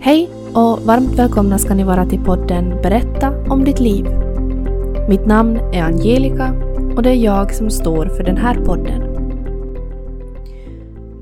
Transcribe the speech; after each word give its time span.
Hej 0.00 0.30
och 0.54 0.80
varmt 0.80 1.18
välkomna 1.18 1.58
ska 1.58 1.74
ni 1.74 1.84
vara 1.84 2.06
till 2.06 2.24
podden 2.24 2.78
Berätta 2.82 3.32
om 3.48 3.64
ditt 3.64 3.80
liv. 3.80 4.06
Mitt 5.08 5.26
namn 5.26 5.56
är 5.72 5.82
Angelica 5.82 6.54
och 6.96 7.02
det 7.02 7.10
är 7.10 7.14
jag 7.14 7.54
som 7.54 7.70
står 7.70 8.06
för 8.06 8.24
den 8.24 8.36
här 8.36 8.54
podden. 8.54 9.02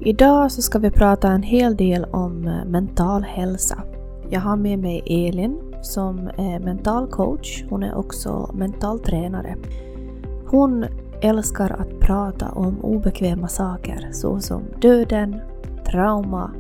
Idag 0.01 0.53
så 0.53 0.63
ska 0.63 0.79
vi 0.79 0.91
prata 0.91 1.29
en 1.29 1.43
hel 1.43 1.77
del 1.77 2.05
om 2.05 2.47
eh, 2.47 2.65
mental 2.65 3.23
hälsa. 3.23 3.83
Jag 4.31 4.41
har 4.41 4.57
med 4.57 4.79
mig 4.79 5.03
Elin 5.07 5.61
som 5.83 6.19
är 6.37 6.59
mental 6.59 7.07
coach. 7.07 7.65
Hon 7.71 7.83
är 7.83 7.95
också 7.95 8.51
mental 8.55 9.01
tränare. 9.01 9.57
Hon 10.47 10.85
älskar 11.21 11.71
att 11.71 12.01
prata 12.01 12.49
om 12.49 12.81
obekväma 12.85 13.49
saker 13.49 14.09
såsom 14.13 14.63
döden, 14.81 15.41
trauma 15.91 16.51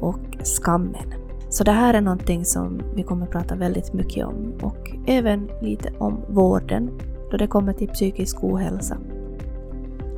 och 0.00 0.36
skammen. 0.44 1.21
Så 1.52 1.64
det 1.64 1.72
här 1.72 1.94
är 1.94 2.00
någonting 2.00 2.44
som 2.44 2.82
vi 2.94 3.02
kommer 3.02 3.26
prata 3.26 3.54
väldigt 3.54 3.92
mycket 3.92 4.26
om 4.26 4.54
och 4.62 4.90
även 5.06 5.50
lite 5.62 5.92
om 5.98 6.20
vården 6.28 7.00
då 7.30 7.36
det 7.36 7.46
kommer 7.46 7.72
till 7.72 7.88
psykisk 7.88 8.44
ohälsa. 8.44 8.96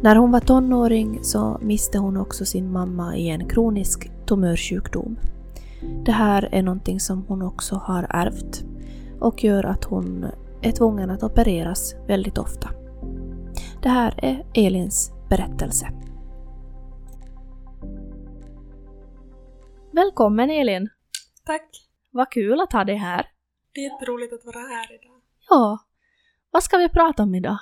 När 0.03 0.17
hon 0.17 0.33
var 0.33 0.41
tonåring 0.41 1.19
så 1.23 1.59
miste 1.63 1.99
hon 1.99 2.17
också 2.17 2.45
sin 2.45 2.73
mamma 2.73 3.17
i 3.17 3.31
en 3.31 3.49
kronisk 3.49 4.11
tumörsjukdom. 4.27 5.17
Det 6.05 6.13
här 6.13 6.49
är 6.53 6.63
någonting 6.63 7.01
som 7.01 7.25
hon 7.29 7.43
också 7.43 7.75
har 7.75 8.07
ärvt 8.11 8.65
och 9.21 9.45
gör 9.45 9.65
att 9.65 9.85
hon 9.85 10.27
är 10.63 10.73
tvungen 10.73 11.11
att 11.11 11.23
opereras 11.23 11.95
väldigt 12.07 12.39
ofta. 12.39 12.71
Det 13.83 13.89
här 13.89 14.15
är 14.17 14.47
Elins 14.55 15.13
berättelse. 15.29 15.89
Välkommen 19.93 20.51
Elin! 20.51 20.94
Tack! 21.45 21.89
Vad 22.11 22.31
kul 22.31 22.61
att 22.61 22.73
ha 22.73 22.85
dig 22.85 22.97
här! 22.97 23.31
Det 23.73 23.81
är 23.81 23.93
jätteroligt 23.93 24.33
att 24.33 24.45
vara 24.45 24.59
här 24.59 24.93
idag. 24.95 25.21
Ja, 25.49 25.79
vad 26.51 26.63
ska 26.63 26.77
vi 26.77 26.89
prata 26.89 27.23
om 27.23 27.35
idag? 27.35 27.59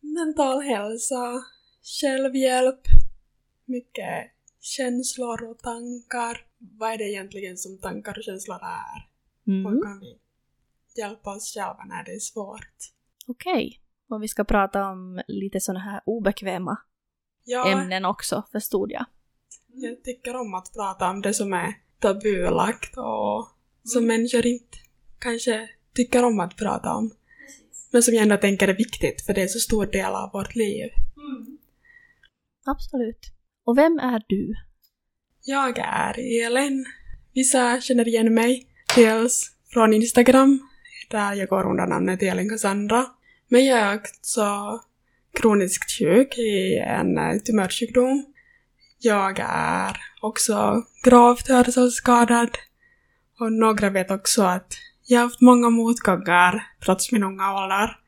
Mental 0.00 0.60
hälsa, 0.60 1.42
självhjälp, 2.00 2.80
mycket 3.64 4.30
känslor 4.60 5.44
och 5.50 5.58
tankar. 5.58 6.46
Vad 6.58 6.92
är 6.92 6.98
det 6.98 7.04
egentligen 7.04 7.56
som 7.56 7.78
tankar 7.78 8.18
och 8.18 8.24
känslor 8.24 8.58
är? 8.62 9.08
Mm. 9.46 9.72
Hur 9.72 9.82
kan 9.82 10.00
vi 10.00 10.18
hjälpa 10.96 11.34
oss 11.34 11.54
själva 11.54 11.84
när 11.84 12.04
det 12.04 12.12
är 12.12 12.18
svårt? 12.18 12.76
Okej, 13.26 13.80
och 14.08 14.22
vi 14.22 14.28
ska 14.28 14.44
prata 14.44 14.88
om 14.88 15.22
lite 15.28 15.60
sådana 15.60 15.80
här 15.80 16.00
obekväma 16.06 16.76
Ja, 17.44 17.72
ämnen 17.72 18.04
också, 18.04 18.44
förstod 18.52 18.92
jag. 18.92 19.04
jag 19.66 20.04
tycker 20.04 20.36
om 20.36 20.54
att 20.54 20.72
prata 20.74 21.10
om 21.10 21.22
det 21.22 21.34
som 21.34 21.52
är 21.52 21.74
tabulagt 22.00 22.96
och 22.96 23.48
som 23.84 24.06
människor 24.06 24.46
inte 24.46 24.78
kanske 25.18 25.68
tycker 25.94 26.24
om 26.24 26.40
att 26.40 26.56
prata 26.56 26.94
om. 26.94 27.10
Men 27.90 28.02
som 28.02 28.14
jag 28.14 28.22
ändå 28.22 28.36
tänker 28.36 28.68
är 28.68 28.76
viktigt 28.76 29.26
för 29.26 29.34
det 29.34 29.42
är 29.42 29.46
så 29.46 29.58
stor 29.58 29.86
del 29.86 30.12
av 30.12 30.30
vårt 30.32 30.54
liv. 30.54 30.90
Absolut. 32.66 33.32
Och 33.64 33.78
vem 33.78 33.98
är 33.98 34.22
du? 34.28 34.54
Jag 35.44 35.78
är 35.78 36.44
Elin. 36.46 36.86
Vissa 37.34 37.80
känner 37.80 38.08
igen 38.08 38.34
mig. 38.34 38.66
Dels 38.96 39.52
från 39.72 39.92
Instagram, 39.94 40.68
där 41.10 41.34
jag 41.34 41.48
går 41.48 41.70
under 41.70 41.86
namnet 41.86 42.22
Elin 42.22 42.48
Cassandra. 42.48 43.06
Men 43.48 43.64
jag 43.64 43.78
är 43.78 43.96
också 43.96 44.44
kroniskt 45.40 45.90
sjuk 45.98 46.38
i 46.38 46.78
en 46.78 47.40
tumörsjukdom. 47.44 48.24
Jag 49.00 49.38
är 49.48 49.96
också 50.20 50.82
gravt 51.04 51.48
hörselskadad. 51.48 52.48
Och 53.40 53.52
några 53.52 53.90
vet 53.90 54.10
också 54.10 54.42
att 54.42 54.72
jag 55.06 55.18
har 55.18 55.24
haft 55.24 55.40
många 55.40 55.70
motgångar 55.70 56.66
trots 56.84 57.12
min 57.12 57.22
unga 57.22 57.54
ålder. 57.54 57.98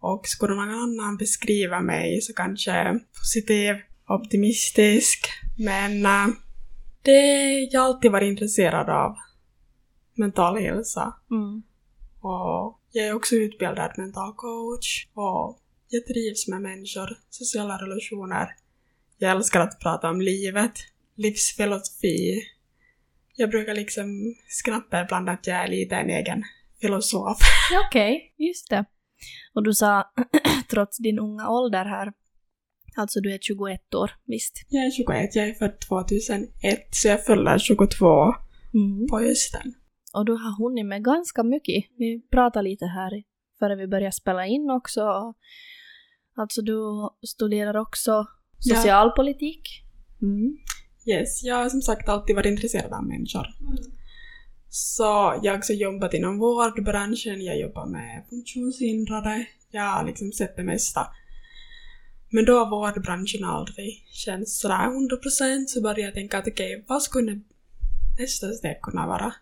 Och 0.00 0.26
skulle 0.26 0.54
någon 0.54 0.82
annan 0.82 1.16
beskriva 1.16 1.80
mig 1.80 2.20
så 2.20 2.32
kanske 2.32 3.00
positiv, 3.18 3.74
optimistisk, 4.08 5.28
men 5.58 6.06
eh, 6.06 6.34
det 7.02 7.58
jag 7.72 7.84
alltid 7.84 8.12
varit 8.12 8.28
intresserad 8.28 8.90
av. 8.90 9.16
Mental 10.14 10.58
hälsa. 10.58 11.14
Mm. 11.30 11.62
Och 12.20 12.80
jag 12.92 13.06
är 13.06 13.14
också 13.14 13.34
utbildad 13.34 13.92
mental 13.96 14.32
coach. 14.36 15.06
Och 15.14 15.58
jag 15.88 16.06
trivs 16.06 16.48
med 16.48 16.62
människor, 16.62 17.18
sociala 17.30 17.76
relationer. 17.76 18.48
Jag 19.22 19.30
älskar 19.30 19.60
att 19.60 19.80
prata 19.80 20.10
om 20.10 20.20
livet, 20.20 20.72
livsfilosofi. 21.16 22.42
Jag 23.36 23.50
brukar 23.50 23.74
liksom 23.74 24.34
skratta 24.48 25.02
ibland 25.02 25.28
att 25.28 25.46
jag 25.46 25.56
är 25.56 25.68
lite 25.68 25.96
en 25.96 26.10
egen 26.10 26.42
filosof. 26.80 27.38
Okej, 27.88 28.34
just 28.38 28.70
det. 28.70 28.84
Och 29.54 29.62
du 29.62 29.72
sa, 29.72 30.12
trots 30.70 30.98
din 30.98 31.18
unga 31.18 31.48
ålder 31.48 31.84
här, 31.84 32.12
alltså 32.96 33.20
du 33.20 33.34
är 33.34 33.38
21 33.38 33.94
år, 33.94 34.10
visst? 34.26 34.66
Jag 34.68 34.86
är 34.86 34.90
21, 34.90 35.36
jag 35.36 35.48
är 35.48 35.54
född 35.54 35.80
2001, 35.80 36.88
så 36.90 37.08
jag 37.08 37.24
fyller 37.24 37.58
22 37.58 38.06
Mm. 38.74 39.06
på 39.10 39.18
hösten. 39.18 39.74
Och 40.14 40.24
du 40.24 40.32
har 40.32 40.64
hunnit 40.64 40.86
med 40.86 41.04
ganska 41.04 41.42
mycket. 41.42 41.84
Vi 41.98 42.22
pratade 42.30 42.68
lite 42.68 42.86
här 42.86 43.22
före 43.58 43.76
vi 43.76 43.86
började 43.86 44.12
spela 44.12 44.46
in 44.46 44.70
också. 44.70 45.34
Alltså 46.36 46.62
du 46.62 46.78
studerar 47.26 47.76
också 47.76 48.26
Ja. 48.64 48.76
socialpolitik. 48.76 49.82
Mm. 50.22 50.56
Yes, 51.06 51.42
jag 51.42 51.54
har 51.54 51.68
som 51.68 51.82
sagt 51.82 52.08
alltid 52.08 52.36
varit 52.36 52.46
intresserad 52.46 52.92
av 52.92 53.04
människor. 53.04 53.46
Så 54.70 55.40
jag 55.42 55.52
har 55.52 55.58
också 55.58 55.72
jobbat 55.72 56.14
inom 56.14 56.38
vårdbranschen, 56.38 57.44
jag 57.44 57.58
jobbar 57.58 57.86
med 57.86 58.24
funktionshindrade, 58.30 59.46
jag 59.70 59.82
har 59.82 60.06
liksom 60.06 60.32
sett 60.32 60.56
det 60.56 60.62
mesta. 60.62 61.06
Men 62.30 62.44
då 62.44 62.58
har 62.58 62.70
vårdbranschen 62.70 63.44
aldrig 63.44 64.04
känts 64.12 64.60
sådär 64.60 64.74
100% 64.74 65.66
så 65.66 65.80
började 65.80 66.00
jag 66.00 66.14
tänka 66.14 66.38
att 66.38 66.48
okej, 66.48 66.84
vad 66.88 67.02
skulle 67.02 67.40
nästa 68.18 68.52
steg 68.52 68.80
kunna 68.82 69.06
vara? 69.06 69.32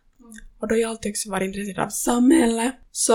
Och 0.61 0.69
då 0.69 0.75
har 0.75 0.81
jag 0.81 0.91
alltid 0.91 1.13
också 1.13 1.31
varit 1.31 1.47
intresserad 1.47 1.87
av 1.87 1.89
samhälle. 1.89 2.73
Så 2.91 3.13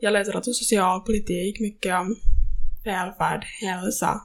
jag 0.00 0.12
läser 0.12 0.36
alltså 0.36 0.52
socialpolitik, 0.52 1.60
mycket 1.60 1.94
om 1.94 2.16
välfärd, 2.84 3.44
hälsa, 3.44 4.20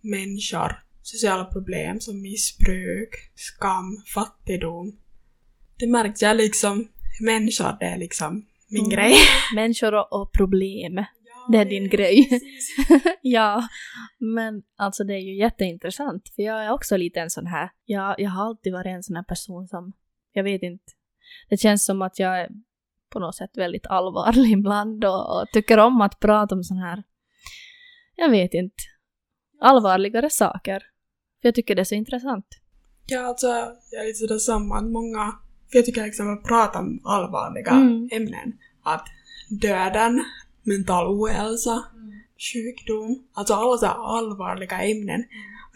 människor, 0.00 0.82
sociala 1.02 1.44
problem 1.44 2.00
som 2.00 2.22
missbruk, 2.22 3.10
skam, 3.34 4.02
fattigdom. 4.14 4.98
Det 5.78 5.86
märkte 5.86 6.24
jag 6.24 6.36
liksom, 6.36 6.88
människor 7.20 7.76
det 7.80 7.86
är 7.86 7.98
liksom 7.98 8.46
min 8.70 8.84
Mm. 8.84 8.90
grej. 8.96 9.14
Människor 9.54 9.94
och, 9.94 10.12
och 10.12 10.32
problem. 10.32 11.04
Det 11.52 11.58
är 11.58 11.64
din 11.64 11.88
grej. 11.88 12.40
ja, 13.22 13.68
men 14.18 14.62
alltså 14.76 15.04
det 15.04 15.14
är 15.14 15.18
ju 15.18 15.36
jätteintressant. 15.38 16.22
För 16.36 16.42
jag 16.42 16.64
är 16.64 16.72
också 16.72 16.96
lite 16.96 17.20
en 17.20 17.30
sån 17.30 17.46
här, 17.46 17.70
jag, 17.84 18.14
jag 18.18 18.30
har 18.30 18.46
alltid 18.46 18.72
varit 18.72 18.86
en 18.86 19.02
sån 19.02 19.16
här 19.16 19.22
person 19.22 19.68
som, 19.68 19.92
jag 20.32 20.44
vet 20.44 20.62
inte, 20.62 20.84
det 21.50 21.56
känns 21.56 21.84
som 21.84 22.02
att 22.02 22.18
jag 22.18 22.40
är 22.40 22.48
på 23.12 23.18
något 23.18 23.36
sätt 23.36 23.50
väldigt 23.56 23.86
allvarlig 23.86 24.52
ibland 24.58 25.04
och, 25.04 25.40
och 25.40 25.46
tycker 25.52 25.78
om 25.78 26.00
att 26.00 26.20
prata 26.20 26.54
om 26.54 26.62
sån 26.64 26.78
här, 26.78 27.02
jag 28.16 28.30
vet 28.30 28.54
inte, 28.54 28.82
allvarligare 29.60 30.30
saker. 30.30 30.78
För 31.40 31.48
jag 31.48 31.54
tycker 31.54 31.74
det 31.74 31.82
är 31.82 31.84
så 31.84 31.94
intressant. 31.94 32.46
Ja, 33.06 33.20
alltså 33.26 33.46
jag 33.90 34.02
är 34.02 34.06
lite 34.06 34.18
sådär 34.18 34.38
samma. 34.38 34.80
Många, 34.80 35.38
för 35.70 35.78
jag 35.78 35.84
tycker 35.84 36.04
liksom 36.04 36.32
att 36.32 36.44
prata 36.44 36.78
om 36.78 37.00
allvarliga 37.04 37.70
Mm. 37.70 38.08
ämnen. 38.12 38.52
Att 38.82 39.06
döden, 39.62 40.24
mental 40.62 41.06
ohälsa, 41.06 41.84
sjukdom, 42.52 43.26
alltså 43.32 43.54
alla 43.54 43.76
så 43.78 43.86
allvarliga 43.86 44.80
ämnen. 44.82 45.24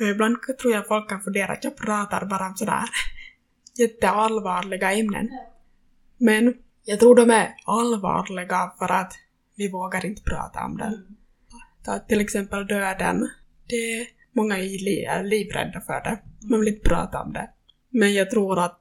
Och 0.00 0.06
ibland 0.06 0.37
tror 0.60 0.72
jag 0.75 0.88
folk 0.88 1.09
kan 1.09 1.20
fundera 1.22 1.53
att 1.53 1.64
jag 1.64 1.76
pratar 1.76 2.25
bara 2.26 2.47
om 2.49 2.56
sådär 2.56 2.82
jätteallvarliga 3.78 4.93
ämnen. 4.93 5.28
Men 6.19 6.55
jag 6.84 7.00
tror 7.00 7.14
de 7.17 7.31
är 7.31 7.55
allvarliga 7.67 8.73
för 8.79 8.93
att 8.93 9.12
vi 9.56 9.70
vågar 9.70 10.06
inte 10.06 10.23
prata 10.23 10.64
om 10.64 10.76
den. 10.76 11.17
Ta 11.84 11.99
till 11.99 12.20
exempel 12.20 12.67
döden. 12.67 13.29
Det, 13.72 14.06
många 14.32 14.58
är 14.58 14.62
li- 14.84 15.04
är 15.04 15.24
livrädda 15.24 15.80
för 15.80 16.00
det. 16.04 16.19
Man 16.50 16.60
vill 16.60 16.69
inte 16.69 16.88
prata 16.88 17.22
om 17.22 17.32
det. 17.32 17.50
Men 17.90 18.14
jag 18.14 18.30
tror 18.30 18.58
att 18.64 18.78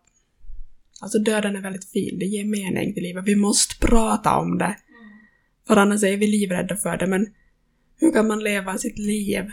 alltså 1.01 1.19
döden 1.19 1.55
är 1.55 1.61
väldigt 1.61 1.91
fin. 1.91 2.19
Det 2.19 2.25
ger 2.25 2.45
mening 2.45 2.93
till 2.93 3.03
livet. 3.03 3.23
Vi 3.27 3.35
måste 3.35 3.87
prata 3.87 4.37
om 4.37 4.57
det. 4.57 4.75
För 5.67 5.77
annars 5.77 6.03
är 6.03 6.17
vi 6.17 6.27
livrädda 6.27 6.75
för 6.77 6.97
det. 6.97 7.07
Men 7.07 7.33
hur 7.99 8.11
kan 8.13 8.27
man 8.27 8.43
leva 8.43 8.77
sitt 8.77 8.97
liv 8.99 9.43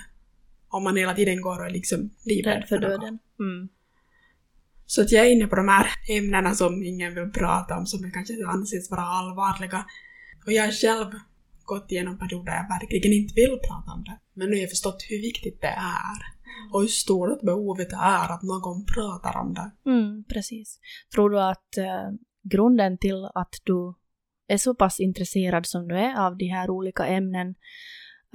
om 0.69 0.85
man 0.85 0.97
hela 0.97 1.15
tiden 1.15 1.41
går 1.41 1.59
och 1.61 1.67
är 1.67 1.71
liksom 1.71 2.11
livrädd 2.25 2.55
Rädd 2.61 2.69
för 2.69 2.79
något? 2.79 2.91
döden. 2.91 3.19
Mm. 3.41 3.69
Så 4.87 5.03
att 5.03 5.13
jag 5.13 5.27
är 5.27 5.31
inne 5.31 5.47
på 5.47 5.57
de 5.57 5.69
här 5.69 5.87
ämnena 6.09 6.55
som 6.55 6.83
ingen 6.83 7.15
vill 7.15 7.31
prata 7.33 7.77
om, 7.79 7.87
som 7.87 8.11
kanske 8.13 8.47
anses 8.47 8.91
vara 8.91 9.01
allvarliga. 9.03 9.85
Och 10.47 10.53
jag 10.53 10.75
själv 10.75 11.07
gått 11.69 11.93
igenom 11.93 12.19
perioder 12.19 12.53
jag 12.53 12.69
verkligen 12.69 13.13
inte 13.13 13.35
vill 13.35 13.59
prata 13.69 13.91
om 13.97 14.05
det. 14.05 14.19
Men 14.35 14.47
nu 14.49 14.55
har 14.57 14.61
jag 14.61 14.71
förstått 14.71 15.07
hur 15.09 15.21
viktigt 15.23 15.61
det 15.61 15.75
är. 16.07 16.21
Och 16.73 16.81
hur 16.81 16.89
stort 16.89 17.41
behovet 17.43 17.93
är 17.93 18.33
att 18.35 18.43
någon 18.43 18.85
pratar 18.95 19.41
om 19.41 19.55
det. 19.55 19.71
Mm, 19.91 20.25
precis. 20.25 20.79
Tror 21.15 21.31
du 21.31 21.41
att 21.41 21.77
eh, 21.79 22.09
grunden 22.43 22.99
till 22.99 23.25
att 23.35 23.55
du 23.65 23.95
är 24.49 24.59
så 24.59 24.75
pass 24.75 25.01
intresserad 25.01 25.67
som 25.67 25.89
du 25.89 25.99
är 25.99 26.27
av 26.27 26.37
de 26.37 26.47
här 26.47 26.71
olika 26.71 27.07
ämnen 27.07 27.49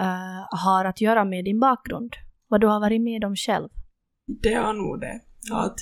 eh, 0.00 0.46
har 0.50 0.84
att 0.84 1.00
göra 1.00 1.24
med 1.24 1.44
din 1.44 1.60
bakgrund? 1.60 2.12
Vad 2.48 2.60
du 2.60 2.66
har 2.66 2.80
varit 2.80 3.02
med 3.02 3.24
om 3.24 3.36
själv? 3.36 3.68
Det 4.26 4.54
har 4.54 4.72
nog 4.72 5.00
det. 5.00 5.20
Att, 5.52 5.76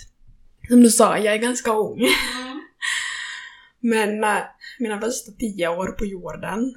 som 0.69 0.83
du 0.83 0.91
sa, 0.91 1.19
jag 1.19 1.35
är 1.35 1.39
ganska 1.39 1.71
ung. 1.73 2.01
Men 3.81 4.25
äh, 4.25 4.43
mina 4.79 5.01
första 5.01 5.33
tio 5.33 5.69
år 5.69 5.93
på 5.93 6.05
jorden, 6.05 6.75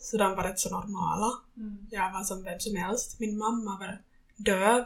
så 0.00 0.16
de 0.16 0.36
var 0.36 0.44
rätt 0.44 0.58
så 0.58 0.70
normala. 0.70 1.30
Jag 1.90 2.12
var 2.12 2.22
som 2.22 2.42
vem 2.42 2.60
som 2.60 2.76
helst. 2.76 3.20
Min 3.20 3.38
mamma 3.38 3.78
var 3.78 4.02
döv 4.36 4.84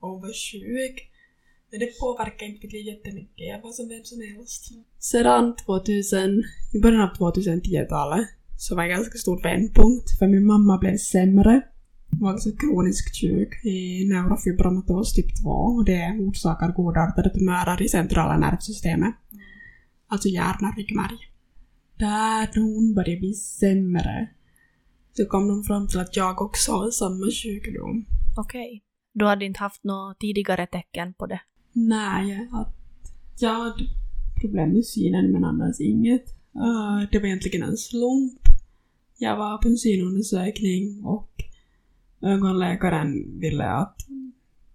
och 0.00 0.08
hon 0.08 0.20
var 0.20 0.32
sjuk. 0.32 1.10
Men 1.70 1.80
det 1.80 1.98
påverkade 2.00 2.50
inte 2.50 2.66
mitt 2.66 2.72
liv 2.72 2.86
jättemycket. 2.86 3.48
Jag 3.48 3.62
var 3.62 3.72
som 3.72 3.88
vem 3.88 4.04
som 4.04 4.20
helst. 4.20 4.72
Sedan 4.98 5.56
2000, 5.56 6.44
i 6.74 6.80
början 6.80 7.00
av 7.00 7.16
2010-talet, 7.16 8.28
så 8.58 8.76
var 8.76 8.82
en 8.82 8.88
ganska 8.88 9.18
stor 9.18 9.42
vändpunkt 9.42 10.18
för 10.18 10.26
min 10.26 10.46
mamma 10.46 10.78
blev 10.78 10.96
sämre. 10.96 11.62
Hon 12.10 12.20
var 12.20 12.34
också 12.34 12.50
kroniskt 12.52 13.20
sjuk 13.20 13.64
i 13.64 14.08
neurofibromatos 14.08 15.14
typ 15.14 15.42
2 15.42 15.50
och 15.50 15.84
det 15.84 16.16
orsakar 16.20 16.72
godartade 16.72 17.30
tumörer 17.30 17.82
i 17.82 17.88
centrala 17.88 18.38
nervsystemet. 18.38 19.14
Alltså 20.08 20.28
hjärna, 20.28 20.74
ryggmärg. 20.76 21.18
Där 21.98 22.60
hon 22.60 22.94
började 22.94 23.20
bli 23.20 23.34
sämre 23.34 24.28
så 25.12 25.26
kom 25.26 25.48
de 25.48 25.64
fram 25.64 25.88
till 25.88 26.00
att 26.00 26.16
jag 26.16 26.42
också 26.42 26.72
har 26.72 26.90
samma 26.90 27.26
sjukdom. 27.26 28.06
Okej. 28.36 28.82
Du 29.12 29.24
hade 29.24 29.44
inte 29.44 29.60
haft 29.60 29.84
några 29.84 30.14
tidigare 30.14 30.66
tecken 30.66 31.14
på 31.14 31.26
det? 31.26 31.40
Nej, 31.72 32.48
att 32.52 32.74
jag 33.38 33.54
hade 33.54 33.84
problem 34.40 34.72
med 34.72 34.84
synen 34.84 35.32
men 35.32 35.44
annars 35.44 35.80
inget. 35.80 36.24
Uh, 36.56 37.10
det 37.12 37.18
var 37.18 37.26
egentligen 37.26 37.62
en 37.62 37.76
slump. 37.76 38.40
Jag 39.18 39.36
var 39.36 39.58
på 39.58 39.68
en 39.68 39.76
synundersökning 39.76 41.04
och 41.04 41.30
ögonläkaren 42.22 43.40
ville 43.40 43.64
att 43.64 43.96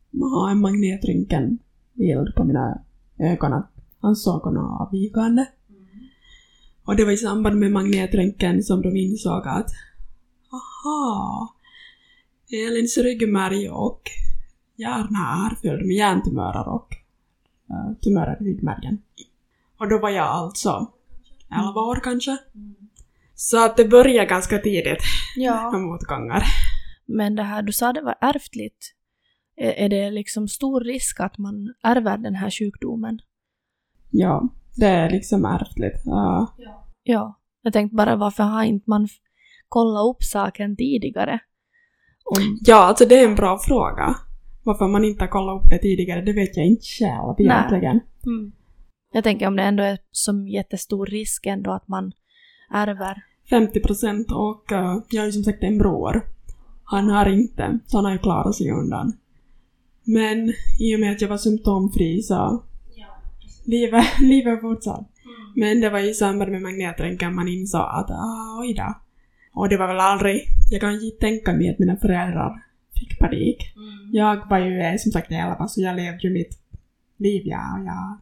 man 0.10 0.30
ha 0.30 0.52
en 0.52 0.62
magnetröntgenbild 0.62 2.36
på 2.36 2.44
mina 2.44 2.82
ögon, 3.20 3.54
att 3.54 3.72
han 4.00 4.16
såg 4.16 4.54
något 4.54 4.82
avvikande. 4.82 5.46
Och 6.84 6.96
det 6.96 7.06
var 7.06 7.12
i 7.12 7.18
samband 7.18 7.60
med 7.60 7.72
magnetröntgen 7.72 8.64
som 8.64 8.82
de 8.82 8.96
insåg 8.98 9.48
att 9.48 9.70
aha, 10.52 11.54
Elins 12.52 12.98
ryggmärg 12.98 13.70
och 13.70 14.02
hjärna 14.76 15.50
är 15.52 15.56
fylld 15.56 15.86
med 15.86 15.96
hjärntumörer 15.96 16.68
och 16.68 16.88
uh, 17.72 17.94
tumörer 18.02 18.38
i 18.42 18.46
ryggmärgen. 18.46 19.02
Och 19.80 19.90
då 19.90 20.00
var 20.00 20.10
jag 20.10 20.26
alltså 20.28 20.92
11 21.52 21.82
år 21.82 22.00
kanske. 22.04 22.38
Så 23.36 23.66
att 23.66 23.78
det 23.78 23.86
började 23.86 24.28
ganska 24.28 24.58
tidigt 24.58 25.04
Ja. 25.36 25.72
med 25.72 25.82
motgångar. 25.82 26.44
Men 27.06 27.36
det 27.36 27.44
här, 27.44 27.62
du 27.62 27.72
sa 27.72 27.94
det 27.94 28.02
var 28.02 28.16
ärftligt. 28.22 28.92
Är, 29.58 29.72
är 29.72 29.90
det 29.90 30.12
liksom 30.12 30.48
stor 30.48 30.82
risk 30.82 31.20
att 31.20 31.38
man 31.38 31.74
ärver 31.84 32.18
den 32.18 32.36
här 32.36 32.50
sjukdomen? 32.50 33.20
Ja, 34.12 34.50
det 34.76 34.86
är 34.88 35.10
liksom 35.10 35.46
ärftligt. 35.46 36.02
Ja. 36.06 36.56
Ja. 37.04 37.40
Jag 37.62 37.74
tänkte 37.74 37.96
bara 37.96 38.16
varför 38.16 38.44
har 38.44 38.64
inte 38.64 38.90
man 38.90 39.08
kollat 39.70 40.16
upp 40.16 40.24
saken 40.24 40.76
tidigare? 40.76 41.40
Om, 42.26 42.60
ja, 42.62 42.76
alltså 42.76 43.06
det 43.06 43.20
är 43.20 43.26
en 43.26 43.36
bra 43.36 43.60
fråga. 43.60 44.16
Varför 44.64 44.88
man 44.88 45.06
inte 45.06 45.24
har 45.24 45.30
kollat 45.30 45.62
upp 45.62 45.70
det 45.70 45.78
tidigare, 45.78 46.22
det 46.22 46.34
vet 46.34 46.58
jag 46.58 46.66
inte 46.66 46.86
själv 46.86 47.36
egentligen. 47.40 48.00
mm. 48.26 48.52
Jag 49.14 49.24
tänker 49.24 49.48
om 49.48 49.56
det 49.56 49.64
ändå 49.64 49.84
är 49.84 49.98
som 50.12 50.48
jättestor 50.48 51.06
risk 51.06 51.46
ändå 51.46 51.72
att 51.72 51.88
man 51.88 52.12
ärver. 52.74 53.24
50 53.50 53.80
procent 53.80 54.32
och 54.32 54.72
eh, 54.72 54.98
jag 55.10 55.26
ju 55.26 55.32
som 55.32 55.44
sagt 55.44 55.64
en 55.64 55.78
bror. 55.78 56.22
Han 56.84 57.10
har 57.10 57.30
inte, 57.30 57.80
så 57.86 57.98
han 57.98 58.06
har 58.06 58.12
ju 58.12 58.18
klarat 58.18 58.56
sig 58.56 58.72
undan. 58.72 59.14
Men 60.04 60.54
i 60.80 60.96
och 60.96 61.00
med 61.00 61.12
att 61.12 61.22
jag 61.22 61.30
var 61.30 61.38
symptomfri 61.38 62.22
så 62.22 62.64
livet, 63.66 64.06
livet 64.20 64.62
fortsatt. 64.62 65.12
Men 65.56 65.82
det 65.82 65.90
var 65.90 66.00
i 66.00 66.14
samband 66.14 66.52
med 66.52 66.62
magnetröntgen 66.62 67.36
man 67.36 67.48
insåg 67.48 67.82
att 67.82 68.12
ah, 68.12 68.60
oj 68.60 68.74
då. 68.74 68.96
Och 69.56 69.70
det 69.70 69.78
var 69.78 69.88
väl 69.88 70.00
aldrig, 70.00 70.48
jag 70.70 70.82
kan 70.82 70.94
inte 70.94 71.18
tänka 71.20 71.54
mig 71.54 71.70
att 71.70 71.80
mina 71.80 71.98
föräldrar 71.98 72.64
fick 73.00 73.20
panik. 73.20 73.74
Jag 74.12 74.50
var 74.50 74.60
ju 74.60 74.80
eh, 74.82 74.98
som 74.98 75.12
sagt 75.12 75.32
11 75.32 75.68
så 75.68 75.82
jag 75.82 75.96
levde 75.96 76.28
ju 76.28 76.34
mitt 76.34 76.60
liv 77.18 77.42
ja, 77.46 77.78
och 77.80 77.86
jag, 77.86 78.18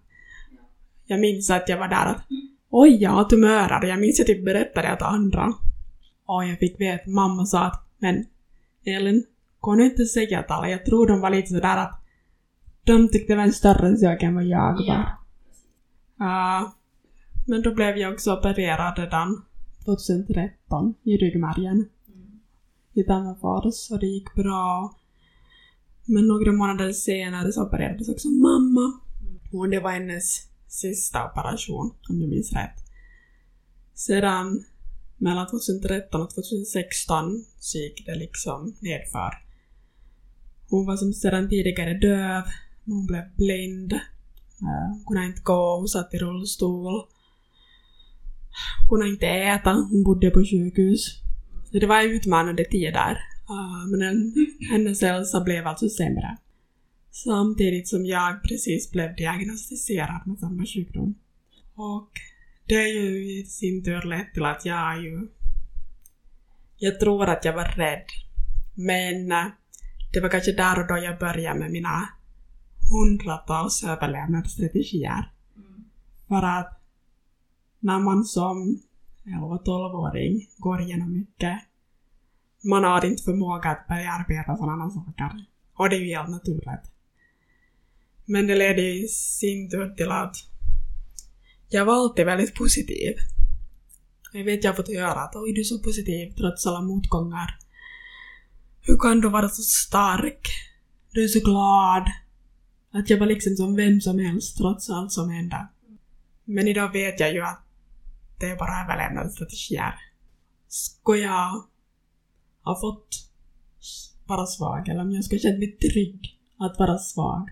jag 1.06 1.20
minns 1.20 1.50
att 1.50 1.70
jag 1.70 1.78
var 1.78 1.88
där 1.88 2.06
att 2.06 2.22
oj 2.70 3.04
jag 3.04 3.12
har 3.12 3.24
tumörer. 3.24 3.86
Jag 3.86 4.00
minns 4.00 4.20
jag 4.20 4.28
typ 4.28 4.46
berättade 4.46 4.88
det 4.88 4.94
åt 4.94 5.02
andra. 5.02 5.54
Och 6.26 6.46
jag 6.46 6.60
fick 6.60 6.80
veta, 6.82 7.10
mamma 7.10 7.46
sa 7.46 7.66
att 7.66 7.88
men 7.98 8.26
Elin, 8.86 9.26
kan 9.62 9.78
du 9.78 9.86
inte 9.86 10.06
säga 10.06 10.44
till 10.44 10.54
alla? 10.54 10.70
Jag 10.70 10.86
tror 10.86 11.08
de 11.08 11.22
var 11.22 11.30
lite 11.30 11.48
sådär 11.48 11.78
att 11.78 12.02
de 12.84 13.10
tyckte 13.10 13.34
det 13.34 13.38
var 13.38 13.44
en 13.44 13.54
större 13.54 13.98
sak 13.98 14.24
än 14.24 14.36
vad 14.36 14.46
jag 14.46 14.74
var. 14.74 15.18
Ja. 16.18 16.74
men 17.48 17.62
då 17.62 17.74
blev 17.74 17.98
jag 17.98 18.14
också 18.14 18.34
opererad 18.34 19.00
redan 19.00 19.44
2013 19.86 20.94
i 21.04 21.18
ryggmärgen. 21.18 21.90
I 22.94 23.04
Tammerfors 23.04 23.92
och 23.92 24.00
det 24.00 24.08
gick 24.08 24.36
bra. 24.36 24.96
Men 26.06 26.28
några 26.28 26.52
månader 26.52 26.92
senare 26.92 27.52
så 27.52 27.64
opererades 27.64 28.10
också 28.10 28.28
mamma. 28.28 29.00
Och 29.54 29.70
det 29.70 29.80
var 29.80 29.92
hennes 29.92 30.48
sista 30.68 31.26
operation, 31.26 31.92
om 32.10 32.22
jag 32.22 32.30
minns 32.30 32.54
rätt. 32.54 32.84
Sedan 33.94 34.64
mellan 35.18 35.48
2013 35.48 36.22
och 36.22 36.30
2016 36.30 37.46
så 37.60 37.78
gick 37.78 38.06
det 38.06 38.16
liksom 38.16 38.76
nedför. 38.80 39.34
Hon 40.70 40.86
var 40.86 40.98
som 40.98 41.14
sedan 41.14 41.50
tidigare 41.50 41.94
döv, 41.94 42.44
hon 42.86 43.06
blev 43.06 43.24
blind, 43.36 43.94
eh, 43.94 44.90
hon 44.90 45.06
kunde 45.06 45.26
inte 45.26 45.42
gå, 45.42 45.78
hon 45.78 45.88
satt 45.88 46.14
i 46.14 46.18
rullstol. 46.18 47.08
Kunde 48.90 49.08
inte 49.08 49.28
äta, 49.28 49.74
hon 49.74 50.04
bodde 50.04 50.30
på 50.30 50.40
sjukhus. 50.40 51.20
Så 51.72 51.80
det 51.80 51.88
var 51.88 52.04
utmanande 52.04 52.64
tider. 52.64 53.18
Uh, 53.50 53.92
men 53.92 54.02
en, 54.02 54.34
hennes 54.72 55.02
hälsa 55.02 55.42
blev 55.42 55.68
alltså 55.68 55.90
sämre. 55.90 56.38
Samtidigt 57.12 57.88
som 57.88 58.06
jag 58.06 58.44
precis 58.44 58.92
blev 58.92 59.16
diagnostiserad 59.16 60.22
med 60.26 60.40
samma 60.40 60.66
sjukdom. 60.66 61.16
Och 61.76 62.10
det 62.68 62.76
är 62.76 63.02
ju 63.02 63.40
i 63.40 63.46
sin 63.46 63.84
tur 63.84 64.02
lett 64.02 64.34
till 64.34 64.46
att 64.46 64.66
jag 64.66 65.04
ju... 65.04 65.28
Jag 66.78 67.00
tror 67.00 67.30
att 67.30 67.46
jag 67.46 67.54
var 67.54 67.66
rädd. 67.66 68.06
Men 68.76 69.32
eh, 69.32 69.46
det 70.14 70.20
var 70.20 70.30
kanske 70.30 70.52
där 70.52 70.80
och 70.80 70.88
då 70.88 70.98
jag 70.98 71.20
började 71.20 71.60
med 71.60 71.72
mina 71.72 72.10
hundratals 72.92 73.84
överlevnadsstrategier. 73.84 75.32
För 76.28 76.44
att 76.44 76.83
när 77.84 78.00
man 78.00 78.26
som 78.26 78.82
11-12-åring 79.24 80.48
går 80.58 80.82
igenom 80.82 81.14
mycket, 81.14 81.60
man 82.64 82.84
har 82.84 83.06
inte 83.06 83.24
förmåga 83.24 83.70
att 83.70 83.88
börja 83.88 84.12
arbeta 84.12 84.58
sådana 84.58 84.90
saker. 84.90 85.46
Och 85.74 85.90
det 85.90 85.96
är 85.96 86.00
ju 86.00 86.16
helt 86.16 86.30
naturligt. 86.30 86.92
Men 88.26 88.48
det 88.48 88.56
ledde 88.56 88.82
i 88.82 89.08
sin 89.08 89.70
tur 89.70 89.96
till 89.96 90.12
att 90.12 90.36
jag 91.70 91.86
var 91.86 91.94
alltid 91.94 92.26
väldigt 92.26 92.56
positiv. 92.56 93.16
Jag 94.34 94.44
vet 94.44 94.64
jag 94.64 94.72
har 94.72 94.76
fått 94.76 94.96
höra 94.96 95.22
att 95.22 95.36
oj, 95.36 95.54
du 95.54 95.62
är 95.62 95.66
så 95.66 95.80
positiv 95.80 96.30
trots 96.30 96.68
alla 96.68 96.82
motgångar. 96.82 97.58
Hur 98.82 98.98
kan 98.98 99.22
du 99.22 99.30
vara 99.30 99.50
så 99.50 99.62
stark? 99.62 100.48
Du 101.12 101.24
är 101.24 101.28
så 101.28 101.40
glad. 101.40 102.04
Att 102.92 103.10
jag 103.10 103.18
var 103.18 103.26
liksom 103.26 103.56
som 103.56 103.76
vem 103.76 104.02
som 104.02 104.20
helst 104.20 104.58
trots 104.58 104.90
allt 104.90 105.12
som 105.12 105.30
hände. 105.30 105.68
Men 106.44 106.68
idag 106.68 106.92
vet 106.94 107.20
jag 107.20 107.34
ju 107.34 107.42
att 107.42 107.63
det 108.40 108.50
är 108.50 108.58
bara 108.58 108.84
överlevnadsstrategier. 108.84 109.96
Skulle 110.68 111.20
jag 111.20 111.64
ha 112.62 112.82
fått 112.82 113.30
vara 114.26 114.46
svag, 114.46 114.90
eller 114.90 115.02
om 115.02 115.12
jag 115.12 115.26
skulle 115.26 115.42
känt 115.42 115.60
mig 115.60 115.72
trygg 115.72 116.40
att 116.60 116.80
vara 116.80 116.98
svag, 116.98 117.50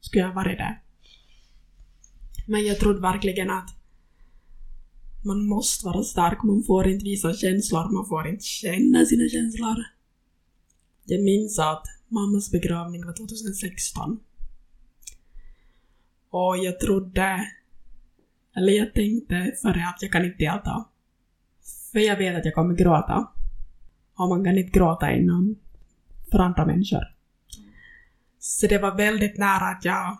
skulle 0.00 0.22
jag 0.22 0.28
ha 0.28 0.34
varit 0.34 0.58
det. 0.58 0.78
Men 2.46 2.66
jag 2.66 2.80
trodde 2.80 3.00
verkligen 3.00 3.50
att 3.50 3.70
man 5.24 5.46
måste 5.46 5.86
vara 5.86 6.02
stark, 6.02 6.42
man 6.42 6.62
får 6.62 6.88
inte 6.88 7.04
visa 7.04 7.34
känslor, 7.34 7.92
man 7.92 8.06
får 8.08 8.28
inte 8.28 8.44
känna 8.44 9.04
sina 9.04 9.28
känslor. 9.28 9.84
Jag 11.04 11.22
minns 11.22 11.58
att 11.58 11.82
mammas 12.08 12.50
begravning 12.50 13.06
var 13.06 13.12
2016. 13.12 14.20
Och 16.30 16.56
jag 16.58 16.80
trodde, 16.80 17.46
eller 18.56 18.72
jag 18.72 18.94
tänkte 18.94 19.52
före 19.62 19.88
att 19.88 20.02
jag 20.02 20.12
kan 20.12 20.24
inte 20.24 20.38
delta. 20.38 20.84
För 21.92 21.98
jag 21.98 22.16
vet 22.16 22.36
att 22.36 22.44
jag 22.44 22.54
kommer 22.54 22.74
gråta. 22.74 23.30
Och 24.16 24.28
man 24.28 24.44
kan 24.44 24.58
inte 24.58 24.78
gråta 24.78 25.12
inom 25.12 25.56
för 26.30 26.38
andra 26.38 26.66
människor. 26.66 27.14
Så 28.38 28.66
det 28.66 28.78
var 28.78 28.96
väldigt 28.96 29.38
nära 29.38 29.68
att 29.68 29.84
jag 29.84 30.18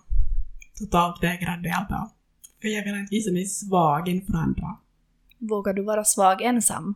totalt 0.79 1.23
vägrade 1.23 1.63
delta. 1.63 2.11
För 2.61 2.69
jag 2.69 2.85
ville 2.85 2.99
inte 2.99 3.15
visa 3.15 3.33
mig 3.33 3.47
svag 3.47 4.09
inför 4.09 4.35
andra. 4.35 4.77
Vågar 5.39 5.73
du 5.73 5.83
vara 5.83 6.05
svag 6.05 6.43
ensam? 6.43 6.95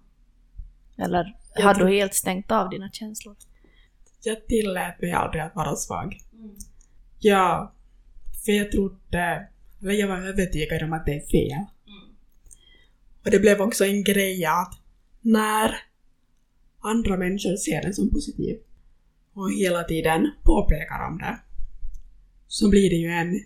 Eller 0.97 1.37
Jag 1.55 1.65
har 1.65 1.75
du 1.75 1.89
helt 1.89 2.15
stängt 2.15 2.51
av 2.53 2.71
dina 2.71 2.91
känslor? 2.91 3.37
Jag 4.23 4.47
tillät 4.47 5.01
mig 5.01 5.13
aldrig 5.13 5.43
att 5.43 5.57
vara 5.57 5.77
svag. 5.77 6.19
Ja, 7.19 7.73
för 8.45 8.53
jag 8.53 8.73
trodde, 8.73 9.49
eller 9.81 9.93
jag 9.93 10.09
var 10.09 10.19
övertygad 10.19 10.83
om 10.83 10.93
att 10.93 11.07
det 11.07 11.15
är 11.15 11.27
fel. 11.27 11.65
Och 13.25 13.31
det 13.31 13.39
blev 13.39 13.61
också 13.61 13.85
en 13.85 14.05
grej 14.05 14.45
att 14.45 14.75
när 15.21 15.75
andra 16.81 17.17
människor 17.17 17.57
ser 17.57 17.83
det 17.83 17.95
som 17.95 18.11
positiv 18.11 18.57
och 19.35 19.53
hela 19.53 19.85
tiden 19.85 20.31
påpekar 20.43 21.07
om 21.09 21.19
det, 21.19 21.39
så 22.47 22.71
blir 22.71 22.91
det 22.91 22.97
ju 22.97 23.09
en... 23.09 23.41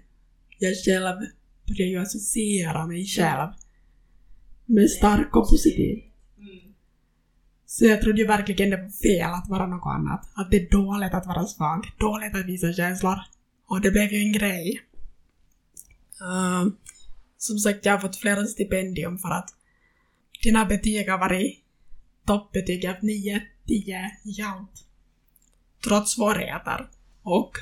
Jag 0.59 0.75
själv 0.85 1.17
börjar 1.67 1.89
ju 1.89 1.99
associera 1.99 2.87
mig 2.87 3.07
själv 3.07 3.49
med 4.67 4.91
stark 4.91 5.37
och 5.37 5.49
positiv. 5.51 5.99
Så 7.67 7.85
jag 7.85 8.01
trodde 8.01 8.21
ju 8.21 8.27
verkligen 8.27 8.71
det 8.71 8.77
var 8.77 8.91
fel 8.91 9.31
att 9.31 9.49
vara 9.49 9.67
något 9.67 9.87
annat. 9.87 10.31
Att 10.35 10.51
det 10.51 10.57
är 10.57 10.71
dåligt 10.71 11.15
att 11.15 11.27
vara 11.27 11.47
svag, 11.47 11.87
dåligt 11.99 12.35
att 12.35 12.47
visa 12.47 12.73
känslor. 12.73 13.19
Och 13.67 13.81
det 13.81 13.91
blev 13.91 14.13
ju 14.13 14.19
en 14.19 14.33
grej. 14.33 14.81
Uh, 16.23 16.73
som 17.39 17.59
sagt, 17.59 17.85
jag 17.85 17.93
har 17.93 17.99
fått 17.99 18.17
flera 18.17 18.47
stipendium 18.47 19.19
för 19.19 19.29
att 19.29 19.55
dina 20.43 20.65
betyg 20.65 21.11
har 21.11 21.19
varit 21.19 21.65
toppbetyg 22.27 22.87
av 22.87 22.95
9, 23.03 23.43
10 23.67 24.11
i 24.25 24.43
allt. 24.43 24.85
Trots 25.85 26.13
svårigheter. 26.13 26.89
Och 27.23 27.59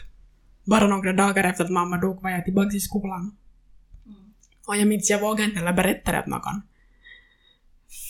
bara 0.65 0.87
några 0.87 1.13
dagar 1.13 1.45
efter 1.45 1.65
att 1.65 1.71
mamma 1.71 1.97
dog 1.97 2.23
var 2.23 2.31
jag 2.31 2.45
tillbaka 2.45 2.77
i 2.77 2.81
skolan. 2.81 3.37
Och 4.67 4.77
jag 4.77 4.89
minns, 4.89 5.11
jag 5.11 5.21
vågade 5.21 5.45
inte 5.45 5.59
heller 5.59 5.73
berätta 5.73 6.13
det 6.13 6.19
åt 6.19 6.27
någon. 6.27 6.63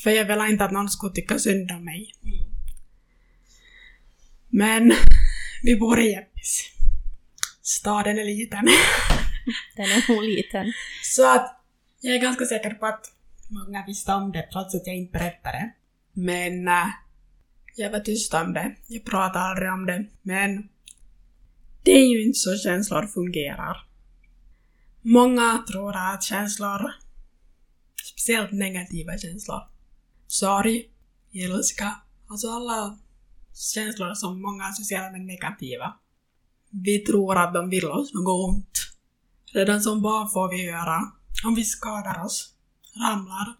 För 0.03 0.11
jag 0.11 0.25
ville 0.25 0.49
inte 0.49 0.65
att 0.65 0.73
någon 0.73 0.89
skulle 0.89 1.13
tycka 1.13 1.39
synd 1.39 1.71
om 1.71 1.85
mig. 1.85 2.13
Men 4.49 4.93
vi 5.63 5.77
bor 5.77 6.01
i 6.01 6.11
Jeppis. 6.11 6.71
Staden 7.63 8.19
är 8.19 8.25
liten. 8.25 8.69
Den 9.77 9.85
är 9.85 10.15
nog 10.15 10.23
liten. 10.23 10.73
Så 11.03 11.35
att 11.35 11.61
jag 12.01 12.15
är 12.15 12.21
ganska 12.21 12.45
säker 12.45 12.71
på 12.71 12.87
att 12.87 13.13
många 13.49 13.85
visste 13.87 14.13
om 14.13 14.33
det 14.33 14.49
trots 14.53 14.75
att 14.75 14.87
jag 14.87 14.97
inte 14.97 15.19
berättade. 15.19 15.71
Men 16.13 16.69
äh, 16.69 16.87
jag 17.77 17.91
var 17.91 18.01
tyst 18.01 18.35
om 18.35 18.53
det. 18.53 18.77
Jag 18.87 19.05
pratade 19.05 19.45
aldrig 19.45 19.73
om 19.73 19.87
det. 19.87 20.07
Men 20.23 20.69
det 21.83 21.93
är 21.93 22.07
ju 22.07 22.23
inte 22.23 22.39
så 22.39 22.57
känslor 22.57 23.07
fungerar. 23.07 23.87
Många 25.03 25.65
tror 25.69 25.97
att 25.97 26.23
känslor, 26.23 26.93
speciellt 28.05 28.53
negativa 28.53 29.19
känslor, 29.19 29.61
sorg, 30.27 30.91
ilska, 31.31 32.01
alltså 32.29 32.49
alla 32.51 32.99
känslor 33.75 34.15
som 34.15 34.43
många 34.43 34.65
associerar 34.65 35.13
med 35.13 35.21
negativa. 35.21 35.95
Vi 36.71 36.99
tror 36.99 37.39
att 37.39 37.55
de 37.55 37.71
vill 37.71 37.85
oss 37.85 38.15
något 38.15 38.49
ont. 38.49 38.79
Redan 39.53 39.81
som 39.81 40.03
barn 40.03 40.31
får 40.31 40.51
vi 40.51 40.71
höra, 40.71 41.01
om 41.45 41.55
vi 41.55 41.65
skadar 41.65 42.25
oss, 42.25 42.55
ramlar, 42.97 43.57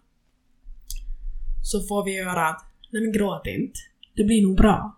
så 1.63 1.87
får 1.87 2.05
vi 2.05 2.23
höra 2.23 2.47
att 2.47 2.65
nej 2.91 3.01
men 3.01 3.11
gråt 3.11 3.47
inte, 3.47 3.79
det 4.15 4.23
blir 4.23 4.47
nog 4.47 4.57
bra. 4.57 4.97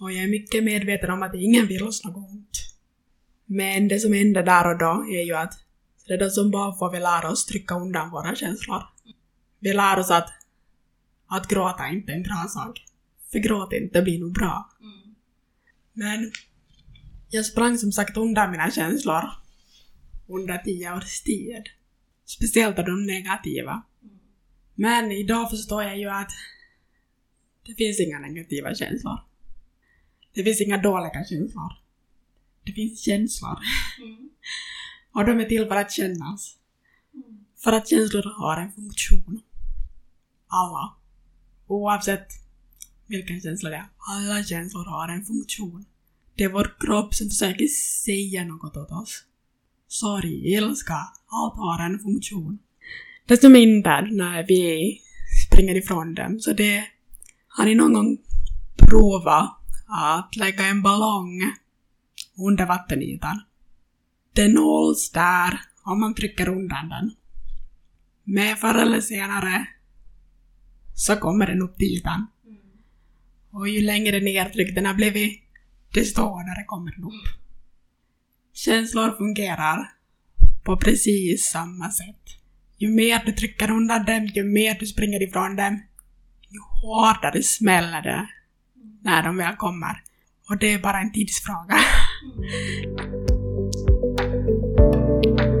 Och 0.00 0.12
jag 0.12 0.24
är 0.24 0.28
mycket 0.28 0.64
medveten 0.64 1.10
om 1.10 1.22
att 1.22 1.34
ingen 1.34 1.66
vill 1.66 1.82
oss 1.82 2.04
något 2.04 2.16
ont. 2.16 2.58
Men 3.46 3.88
det 3.88 3.98
som 3.98 4.12
händer 4.12 4.42
där 4.42 4.72
och 4.72 4.78
då 4.78 5.06
är 5.14 5.24
ju 5.24 5.34
att 5.34 5.54
redan 6.06 6.30
som 6.30 6.50
barn 6.50 6.78
får 6.78 6.90
vi 6.90 7.00
lära 7.00 7.30
oss 7.30 7.46
trycka 7.46 7.74
undan 7.74 8.10
våra 8.10 8.34
känslor. 8.34 8.82
Vi 9.58 9.72
lär 9.72 9.98
oss 9.98 10.10
att, 10.10 10.28
att 11.26 11.48
gråta 11.48 11.86
är 11.86 11.92
inte 11.92 12.12
en 12.12 12.22
bra 12.22 12.46
sak. 12.48 12.84
För 13.32 13.38
gråt 13.38 13.72
inte, 13.72 13.98
det 13.98 14.02
blir 14.02 14.20
nog 14.20 14.32
bra. 14.32 14.68
Men 15.92 16.32
jag 17.34 17.46
sprang 17.46 17.78
som 17.78 17.92
sagt 17.92 18.16
undan 18.16 18.50
mina 18.50 18.70
känslor 18.70 19.30
under 20.28 20.58
tio 20.58 20.96
års 20.96 21.20
tid. 21.22 21.62
Speciellt 22.24 22.76
de 22.76 23.06
negativa. 23.06 23.82
Men 24.74 25.12
idag 25.12 25.50
förstår 25.50 25.82
jag 25.82 25.98
ju 25.98 26.08
att 26.08 26.30
det 27.66 27.74
finns 27.74 28.00
inga 28.00 28.18
negativa 28.18 28.74
känslor. 28.74 29.18
Det 30.34 30.44
finns 30.44 30.60
inga 30.60 30.78
dåliga 30.78 31.24
känslor. 31.24 31.72
Det 32.64 32.72
finns 32.72 33.00
känslor. 33.00 33.58
Och 35.12 35.24
de 35.24 35.40
är 35.40 35.44
till 35.44 35.66
för 35.66 35.76
att 35.76 35.92
kännas. 35.92 36.56
För 37.58 37.72
att 37.72 37.88
känslor 37.88 38.34
har 38.38 38.56
en 38.56 38.72
funktion. 38.72 39.42
Alla. 40.46 40.96
Oavsett 41.66 42.28
vilken 43.06 43.40
känsla 43.40 43.70
det 43.70 43.76
är. 43.76 43.88
Alla 43.98 44.44
känslor 44.44 44.84
har 44.84 45.08
en 45.08 45.24
funktion. 45.24 45.84
Det 46.42 46.46
är 46.46 46.52
vår 46.52 46.74
kropp 46.80 47.14
som 47.14 47.28
försöker 47.28 47.66
säga 48.04 48.44
något 48.44 48.76
åt 48.76 48.90
oss. 48.90 49.24
Sorg, 49.88 50.52
ilska, 50.54 50.98
allt 51.26 51.56
har 51.56 51.86
en 51.86 51.98
funktion. 51.98 52.58
Desto 53.26 53.48
mindre 53.48 54.00
när 54.10 54.46
vi 54.48 54.98
springer 55.46 55.74
ifrån 55.74 56.14
dem. 56.14 56.40
Så 56.40 56.52
det 56.52 56.84
har 57.48 57.64
ni 57.64 57.74
någon 57.74 57.92
gång 57.92 58.18
provat 58.76 59.58
att 59.88 60.36
lägga 60.36 60.66
en 60.66 60.82
ballong 60.82 61.52
under 62.38 62.66
vattenytan. 62.66 63.40
Den 64.32 64.56
hålls 64.56 65.10
där 65.10 65.60
om 65.84 66.00
man 66.00 66.14
trycker 66.14 66.48
undan 66.48 66.88
den. 66.88 67.10
Men 68.24 68.56
förr 68.56 68.74
eller 68.74 69.00
senare 69.00 69.66
så 70.94 71.16
kommer 71.16 71.46
den 71.46 71.62
upp 71.62 71.76
till 71.76 71.96
ytan. 71.96 72.26
Och 73.50 73.68
ju 73.68 73.80
längre 73.80 74.20
nedtryckt 74.20 74.74
den 74.74 74.86
har 74.86 74.94
blivit, 74.94 75.41
desto 75.94 76.22
hårdare 76.22 76.64
kommer 76.66 76.92
den 76.92 77.04
upp. 77.04 77.28
Känslor 78.54 79.16
fungerar 79.16 79.92
på 80.64 80.76
precis 80.76 81.50
samma 81.50 81.90
sätt. 81.90 82.22
Ju 82.78 82.88
mer 82.88 83.22
du 83.26 83.32
trycker 83.32 83.70
undan 83.70 84.04
dem, 84.04 84.26
ju 84.26 84.44
mer 84.44 84.76
du 84.80 84.86
springer 84.86 85.22
ifrån 85.22 85.56
dem, 85.56 85.82
ju 86.48 86.58
hårdare 86.82 87.42
smäller 87.42 88.02
det 88.02 88.28
när 89.02 89.22
de 89.22 89.36
väl 89.36 89.56
kommer. 89.56 90.02
Och 90.48 90.58
det 90.58 90.72
är 90.72 90.78
bara 90.78 91.00
en 91.00 91.12
tidsfråga. 91.12 91.78
Mm. 95.24 95.51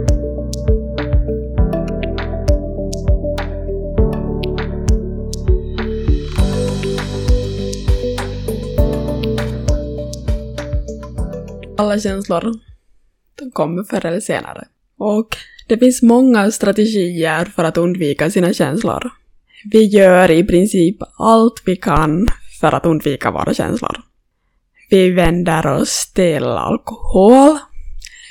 Alla 11.82 12.00
känslor, 12.00 12.52
de 13.38 13.50
kommer 13.50 13.84
förr 13.84 14.06
eller 14.06 14.20
senare. 14.20 14.64
Och 14.98 15.36
det 15.68 15.78
finns 15.78 16.02
många 16.02 16.50
strategier 16.50 17.44
för 17.44 17.64
att 17.64 17.76
undvika 17.76 18.30
sina 18.30 18.52
känslor. 18.52 19.10
Vi 19.72 19.84
gör 19.84 20.30
i 20.30 20.44
princip 20.44 20.96
allt 21.18 21.62
vi 21.64 21.76
kan 21.76 22.28
för 22.60 22.72
att 22.72 22.86
undvika 22.86 23.30
våra 23.30 23.54
känslor. 23.54 23.96
Vi 24.90 25.10
vänder 25.10 25.66
oss 25.66 26.12
till 26.14 26.44
alkohol. 26.44 27.58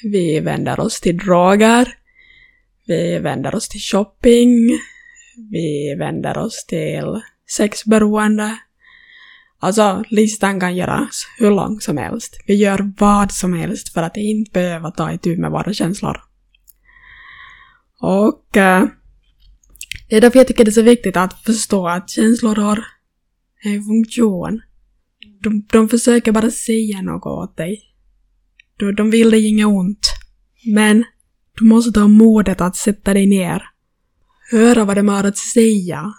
Vi 0.03 0.39
vänder 0.39 0.79
oss 0.79 1.01
till 1.01 1.17
droger. 1.17 1.97
Vi 2.87 3.19
vänder 3.19 3.55
oss 3.55 3.69
till 3.69 3.81
shopping. 3.81 4.69
Vi 5.51 5.95
vänder 5.99 6.37
oss 6.37 6.65
till 6.65 7.21
sexberoende. 7.49 8.57
Alltså, 9.63 10.03
listan 10.09 10.59
kan 10.59 10.75
göras 10.75 11.27
hur 11.37 11.51
lång 11.51 11.81
som 11.81 11.97
helst. 11.97 12.37
Vi 12.47 12.55
gör 12.55 12.93
vad 12.97 13.31
som 13.31 13.53
helst 13.53 13.93
för 13.93 14.03
att 14.03 14.17
inte 14.17 14.51
behöva 14.51 14.91
ta 14.91 15.13
itu 15.13 15.37
med 15.37 15.51
våra 15.51 15.73
känslor. 15.73 16.17
Och 17.99 18.57
eh, 18.57 18.85
det 20.09 20.15
är 20.15 20.21
därför 20.21 20.39
jag 20.39 20.47
tycker 20.47 20.65
det 20.65 20.69
är 20.69 20.71
så 20.71 20.81
viktigt 20.81 21.17
att 21.17 21.43
förstå 21.43 21.87
att 21.87 22.09
känslor 22.09 22.55
har 22.55 22.85
en 23.63 23.83
funktion. 23.83 24.61
De, 25.43 25.65
de 25.71 25.89
försöker 25.89 26.31
bara 26.31 26.51
säga 26.51 27.01
något 27.01 27.25
åt 27.25 27.57
dig. 27.57 27.81
De, 28.77 28.95
de 28.95 29.09
vill 29.09 29.31
dig 29.31 29.47
inget 29.47 29.67
ont. 29.67 30.07
Men 30.65 31.03
du 31.57 31.65
måste 31.65 31.99
ha 31.99 32.07
modet 32.07 32.61
att 32.61 32.75
sätta 32.75 33.13
dig 33.13 33.27
ner. 33.27 33.63
Höra 34.51 34.85
vad 34.85 34.97
de 34.97 35.07
har 35.07 35.23
att 35.23 35.37
säga. 35.37 36.13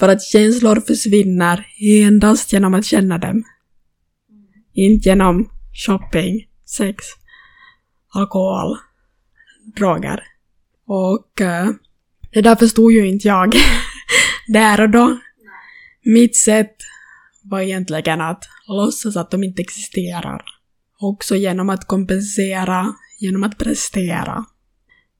För 0.00 0.08
att 0.08 0.22
känslor 0.22 0.80
försvinner 0.86 1.66
endast 1.80 2.52
genom 2.52 2.74
att 2.74 2.84
känna 2.84 3.18
dem. 3.18 3.44
Inte 4.72 5.08
genom 5.08 5.50
shopping, 5.86 6.46
sex, 6.66 7.04
alkohol, 8.14 8.76
droger. 9.76 10.22
Och 10.86 11.40
uh, 11.40 11.70
det 12.32 12.40
där 12.40 12.56
förstod 12.56 12.92
ju 12.92 13.06
inte 13.06 13.28
jag 13.28 13.54
där 14.48 14.80
och 14.80 14.90
då. 14.90 15.18
Mitt 16.04 16.36
sätt 16.36 16.76
var 17.42 17.60
egentligen 17.60 18.20
att 18.20 18.44
låtsas 18.68 19.16
att 19.16 19.30
de 19.30 19.44
inte 19.44 19.62
existerar. 19.62 20.44
Också 21.00 21.36
genom 21.36 21.70
att 21.70 21.86
kompensera, 21.86 22.94
genom 23.18 23.44
att 23.44 23.58
prestera. 23.58 24.44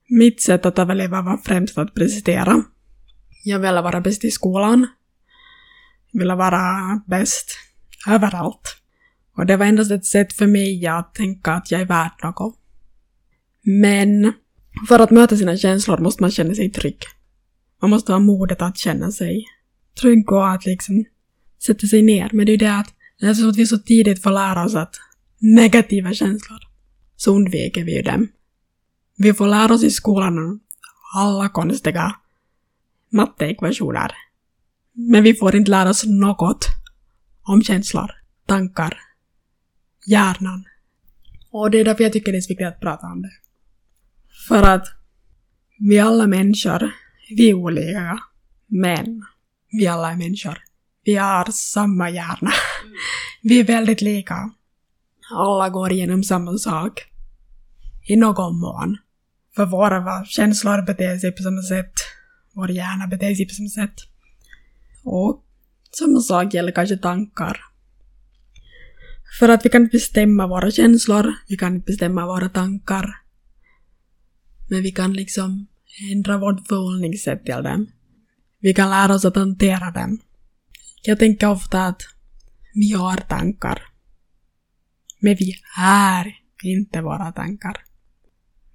Mitt 0.09 0.43
sätt 0.43 0.67
att 0.67 0.79
överleva 0.79 1.23
var 1.23 1.41
främst 1.45 1.79
att 1.79 1.95
prestera. 1.95 2.65
Jag 3.43 3.59
ville 3.59 3.83
vara 3.83 4.01
bäst 4.01 4.25
i 4.25 4.31
skolan. 4.31 4.87
Jag 6.11 6.21
ville 6.21 6.35
vara 6.35 7.01
bäst 7.07 7.57
överallt. 8.09 8.77
Och 9.37 9.47
det 9.47 9.57
var 9.57 9.67
endast 9.67 9.91
ett 9.91 10.07
sätt 10.07 10.33
för 10.33 10.47
mig 10.47 10.87
att 10.87 11.15
tänka 11.15 11.53
att 11.53 11.71
jag 11.71 11.81
är 11.81 11.87
värd 11.87 12.13
något. 12.23 12.59
Men 13.63 14.33
för 14.89 14.99
att 14.99 15.11
möta 15.11 15.37
sina 15.37 15.57
känslor 15.57 15.99
måste 15.99 16.23
man 16.23 16.31
känna 16.31 16.55
sig 16.55 16.71
trygg. 16.71 16.99
Man 17.83 17.91
måste 17.91 18.13
ha 18.13 18.19
modet 18.19 18.63
att 18.63 18.79
känna 18.79 19.13
sig 19.13 19.47
trygg 20.01 20.33
och 20.33 20.51
att 20.51 20.67
liksom 20.67 21.05
sätta 21.63 21.87
sig 21.87 22.03
ner. 22.03 22.31
Men 22.33 22.47
det 22.47 22.51
är 22.51 22.55
ju 22.55 22.57
det 22.57 22.77
att, 22.77 22.95
eftersom 23.23 23.51
att 23.51 23.57
vi 23.57 23.67
så 23.67 23.79
tidigt 23.79 24.23
får 24.23 24.31
lära 24.31 24.65
oss 24.65 24.75
att 24.75 24.95
negativa 25.39 26.13
känslor, 26.13 26.59
så 27.17 27.37
undviker 27.37 27.85
vi 27.85 27.97
ju 27.97 28.03
dem. 28.03 28.29
Vi 29.17 29.35
får 29.35 29.47
lära 29.47 29.75
oss 29.75 29.85
i 29.85 29.91
skolan 29.91 30.61
alla 31.15 31.49
konstiga 31.49 32.15
matteekvationer. 33.13 34.13
Men 34.93 35.23
vi 35.23 35.35
får 35.35 35.57
inte 35.57 35.71
lära 35.71 35.91
oss 35.91 36.05
något 36.07 36.67
om 37.43 37.63
känslor, 37.63 38.11
tankar, 38.47 38.99
hjärnan. 40.07 40.65
Och 41.51 41.71
det 41.71 41.81
är 41.81 41.85
därför 41.85 42.05
jag 42.05 42.13
tycker 42.13 42.33
det 42.33 42.39
är 42.39 42.43
så 42.43 42.49
viktigt 42.49 42.67
att 42.67 42.81
prata 42.81 43.07
om 43.07 43.23
det. 43.23 43.33
För 44.49 44.63
att 44.63 44.87
vi 45.79 45.99
alla 45.99 46.27
människor, 46.27 46.91
vi 47.37 47.51
är 47.51 47.55
olika, 47.55 48.19
men 48.67 49.25
vi 49.71 49.87
alla 49.87 50.13
är 50.13 50.17
människor. 50.17 50.59
Vi 51.05 51.17
har 51.17 51.51
samma 51.53 52.11
hjärna. 52.11 52.53
Vi 53.43 53.61
är 53.61 53.65
väldigt 53.65 54.01
lika. 54.01 54.51
Alla 55.31 55.69
går 55.69 55.93
igenom 55.93 56.25
samma 56.25 56.59
sak. 56.59 57.01
I 58.09 58.17
någon 58.17 58.61
mån. 58.61 58.97
För 59.57 59.67
våra 59.67 60.25
känslor 60.25 60.87
beter 60.87 61.19
sig 61.19 61.33
på 61.33 61.43
samma 61.43 61.63
sätt. 61.63 61.93
Vår 62.53 62.71
hjärna 62.71 63.07
beter 63.07 63.35
sig 63.35 63.49
på 63.49 63.55
samma 63.55 63.69
sätt. 63.69 63.95
Och 65.05 65.45
samma 65.99 66.21
sak 66.21 66.55
gäller 66.55 66.73
kanske 66.73 66.97
tankar. 66.97 67.61
För 69.39 69.49
att 69.49 69.65
vi 69.65 69.69
kan 69.71 69.83
inte 69.83 69.97
bestämma 69.97 70.47
våra 70.47 70.71
känslor, 70.71 71.35
vi 71.49 71.57
kan 71.57 71.75
inte 71.75 71.87
bestämma 71.87 72.27
våra 72.27 72.49
tankar. 72.49 73.15
Men 74.71 74.83
vi 74.83 74.93
kan 74.93 75.13
liksom 75.13 75.67
ändra 76.13 76.39
vårt 76.39 76.69
förhållningssätt 76.69 77.45
till 77.45 77.63
dem. 77.63 77.87
Vi 78.59 78.75
kan 78.75 78.91
lära 78.91 79.15
oss 79.15 79.25
att 79.25 79.37
hantera 79.37 79.91
dem. 79.91 80.21
Jag 81.03 81.19
tänker 81.19 81.49
ofta 81.49 81.87
att 81.87 82.03
vi 82.75 82.93
har 82.93 83.17
tankar. 83.17 83.83
Men 85.21 85.37
vi 85.39 85.55
är 85.79 86.37
inte 86.63 87.01
våra 87.01 87.33
tankar. 87.33 87.77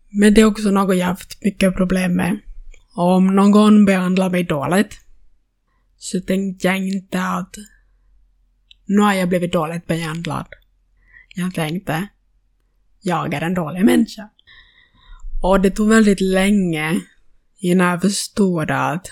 Men 0.09 0.33
det 0.33 0.41
är 0.41 0.45
också 0.45 0.71
något 0.71 0.97
jag 0.97 1.05
haft 1.05 1.43
mycket 1.43 1.75
problem 1.75 2.15
med. 2.15 2.39
Om 2.97 3.35
någon 3.35 3.85
behandlar 3.85 4.29
mig 4.29 4.43
dåligt 4.43 4.99
så 5.97 6.21
tänkte 6.21 6.67
jag 6.67 6.77
inte 6.77 7.23
att 7.23 7.55
nu 8.85 9.01
har 9.01 9.13
jag 9.13 9.29
blivit 9.29 9.53
dåligt 9.53 9.87
behandlad. 9.87 10.45
Jag 11.35 11.53
tänkte, 11.53 12.07
jag 13.01 13.33
är 13.33 13.41
en 13.41 13.53
dålig 13.53 13.85
människa. 13.85 14.29
Och 15.43 15.61
det 15.61 15.71
tog 15.71 15.89
väldigt 15.89 16.21
länge 16.21 17.01
innan 17.57 17.87
jag 17.87 18.01
förstod 18.01 18.71
att 18.71 19.07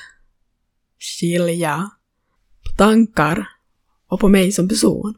skilja 1.00 1.90
på 2.64 2.78
tankar 2.78 3.48
och 4.08 4.20
på 4.20 4.30
mig 4.30 4.52
som 4.52 4.70
person. 4.70 5.16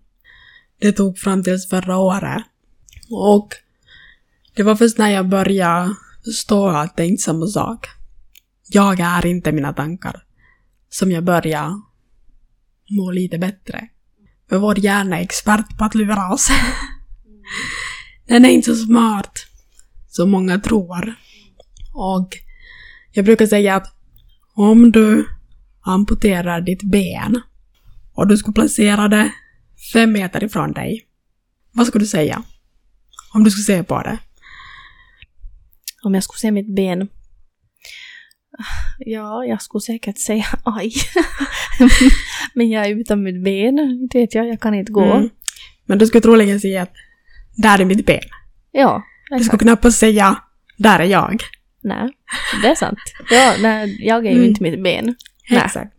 Det 0.80 0.92
tog 0.92 1.18
fram 1.18 1.44
tills 1.44 1.70
förra 1.70 1.98
året. 1.98 2.44
Och 3.10 3.54
det 4.56 4.64
var 4.64 4.76
först 4.76 4.98
när 4.98 5.10
jag 5.10 5.30
började 5.30 5.96
förstå 6.24 6.68
att 6.68 6.98
det 6.98 7.06
inte 7.06 7.22
är 7.22 7.24
samma 7.24 7.48
sak. 7.48 7.88
Jag 8.68 9.00
är 9.00 9.26
inte 9.26 9.52
mina 9.52 9.74
tankar. 9.74 10.24
Som 10.90 11.12
jag 11.12 11.24
börjar 11.24 11.82
må 12.90 13.12
lite 13.12 13.38
bättre. 13.38 13.88
För 14.50 14.58
vår 14.58 14.80
hjärna 14.80 15.18
är 15.20 15.24
expert 15.24 15.78
på 15.78 15.84
att 15.84 15.96
lura 15.96 16.34
oss. 16.34 16.50
Den 18.28 18.46
är 18.46 18.50
inte 18.50 18.76
så 18.76 18.86
smart 18.86 19.46
som 20.08 20.32
många 20.32 20.60
tror. 20.60 21.16
Och 21.94 22.30
jag 23.12 23.26
brukar 23.26 23.48
säga 23.48 23.76
att 23.76 23.96
om 24.56 24.92
du 24.92 25.28
amputerar 25.82 26.62
ditt 26.62 26.84
ben 26.84 27.42
och 28.14 28.28
du 28.28 28.38
skulle 28.38 28.54
placera 28.54 29.08
det 29.08 29.32
fem 29.94 30.12
meter 30.12 30.44
ifrån 30.44 30.72
dig, 30.72 31.06
vad 31.72 31.88
skulle 31.88 32.04
du 32.04 32.08
säga? 32.08 32.44
Om 33.34 33.44
du 33.44 33.52
skulle 33.52 33.78
se 33.78 33.84
på 33.84 34.02
det? 34.02 34.18
Om 36.04 36.14
jag 36.14 36.24
skulle 36.24 36.40
se 36.40 36.52
mitt 36.52 36.76
ben? 36.76 37.08
Ja, 39.00 39.46
jag 39.46 39.62
skulle 39.62 39.82
säkert 39.82 40.18
säga 40.18 40.46
aj. 40.64 40.92
Men 42.54 42.70
jag 42.70 42.86
är 42.86 43.00
utan 43.00 43.24
mitt 43.24 43.44
ben, 43.44 44.08
det 44.12 44.20
vet 44.20 44.36
jag, 44.36 44.48
jag 44.48 44.60
kan 44.60 44.74
inte 44.74 44.92
gå. 44.92 45.04
Mm. 45.04 45.30
Men 45.86 45.98
du 45.98 46.08
skulle 46.08 46.22
troligen 46.22 46.60
säga 46.60 46.82
att 46.82 46.94
där 47.56 47.80
är 47.80 47.86
mitt 47.86 48.06
ben. 48.06 48.22
Ja, 48.72 49.04
exakt. 49.26 49.40
Du 49.40 49.44
skulle 49.46 49.60
knappast 49.60 50.00
säga 50.00 50.38
där 50.78 51.00
är 51.00 51.04
jag. 51.04 51.44
Nej, 51.84 52.10
det 52.62 52.68
är 52.68 52.76
sant. 52.76 53.00
Ja, 53.32 53.54
nej, 53.62 53.98
jag 54.00 54.26
är 54.26 54.32
ju 54.32 54.38
mm. 54.38 54.50
inte 54.50 54.64
mitt 54.64 54.84
ben. 54.84 55.16
Nej. 55.50 55.62
Exakt. 55.66 55.94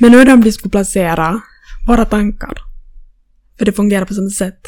Men 0.00 0.12
nu 0.12 0.32
om 0.32 0.40
vi 0.40 0.52
skulle 0.52 0.70
placera 0.70 1.40
våra 1.88 2.04
tankar, 2.04 2.58
för 3.58 3.64
det 3.64 3.72
fungerar 3.72 4.04
på 4.04 4.14
samma 4.14 4.30
sätt. 4.30 4.60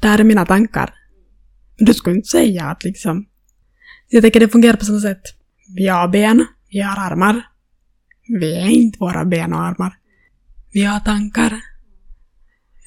Där 0.00 0.18
är 0.18 0.24
mina 0.24 0.46
tankar. 0.46 0.94
Men 1.76 1.86
du 1.86 1.94
skulle 1.94 2.16
inte 2.16 2.28
säga 2.28 2.64
att 2.64 2.84
liksom... 2.84 3.26
Jag 4.14 4.22
tänker 4.22 4.40
det 4.40 4.48
fungerar 4.48 4.76
på 4.76 4.84
samma 4.84 5.00
sätt. 5.00 5.22
Vi 5.76 5.88
har 5.88 6.08
ben, 6.08 6.46
vi 6.70 6.80
har 6.80 6.96
armar. 6.96 7.42
Vi 8.40 8.54
är 8.54 8.66
inte 8.66 8.98
våra 8.98 9.24
ben 9.24 9.52
och 9.52 9.60
armar. 9.60 9.96
Vi 10.72 10.84
har 10.84 11.00
tankar. 11.00 11.60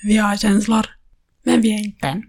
Vi 0.03 0.17
har 0.17 0.37
känslor. 0.37 0.85
Men 1.43 1.61
vi 1.61 1.73
är 1.73 1.83
inte 1.83 2.07
än. 2.07 2.23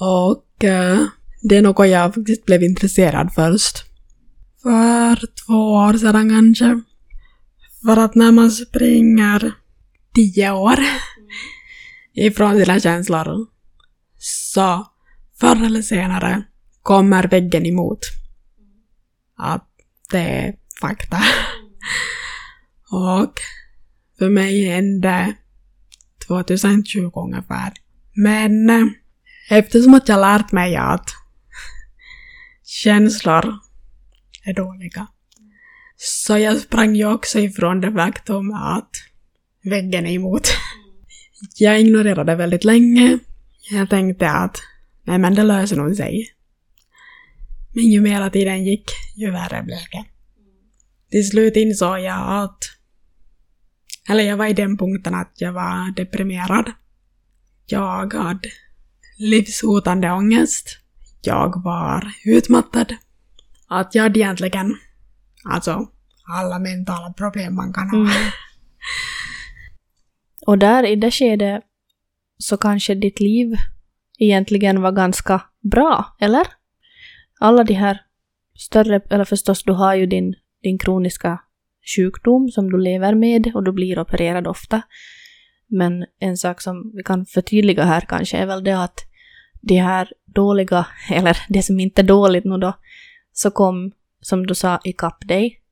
Och 0.00 0.64
uh, 0.64 1.06
det 1.42 1.56
är 1.56 1.62
något 1.62 1.88
jag 1.88 2.14
faktiskt 2.14 2.44
blev 2.46 2.62
intresserad 2.62 3.32
först. 3.34 3.84
För 4.62 5.16
två 5.46 5.72
år 5.72 5.92
sedan 5.92 6.28
kanske. 6.28 6.80
För 7.84 7.96
att 7.96 8.14
när 8.14 8.32
man 8.32 8.50
springer 8.50 9.52
tio 10.14 10.50
år 10.50 10.78
ifrån 12.14 12.58
sina 12.58 12.80
känslor 12.80 13.46
så 14.18 14.86
förr 15.40 15.66
eller 15.66 15.82
senare 15.82 16.42
kommer 16.82 17.28
väggen 17.28 17.66
emot. 17.66 18.17
Att 19.38 19.68
det 20.10 20.18
är 20.18 20.54
fakta. 20.80 21.18
Och 22.90 23.32
för 24.18 24.30
mig 24.30 24.64
hände 24.64 25.34
2020 26.26 27.12
ungefär. 27.14 27.72
Men 28.14 28.70
eh, 28.70 28.86
eftersom 29.50 29.94
att 29.94 30.08
jag 30.08 30.20
lärt 30.20 30.52
mig 30.52 30.76
att 30.76 31.10
känslor 32.64 33.54
är 34.44 34.54
dåliga. 34.54 35.06
Så 35.96 36.38
jag 36.38 36.58
sprang 36.58 36.96
ju 36.96 37.12
också 37.12 37.38
ifrån 37.38 37.80
det 37.80 37.92
faktum 37.92 38.54
att 38.54 38.90
väggen 39.64 40.06
är 40.06 40.12
emot. 40.12 40.48
Jag 41.56 41.80
ignorerade 41.80 42.34
väldigt 42.34 42.64
länge. 42.64 43.18
Jag 43.70 43.90
tänkte 43.90 44.30
att 44.30 44.56
nej 45.04 45.18
men 45.18 45.34
det 45.34 45.42
löser 45.42 45.76
nog 45.76 45.96
sig. 45.96 46.37
Men 47.74 47.84
ju 47.84 48.00
mera 48.00 48.30
tiden 48.30 48.64
gick, 48.64 48.90
ju 49.16 49.30
värre 49.30 49.62
blev 49.62 49.78
det. 49.92 50.04
Till 51.10 51.28
slut 51.30 51.56
insåg 51.56 52.00
jag 52.00 52.42
att... 52.44 52.58
Eller 54.08 54.24
jag 54.24 54.36
var 54.36 54.46
i 54.46 54.52
den 54.52 54.78
punkten 54.78 55.14
att 55.14 55.32
jag 55.34 55.52
var 55.52 55.94
deprimerad. 55.96 56.72
Jag 57.66 58.14
hade 58.14 58.50
livshotande 59.18 60.10
ångest. 60.10 60.78
Jag 61.22 61.62
var 61.64 62.12
utmattad. 62.24 62.94
Att 63.68 63.94
jag 63.94 64.02
hade 64.02 64.18
egentligen, 64.18 64.74
alltså, 65.44 65.86
alla 66.36 66.58
mentala 66.58 67.12
problem 67.12 67.54
man 67.54 67.72
kan 67.72 67.90
ha. 67.90 67.98
Mm. 67.98 68.30
Och 70.46 70.58
där 70.58 70.86
i 70.86 70.96
det 70.96 71.10
skedet 71.10 71.64
så 72.38 72.56
kanske 72.56 72.94
ditt 72.94 73.20
liv 73.20 73.56
egentligen 74.18 74.82
var 74.82 74.92
ganska 74.92 75.42
bra, 75.70 76.16
eller? 76.20 76.46
Alla 77.38 77.64
de 77.64 77.74
här 77.74 78.02
större, 78.56 79.00
eller 79.10 79.24
förstås 79.24 79.62
du 79.62 79.72
har 79.72 79.94
ju 79.94 80.06
din, 80.06 80.34
din 80.62 80.78
kroniska 80.78 81.40
sjukdom 81.96 82.48
som 82.48 82.70
du 82.70 82.78
lever 82.78 83.14
med 83.14 83.52
och 83.54 83.64
du 83.64 83.72
blir 83.72 83.98
opererad 83.98 84.46
ofta. 84.46 84.82
Men 85.66 86.06
en 86.18 86.36
sak 86.36 86.60
som 86.60 86.92
vi 86.94 87.02
kan 87.02 87.26
förtydliga 87.26 87.84
här 87.84 88.00
kanske 88.00 88.38
är 88.38 88.46
väl 88.46 88.64
det 88.64 88.82
att 88.82 89.00
de 89.60 89.76
här 89.76 90.12
dåliga, 90.24 90.86
eller 91.10 91.38
det 91.48 91.62
som 91.62 91.80
inte 91.80 92.00
är 92.02 92.06
dåligt 92.06 92.44
nu 92.44 92.56
då, 92.56 92.72
så 93.32 93.50
kom, 93.50 93.92
som 94.20 94.46
du 94.46 94.54
sa, 94.54 94.80
ikapp 94.84 95.28
dig. 95.28 95.62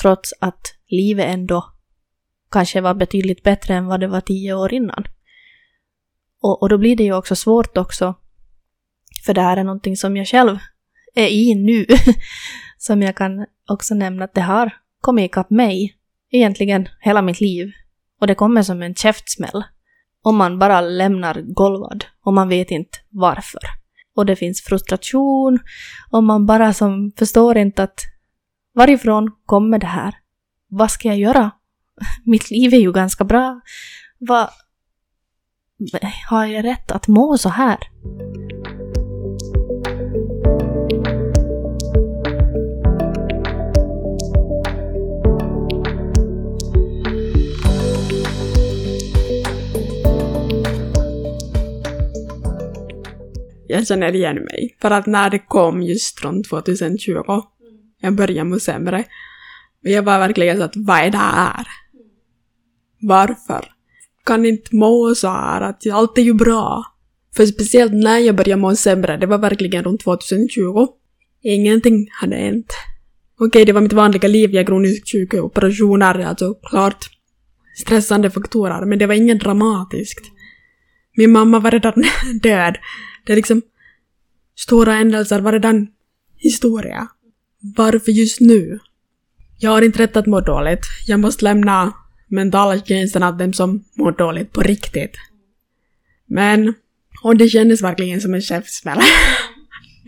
Trots 0.00 0.34
att 0.40 0.74
livet 0.86 1.26
ändå 1.26 1.72
kanske 2.50 2.80
var 2.80 2.94
betydligt 2.94 3.42
bättre 3.42 3.74
än 3.74 3.86
vad 3.86 4.00
det 4.00 4.06
var 4.06 4.20
tio 4.20 4.54
år 4.54 4.72
innan. 4.74 5.04
Och, 6.40 6.62
och 6.62 6.68
då 6.68 6.78
blir 6.78 6.96
det 6.96 7.04
ju 7.04 7.14
också 7.14 7.36
svårt 7.36 7.76
också, 7.76 8.14
för 9.26 9.34
det 9.34 9.40
här 9.40 9.56
är 9.56 9.64
någonting 9.64 9.96
som 9.96 10.16
jag 10.16 10.26
själv 10.26 10.58
är 11.18 11.28
i 11.28 11.54
nu, 11.54 11.86
som 12.78 13.02
jag 13.02 13.16
kan 13.16 13.46
också 13.68 13.94
nämna 13.94 14.24
att 14.24 14.34
det 14.34 14.40
har 14.40 14.70
kommit 15.00 15.24
ikapp 15.24 15.50
mig 15.50 15.96
egentligen 16.30 16.88
hela 17.00 17.22
mitt 17.22 17.40
liv. 17.40 17.72
Och 18.20 18.26
det 18.26 18.34
kommer 18.34 18.62
som 18.62 18.82
en 18.82 18.94
käftsmäll. 18.94 19.64
Om 20.22 20.36
man 20.36 20.58
bara 20.58 20.80
lämnar 20.80 21.40
golvad 21.40 22.04
och 22.24 22.34
man 22.34 22.48
vet 22.48 22.70
inte 22.70 22.98
varför. 23.08 23.60
Och 24.16 24.26
det 24.26 24.36
finns 24.36 24.62
frustration 24.62 25.58
och 26.10 26.24
man 26.24 26.46
bara 26.46 26.74
som 26.74 27.12
förstår 27.18 27.56
inte 27.56 27.82
att 27.82 28.00
varifrån 28.74 29.30
kommer 29.46 29.78
det 29.78 29.86
här? 29.86 30.14
Vad 30.68 30.90
ska 30.90 31.08
jag 31.08 31.18
göra? 31.18 31.50
Mitt 32.24 32.50
liv 32.50 32.74
är 32.74 32.78
ju 32.78 32.92
ganska 32.92 33.24
bra. 33.24 33.60
Vad... 34.18 34.48
Har 36.28 36.46
jag 36.46 36.64
rätt 36.64 36.90
att 36.90 37.08
må 37.08 37.38
så 37.38 37.48
här? 37.48 37.78
Jag 53.68 53.86
känner 53.86 54.14
igen 54.14 54.36
mig. 54.36 54.76
För 54.80 54.90
att 54.90 55.06
när 55.06 55.30
det 55.30 55.38
kom 55.38 55.82
just 55.82 56.20
från 56.20 56.42
2020, 56.42 57.12
jag 58.00 58.14
började 58.14 58.44
må 58.44 58.58
sämre. 58.58 59.04
Och 59.84 59.90
jag 59.90 60.02
var 60.02 60.18
verkligen 60.18 60.56
så 60.56 60.62
att 60.62 60.76
vad 60.76 60.98
är 60.98 61.10
det 61.10 61.18
här? 61.18 61.66
Varför? 63.00 63.64
Kan 64.24 64.46
inte 64.46 64.76
må 64.76 65.14
så 65.14 65.28
här, 65.28 65.60
att 65.60 65.86
allt 65.92 66.18
är 66.18 66.22
ju 66.22 66.34
bra. 66.34 66.84
För 67.36 67.46
speciellt 67.46 67.92
när 67.92 68.18
jag 68.18 68.36
började 68.36 68.60
må 68.60 68.76
sämre, 68.76 69.16
det 69.16 69.26
var 69.26 69.38
verkligen 69.38 69.84
runt 69.84 70.00
2020. 70.00 70.86
Ingenting 71.42 72.08
hade 72.20 72.36
hänt. 72.36 72.74
Okej, 73.40 73.64
det 73.64 73.72
var 73.72 73.80
mitt 73.80 73.92
vanliga 73.92 74.28
liv, 74.28 74.54
jag 74.54 74.66
kroniskt 74.66 75.12
sjuk, 75.12 75.34
operationer, 75.34 76.18
alltså 76.18 76.54
klart 76.54 77.10
stressande 77.78 78.30
faktorer, 78.30 78.84
men 78.84 78.98
det 78.98 79.06
var 79.06 79.14
inget 79.14 79.40
dramatiskt. 79.40 80.24
Min 81.16 81.32
mamma 81.32 81.58
var 81.58 81.70
redan 81.70 82.04
död. 82.42 82.76
Det 83.28 83.34
är 83.34 83.36
liksom 83.36 83.62
stora 84.56 84.92
händelser 84.92 85.40
var 85.40 85.52
historia. 86.36 87.08
Varför 87.76 88.12
just 88.12 88.40
nu? 88.40 88.78
Jag 89.58 89.70
har 89.70 89.82
inte 89.82 89.98
rätt 89.98 90.16
att 90.16 90.26
må 90.26 90.40
dåligt. 90.40 90.86
Jag 91.06 91.20
måste 91.20 91.44
lämna 91.44 91.92
mentala 92.28 92.76
gränsen 92.76 93.22
av 93.22 93.36
dem 93.36 93.52
som 93.52 93.84
mår 93.94 94.12
dåligt 94.12 94.52
på 94.52 94.60
riktigt. 94.60 95.16
Men, 96.26 96.74
och 97.22 97.36
det 97.36 97.48
kändes 97.48 97.82
verkligen 97.82 98.20
som 98.20 98.34
en 98.34 98.40
käftsmäll. 98.40 98.98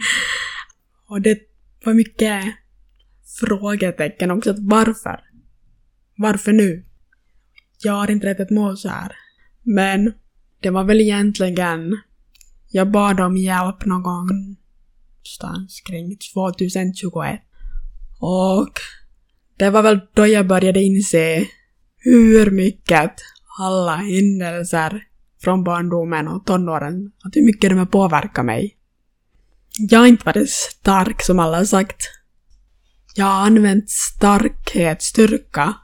och 1.08 1.20
det 1.20 1.38
var 1.84 1.94
mycket 1.94 2.44
frågetecken 3.40 4.30
också. 4.30 4.54
Varför? 4.58 5.20
Varför 6.16 6.52
nu? 6.52 6.84
Jag 7.82 7.92
har 7.92 8.10
inte 8.10 8.26
rätt 8.26 8.40
att 8.40 8.50
må 8.50 8.76
så 8.76 8.88
här. 8.88 9.12
Men 9.62 10.12
det 10.60 10.70
var 10.70 10.84
väl 10.84 11.00
egentligen 11.00 11.54
jag 12.70 12.90
bad 12.90 13.20
om 13.20 13.36
hjälp 13.36 13.84
någon 13.84 14.02
gång 14.02 14.26
någonstans 14.28 15.80
kring 15.80 16.16
2021. 16.34 17.40
Och 18.20 18.72
det 19.58 19.70
var 19.70 19.82
väl 19.82 20.00
då 20.14 20.26
jag 20.26 20.46
började 20.46 20.82
inse 20.82 21.46
hur 21.96 22.50
mycket 22.50 23.14
alla 23.58 23.96
händelser 23.96 25.02
från 25.42 25.64
barndomen 25.64 26.28
och 26.28 26.46
tonåren, 26.46 27.12
att 27.24 27.36
hur 27.36 27.46
mycket 27.46 27.70
de 27.70 27.78
har 27.78 27.86
påverkat 27.86 28.44
mig. 28.44 28.76
Jag 29.78 29.98
har 29.98 30.06
inte 30.06 30.26
varit 30.26 30.50
stark 30.50 31.22
som 31.22 31.38
alla 31.38 31.56
har 31.56 31.64
sagt. 31.64 32.02
Jag 33.14 33.26
har 33.26 33.46
använt 33.46 33.90
starkhet, 33.90 35.02
styrka, 35.02 35.74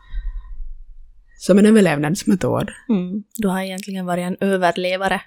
som 1.39 1.59
en 1.59 1.67
överlevnadsmetod. 1.67 2.71
Mm. 2.89 3.23
Du 3.37 3.49
har 3.49 3.61
egentligen 3.61 4.07
varit 4.07 4.23
en 4.23 4.37
överlevare 4.41 5.21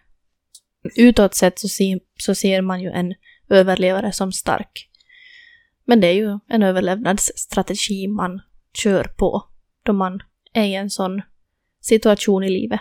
utåt 0.95 1.35
sett 1.35 1.59
så, 1.59 1.67
se, 1.67 1.99
så 2.17 2.35
ser 2.35 2.61
man 2.61 2.81
ju 2.81 2.89
en 2.89 3.13
överlevare 3.49 4.11
som 4.11 4.31
stark. 4.31 4.89
Men 5.85 6.01
det 6.01 6.07
är 6.07 6.13
ju 6.13 6.39
en 6.49 6.63
överlevnadsstrategi 6.63 8.07
man 8.07 8.41
kör 8.73 9.03
på 9.03 9.43
då 9.83 9.93
man 9.93 10.19
är 10.53 10.63
i 10.63 10.75
en 10.75 10.89
sån 10.89 11.21
situation 11.81 12.43
i 12.43 12.49
livet. 12.49 12.79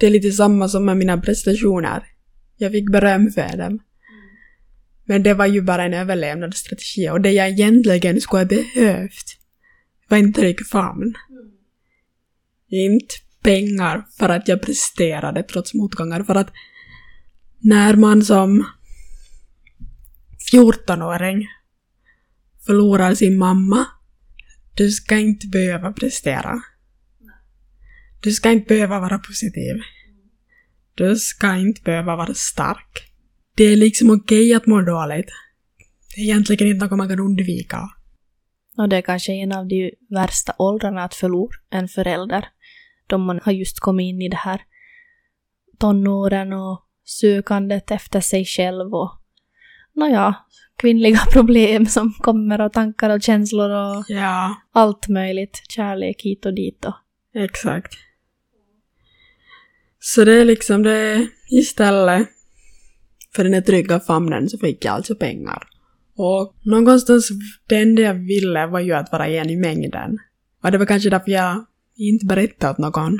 Det 0.00 0.06
är 0.06 0.10
lite 0.10 0.32
samma 0.32 0.68
som 0.68 0.84
med 0.84 0.96
mina 0.96 1.20
prestationer. 1.20 2.06
Jag 2.56 2.72
fick 2.72 2.90
beröm 2.90 3.30
för 3.30 3.56
dem. 3.56 3.78
Men 5.04 5.22
det 5.22 5.34
var 5.34 5.46
ju 5.46 5.62
bara 5.62 5.84
en 5.84 5.94
överlevnadsstrategi 5.94 7.10
och 7.10 7.20
det 7.20 7.30
jag 7.30 7.48
egentligen 7.48 8.20
skulle 8.20 8.40
ha 8.40 8.48
behövt 8.48 9.36
var 10.08 10.18
en 10.18 10.32
trygg 10.32 10.66
famn. 10.66 11.14
Inte 12.68 13.14
pengar 13.42 14.06
för 14.18 14.28
att 14.28 14.48
jag 14.48 14.62
presterade 14.62 15.42
trots 15.42 15.74
motgångar, 15.74 16.22
för 16.22 16.34
att 16.34 16.52
när 17.60 17.96
man 17.96 18.22
som 18.22 18.66
14-åring 20.52 21.46
förlorar 22.66 23.14
sin 23.14 23.38
mamma, 23.38 23.86
du 24.74 24.90
ska 24.90 25.18
inte 25.18 25.46
behöva 25.46 25.92
prestera. 25.92 26.62
Du 28.20 28.32
ska 28.32 28.50
inte 28.50 28.74
behöva 28.74 29.00
vara 29.00 29.18
positiv. 29.18 29.76
Du 30.94 31.16
ska 31.16 31.56
inte 31.56 31.82
behöva 31.82 32.16
vara 32.16 32.34
stark. 32.34 33.12
Det 33.56 33.64
är 33.64 33.76
liksom 33.76 34.10
okej 34.10 34.54
att 34.54 34.66
må 34.66 34.80
dåligt. 34.80 35.30
Det 36.14 36.20
är 36.20 36.24
egentligen 36.24 36.68
inte 36.68 36.86
något 36.86 36.98
man 36.98 37.08
kan 37.08 37.20
undvika. 37.20 37.80
Och 38.76 38.88
det 38.88 38.96
är 38.96 39.02
kanske 39.02 39.32
en 39.32 39.52
av 39.52 39.68
de 39.68 39.92
värsta 40.10 40.54
åldrarna 40.58 41.04
att 41.04 41.14
förlora 41.14 41.56
en 41.70 41.88
förälder. 41.88 42.48
Då 43.06 43.18
man 43.18 43.40
har 43.42 43.52
just 43.52 43.80
kommit 43.80 44.04
in 44.04 44.22
i 44.22 44.28
det 44.28 44.36
här 44.36 44.60
tonåren 45.78 46.52
och 46.52 46.89
sökandet 47.10 47.90
efter 47.90 48.20
sig 48.20 48.44
själv 48.44 48.94
och 48.94 49.10
nåja, 49.94 50.34
kvinnliga 50.76 51.20
problem 51.32 51.86
som 51.86 52.12
kommer 52.12 52.60
och 52.60 52.72
tankar 52.72 53.10
och 53.10 53.22
känslor 53.22 53.70
och 53.70 54.04
ja. 54.08 54.54
allt 54.72 55.08
möjligt. 55.08 55.62
Kärlek 55.68 56.22
hit 56.22 56.46
och 56.46 56.54
dit 56.54 56.84
och... 56.84 56.94
Exakt. 57.34 57.92
Så 59.98 60.24
det 60.24 60.32
är 60.32 60.44
liksom 60.44 60.82
det, 60.82 61.26
istället 61.50 62.28
för 63.34 63.44
den 63.44 63.54
här 63.54 63.60
trygga 63.60 64.00
famnen 64.00 64.48
så 64.48 64.58
fick 64.58 64.84
jag 64.84 64.94
alltså 64.94 65.14
pengar. 65.14 65.62
Och 66.16 66.54
någonstans 66.62 67.28
det 67.68 67.76
enda 67.76 68.02
jag 68.02 68.14
ville 68.14 68.66
var 68.66 68.80
ju 68.80 68.92
att 68.92 69.12
vara 69.12 69.28
en 69.28 69.50
i 69.50 69.56
mängden. 69.56 70.18
Och 70.62 70.70
det 70.70 70.78
var 70.78 70.86
kanske 70.86 71.10
därför 71.10 71.30
jag 71.30 71.64
inte 71.96 72.26
berättade 72.26 72.72
åt 72.72 72.78
någon 72.78 73.18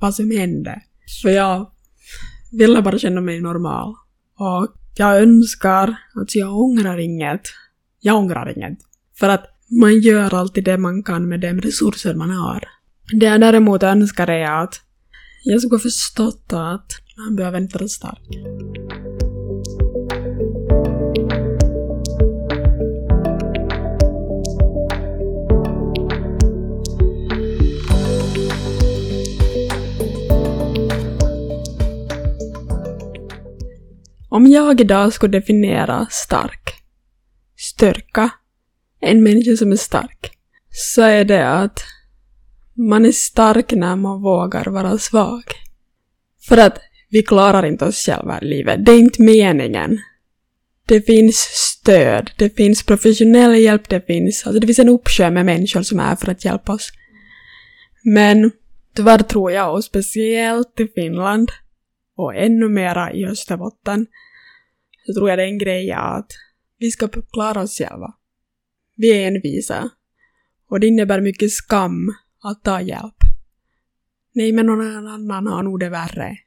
vad 0.00 0.14
som 0.14 0.30
hände. 0.30 0.82
För 1.22 1.30
jag 1.30 1.70
ville 2.58 2.82
bara 2.82 2.98
känna 2.98 3.20
mig 3.20 3.40
normal. 3.40 3.94
Och 4.38 4.68
jag 4.96 5.22
önskar 5.22 5.96
att 6.14 6.34
jag 6.34 6.58
ångrar 6.58 6.98
inget. 6.98 7.40
Jag 8.00 8.16
ångrar 8.16 8.56
inget. 8.56 8.78
För 9.18 9.28
att 9.28 9.44
man 9.80 10.00
gör 10.00 10.34
alltid 10.34 10.64
det 10.64 10.78
man 10.78 11.02
kan 11.02 11.28
med 11.28 11.40
de 11.40 11.60
resurser 11.60 12.14
man 12.14 12.30
har. 12.30 12.64
Det 13.12 13.26
jag 13.26 13.40
däremot 13.40 13.82
önskar 13.82 14.30
är 14.30 14.62
att 14.62 14.80
jag 15.44 15.60
skulle 15.60 15.78
förstått 15.78 16.52
att 16.52 16.92
man 17.16 17.36
behöver 17.36 17.58
inte 17.58 17.78
vara 17.78 17.88
stark. 17.88 18.28
Om 34.34 34.46
jag 34.46 34.80
idag 34.80 35.12
skulle 35.12 35.38
definiera 35.38 36.06
stark, 36.10 36.74
styrka, 37.56 38.30
en 39.00 39.22
människa 39.22 39.56
som 39.56 39.72
är 39.72 39.76
stark, 39.76 40.32
så 40.70 41.02
är 41.02 41.24
det 41.24 41.48
att 41.48 41.84
man 42.76 43.04
är 43.04 43.12
stark 43.12 43.72
när 43.72 43.96
man 43.96 44.22
vågar 44.22 44.64
vara 44.64 44.98
svag. 44.98 45.42
För 46.48 46.56
att 46.56 46.78
vi 47.10 47.22
klarar 47.22 47.66
inte 47.66 47.84
oss 47.84 48.06
själva 48.06 48.40
i 48.40 48.44
livet. 48.44 48.86
Det 48.86 48.92
är 48.92 48.98
inte 48.98 49.22
meningen. 49.22 49.98
Det 50.86 51.00
finns 51.00 51.36
stöd, 51.52 52.30
det 52.38 52.56
finns 52.56 52.82
professionell 52.82 53.54
hjälp, 53.54 53.88
det 53.88 54.06
finns, 54.06 54.46
alltså 54.46 54.60
det 54.60 54.66
finns 54.66 54.78
en 54.78 54.88
uppsjö 54.88 55.30
med 55.30 55.46
människor 55.46 55.82
som 55.82 56.00
är 56.00 56.16
för 56.16 56.30
att 56.30 56.44
hjälpa 56.44 56.72
oss. 56.72 56.90
Men 58.04 58.50
tyvärr 58.96 59.18
tror 59.18 59.52
jag, 59.52 59.74
och 59.74 59.84
speciellt 59.84 60.80
i 60.80 60.88
Finland, 60.94 61.50
och 62.16 62.34
ännu 62.34 62.68
mera 62.68 63.12
i 63.12 63.26
Österbotten, 63.26 64.06
så 65.06 65.14
tror 65.14 65.30
jag 65.30 65.38
det 65.38 65.42
är 65.42 65.48
en 65.48 65.58
grej 65.58 65.92
att 65.92 66.32
vi 66.78 66.90
ska 66.90 67.08
klara 67.08 67.62
oss 67.62 67.78
själva. 67.78 68.14
Vi 68.96 69.12
är 69.12 69.28
envisa. 69.28 69.90
Och 70.68 70.80
det 70.80 70.86
innebär 70.86 71.20
mycket 71.20 71.52
skam 71.52 72.14
att 72.42 72.64
ta 72.64 72.80
hjälp. 72.80 73.16
Nej, 74.32 74.52
men 74.52 74.66
någon 74.66 75.06
annan 75.06 75.46
har 75.46 75.62
nog 75.62 75.80
det 75.80 75.88
värre. 75.88 76.38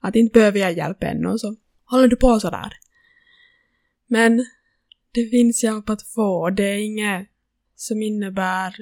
Att 0.00 0.16
inte 0.16 0.38
behöver 0.38 0.58
jag 0.58 0.72
hjälp 0.72 1.02
ännu 1.02 1.28
och 1.28 1.40
så 1.40 1.56
håller 1.84 2.08
du 2.08 2.16
på 2.16 2.40
sådär. 2.40 2.72
Men 4.06 4.46
det 5.12 5.26
finns 5.26 5.64
hjälp 5.64 5.88
att 5.88 6.02
få 6.02 6.42
och 6.42 6.52
det 6.52 6.64
är 6.64 6.78
inget 6.78 7.28
som 7.76 8.02
innebär 8.02 8.76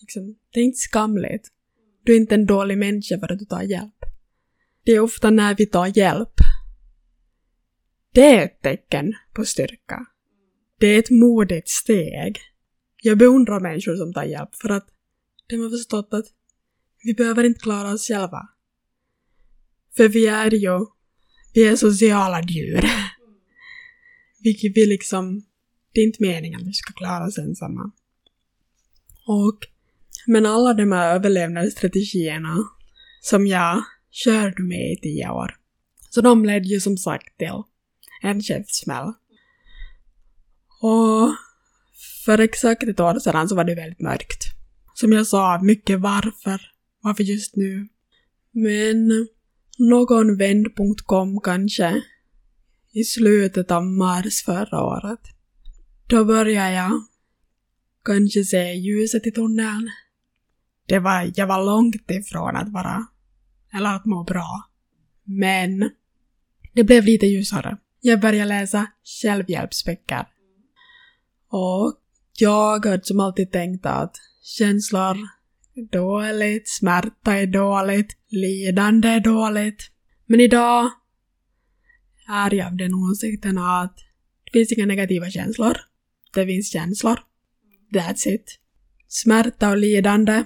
liksom, 0.00 0.36
det 0.52 0.60
är 0.60 0.64
inte 0.64 0.78
skamligt. 0.78 1.48
Du 2.04 2.12
är 2.12 2.16
inte 2.16 2.34
en 2.34 2.46
dålig 2.46 2.78
människa 2.78 3.18
för 3.18 3.32
att 3.32 3.38
du 3.38 3.44
tar 3.44 3.62
hjälp. 3.62 4.04
Det 4.84 4.92
är 4.92 5.00
ofta 5.00 5.30
när 5.30 5.54
vi 5.54 5.66
tar 5.66 5.98
hjälp. 5.98 6.34
Det 8.14 8.26
är 8.26 8.44
ett 8.44 8.62
tecken 8.62 9.14
på 9.32 9.44
styrka. 9.44 10.06
Det 10.78 10.86
är 10.86 10.98
ett 10.98 11.10
modigt 11.10 11.68
steg. 11.68 12.38
Jag 13.02 13.18
beundrar 13.18 13.60
människor 13.60 13.96
som 13.96 14.12
tar 14.12 14.24
hjälp 14.24 14.54
för 14.54 14.68
att 14.68 14.86
de 15.48 15.56
har 15.56 15.70
förstått 15.70 16.08
att 16.10 16.24
vi 17.04 17.14
behöver 17.14 17.44
inte 17.44 17.60
klara 17.60 17.92
oss 17.92 18.08
själva. 18.08 18.48
För 19.96 20.08
vi 20.08 20.26
är 20.26 20.50
ju, 20.50 20.86
vi 21.54 21.68
är 21.68 21.76
sociala 21.76 22.42
djur. 22.42 22.84
Vilket 24.42 24.76
vi 24.76 24.86
liksom, 24.86 25.44
det 25.92 26.00
är 26.00 26.04
inte 26.04 26.22
meningen 26.22 26.60
att 26.60 26.66
vi 26.66 26.72
ska 26.72 26.92
klara 26.92 27.26
oss 27.26 27.38
ensamma. 27.38 27.92
Och, 29.26 29.58
men 30.26 30.46
alla 30.46 30.74
de 30.74 30.92
här 30.92 31.14
överlevnadsstrategierna 31.14 32.58
som 33.20 33.46
jag 33.46 33.82
körde 34.10 34.62
med 34.62 34.92
i 34.92 34.96
tio 35.02 35.30
år, 35.30 35.56
så 36.10 36.20
de 36.20 36.44
ledde 36.44 36.68
ju 36.68 36.80
som 36.80 36.96
sagt 36.96 37.38
till 37.38 37.62
en 38.24 38.42
käftsmäll. 38.42 39.12
Och 40.82 41.34
för 42.24 42.38
exakt 42.38 42.82
ett 42.82 43.00
år 43.00 43.18
sedan 43.18 43.48
så 43.48 43.54
var 43.54 43.64
det 43.64 43.74
väldigt 43.74 44.00
mörkt. 44.00 44.44
Som 44.94 45.12
jag 45.12 45.26
sa, 45.26 45.60
mycket 45.62 46.00
varför. 46.00 46.60
Varför 47.00 47.24
just 47.24 47.56
nu? 47.56 47.88
Men 48.50 49.28
någon 49.78 50.36
vändpunkt 50.36 51.02
kom 51.02 51.40
kanske 51.40 52.02
i 52.92 53.04
slutet 53.04 53.70
av 53.70 53.84
mars 53.84 54.42
förra 54.44 54.82
året. 54.82 55.20
Då 56.06 56.24
började 56.24 56.72
jag 56.72 56.92
kanske 58.04 58.44
se 58.44 58.72
ljuset 58.72 59.26
i 59.26 59.30
tunneln. 59.30 59.90
Det 60.86 60.98
var, 60.98 61.32
jag 61.34 61.46
var 61.46 61.64
långt 61.64 62.10
ifrån 62.10 62.56
att 62.56 62.72
vara, 62.72 63.06
eller 63.74 63.94
att 63.96 64.04
må 64.04 64.24
bra. 64.24 64.70
Men 65.24 65.90
det 66.74 66.84
blev 66.84 67.04
lite 67.04 67.26
ljusare. 67.26 67.78
Jag 68.06 68.20
började 68.20 68.48
läsa 68.48 68.86
självhjälpsböcker. 69.22 70.26
Och 71.48 71.94
jag 72.38 72.86
har 72.86 73.00
som 73.02 73.20
alltid 73.20 73.52
tänkt 73.52 73.86
att 73.86 74.16
känslor 74.42 75.16
är 75.74 75.90
dåligt, 75.92 76.68
smärta 76.68 77.34
är 77.34 77.46
dåligt, 77.46 78.16
lidande 78.28 79.08
är 79.08 79.20
dåligt. 79.20 79.90
Men 80.26 80.40
idag 80.40 80.90
är 82.28 82.54
jag 82.54 82.66
av 82.66 82.76
den 82.76 82.94
åsikten 82.94 83.58
att 83.58 83.96
det 84.44 84.50
finns 84.52 84.72
inga 84.72 84.86
negativa 84.86 85.30
känslor. 85.30 85.76
Det 86.34 86.46
finns 86.46 86.72
känslor. 86.72 87.18
That's 87.94 88.28
it. 88.28 88.58
Smärta 89.08 89.70
och 89.70 89.76
lidande, 89.76 90.44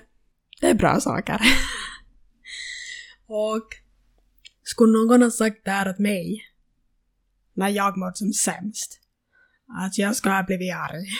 det 0.60 0.66
är 0.66 0.74
bra 0.74 1.00
saker. 1.00 1.40
och 3.26 3.68
skulle 4.62 4.92
någon 4.92 5.22
ha 5.22 5.30
sagt 5.30 5.64
det 5.64 5.70
här 5.70 5.90
åt 5.90 5.98
mig 5.98 6.47
när 7.58 7.68
jag 7.68 7.98
mått 7.98 8.18
som 8.18 8.32
sämst, 8.32 9.00
att 9.84 9.98
jag 9.98 10.16
ska 10.16 10.30
ha 10.30 10.42
blivit 10.42 10.74
arg. 10.74 11.06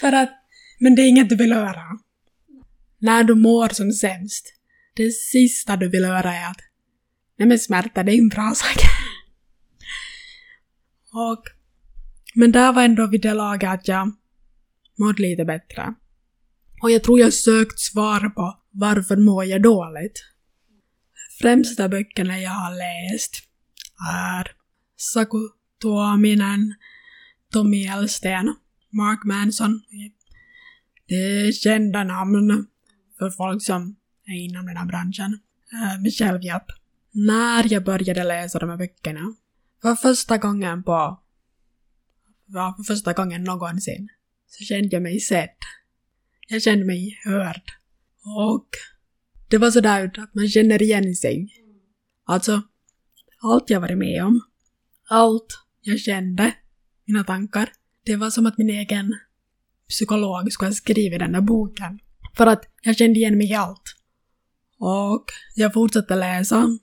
För 0.00 0.12
att, 0.12 0.30
men 0.80 0.94
det 0.94 1.02
är 1.02 1.08
inget 1.08 1.28
du 1.28 1.36
vill 1.36 1.52
höra. 1.52 1.98
När 2.98 3.24
du 3.24 3.34
mår 3.34 3.68
som 3.68 3.92
sämst, 3.92 4.54
det 4.96 5.10
sista 5.10 5.76
du 5.76 5.88
vill 5.88 6.04
höra 6.04 6.34
är 6.34 6.50
att 6.50 6.60
nej 7.38 7.48
men 7.48 7.58
smärta, 7.58 8.02
det 8.02 8.12
är 8.12 8.18
en 8.18 8.28
bra 8.28 8.52
sak. 8.54 8.76
Och, 11.12 11.44
men 12.34 12.52
där 12.52 12.72
var 12.72 12.82
ändå 12.82 13.06
vid 13.06 13.22
det 13.22 13.34
laget 13.34 13.70
att 13.70 13.88
jag 13.88 14.12
mådde 14.98 15.22
lite 15.22 15.44
bättre. 15.44 15.94
Och 16.82 16.90
jag 16.90 17.04
tror 17.04 17.20
jag 17.20 17.32
sökt 17.32 17.78
svar 17.78 18.28
på 18.28 18.58
varför 18.70 19.16
mår 19.16 19.44
jag 19.44 19.62
dåligt. 19.62 20.24
Främsta 21.40 21.88
böckerna 21.88 22.40
jag 22.40 22.50
har 22.50 22.70
läst 22.70 23.51
är 24.10 24.50
Saku 24.96 25.38
Tuominen, 25.82 26.74
Tommy 27.52 27.86
Elsten, 27.86 28.54
Mark 28.90 29.24
Manson. 29.24 29.82
Det 31.08 31.14
är 31.14 31.52
kända 31.52 32.04
namn 32.04 32.66
för 33.18 33.30
folk 33.30 33.62
som 33.62 33.96
är 34.26 34.44
inom 34.44 34.66
den 34.66 34.76
här 34.76 34.86
branschen 34.86 35.40
eh, 35.72 36.00
med 36.02 36.12
självhjälp. 36.18 36.64
När 37.10 37.72
jag 37.72 37.84
började 37.84 38.24
läsa 38.24 38.58
de 38.58 38.70
här 38.70 38.76
böckerna 38.76 39.34
för 39.82 39.94
första 39.94 40.38
gången 40.38 40.82
på 40.82 41.22
Ja, 42.46 42.74
för 42.76 42.94
första 42.94 43.12
gången 43.12 43.44
någonsin 43.44 44.08
så 44.46 44.64
kände 44.64 44.88
jag 44.90 45.02
mig 45.02 45.20
sedd. 45.20 45.56
Jag 46.48 46.62
kände 46.62 46.84
mig 46.84 47.20
hörd. 47.24 47.72
Och 48.24 48.68
det 49.48 49.58
var 49.58 49.70
sådär 49.70 50.12
att 50.18 50.34
man 50.34 50.48
känner 50.48 50.82
igen 50.82 51.14
sig. 51.14 51.48
Alltså, 52.24 52.62
allt 53.42 53.70
jag 53.70 53.80
varit 53.80 53.98
med 53.98 54.24
om, 54.24 54.40
allt 55.08 55.58
jag 55.80 56.00
kände, 56.00 56.54
mina 57.04 57.24
tankar, 57.24 57.72
det 58.04 58.16
var 58.16 58.30
som 58.30 58.46
att 58.46 58.58
min 58.58 58.70
egen 58.70 59.14
psykolog 59.88 60.52
skulle 60.52 60.68
ha 60.68 60.74
skrivit 60.74 61.18
den 61.18 61.32
där 61.32 61.40
boken. 61.40 61.98
För 62.36 62.46
att 62.46 62.64
jag 62.82 62.96
kände 62.96 63.18
igen 63.18 63.38
mig 63.38 63.50
i 63.50 63.54
allt. 63.54 63.96
Och 64.78 65.24
jag 65.54 65.72
fortsatte 65.72 66.16
läsa. 66.16 66.78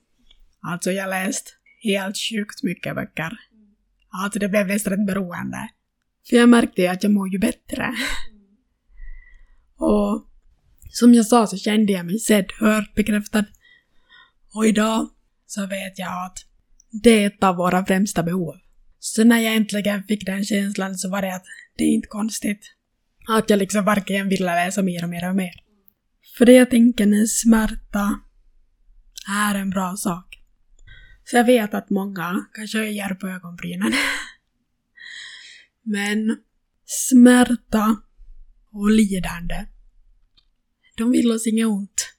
Alltså 0.62 0.92
jag 0.92 1.10
läste 1.10 1.52
helt 1.84 2.18
sjukt 2.18 2.64
mycket 2.64 2.96
böcker. 2.96 3.40
Alltså 4.24 4.40
det 4.40 4.50
blev 4.50 4.68
nästan 4.68 4.94
ett 4.94 5.08
beroende. 5.08 5.70
För 6.30 6.36
jag 6.36 6.50
märkte 6.50 6.92
att 6.92 7.04
jag 7.04 7.12
mår 7.12 7.30
ju 7.30 7.40
bättre. 7.40 7.96
Och 9.78 10.26
som 10.92 11.14
jag 11.14 11.26
sa 11.26 11.48
så 11.48 11.58
kände 11.58 11.94
jag 11.94 12.06
mig 12.06 12.20
sedd, 12.20 12.52
hörd, 12.60 12.86
bekräftad. 12.96 13.46
Och 14.54 14.68
idag 14.68 15.10
så 15.46 15.66
vet 15.66 16.00
jag 16.00 16.26
att 16.26 16.49
det 16.92 17.10
är 17.10 17.28
ett 17.28 17.44
av 17.44 17.56
våra 17.56 17.86
främsta 17.86 18.24
behov. 18.24 18.56
Så 19.00 19.24
när 19.24 19.40
jag 19.40 19.56
äntligen 19.56 20.04
fick 20.04 20.26
den 20.26 20.46
känslan 20.46 20.98
så 20.98 21.10
var 21.10 21.22
det 21.22 21.36
att 21.36 21.46
det 21.78 21.84
är 21.84 21.94
inte 21.94 22.08
konstigt. 22.08 22.76
Att 23.28 23.50
jag 23.50 23.60
liksom 23.60 23.86
varken 23.86 24.30
ville 24.30 24.46
läsa 24.46 24.82
mer 24.82 25.04
och 25.04 25.10
mer 25.10 25.30
och 25.30 25.36
mer. 25.36 25.54
För 26.38 26.46
det 26.46 26.54
jag 26.54 26.70
tänker 26.70 27.06
när 27.06 27.26
smärta 27.26 28.20
är 29.30 29.56
en 29.56 29.70
bra 29.70 29.96
sak. 29.98 30.36
Så 31.24 31.38
jag 31.38 31.46
vet 31.46 31.74
att 31.74 31.90
många 31.90 32.46
kanske 32.54 32.78
höjer 32.78 33.16
på 33.16 33.28
ögonbrynen. 33.28 33.94
Men 35.84 36.38
smärta 36.86 37.98
och 38.72 38.92
lidande, 38.92 39.66
de 40.98 41.12
vill 41.12 41.32
oss 41.32 41.48
inget 41.48 41.68
ont. 41.68 42.14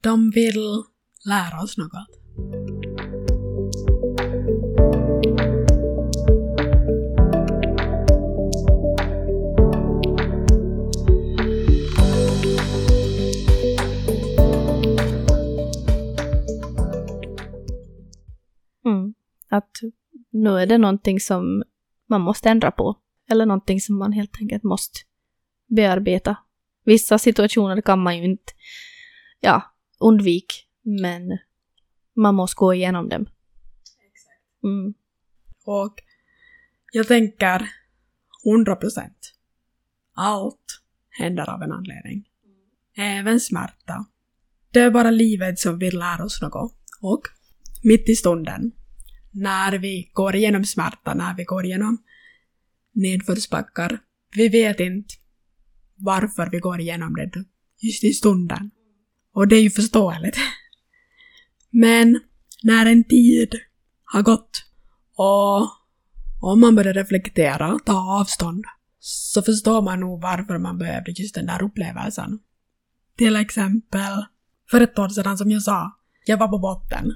De 0.00 0.30
vill 0.30 0.82
lära 1.24 1.62
oss 1.62 1.76
något. 1.78 2.83
Att 19.54 19.70
nu 20.30 20.50
är 20.50 20.66
det 20.66 20.78
någonting 20.78 21.20
som 21.20 21.62
man 22.08 22.20
måste 22.20 22.48
ändra 22.48 22.70
på. 22.70 22.98
Eller 23.30 23.46
någonting 23.46 23.80
som 23.80 23.98
man 23.98 24.12
helt 24.12 24.36
enkelt 24.40 24.62
måste 24.62 25.00
bearbeta. 25.76 26.36
Vissa 26.84 27.18
situationer 27.18 27.80
kan 27.80 28.02
man 28.02 28.18
ju 28.18 28.24
inte, 28.24 28.52
ja, 29.40 29.62
undvika, 30.00 30.54
men 30.82 31.38
man 32.16 32.34
måste 32.34 32.58
gå 32.58 32.74
igenom 32.74 33.08
dem. 33.08 33.26
Mm. 34.64 34.94
Och 35.64 35.94
jag 36.92 37.08
tänker 37.08 37.68
100 38.46 38.76
procent. 38.76 39.34
Allt 40.14 40.82
händer 41.08 41.50
av 41.50 41.62
en 41.62 41.72
anledning. 41.72 42.28
Även 42.96 43.40
smärta. 43.40 44.06
Det 44.72 44.80
är 44.80 44.90
bara 44.90 45.10
livet 45.10 45.58
som 45.58 45.78
vill 45.78 45.98
lära 45.98 46.24
oss 46.24 46.42
något. 46.42 46.72
Och 47.00 47.22
mitt 47.82 48.08
i 48.08 48.14
stunden 48.14 48.72
när 49.34 49.78
vi 49.78 50.10
går 50.12 50.36
igenom 50.36 50.64
smärta, 50.64 51.14
när 51.14 51.34
vi 51.36 51.44
går 51.44 51.64
igenom 51.64 52.02
nedförsbackar. 52.92 53.98
Vi 54.36 54.48
vet 54.48 54.80
inte 54.80 55.14
varför 55.96 56.50
vi 56.50 56.58
går 56.58 56.80
igenom 56.80 57.14
det 57.14 57.44
just 57.78 58.04
i 58.04 58.12
stunden. 58.12 58.70
Och 59.32 59.48
det 59.48 59.56
är 59.56 59.62
ju 59.62 59.70
förståeligt. 59.70 60.36
Men 61.70 62.20
när 62.62 62.86
en 62.86 63.04
tid 63.04 63.54
har 64.04 64.22
gått 64.22 64.64
och 65.16 65.68
om 66.40 66.60
man 66.60 66.74
börjar 66.74 66.94
reflektera, 66.94 67.74
och 67.74 67.84
ta 67.84 68.20
avstånd, 68.20 68.64
så 68.98 69.42
förstår 69.42 69.82
man 69.82 70.00
nog 70.00 70.22
varför 70.22 70.58
man 70.58 70.78
behövde 70.78 71.10
just 71.10 71.34
den 71.34 71.46
där 71.46 71.62
upplevelsen. 71.62 72.38
Till 73.16 73.36
exempel, 73.36 74.24
för 74.70 74.80
ett 74.80 74.98
år 74.98 75.08
sedan 75.08 75.38
som 75.38 75.50
jag 75.50 75.62
sa, 75.62 75.92
Jag 76.26 76.38
var 76.38 76.48
på 76.48 76.58
botten. 76.58 77.14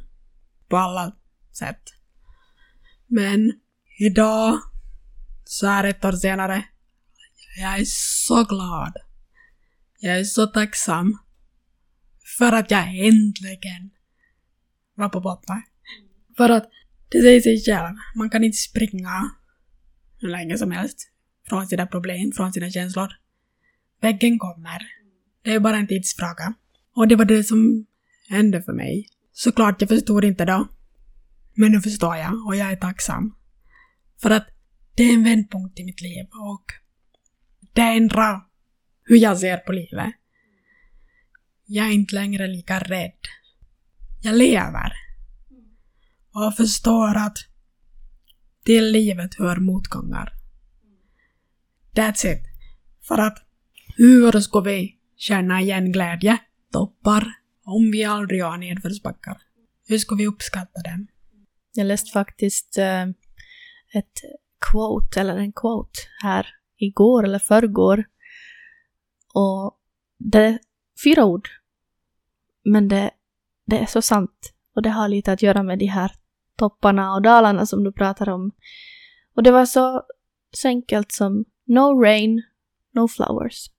På 0.68 0.76
alla 0.76 1.12
sätt. 1.52 1.82
Men 3.08 3.52
idag, 3.98 4.60
så 5.44 5.66
här 5.66 5.84
ett 5.84 6.04
år 6.04 6.12
senare, 6.12 6.64
jag 7.60 7.78
är 7.78 7.84
så 7.86 8.44
glad. 8.44 8.92
Jag 10.00 10.18
är 10.18 10.24
så 10.24 10.46
tacksam 10.46 11.18
för 12.38 12.52
att 12.52 12.70
jag 12.70 12.88
äntligen 12.88 13.90
var 14.94 15.08
på 15.08 15.20
botten. 15.20 15.62
För 16.36 16.48
att 16.48 16.70
det 17.08 17.20
säger 17.20 17.40
sig 17.40 17.64
själv, 17.64 17.96
man 18.16 18.30
kan 18.30 18.44
inte 18.44 18.56
springa 18.56 19.30
hur 20.20 20.28
länge 20.28 20.58
som 20.58 20.70
helst 20.70 21.10
från 21.48 21.66
sina 21.66 21.86
problem, 21.86 22.32
från 22.32 22.52
sina 22.52 22.70
känslor. 22.70 23.08
Väggen 24.00 24.38
kommer. 24.38 24.78
Det 25.42 25.54
är 25.54 25.60
bara 25.60 25.76
en 25.76 25.86
tidsfråga. 25.86 26.54
Och 26.94 27.08
det 27.08 27.16
var 27.16 27.24
det 27.24 27.44
som 27.44 27.86
hände 28.28 28.62
för 28.62 28.72
mig. 28.72 29.08
Såklart, 29.32 29.80
jag 29.80 29.88
förstod 29.88 30.24
inte 30.24 30.44
då. 30.44 30.68
Men 31.60 31.72
nu 31.72 31.80
förstår 31.80 32.16
jag 32.16 32.46
och 32.46 32.56
jag 32.56 32.72
är 32.72 32.76
tacksam. 32.76 33.34
För 34.22 34.30
att 34.30 34.46
det 34.94 35.02
är 35.02 35.14
en 35.14 35.24
vändpunkt 35.24 35.78
i 35.80 35.84
mitt 35.84 36.00
liv 36.00 36.26
och 36.32 36.64
det 37.72 37.82
ändrar 37.82 38.40
hur 39.04 39.16
jag 39.16 39.38
ser 39.38 39.56
på 39.56 39.72
livet. 39.72 40.14
Jag 41.66 41.86
är 41.86 41.90
inte 41.90 42.14
längre 42.14 42.46
lika 42.46 42.78
rädd. 42.78 43.18
Jag 44.22 44.34
lever. 44.34 44.92
Och 46.34 46.56
förstår 46.56 47.16
att 47.16 47.38
till 48.64 48.92
livet 48.92 49.34
hör 49.34 49.56
motgångar. 49.56 50.32
That's 51.94 52.26
it. 52.26 52.42
För 53.08 53.18
att 53.18 53.38
hur 53.96 54.40
ska 54.40 54.60
vi 54.60 54.96
känna 55.16 55.60
igen 55.60 55.92
glädje, 55.92 56.38
toppar, 56.72 57.32
om 57.64 57.90
vi 57.90 58.04
aldrig 58.04 58.44
har 58.44 58.56
nedförsbackar? 58.56 59.42
Hur 59.88 59.98
ska 59.98 60.14
vi 60.14 60.26
uppskatta 60.26 60.82
dem? 60.82 61.06
Jag 61.78 61.86
läste 61.86 62.10
faktiskt 62.10 62.78
eh, 62.78 63.02
ett 63.94 64.20
quote, 64.70 65.20
eller 65.20 65.36
en 65.36 65.52
quote, 65.52 66.00
här 66.22 66.46
igår 66.76 67.24
eller 67.24 67.38
förrgår. 67.38 68.04
Och 69.34 69.78
det 70.18 70.38
är 70.38 70.58
fyra 71.04 71.24
ord. 71.24 71.48
Men 72.64 72.88
det, 72.88 73.10
det 73.66 73.78
är 73.78 73.86
så 73.86 74.02
sant. 74.02 74.52
Och 74.74 74.82
det 74.82 74.90
har 74.90 75.08
lite 75.08 75.32
att 75.32 75.42
göra 75.42 75.62
med 75.62 75.78
de 75.78 75.86
här 75.86 76.12
topparna 76.56 77.14
och 77.14 77.22
dalarna 77.22 77.66
som 77.66 77.84
du 77.84 77.92
pratar 77.92 78.28
om. 78.28 78.50
Och 79.34 79.42
det 79.42 79.50
var 79.50 79.66
så, 79.66 80.02
så 80.50 80.68
enkelt 80.68 81.12
som 81.12 81.44
No 81.66 82.02
rain, 82.02 82.42
no 82.94 83.08
flowers. 83.08 83.70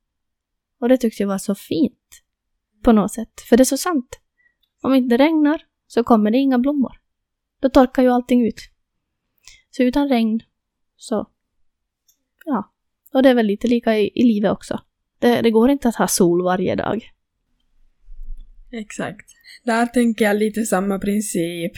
Och 0.79 0.89
det 0.89 0.97
tyckte 0.97 1.23
jag 1.23 1.27
var 1.27 1.37
så 1.37 1.55
fint. 1.55 2.23
På 2.83 2.91
något 2.91 3.13
sätt. 3.13 3.41
För 3.49 3.57
det 3.57 3.63
är 3.63 3.65
så 3.65 3.77
sant. 3.77 4.19
Om 4.81 4.93
inte 4.93 5.17
det 5.17 5.23
regnar 5.23 5.61
så 5.87 6.03
kommer 6.03 6.31
det 6.31 6.37
inga 6.37 6.59
blommor. 6.59 6.99
Då 7.59 7.69
torkar 7.69 8.03
ju 8.03 8.09
allting 8.09 8.47
ut. 8.47 8.61
Så 9.71 9.83
utan 9.83 10.09
regn 10.09 10.39
så... 10.95 11.29
Ja. 12.45 12.73
Och 13.13 13.23
det 13.23 13.29
är 13.29 13.35
väl 13.35 13.45
lite 13.45 13.67
lika 13.67 13.97
i, 13.97 14.11
i 14.15 14.23
livet 14.23 14.51
också. 14.51 14.79
Det, 15.19 15.41
det 15.41 15.51
går 15.51 15.69
inte 15.69 15.89
att 15.89 15.95
ha 15.95 16.07
sol 16.07 16.43
varje 16.43 16.75
dag. 16.75 17.09
Exakt. 18.71 19.29
Där 19.63 19.85
tänker 19.85 20.25
jag 20.25 20.37
lite 20.37 20.63
samma 20.63 20.99
princip 20.99 21.71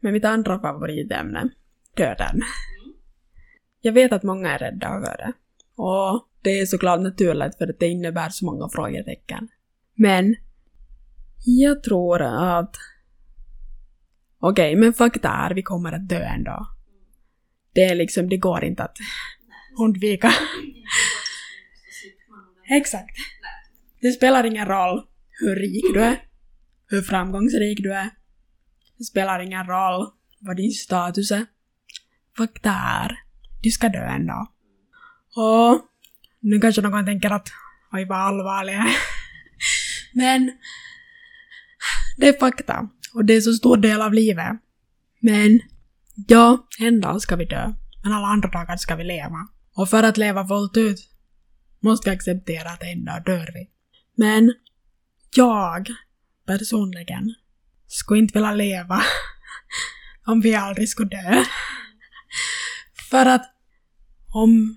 med 0.00 0.12
mitt 0.12 0.24
andra 0.24 0.60
favoritämne, 0.60 1.48
döden. 1.96 2.40
Jag 3.80 3.92
vet 3.92 4.12
att 4.12 4.22
många 4.22 4.50
är 4.54 4.58
rädda 4.58 4.86
över 4.88 5.16
det. 5.16 5.32
Och 5.76 6.28
det 6.42 6.60
är 6.60 6.66
såklart 6.66 7.00
naturligt 7.00 7.58
för 7.58 7.68
att 7.68 7.78
det 7.78 7.88
innebär 7.88 8.28
så 8.28 8.44
många 8.44 8.68
frågetecken. 8.68 9.48
Men 9.94 10.36
jag 11.44 11.82
tror 11.82 12.22
att... 12.22 12.76
Okej, 14.42 14.72
okay, 14.72 14.80
men 14.80 14.92
fakta 14.92 15.28
är 15.28 15.54
vi 15.54 15.62
kommer 15.62 15.92
att 15.92 16.08
dö 16.08 16.24
en 16.24 16.44
dag. 16.44 16.66
Det 17.74 17.84
är 17.84 17.94
liksom, 17.94 18.28
det 18.28 18.36
går 18.36 18.64
inte 18.64 18.82
att 18.82 18.96
undvika. 19.78 20.32
Exakt. 22.70 23.16
Det 24.00 24.12
spelar 24.12 24.44
ingen 24.44 24.66
roll 24.66 25.06
hur 25.40 25.56
rik 25.56 25.84
du 25.94 26.02
är, 26.02 26.22
hur 26.86 27.02
framgångsrik 27.02 27.78
du 27.82 27.94
är. 27.94 28.10
Det 28.98 29.04
spelar 29.04 29.40
ingen 29.40 29.66
roll 29.66 30.06
vad 30.40 30.56
din 30.56 30.70
status 30.70 31.30
är. 31.30 31.46
Fakta 32.36 32.70
är, 32.70 33.18
du 33.62 33.70
ska 33.70 33.88
dö 33.88 34.04
en 34.04 34.26
dag. 34.26 34.48
Och 35.36 35.80
nu 36.40 36.60
kanske 36.60 36.82
någon 36.82 37.04
tänker 37.04 37.30
att 37.30 37.48
oj 37.92 38.04
vad 38.04 38.18
allvarlig 38.18 38.78
Men 40.14 40.52
det 42.16 42.28
är 42.28 42.38
fakta. 42.40 42.88
Och 43.14 43.24
det 43.24 43.36
är 43.36 43.40
så 43.40 43.52
stor 43.52 43.76
del 43.76 44.02
av 44.02 44.14
livet. 44.14 44.52
Men 45.20 45.60
ja, 46.28 46.68
en 46.78 47.00
dag 47.00 47.22
ska 47.22 47.36
vi 47.36 47.44
dö. 47.44 47.74
Men 48.02 48.12
alla 48.12 48.26
andra 48.26 48.48
dagar 48.48 48.76
ska 48.76 48.96
vi 48.96 49.04
leva. 49.04 49.48
Och 49.74 49.88
för 49.88 50.02
att 50.02 50.16
leva 50.16 50.46
fullt 50.46 50.76
ut 50.76 51.08
måste 51.80 52.10
vi 52.10 52.16
acceptera 52.16 52.70
att 52.70 52.82
en 52.82 53.04
dag 53.04 53.24
dör 53.24 53.50
vi. 53.54 53.68
Men 54.16 54.54
jag 55.36 55.88
personligen 56.46 57.34
skulle 57.86 58.20
inte 58.20 58.38
vilja 58.38 58.52
leva 58.52 59.02
om 60.26 60.40
vi 60.40 60.54
aldrig 60.54 60.88
skulle 60.88 61.08
dö. 61.08 61.44
För 63.10 63.26
att 63.26 63.44
om 64.34 64.76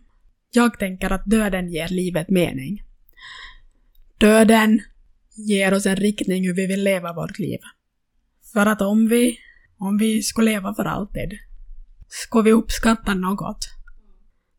jag 0.52 0.80
tänker 0.80 1.10
att 1.10 1.26
döden 1.26 1.70
ger 1.70 1.88
livet 1.88 2.30
mening. 2.30 2.84
Döden 4.18 4.82
ger 5.36 5.74
oss 5.74 5.86
en 5.86 5.96
riktning 5.96 6.48
hur 6.48 6.54
vi 6.54 6.68
vill 6.68 6.84
leva 6.84 7.14
vårt 7.14 7.40
liv. 7.40 7.60
För 8.54 8.66
att 8.66 8.82
om 8.82 9.08
vi, 9.08 9.38
om 9.78 9.98
vi 9.98 10.22
skulle 10.22 10.52
leva 10.52 10.74
för 10.74 10.86
alltid, 10.86 11.40
skulle 12.08 12.44
vi 12.44 12.52
uppskatta 12.52 13.14
något. 13.14 13.58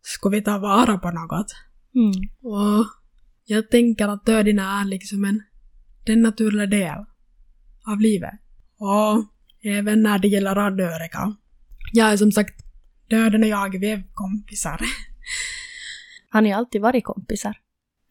Skulle 0.03 0.37
vi 0.37 0.43
ta 0.43 0.59
vara 0.59 0.99
på 0.99 1.11
något. 1.11 1.47
Mm. 1.95 2.13
Och 2.43 2.87
jag 3.45 3.71
tänker 3.71 4.09
att 4.09 4.27
döden 4.27 4.59
är 4.59 4.85
liksom 4.85 5.25
en, 5.25 5.43
den 6.07 6.23
naturliga 6.23 6.67
del 6.67 7.05
av 7.87 8.01
livet. 8.01 8.35
Och 8.79 9.25
även 9.65 10.03
när 10.03 10.19
det 10.19 10.29
gäller 10.29 10.57
anhöriga. 10.57 11.37
Jag 11.93 12.13
är 12.13 12.17
som 12.17 12.33
sagt, 12.33 12.55
döden 13.11 13.43
och 13.43 13.49
jag, 13.49 13.81
vi 13.81 13.91
är 13.91 14.05
kompisar. 14.15 14.81
Har 16.31 16.41
ni 16.41 16.53
alltid 16.53 16.81
varit 16.81 17.05
kompisar? 17.05 17.57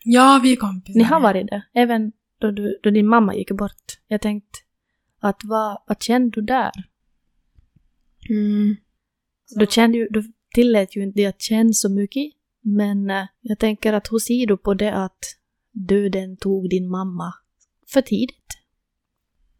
Ja, 0.03 0.39
vi 0.43 0.51
är 0.51 0.55
kompisar. 0.55 0.97
Ni 0.97 1.03
har 1.03 1.19
varit 1.19 1.47
det? 1.47 1.63
Även 1.73 2.11
då, 2.39 2.51
du, 2.51 2.79
då 2.83 2.89
din 2.89 3.07
mamma 3.07 3.35
gick 3.35 3.51
bort? 3.51 3.99
Jag 4.07 4.21
tänkte 4.21 4.59
att 5.23 5.41
vad, 5.43 5.77
vad 5.87 6.03
kände 6.03 6.41
du 6.41 6.41
där? 6.41 6.71
Mm. 8.29 8.75
Du, 9.55 9.67
kände 9.69 9.97
ju, 9.97 10.07
du 10.09 10.33
tillät 10.55 10.95
ju 10.95 11.03
inte 11.03 11.29
att 11.29 11.41
känna 11.41 11.73
så 11.73 11.89
mycket, 11.89 12.33
men 12.61 13.11
uh, 13.11 13.25
jag 13.41 13.59
tänker 13.59 13.93
att 13.93 14.11
hur 14.11 14.19
ser 14.19 14.47
du 14.47 14.57
på 14.57 14.73
det 14.73 14.93
att 14.93 15.19
döden 15.71 16.37
tog 16.37 16.69
din 16.69 16.89
mamma 16.89 17.33
för 17.93 18.01
tidigt? 18.01 18.47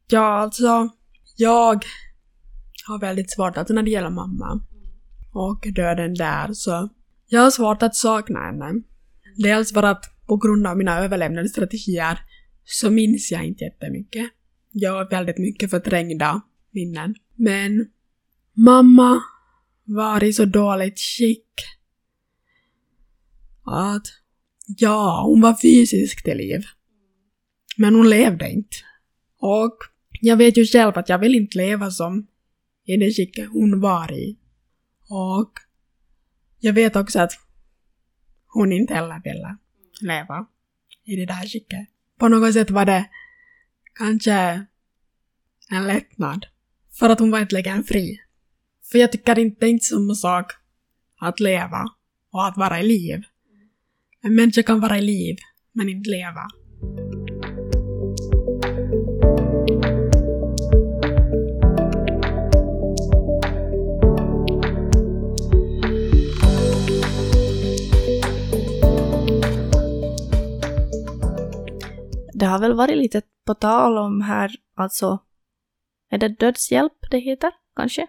Ja, 0.08 0.28
alltså, 0.28 0.90
jag 1.38 1.86
har 2.88 3.00
väldigt 3.00 3.32
svårt, 3.32 3.58
alltså 3.58 3.74
när 3.74 3.84
det 3.84 3.92
gäller 3.92 4.10
mamma 4.10 4.62
och 5.34 5.68
döden 5.76 6.14
där 6.14 6.54
så 6.54 6.90
jag 7.28 7.42
har 7.42 7.52
svårt 7.52 7.84
att 7.84 7.96
sakna 7.96 8.40
henne. 8.40 8.82
Dels 9.38 9.74
för 9.74 9.84
att 9.84 10.06
på 10.28 10.38
grund 10.38 10.68
av 10.68 10.78
mina 10.78 11.00
överlevnadsstrategier 11.00 12.20
så 12.64 12.90
minns 12.90 13.32
jag 13.32 13.46
inte 13.46 13.64
jättemycket. 13.64 14.32
Jag 14.76 14.94
har 14.94 15.10
väldigt 15.10 15.38
mycket 15.38 15.70
förträngda 15.70 16.42
minnen. 16.72 17.16
Men 17.36 17.92
mamma 18.54 19.22
var 19.84 20.24
i 20.24 20.34
så 20.34 20.46
dåligt 20.46 21.00
skick 21.00 21.48
att 23.66 24.08
ja, 24.78 25.24
hon 25.26 25.42
var 25.42 25.56
fysiskt 25.62 26.26
till 26.26 26.38
liv. 26.38 26.64
Men 27.78 27.96
hon 27.96 28.10
levde 28.10 28.50
inte. 28.50 28.78
Och 29.40 29.78
jag 30.22 30.38
vet 30.38 30.58
ju 30.58 30.66
själv 30.66 30.98
att 30.98 31.10
jag 31.10 31.20
vill 31.20 31.36
inte 31.36 31.58
leva 31.58 31.92
som 31.92 32.28
i 32.86 32.98
det 32.98 33.12
skicket 33.12 33.50
hon 33.50 33.82
var 33.82 34.12
i. 34.12 34.38
Och 35.10 35.52
jag 36.60 36.74
vet 36.74 36.96
också 36.96 37.20
att 37.20 37.32
hon 38.48 38.72
inte 38.72 38.94
heller 38.94 39.22
ville 39.24 39.58
leva 40.02 40.46
i 41.04 41.16
det 41.16 41.26
där 41.26 41.48
skicket. 41.48 41.88
På 42.20 42.28
något 42.28 42.54
sätt 42.54 42.72
var 42.72 42.86
det 42.86 43.10
kanske 43.96 44.66
en 45.70 45.88
lättnad. 45.88 46.46
För 47.00 47.10
att 47.10 47.20
hon 47.20 47.32
var 47.32 47.40
äntligen 47.40 47.84
fri. 47.84 48.20
För 48.92 49.00
jag 49.00 49.12
tycker 49.12 49.40
inte 49.40 49.60
det 49.60 49.66
är 49.66 49.70
inte 49.70 49.86
samma 49.86 50.16
sak 50.16 50.52
att 51.20 51.40
leva 51.40 51.92
och 52.32 52.48
att 52.48 52.58
vara 52.58 52.80
i 52.80 52.84
liv. 52.84 53.24
En 54.22 54.36
människa 54.36 54.64
kan 54.64 54.80
vara 54.80 54.98
i 54.98 55.02
liv, 55.02 55.38
men 55.72 55.90
inte 55.90 56.10
leva. 56.10 56.48
Det 72.34 72.46
har 72.46 72.60
väl 72.60 72.74
varit 72.74 72.98
lite 72.98 73.22
på 73.46 73.54
tal 73.54 73.98
om 73.98 74.22
här, 74.22 74.52
alltså 74.76 75.20
är 76.10 76.18
det 76.18 76.28
dödshjälp 76.28 76.94
det 77.12 77.20
heter, 77.20 77.52
kanske? 77.76 78.08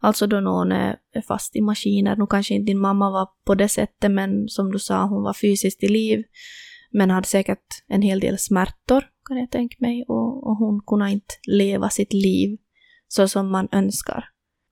Alltså 0.00 0.26
då 0.26 0.40
någon 0.40 0.72
är 0.72 0.98
fast 1.28 1.56
i 1.56 1.60
maskiner. 1.60 2.16
Nu 2.16 2.26
kanske 2.26 2.54
inte 2.54 2.70
din 2.70 2.80
mamma 2.80 3.10
var 3.10 3.28
på 3.44 3.54
det 3.54 3.68
sättet, 3.68 4.10
men 4.10 4.48
som 4.48 4.72
du 4.72 4.78
sa, 4.78 5.06
hon 5.06 5.22
var 5.22 5.32
fysiskt 5.32 5.82
i 5.82 5.88
liv. 5.88 6.24
Men 6.90 7.10
hade 7.10 7.26
säkert 7.26 7.84
en 7.88 8.02
hel 8.02 8.20
del 8.20 8.38
smärtor, 8.38 9.04
kan 9.28 9.36
jag 9.36 9.50
tänka 9.50 9.76
mig. 9.78 10.04
Och, 10.08 10.46
och 10.46 10.56
hon 10.56 10.82
kunde 10.86 11.10
inte 11.10 11.34
leva 11.46 11.90
sitt 11.90 12.12
liv 12.12 12.58
så 13.08 13.28
som 13.28 13.50
man 13.50 13.68
önskar. 13.72 14.24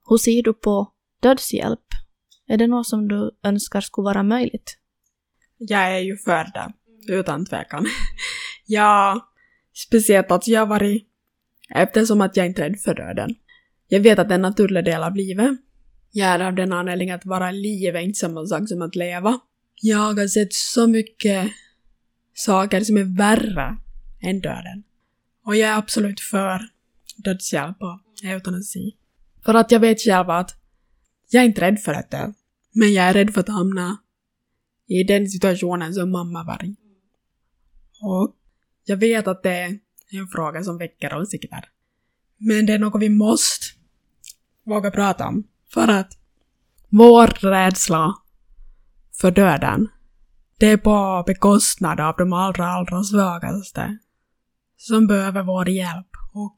Hur 0.08 0.16
ser 0.16 0.42
du 0.42 0.54
på 0.54 0.92
dödshjälp? 1.22 1.86
Är 2.46 2.56
det 2.56 2.66
något 2.66 2.86
som 2.86 3.08
du 3.08 3.30
önskar 3.42 3.80
skulle 3.80 4.04
vara 4.04 4.22
möjligt? 4.22 4.78
Jag 5.58 5.96
är 5.96 5.98
ju 5.98 6.16
för 6.16 6.44
det, 6.54 6.72
utan 7.12 7.46
tvekan. 7.46 7.86
ja, 8.66 9.20
speciellt 9.74 10.30
att 10.30 10.48
jag 10.48 10.60
har 10.60 10.66
varit, 10.66 11.08
eftersom 11.68 12.20
att 12.20 12.36
jag 12.36 12.46
inte 12.46 12.64
är 12.64 12.70
rädd 12.70 12.80
för 12.80 12.94
döden. 12.94 13.34
Jag 13.88 14.00
vet 14.00 14.18
att 14.18 14.28
det 14.28 14.34
är 14.34 14.38
en 14.38 14.42
naturlig 14.42 14.84
del 14.84 15.02
av 15.02 15.16
livet. 15.16 15.50
Jag 16.10 16.28
är 16.28 16.40
av 16.40 16.54
den 16.54 16.72
anledningen 16.72 17.14
att 17.14 17.26
vara 17.26 17.50
i 17.50 17.52
livet 17.52 17.94
är 17.94 18.04
inte 18.04 18.18
samma 18.18 18.46
sak 18.46 18.68
som 18.68 18.82
att 18.82 18.96
leva. 18.96 19.40
Jag 19.80 19.98
har 19.98 20.26
sett 20.26 20.52
så 20.52 20.86
mycket 20.86 21.50
saker 22.34 22.80
som 22.80 22.96
är 22.96 23.16
värre 23.16 23.76
än 24.20 24.40
döden. 24.40 24.84
Och 25.44 25.56
jag 25.56 25.70
är 25.70 25.78
absolut 25.78 26.20
för 26.20 26.60
dödshjälp 27.16 27.76
och 27.80 28.00
eutanasi. 28.24 28.96
För 29.44 29.54
att 29.54 29.70
jag 29.70 29.80
vet 29.80 30.00
själv 30.00 30.30
att 30.30 30.56
jag 31.30 31.42
är 31.42 31.46
inte 31.46 31.60
rädd 31.60 31.80
för 31.80 31.94
att 31.94 32.10
dö. 32.10 32.32
Men 32.72 32.92
jag 32.92 33.04
är 33.04 33.12
rädd 33.12 33.34
för 33.34 33.40
att 33.40 33.48
hamna 33.48 33.96
i 34.86 35.04
den 35.04 35.28
situationen 35.28 35.94
som 35.94 36.10
mamma 36.10 36.44
var 36.44 36.64
i. 36.64 36.76
Och 38.02 38.36
jag 38.84 38.96
vet 38.96 39.28
att 39.28 39.42
det 39.42 39.54
är 39.54 39.78
en 40.10 40.28
fråga 40.28 40.64
som 40.64 40.78
väcker 40.78 41.16
åsikter. 41.16 41.64
Men 42.38 42.66
det 42.66 42.72
är 42.72 42.78
något 42.78 43.02
vi 43.02 43.08
måste 43.08 43.66
våga 44.64 44.90
prata 44.90 45.26
om. 45.28 45.44
För 45.70 45.88
att 45.88 46.18
vår 46.88 47.26
rädsla 47.26 48.14
för 49.20 49.30
döden, 49.30 49.88
det 50.58 50.66
är 50.66 50.76
på 50.76 51.24
bekostnad 51.26 52.00
av 52.00 52.14
de 52.16 52.32
allra, 52.32 52.66
allra 52.66 53.02
svagaste 53.04 53.98
som 54.76 55.06
behöver 55.06 55.42
vår 55.42 55.68
hjälp. 55.68 56.08
Och 56.32 56.56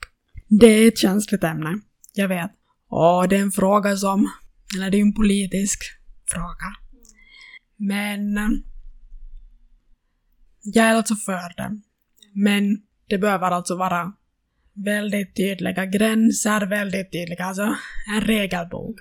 det 0.49 0.67
är 0.67 0.89
ett 0.89 0.99
känsligt 0.99 1.45
ämne, 1.45 1.81
jag 2.15 2.29
vet. 2.29 2.51
Och 2.89 3.29
det 3.29 3.37
är 3.37 3.43
en 3.43 3.51
fråga 3.51 3.97
som, 3.97 4.31
eller 4.77 4.91
det 4.91 4.97
är 4.97 5.03
en 5.03 5.15
politisk 5.15 5.81
fråga. 6.27 6.77
Men 7.77 8.39
eh, 8.39 8.49
jag 10.63 10.87
är 10.87 10.95
alltså 10.95 11.15
för 11.15 11.57
det. 11.57 11.81
Men 12.39 12.79
det 13.09 13.19
behöver 13.19 13.51
alltså 13.51 13.77
vara 13.77 14.13
väldigt 14.75 15.37
tydliga 15.37 15.87
gränser, 15.87 16.67
väldigt 16.67 17.13
tydliga, 17.13 17.45
alltså 17.45 17.77
en 18.15 18.21
regelbok. 18.21 18.97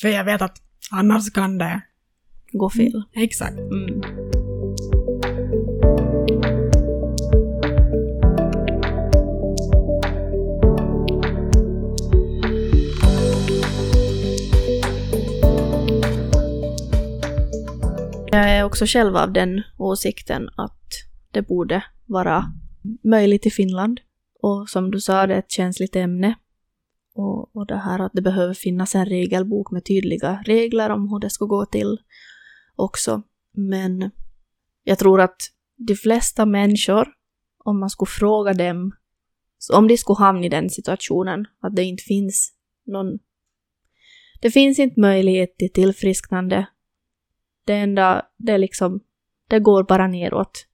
För 0.00 0.08
jag 0.08 0.24
vet 0.24 0.42
att 0.42 0.62
annars 0.90 1.30
kan 1.32 1.58
det... 1.58 1.80
Gå 2.52 2.70
fel. 2.70 3.02
Exakt. 3.14 3.58
Mm. 3.58 4.02
Jag 18.30 18.50
är 18.50 18.64
också 18.64 18.86
själv 18.86 19.16
av 19.16 19.32
den 19.32 19.62
åsikten 19.78 20.48
att 20.56 20.92
det 21.32 21.42
borde 21.42 21.82
vara 22.08 22.44
möjligt 23.04 23.46
i 23.46 23.50
Finland. 23.50 24.00
Och 24.40 24.68
som 24.68 24.90
du 24.90 25.00
sa, 25.00 25.26
det 25.26 25.34
är 25.34 25.38
ett 25.38 25.50
känsligt 25.50 25.96
ämne. 25.96 26.34
Och, 27.14 27.56
och 27.56 27.66
det 27.66 27.76
här 27.76 27.98
att 27.98 28.12
det 28.14 28.22
behöver 28.22 28.54
finnas 28.54 28.94
en 28.94 29.06
regelbok 29.06 29.70
med 29.70 29.84
tydliga 29.84 30.42
regler 30.46 30.90
om 30.90 31.08
hur 31.08 31.18
det 31.18 31.30
ska 31.30 31.44
gå 31.44 31.66
till 31.66 31.98
också. 32.76 33.22
Men 33.52 34.10
jag 34.84 34.98
tror 34.98 35.20
att 35.20 35.36
de 35.76 35.94
flesta 35.94 36.46
människor, 36.46 37.08
om 37.58 37.80
man 37.80 37.90
skulle 37.90 38.10
fråga 38.10 38.52
dem, 38.52 38.92
om 39.72 39.88
de 39.88 39.96
skulle 39.96 40.18
hamna 40.18 40.46
i 40.46 40.48
den 40.48 40.70
situationen, 40.70 41.46
att 41.60 41.76
det 41.76 41.82
inte 41.82 42.02
finns 42.02 42.52
någon... 42.86 43.18
Det 44.40 44.50
finns 44.50 44.78
inte 44.78 45.00
möjlighet 45.00 45.56
till 45.58 45.72
tillfrisknande. 45.72 46.66
Det 47.64 47.74
enda, 47.74 48.26
det 48.36 48.52
är 48.52 48.58
liksom, 48.58 49.00
det 49.48 49.60
går 49.60 49.82
bara 49.84 50.06
neråt. 50.06 50.66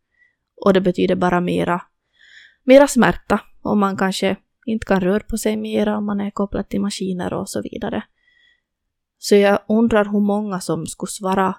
Och 0.65 0.73
det 0.73 0.81
betyder 0.81 1.15
bara 1.15 1.41
mera, 1.41 1.83
mera 2.63 2.89
smärta 2.89 3.41
och 3.63 3.77
man 3.77 3.97
kanske 3.97 4.37
inte 4.67 4.87
kan 4.87 5.01
röra 5.01 5.21
på 5.21 5.39
sig 5.39 5.57
mera 5.57 5.99
om 5.99 6.07
man 6.07 6.21
är 6.21 6.31
kopplad 6.31 6.69
till 6.69 6.81
maskiner 6.81 7.33
och 7.33 7.49
så 7.49 7.63
vidare. 7.63 8.03
Så 9.19 9.35
jag 9.35 9.59
undrar 9.69 10.05
hur 10.05 10.21
många 10.21 10.61
som 10.61 10.87
skulle 10.87 11.11
svara 11.11 11.57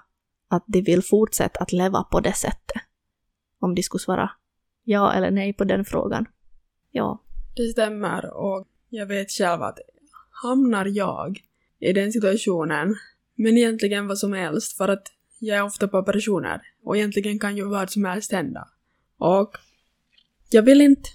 att 0.48 0.64
de 0.66 0.82
vill 0.82 1.02
fortsätta 1.02 1.60
att 1.60 1.72
leva 1.72 2.02
på 2.02 2.20
det 2.20 2.32
sättet. 2.32 2.82
Om 3.60 3.74
de 3.74 3.82
skulle 3.82 4.00
svara 4.00 4.30
ja 4.84 5.12
eller 5.12 5.30
nej 5.30 5.52
på 5.52 5.64
den 5.64 5.84
frågan. 5.84 6.26
Ja. 6.90 7.22
Det 7.56 7.68
stämmer 7.68 8.34
och 8.34 8.66
jag 8.88 9.06
vet 9.06 9.30
själv 9.30 9.62
att 9.62 9.78
hamnar 10.42 10.86
jag 10.86 11.38
i 11.78 11.92
den 11.92 12.12
situationen, 12.12 12.96
men 13.34 13.58
egentligen 13.58 14.08
vad 14.08 14.18
som 14.18 14.32
helst 14.32 14.76
för 14.76 14.88
att 14.88 15.12
jag 15.38 15.58
är 15.58 15.64
ofta 15.64 15.88
på 15.88 15.98
operationer 15.98 16.62
och 16.84 16.96
egentligen 16.96 17.38
kan 17.38 17.56
ju 17.56 17.64
vad 17.64 17.90
som 17.90 18.04
helst 18.04 18.32
hända. 18.32 18.68
Och 19.18 19.56
jag 20.50 20.62
vill 20.62 20.80
inte 20.80 21.10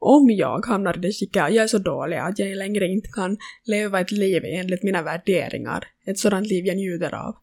om 0.00 0.30
jag 0.30 0.66
hamnar 0.66 0.96
i 0.96 1.00
det 1.00 1.12
skicket 1.12 1.36
jag 1.36 1.56
är 1.56 1.66
så 1.66 1.78
dålig 1.78 2.16
att 2.16 2.38
jag 2.38 2.56
längre 2.56 2.86
inte 2.86 3.08
kan 3.08 3.38
leva 3.64 4.00
ett 4.00 4.10
liv 4.10 4.42
enligt 4.44 4.82
mina 4.82 5.02
värderingar, 5.02 5.84
ett 6.06 6.18
sådant 6.18 6.46
liv 6.46 6.66
jag 6.66 6.76
njuter 6.76 7.14
av, 7.14 7.36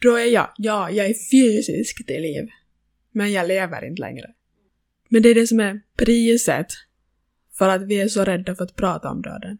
då 0.00 0.14
är 0.16 0.26
jag, 0.26 0.48
ja, 0.56 0.90
jag 0.90 1.06
är 1.06 1.14
fysiskt 1.30 2.10
i 2.10 2.20
liv, 2.20 2.48
men 3.12 3.32
jag 3.32 3.48
lever 3.48 3.84
inte 3.84 4.00
längre. 4.00 4.34
Men 5.08 5.22
det 5.22 5.28
är 5.28 5.34
det 5.34 5.46
som 5.46 5.60
är 5.60 5.80
priset 5.96 6.66
för 7.58 7.68
att 7.68 7.82
vi 7.82 8.00
är 8.00 8.08
så 8.08 8.24
rädda 8.24 8.54
för 8.54 8.64
att 8.64 8.76
prata 8.76 9.10
om 9.10 9.22
döden. 9.22 9.58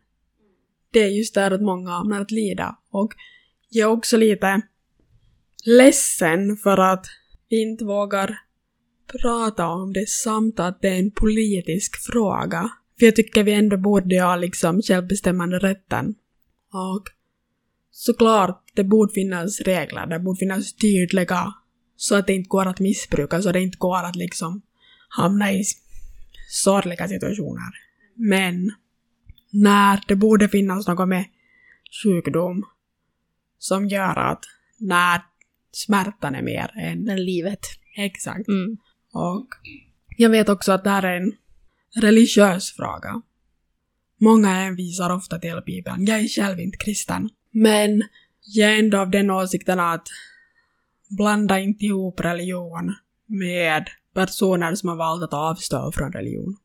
Det 0.90 1.02
är 1.02 1.08
just 1.08 1.34
där 1.34 1.50
att 1.50 1.62
många 1.62 1.90
hamnar 1.90 2.20
att 2.20 2.30
lida 2.30 2.78
och 2.90 3.12
jag 3.68 3.90
är 3.90 3.92
också 3.92 4.16
lite 4.16 4.60
ledsen 5.64 6.56
för 6.56 6.92
att 6.92 7.06
vi 7.48 7.62
inte 7.62 7.84
vågar 7.84 8.38
prata 9.06 9.66
om 9.66 9.92
det 9.92 10.08
samt 10.08 10.60
att 10.60 10.82
det 10.82 10.88
är 10.88 10.98
en 10.98 11.10
politisk 11.10 11.96
fråga. 11.96 12.70
För 12.98 13.06
jag 13.06 13.16
tycker 13.16 13.42
vi 13.42 13.52
ändå 13.52 13.76
borde 13.76 14.20
ha 14.20 14.36
liksom 14.36 14.82
självbestämmande 14.82 15.58
rätten. 15.58 16.14
Och 16.72 17.04
såklart, 17.90 18.62
det 18.74 18.84
borde 18.84 19.12
finnas 19.12 19.60
regler, 19.60 20.06
det 20.06 20.18
borde 20.18 20.38
finnas 20.38 20.72
tydliga 20.72 21.54
så 21.96 22.14
att 22.14 22.26
det 22.26 22.32
inte 22.32 22.48
går 22.48 22.66
att 22.66 22.80
missbruka, 22.80 23.42
så 23.42 23.52
det 23.52 23.60
inte 23.60 23.78
går 23.78 24.04
att 24.04 24.16
liksom 24.16 24.62
hamna 25.08 25.52
i 25.52 25.64
sorgliga 26.50 27.08
situationer. 27.08 27.70
Men 28.14 28.72
när 29.50 30.00
det 30.08 30.16
borde 30.16 30.48
finnas 30.48 30.88
något 30.88 31.08
med 31.08 31.24
sjukdom 32.02 32.64
som 33.58 33.88
gör 33.88 34.18
att 34.18 34.44
när 34.78 35.20
smärtan 35.72 36.34
är 36.34 36.42
mer 36.42 36.70
än... 36.76 37.08
Än 37.08 37.24
livet. 37.24 37.60
Exakt. 37.96 38.48
Mm. 38.48 38.76
Och 39.14 39.46
jag 40.16 40.30
vet 40.30 40.48
också 40.48 40.72
att 40.72 40.84
det 40.84 40.90
här 40.90 41.02
är 41.02 41.16
en 41.16 41.32
religiös 42.02 42.72
fråga. 42.72 43.22
Många 44.20 44.48
hänvisar 44.48 45.10
ofta 45.10 45.38
till 45.38 45.62
Bibeln. 45.66 46.06
Jag 46.06 46.20
är 46.20 46.28
själv 46.28 46.60
inte 46.60 46.78
kristen. 46.78 47.30
Men 47.50 48.02
jag 48.40 48.70
är 48.70 48.78
ändå 48.78 48.98
av 48.98 49.10
den 49.10 49.30
åsikten 49.30 49.80
att 49.80 50.08
blanda 51.08 51.58
inte 51.58 51.84
ihop 51.84 52.20
religion 52.20 52.94
med 53.26 53.88
personer 54.14 54.74
som 54.74 54.88
har 54.88 54.96
valt 54.96 55.22
att 55.22 55.34
avstå 55.34 55.92
från 55.92 56.12
religion. 56.12 56.56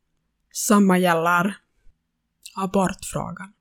Samma 0.52 0.98
gäller 0.98 1.56
abortfrågan. 2.56 3.52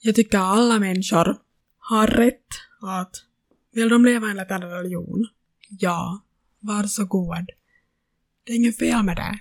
Jag 0.00 0.14
tycker 0.14 0.38
alla 0.38 0.78
människor 0.78 1.36
har 1.78 2.06
rätt 2.06 2.46
att 2.82 3.16
vill 3.72 3.88
de 3.88 4.04
leva 4.04 4.30
enligt 4.30 4.50
en 4.50 4.62
religion? 4.62 5.28
Ja, 5.68 6.20
varsågod. 6.60 7.50
Det 8.48 8.52
är 8.52 8.56
inget 8.56 8.78
fel 8.78 9.02
med 9.02 9.16
det. 9.16 9.38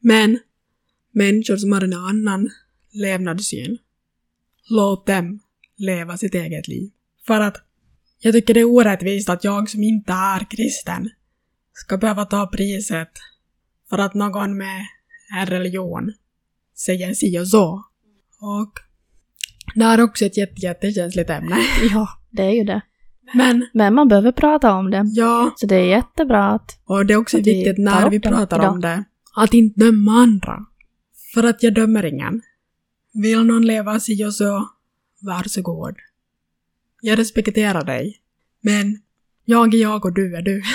Men 0.00 0.38
människor 1.12 1.56
som 1.56 1.72
har 1.72 1.80
en 1.80 1.92
annan 1.92 2.50
levnadssyn, 2.92 3.78
låt 4.70 5.06
dem 5.06 5.40
leva 5.76 6.16
sitt 6.16 6.34
eget 6.34 6.68
liv. 6.68 6.90
För 7.26 7.40
att 7.40 7.56
jag 8.18 8.34
tycker 8.34 8.54
det 8.54 8.60
är 8.60 8.64
orättvist 8.64 9.28
att 9.28 9.44
jag 9.44 9.70
som 9.70 9.82
inte 9.82 10.12
är 10.12 10.50
kristen 10.50 11.10
ska 11.72 11.96
behöva 11.98 12.24
ta 12.24 12.46
priset 12.46 13.10
för 13.90 13.98
att 13.98 14.14
någon 14.14 14.56
med 14.56 14.86
en 15.40 15.46
religion 15.46 16.12
säger 16.76 17.14
si 17.14 17.38
och 17.38 17.48
så. 17.48 17.84
Och 18.40 18.72
det 19.74 19.84
är 19.84 20.00
också 20.00 20.24
ett 20.24 20.36
jätte, 20.36 20.60
jättekänsligt 20.60 21.30
ämne. 21.30 21.56
Ja, 21.90 22.08
det 22.30 22.42
är 22.42 22.52
ju 22.52 22.64
det. 22.64 22.80
Men, 23.34 23.66
Men 23.72 23.94
man 23.94 24.08
behöver 24.08 24.32
prata 24.32 24.72
om 24.74 24.90
det. 24.90 25.02
ja, 25.06 25.52
Så 25.56 25.66
det 25.66 25.76
är 25.76 25.86
jättebra 25.86 26.44
att... 26.50 26.80
och 26.84 27.06
det 27.06 27.14
är 27.14 27.18
också 27.18 27.38
Att 27.38 27.46
vi 27.46 27.54
viktigt 27.54 27.76
tar 27.76 27.82
när 27.82 28.06
upp 28.06 28.12
vi 28.12 28.18
det 28.18 28.28
pratar 28.28 28.58
idag. 28.58 28.72
om 28.72 28.80
det, 28.80 29.04
att 29.36 29.54
inte 29.54 29.80
döma 29.80 30.12
andra. 30.12 30.66
För 31.34 31.42
att 31.42 31.62
jag 31.62 31.74
dömer 31.74 32.04
ingen. 32.04 32.42
Vill 33.12 33.44
någon 33.44 33.66
leva 33.66 34.00
si 34.00 34.24
och 34.24 34.34
så, 34.34 34.68
varsågod. 35.20 35.94
Jag 37.00 37.18
respekterar 37.18 37.84
dig. 37.84 38.20
Men 38.60 38.98
jag 39.44 39.74
är 39.74 39.78
jag 39.78 40.04
och 40.04 40.14
du 40.14 40.36
är 40.36 40.42
du. 40.42 40.62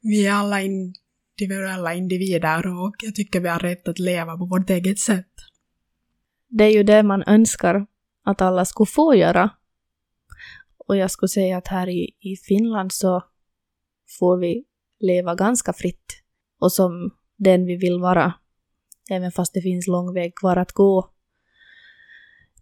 Vi 0.00 0.26
är 0.26 0.32
alla 0.32 0.60
individuella 0.62 1.94
individer 1.94 2.66
och 2.66 2.94
jag 3.02 3.14
tycker 3.14 3.40
vi 3.40 3.48
har 3.48 3.58
rätt 3.58 3.88
att 3.88 3.98
leva 3.98 4.36
på 4.36 4.44
vårt 4.46 4.70
eget 4.70 4.98
sätt. 4.98 5.30
Det 6.48 6.64
är 6.64 6.70
ju 6.70 6.82
det 6.82 7.02
man 7.02 7.22
önskar 7.26 7.86
att 8.24 8.42
alla 8.42 8.64
skulle 8.64 8.86
få 8.86 9.14
göra. 9.14 9.50
Och 10.88 10.96
jag 10.96 11.10
skulle 11.10 11.28
säga 11.28 11.58
att 11.58 11.68
här 11.68 11.88
i, 11.88 12.16
i 12.20 12.36
Finland 12.36 12.92
så 12.92 13.22
får 14.18 14.38
vi 14.38 14.64
leva 15.00 15.34
ganska 15.34 15.72
fritt 15.72 16.22
och 16.60 16.72
som 16.72 17.10
den 17.36 17.66
vi 17.66 17.76
vill 17.76 18.00
vara. 18.00 18.34
Även 19.10 19.32
fast 19.32 19.54
det 19.54 19.60
finns 19.60 19.86
lång 19.86 20.14
väg 20.14 20.34
kvar 20.36 20.56
att 20.56 20.72
gå 20.72 21.10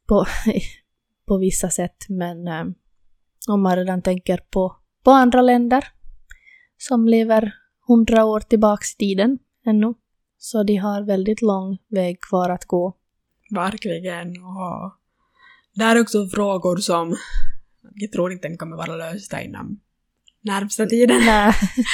på, 0.07 0.27
på 1.27 1.39
vissa 1.39 1.71
sätt. 1.71 1.97
Men 2.09 2.49
eh, 2.49 2.65
om 3.49 3.63
man 3.63 3.77
redan 3.77 4.03
tänker 4.03 4.41
på, 4.51 4.77
på 5.05 5.11
andra 5.11 5.43
länder 5.43 5.85
som 6.79 7.09
lever 7.09 7.55
hundra 7.89 8.25
år 8.25 8.41
tillbaks 8.41 8.95
i 8.95 8.97
tiden 8.97 9.39
ännu. 9.67 9.95
Så 10.39 10.63
de 10.63 10.77
har 10.77 11.03
väldigt 11.03 11.43
lång 11.43 11.79
väg 11.89 12.21
kvar 12.21 12.51
att 12.51 12.65
gå. 12.65 12.97
Verkligen. 13.51 14.29
Och 14.29 14.93
det 15.75 15.85
här 15.85 15.97
är 15.97 16.01
också 16.01 16.27
frågor 16.27 16.77
som 16.77 17.17
jag 17.95 18.13
tror 18.13 18.33
inte 18.33 18.49
den 18.49 18.59
kommer 18.59 18.77
vara 18.77 18.97
lösta 18.97 19.43
inom 19.43 19.81
närmsta 20.41 20.87
tiden. 20.87 21.21
Nej. 21.27 21.53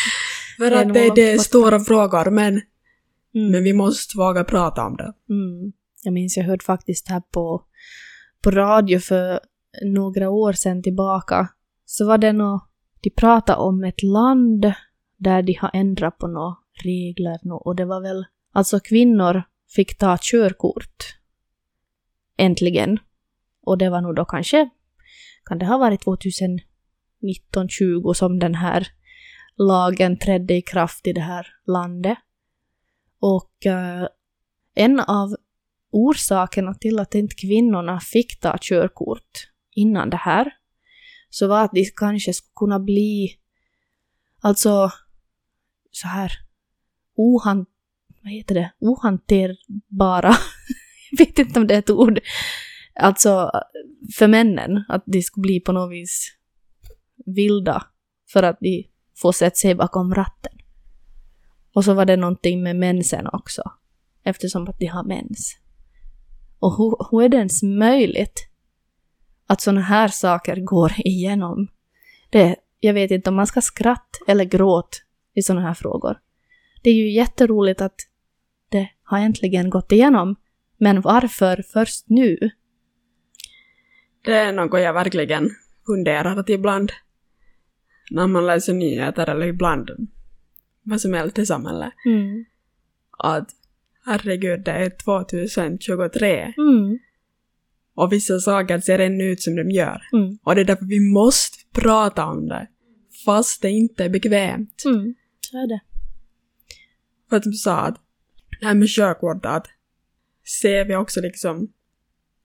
För 0.58 0.72
att 0.72 0.86
nog 0.86 0.94
det, 0.94 1.12
det 1.14 1.30
är 1.32 1.38
stora 1.38 1.80
frågor 1.80 2.30
men, 2.30 2.60
Mm. 3.34 3.50
men 3.50 3.64
vi 3.64 3.72
måste 3.72 4.18
våga 4.18 4.44
prata 4.44 4.86
om 4.86 4.96
det. 4.96 5.12
Mm. 5.28 5.72
Jag 6.02 6.12
minns 6.14 6.36
jag 6.36 6.44
hörde 6.44 6.64
faktiskt 6.64 7.08
här 7.08 7.20
på, 7.20 7.62
på 8.42 8.50
radio 8.50 8.98
för 8.98 9.40
några 9.84 10.30
år 10.30 10.52
sedan 10.52 10.82
tillbaka. 10.82 11.48
Så 11.84 12.06
var 12.06 12.18
det 12.18 12.32
nå, 12.32 12.60
de 13.00 13.10
pratade 13.10 13.58
om 13.58 13.84
ett 13.84 14.02
land 14.02 14.72
där 15.16 15.42
de 15.42 15.52
har 15.60 15.70
ändrat 15.74 16.18
på 16.18 16.26
några 16.26 16.56
regler 16.84 17.38
nå, 17.42 17.56
och 17.56 17.76
det 17.76 17.84
var 17.84 18.00
väl, 18.00 18.24
alltså 18.52 18.80
kvinnor 18.80 19.42
fick 19.74 19.98
ta 19.98 20.18
körkort. 20.20 21.16
Äntligen. 22.36 22.98
Och 23.62 23.78
det 23.78 23.90
var 23.90 24.00
nog 24.00 24.14
då 24.16 24.24
kanske, 24.24 24.68
kan 25.48 25.58
det 25.58 25.66
ha 25.66 25.78
varit 25.78 26.04
2019-20 26.04 28.14
som 28.14 28.38
den 28.38 28.54
här 28.54 28.88
lagen 29.56 30.18
trädde 30.18 30.54
i 30.54 30.62
kraft 30.62 31.06
i 31.06 31.12
det 31.12 31.20
här 31.20 31.46
landet. 31.66 32.18
Och 33.20 33.66
eh, 33.66 34.06
en 34.74 35.00
av 35.00 35.36
orsakerna 35.90 36.74
till 36.74 36.98
att 36.98 37.14
inte 37.14 37.34
kvinnorna 37.34 38.00
fick 38.00 38.40
ta 38.40 38.56
körkort 38.60 39.48
innan 39.74 40.10
det 40.10 40.16
här 40.16 40.54
så 41.30 41.48
var 41.48 41.64
att 41.64 41.72
de 41.72 41.84
kanske 41.96 42.32
skulle 42.32 42.52
kunna 42.56 42.80
bli 42.80 43.38
alltså 44.40 44.92
så 45.90 46.08
här 46.08 46.32
ohan, 47.16 47.66
vad 48.22 48.32
heter 48.32 48.54
det, 48.54 48.72
ohanterbara. 48.80 50.34
Jag 51.10 51.18
vet 51.18 51.38
inte 51.38 51.60
om 51.60 51.66
det 51.66 51.74
är 51.74 51.78
ett 51.78 51.90
ord. 51.90 52.20
Alltså 52.98 53.50
för 54.14 54.28
männen, 54.28 54.84
att 54.88 55.02
de 55.06 55.22
skulle 55.22 55.42
bli 55.42 55.60
på 55.60 55.72
något 55.72 55.92
vis 55.92 56.34
vilda 57.26 57.86
för 58.32 58.42
att 58.42 58.56
de 58.60 58.90
får 59.16 59.32
sätta 59.32 59.54
sig 59.54 59.74
bakom 59.74 60.14
ratten. 60.14 60.52
Och 61.74 61.84
så 61.84 61.94
var 61.94 62.04
det 62.04 62.16
någonting 62.16 62.62
med 62.62 62.76
mensen 62.76 63.26
också, 63.32 63.62
eftersom 64.22 64.68
att 64.68 64.78
de 64.78 64.86
har 64.86 65.04
mens. 65.04 65.56
Och 66.58 66.76
hur, 66.76 67.10
hur 67.10 67.22
är 67.22 67.28
det 67.28 67.36
ens 67.36 67.62
möjligt 67.62 68.48
att 69.46 69.60
sådana 69.60 69.80
här 69.80 70.08
saker 70.08 70.56
går 70.56 70.92
igenom? 70.98 71.68
Det, 72.30 72.56
jag 72.80 72.94
vet 72.94 73.10
inte 73.10 73.30
om 73.30 73.36
man 73.36 73.46
ska 73.46 73.60
skratta 73.60 74.18
eller 74.28 74.44
gråta 74.44 74.98
i 75.34 75.42
sådana 75.42 75.66
här 75.66 75.74
frågor. 75.74 76.18
Det 76.82 76.90
är 76.90 76.94
ju 76.94 77.10
jätteroligt 77.10 77.80
att 77.80 78.00
det 78.68 78.88
har 79.02 79.18
äntligen 79.18 79.70
gått 79.70 79.92
igenom, 79.92 80.36
men 80.76 81.00
varför 81.00 81.64
först 81.72 82.04
nu? 82.08 82.50
Det 84.28 84.34
är 84.34 84.52
något 84.52 84.80
jag 84.80 84.92
verkligen 84.92 85.50
funderar 85.86 86.36
att 86.36 86.48
ibland 86.48 86.92
när 88.10 88.26
man 88.26 88.46
läser 88.46 88.74
nyheter 88.74 89.30
eller 89.30 89.46
ibland 89.46 89.90
vad 90.82 91.00
som 91.00 91.12
helst 91.14 91.38
i 91.38 91.46
samhället. 91.46 91.92
Mm. 92.06 92.44
Att 93.18 93.50
herregud, 94.04 94.64
det 94.64 94.70
är 94.70 94.90
2023 94.90 96.54
Mm. 96.58 96.98
och 97.94 98.12
vissa 98.12 98.38
saker 98.40 98.80
ser 98.80 98.98
ännu 98.98 99.24
ut 99.24 99.42
som 99.42 99.56
de 99.56 99.70
gör. 99.70 100.02
Mm. 100.12 100.38
Och 100.42 100.54
det 100.54 100.60
är 100.60 100.64
därför 100.64 100.86
vi 100.86 101.00
måste 101.00 101.58
prata 101.72 102.26
om 102.26 102.48
det. 102.48 102.66
Fast 103.24 103.62
det 103.62 103.70
inte 103.70 104.04
är 104.04 104.08
bekvämt. 104.08 104.82
Mm. 104.84 105.14
Så 105.40 105.56
är 105.56 105.66
det. 105.66 105.80
För 107.28 107.36
att 107.36 107.42
du 107.42 107.52
sa, 107.52 107.76
att 107.76 107.96
det 108.60 108.66
här 108.66 108.74
med 108.74 108.88
körkort, 108.88 109.46
att 109.46 109.66
ser 110.60 110.84
vi 110.84 110.96
också 110.96 111.20
liksom 111.20 111.72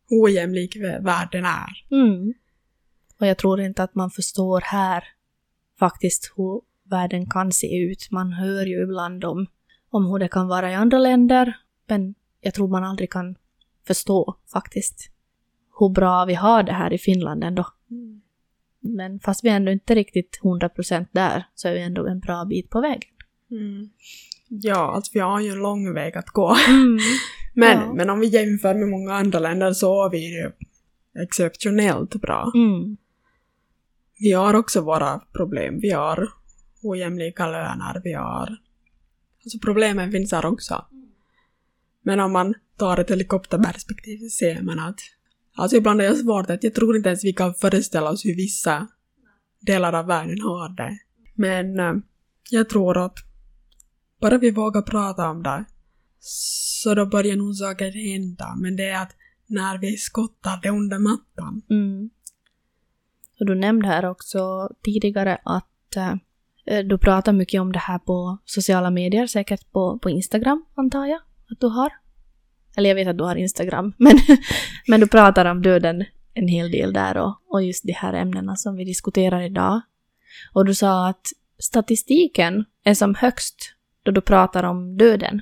ojämlik 0.09 0.75
världen 1.01 1.45
är. 1.45 1.85
Mm. 1.91 2.33
Och 3.19 3.27
jag 3.27 3.37
tror 3.37 3.61
inte 3.61 3.83
att 3.83 3.95
man 3.95 4.09
förstår 4.09 4.61
här 4.61 5.03
faktiskt 5.79 6.33
hur 6.35 6.61
världen 6.89 7.29
kan 7.29 7.51
se 7.51 7.77
ut. 7.77 8.07
Man 8.11 8.33
hör 8.33 8.65
ju 8.65 8.83
ibland 8.83 9.25
om, 9.25 9.45
om 9.89 10.05
hur 10.05 10.19
det 10.19 10.27
kan 10.27 10.47
vara 10.47 10.71
i 10.71 10.75
andra 10.75 10.97
länder, 10.97 11.57
men 11.87 12.15
jag 12.41 12.53
tror 12.53 12.67
man 12.67 12.83
aldrig 12.83 13.11
kan 13.11 13.35
förstå 13.87 14.37
faktiskt 14.53 15.09
hur 15.79 15.89
bra 15.89 16.25
vi 16.25 16.33
har 16.33 16.63
det 16.63 16.73
här 16.73 16.93
i 16.93 16.97
Finland 16.97 17.43
ändå. 17.43 17.65
Men 18.79 19.19
fast 19.19 19.43
vi 19.43 19.49
är 19.49 19.55
ändå 19.55 19.71
inte 19.71 19.95
riktigt 19.95 20.39
100% 20.43 21.07
där 21.11 21.45
så 21.55 21.67
är 21.67 21.73
vi 21.73 21.81
ändå 21.81 22.07
en 22.07 22.19
bra 22.19 22.45
bit 22.45 22.69
på 22.69 22.81
vägen. 22.81 23.09
Mm. 23.51 23.89
Ja, 24.47 24.91
alltså 24.95 25.11
vi 25.13 25.19
har 25.19 25.39
ju 25.39 25.49
en 25.49 25.59
lång 25.59 25.93
väg 25.93 26.17
att 26.17 26.29
gå. 26.29 26.55
Mm. 26.67 26.97
Men, 27.53 27.79
Ja. 27.79 27.93
men 27.93 28.09
om 28.09 28.19
vi 28.19 28.27
jämför 28.27 28.73
med 28.73 28.87
många 28.87 29.13
andra 29.13 29.39
länder 29.39 29.73
så 29.73 30.05
är 30.05 30.09
vi 30.09 30.49
exceptionellt 31.23 32.15
bra. 32.15 32.51
Mm. 32.55 32.97
Vi 34.19 34.31
har 34.31 34.53
också 34.53 34.81
våra 34.81 35.19
problem. 35.19 35.79
Vi 35.79 35.91
har 35.91 36.29
ojämlika 36.81 37.47
löner, 37.47 38.01
vi 38.03 38.13
har... 38.13 38.57
Alltså 39.45 39.59
problemen 39.59 40.11
finns 40.11 40.31
här 40.31 40.45
också. 40.45 40.85
Men 42.01 42.19
om 42.19 42.31
man 42.31 42.53
tar 42.77 42.97
ett 42.97 43.09
helikopterperspektiv 43.11 44.17
så 44.17 44.29
ser 44.29 44.61
man 44.61 44.79
att... 44.79 44.99
Alltså 45.55 45.77
ibland 45.77 46.01
är 46.01 46.09
det 46.09 46.15
svårt 46.15 46.49
att 46.49 46.63
jag 46.63 46.73
tror 46.73 46.97
inte 46.97 47.09
ens 47.09 47.23
vi 47.23 47.33
kan 47.33 47.53
föreställa 47.53 48.09
oss 48.09 48.25
hur 48.25 48.35
vissa 48.35 48.87
delar 49.59 49.93
av 49.93 50.05
världen 50.05 50.41
har 50.41 50.69
det. 50.69 50.97
Men 51.33 51.79
eh, 51.79 51.93
jag 52.49 52.69
tror 52.69 52.97
att 53.05 53.17
bara 54.21 54.37
vi 54.37 54.51
vågar 54.51 54.81
prata 54.81 55.29
om 55.29 55.43
det 55.43 55.65
så 56.25 56.95
då 56.95 57.05
börjar 57.05 57.35
nog 57.35 57.55
saker 57.55 58.13
hända. 58.13 58.55
Men 58.57 58.75
det 58.75 58.89
är 58.89 59.01
att 59.01 59.15
när 59.47 59.77
vi 59.77 59.97
skottar 59.97 60.59
det 60.61 60.69
under 60.69 60.99
mattan. 60.99 61.61
Mm. 61.69 62.09
Och 63.39 63.45
du 63.45 63.55
nämnde 63.55 63.87
här 63.87 64.05
också 64.05 64.69
tidigare 64.83 65.37
att 65.45 65.95
äh, 66.65 66.79
du 66.85 66.97
pratar 66.97 67.33
mycket 67.33 67.61
om 67.61 67.71
det 67.71 67.79
här 67.79 67.99
på 67.99 68.37
sociala 68.45 68.89
medier, 68.89 69.27
säkert 69.27 69.71
på, 69.71 69.99
på 69.99 70.09
Instagram 70.09 70.65
antar 70.75 71.05
jag 71.05 71.19
att 71.51 71.59
du 71.59 71.67
har. 71.67 71.93
Eller 72.75 72.89
jag 72.89 72.95
vet 72.95 73.07
att 73.07 73.17
du 73.17 73.23
har 73.23 73.35
Instagram, 73.35 73.93
men, 73.97 74.19
men 74.87 74.99
du 74.99 75.07
pratar 75.07 75.45
om 75.45 75.61
döden 75.61 76.05
en 76.33 76.47
hel 76.47 76.71
del 76.71 76.93
där 76.93 77.17
och, 77.17 77.35
och 77.49 77.63
just 77.63 77.83
de 77.83 77.93
här 77.93 78.13
ämnena 78.13 78.55
som 78.55 78.75
vi 78.75 78.85
diskuterar 78.85 79.41
idag. 79.41 79.81
Och 80.53 80.65
du 80.65 80.75
sa 80.75 81.07
att 81.07 81.27
statistiken 81.59 82.65
är 82.83 82.93
som 82.93 83.15
högst 83.15 83.75
då 84.03 84.11
du 84.11 84.21
pratar 84.21 84.63
om 84.63 84.97
döden. 84.97 85.41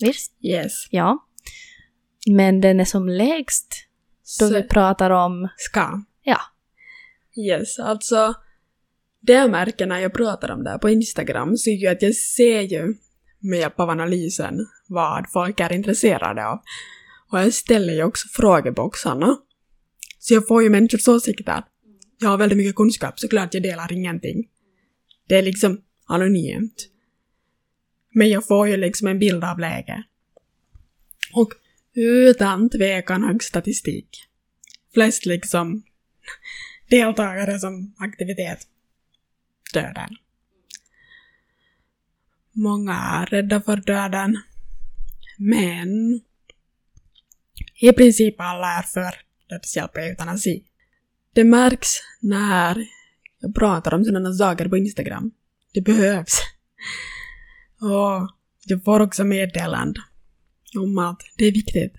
Visst? 0.00 0.32
Yes. 0.42 0.72
Ja. 0.90 1.26
Men 2.26 2.60
den 2.60 2.80
är 2.80 2.84
som 2.84 3.08
lägst 3.08 3.74
då 4.40 4.46
Så- 4.48 4.54
vi 4.54 4.62
pratar 4.62 5.10
om 5.10 5.48
Ska. 5.56 6.04
Ja. 6.22 6.40
Yes, 7.36 7.78
alltså 7.78 8.34
märker 9.50 9.86
när 9.86 9.98
jag 9.98 10.14
pratar 10.14 10.50
om 10.50 10.64
det 10.64 10.70
här 10.70 10.78
på 10.78 10.90
Instagram 10.90 11.56
så 11.56 11.70
är 11.70 11.74
ju 11.74 11.86
att 11.86 12.02
jag 12.02 12.14
ser 12.14 12.60
ju 12.60 12.94
med 13.38 13.58
hjälp 13.58 13.80
av 13.80 13.90
analysen 13.90 14.66
vad 14.88 15.30
folk 15.32 15.60
är 15.60 15.72
intresserade 15.72 16.46
av. 16.46 16.58
Och 17.32 17.38
jag 17.38 17.54
ställer 17.54 17.92
ju 17.92 18.02
också 18.02 18.28
frågeboxarna. 18.28 19.36
Så 20.18 20.34
jag 20.34 20.48
får 20.48 20.62
ju 20.62 20.70
människors 20.70 21.08
åsikter. 21.08 21.64
Jag 22.18 22.28
har 22.28 22.38
väldigt 22.38 22.58
mycket 22.58 22.74
kunskap, 22.76 23.20
såklart 23.20 23.54
jag 23.54 23.62
delar 23.62 23.92
ingenting. 23.92 24.48
Det 25.28 25.38
är 25.38 25.42
liksom 25.42 25.80
anonymt. 26.06 26.88
Men 28.10 28.30
jag 28.30 28.46
får 28.46 28.68
ju 28.68 28.76
liksom 28.76 29.08
en 29.08 29.18
bild 29.18 29.44
av 29.44 29.58
läget. 29.58 30.04
Och 31.32 31.52
utan 31.94 32.70
tvekan 32.70 33.24
hög 33.24 33.42
statistik. 33.42 34.08
Flest 34.94 35.26
liksom 35.26 35.82
deltagare 36.90 37.58
som 37.58 37.94
aktivitet. 37.98 38.66
Döden. 39.74 40.16
Många 42.52 42.94
är 42.94 43.26
rädda 43.26 43.62
för 43.62 43.76
döden. 43.76 44.38
Men 45.38 46.20
i 47.80 47.92
princip 47.92 48.34
alla 48.38 48.78
är 48.78 48.82
för 48.82 49.14
dödshjälp 49.48 49.90
och 49.90 50.02
eutanasi. 50.02 50.64
Det 51.34 51.44
märks 51.44 51.88
när 52.20 52.88
jag 53.38 53.54
pratar 53.54 53.94
om 53.94 54.04
sådana 54.04 54.32
saker 54.32 54.68
på 54.68 54.76
Instagram. 54.76 55.30
Det 55.72 55.80
behövs. 55.80 56.40
Och 57.80 58.30
jag 58.64 58.84
får 58.84 59.00
också 59.00 59.24
meddelande 59.24 60.00
om 60.78 60.98
att 60.98 61.22
det 61.36 61.44
är 61.44 61.52
viktigt. 61.52 61.92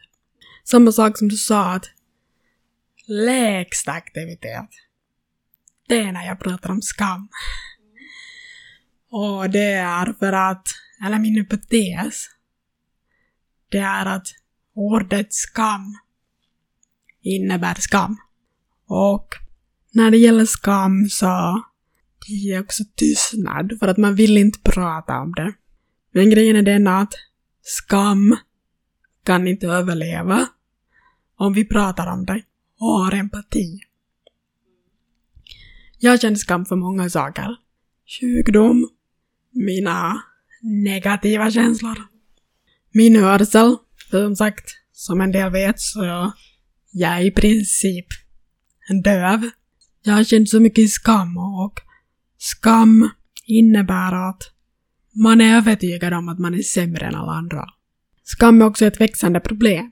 Samma 0.64 0.92
sak 0.92 1.18
som 1.18 1.28
du 1.28 1.36
sa 1.36 1.72
att 1.72 1.86
lägsta 3.08 3.92
aktivitet. 3.92 4.70
Det 5.88 6.00
är 6.00 6.12
när 6.12 6.26
jag 6.26 6.40
pratar 6.40 6.70
om 6.70 6.82
skam. 6.82 7.30
Och 9.12 9.50
det 9.50 9.74
är 9.74 10.14
för 10.20 10.34
att, 10.34 10.68
eller 11.06 11.20
min 11.20 11.36
hypotes, 11.36 12.26
det 13.70 13.78
är 13.78 14.06
att 14.06 14.28
ordet 14.76 15.34
skam 15.34 15.98
innebär 17.22 17.76
skam. 17.76 18.18
Och 18.88 19.28
när 19.94 20.12
det 20.12 20.18
gäller 20.18 20.46
skam 20.46 21.10
så 21.10 21.64
det 22.28 22.54
är 22.54 22.62
också 22.62 22.84
tystnad 22.96 23.74
för 23.80 23.88
att 23.88 23.98
man 23.98 24.16
vill 24.16 24.38
inte 24.38 24.60
prata 24.60 25.20
om 25.20 25.32
det. 25.32 25.54
Men 26.12 26.30
grejen 26.30 26.56
är 26.56 26.62
den 26.62 26.88
att 26.88 27.14
skam 27.62 28.38
kan 29.24 29.48
inte 29.48 29.68
överleva 29.68 30.48
om 31.36 31.54
vi 31.54 31.66
pratar 31.66 32.14
om 32.14 32.26
det 32.26 32.44
och 32.80 32.88
har 32.88 33.14
empati. 33.14 33.80
Jag 36.00 36.22
känner 36.22 36.36
skam 36.36 36.66
för 36.66 36.76
många 36.76 37.10
saker. 37.10 37.56
Sjukdom, 38.20 38.90
mina 39.52 40.22
negativa 40.62 41.52
känslor, 41.52 41.98
min 42.92 43.16
hörsel, 43.16 43.78
för 44.12 44.24
som 44.26 44.36
sagt, 44.36 44.66
som 44.92 45.22
en 45.22 45.32
del 45.32 45.52
vet 45.52 45.80
så 45.80 46.32
jag 46.92 47.18
är 47.18 47.26
i 47.26 47.32
princip 47.32 48.06
döv. 49.04 49.50
Jag 50.04 50.14
har 50.14 50.24
känt 50.24 50.50
så 50.50 50.60
mycket 50.60 50.90
skam 50.90 51.38
och 51.38 51.80
skam 52.38 53.10
innebär 53.46 54.30
att 54.30 54.44
man 55.12 55.42
är 55.42 55.58
övertygad 55.58 56.14
om 56.14 56.30
att 56.30 56.40
man 56.40 56.54
är 56.54 56.62
sämre 56.62 57.06
än 57.06 57.16
alla 57.16 57.32
andra. 57.32 57.66
Skam 58.24 58.62
är 58.62 58.66
också 58.66 58.86
ett 58.86 59.02
växande 59.02 59.40
problem. 59.40 59.92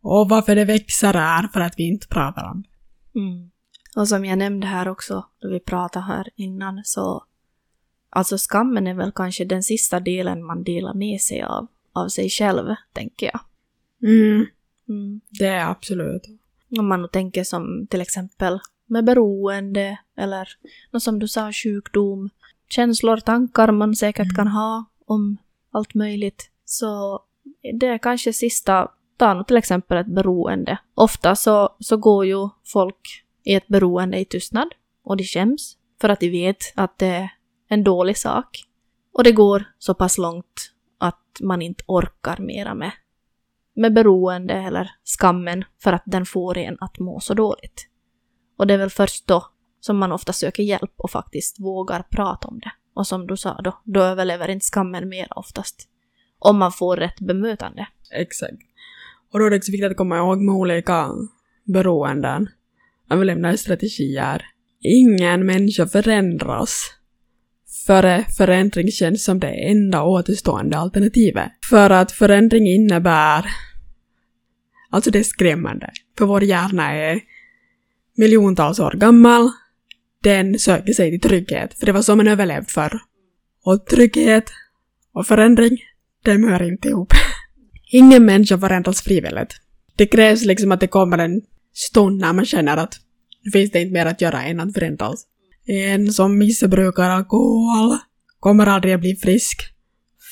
Och 0.00 0.28
varför 0.28 0.56
det 0.56 0.64
växer 0.64 1.14
är 1.14 1.48
för 1.48 1.60
att 1.60 1.74
vi 1.76 1.82
inte 1.82 2.08
pratar 2.08 2.50
om 2.50 2.62
det. 2.62 3.18
Mm. 3.18 3.50
Och 3.96 4.08
som 4.08 4.24
jag 4.24 4.38
nämnde 4.38 4.66
här 4.66 4.88
också, 4.88 5.26
då 5.40 5.50
vi 5.50 5.60
pratade 5.60 6.04
här 6.04 6.28
innan, 6.36 6.80
så 6.84 7.24
alltså 8.10 8.36
skammen 8.38 8.86
är 8.86 8.94
väl 8.94 9.12
kanske 9.12 9.44
den 9.44 9.62
sista 9.62 10.00
delen 10.00 10.44
man 10.44 10.64
delar 10.64 10.94
med 10.94 11.20
sig 11.20 11.42
av, 11.42 11.66
av 11.92 12.08
sig 12.08 12.30
själv, 12.30 12.74
tänker 12.92 13.26
jag. 13.32 13.40
Mm, 14.10 14.46
Mm. 14.88 15.20
det 15.30 15.46
är 15.46 15.66
absolut. 15.66 16.22
Om 16.78 16.88
man 16.88 17.02
nu 17.02 17.08
tänker 17.08 17.44
som 17.44 17.86
till 17.90 18.00
exempel 18.00 18.60
med 18.86 19.04
beroende 19.04 19.98
eller 20.16 20.48
något 20.90 21.02
som 21.02 21.18
du 21.18 21.28
sa, 21.28 21.52
sjukdom, 21.52 22.30
känslor, 22.72 23.16
tankar 23.16 23.72
man 23.72 23.94
säkert 23.94 24.36
kan 24.36 24.48
ha 24.48 24.84
om 25.06 25.36
allt 25.72 25.94
möjligt. 25.94 26.50
Så 26.64 27.20
det 27.80 27.86
är 27.86 27.98
kanske 27.98 28.32
sista, 28.32 28.88
ta 29.16 29.34
nu 29.34 29.44
till 29.44 29.56
exempel 29.56 29.98
ett 29.98 30.14
beroende. 30.14 30.78
Ofta 30.94 31.36
så, 31.36 31.76
så 31.78 31.96
går 31.96 32.26
ju 32.26 32.48
folk 32.64 33.24
i 33.44 33.54
ett 33.54 33.68
beroende 33.68 34.18
i 34.18 34.24
tystnad 34.24 34.68
och 35.04 35.16
de 35.16 35.24
skäms 35.24 35.76
för 36.00 36.08
att 36.08 36.20
de 36.20 36.30
vet 36.30 36.72
att 36.76 36.98
det 36.98 37.06
är 37.06 37.30
en 37.68 37.84
dålig 37.84 38.18
sak. 38.18 38.64
Och 39.12 39.24
det 39.24 39.32
går 39.32 39.64
så 39.78 39.94
pass 39.94 40.18
långt 40.18 40.72
att 40.98 41.38
man 41.40 41.62
inte 41.62 41.84
orkar 41.86 42.38
mera 42.38 42.74
med, 42.74 42.92
med 43.74 43.94
beroende 43.94 44.54
eller 44.54 44.90
skammen 45.04 45.64
för 45.82 45.92
att 45.92 46.02
den 46.04 46.26
får 46.26 46.58
en 46.58 46.76
att 46.80 46.98
må 46.98 47.20
så 47.20 47.34
dåligt. 47.34 47.88
Och 48.58 48.66
det 48.66 48.74
är 48.74 48.78
väl 48.78 48.90
först 48.90 49.26
då 49.26 49.51
som 49.84 49.98
man 49.98 50.12
ofta 50.12 50.32
söker 50.32 50.62
hjälp 50.62 50.92
och 50.96 51.10
faktiskt 51.10 51.60
vågar 51.60 52.02
prata 52.02 52.48
om 52.48 52.58
det. 52.58 52.72
Och 52.94 53.06
som 53.06 53.26
du 53.26 53.36
sa 53.36 53.60
då, 53.64 53.80
då 53.84 54.00
överlever 54.00 54.48
inte 54.48 54.64
skammen 54.64 55.08
mer 55.08 55.38
oftast. 55.38 55.88
Om 56.38 56.58
man 56.58 56.72
får 56.72 56.96
rätt 56.96 57.20
bemötande. 57.20 57.86
Exakt. 58.10 58.62
Och 59.32 59.38
då 59.38 59.46
är 59.46 59.50
det 59.50 59.56
också 59.56 59.72
viktigt 59.72 59.90
att 59.90 59.96
komma 59.96 60.16
ihåg 60.16 60.38
med 60.38 60.54
olika 60.54 61.08
beroenden, 61.64 62.48
överlevnadsstrategier. 63.10 64.46
Ingen 64.80 65.46
människa 65.46 65.86
förändras 65.86 66.90
före 67.86 68.24
förändring 68.36 68.90
känns 68.90 69.24
som 69.24 69.40
det 69.40 69.70
enda 69.70 70.02
återstående 70.02 70.78
alternativet. 70.78 71.52
För 71.70 71.90
att 71.90 72.12
förändring 72.12 72.66
innebär... 72.66 73.46
Alltså 74.90 75.10
det 75.10 75.18
är 75.18 75.22
skrämmande. 75.22 75.90
För 76.18 76.26
vår 76.26 76.44
hjärna 76.44 76.92
är 76.92 77.20
miljontals 78.16 78.80
år 78.80 78.92
gammal. 78.96 79.50
Den 80.22 80.58
söker 80.58 80.92
sig 80.92 81.10
till 81.10 81.28
trygghet, 81.28 81.78
för 81.78 81.86
det 81.86 81.92
var 81.92 82.02
så 82.02 82.16
man 82.16 82.28
överlevde 82.28 82.70
förr. 82.70 83.00
Och 83.64 83.86
trygghet 83.86 84.50
och 85.14 85.26
förändring, 85.26 85.78
de 86.24 86.44
hör 86.48 86.62
inte 86.62 86.88
ihop. 86.88 87.12
Ingen 87.92 88.24
människa 88.24 88.58
förändras 88.58 89.02
frivilligt. 89.02 89.54
Det 89.96 90.06
krävs 90.06 90.44
liksom 90.44 90.72
att 90.72 90.80
det 90.80 90.86
kommer 90.86 91.18
en 91.18 91.40
stund 91.74 92.20
när 92.20 92.32
man 92.32 92.46
känner 92.46 92.76
att 92.76 92.94
nu 93.44 93.50
finns 93.50 93.70
det 93.70 93.80
inte 93.80 93.92
mer 93.92 94.06
att 94.06 94.20
göra 94.20 94.42
än 94.42 94.60
att 94.60 94.74
förändras. 94.74 95.26
En 95.66 96.12
som 96.12 96.38
missbrukar 96.38 97.10
alkohol 97.10 97.98
kommer 98.40 98.66
aldrig 98.66 98.94
att 98.94 99.00
bli 99.00 99.16
frisk 99.16 99.62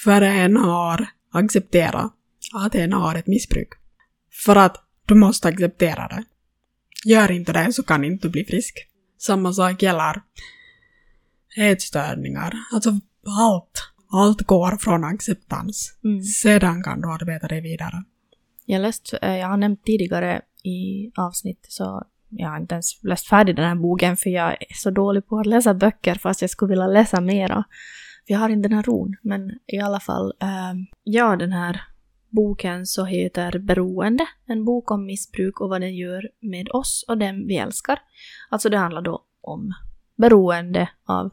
förrän 0.05 0.37
en 0.37 0.57
har 0.57 1.07
accepterat 1.33 2.13
att 2.55 2.75
en 2.75 2.93
har 2.93 3.15
ett 3.15 3.27
missbruk. 3.27 3.69
För 4.45 4.57
att 4.57 4.77
du 5.07 5.15
måste 5.15 5.49
acceptera 5.49 6.09
det. 6.09 6.25
Gör 7.05 7.31
inte 7.31 7.53
det 7.53 7.73
så 7.73 7.83
kan 7.83 8.05
inte 8.05 8.29
du 8.29 8.33
bli 8.33 8.45
frisk. 8.45 8.90
Samma 9.21 9.53
sak 9.53 9.83
gäller 9.83 10.23
ätstörningar. 11.57 12.53
Alltså 12.73 12.91
allt. 13.27 13.93
Allt 14.13 14.43
går 14.43 14.77
från 14.77 15.05
acceptans. 15.05 15.99
Mm. 16.05 16.23
Sedan 16.23 16.83
kan 16.83 17.01
du 17.01 17.09
arbeta 17.13 17.49
dig 17.49 17.61
vidare. 17.61 18.05
Jag, 18.67 18.83
läst, 18.83 19.15
eh, 19.23 19.37
jag 19.37 19.49
har 19.49 19.57
nämnt 19.57 19.85
tidigare 19.85 20.43
i 20.65 21.11
avsnitt 21.17 21.67
så 21.69 22.05
jag 22.29 22.49
har 22.49 22.57
inte 22.57 22.75
ens 22.75 23.03
läst 23.05 23.29
färdigt 23.29 23.57
den 23.57 23.69
här 23.69 23.75
boken 23.75 24.17
för 24.17 24.31
jag 24.31 24.51
är 24.53 24.75
så 24.75 24.91
dålig 24.91 25.27
på 25.27 25.39
att 25.39 25.47
läsa 25.47 25.75
böcker 25.75 26.15
fast 26.15 26.41
jag 26.41 26.51
skulle 26.51 26.71
vilja 26.71 26.87
läsa 26.87 27.21
mera. 27.21 27.65
Jag 28.27 28.39
har 28.39 28.49
inte 28.49 28.69
den 28.69 28.77
här 28.77 28.85
ron. 28.85 29.17
Men 29.23 29.51
i 29.67 29.79
alla 29.79 30.01
fall, 30.01 30.33
eh, 30.43 30.75
ja 31.05 31.37
den 31.37 31.53
här 31.53 31.81
boken 32.31 32.87
så 32.87 33.05
heter 33.05 33.59
Beroende. 33.59 34.27
En 34.47 34.65
bok 34.65 34.91
om 34.91 35.07
missbruk 35.07 35.61
och 35.61 35.69
vad 35.69 35.81
den 35.81 35.97
gör 35.97 36.31
med 36.41 36.69
oss 36.69 37.05
och 37.09 37.19
dem 37.19 37.47
vi 37.47 37.57
älskar. 37.57 37.99
Alltså 38.51 38.69
det 38.69 38.79
handlar 38.79 39.03
då 39.03 39.25
om 39.41 39.75
beroende 40.17 40.89
av 41.05 41.31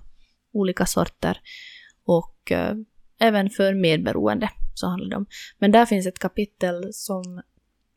olika 0.54 0.86
sorter 0.86 1.40
och 2.06 2.52
eh, 2.52 2.76
även 3.20 3.50
för 3.50 3.74
medberoende 3.74 4.50
så 4.74 4.88
handlar 4.88 5.10
det 5.10 5.16
om. 5.16 5.26
Men 5.60 5.72
där 5.72 5.86
finns 5.86 6.08
ett 6.08 6.20
kapitel 6.20 6.90
som 6.94 7.42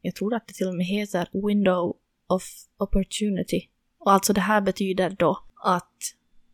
jag 0.01 0.15
tror 0.15 0.35
att 0.35 0.49
det 0.49 0.55
till 0.55 0.69
och 0.69 0.75
med 0.75 0.87
heter 0.87 1.29
Window 1.47 1.97
of 2.29 2.43
Opportunity. 2.79 3.69
Och 3.99 4.13
alltså 4.13 4.33
det 4.33 4.41
här 4.41 4.61
betyder 4.61 5.11
då 5.11 5.39
att 5.65 5.97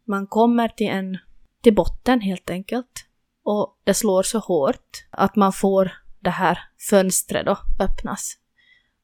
man 0.04 0.26
kommer 0.26 0.68
till 0.68 0.88
en 0.88 1.18
till 1.62 1.74
botten 1.74 2.20
helt 2.20 2.50
enkelt. 2.50 3.06
Och 3.44 3.80
det 3.84 3.94
slår 3.94 4.22
så 4.22 4.38
hårt 4.38 5.06
att 5.10 5.36
man 5.36 5.52
får 5.52 5.92
det 6.26 6.30
här 6.30 6.58
fönstret 6.90 7.46
då 7.46 7.58
öppnas. 7.80 8.38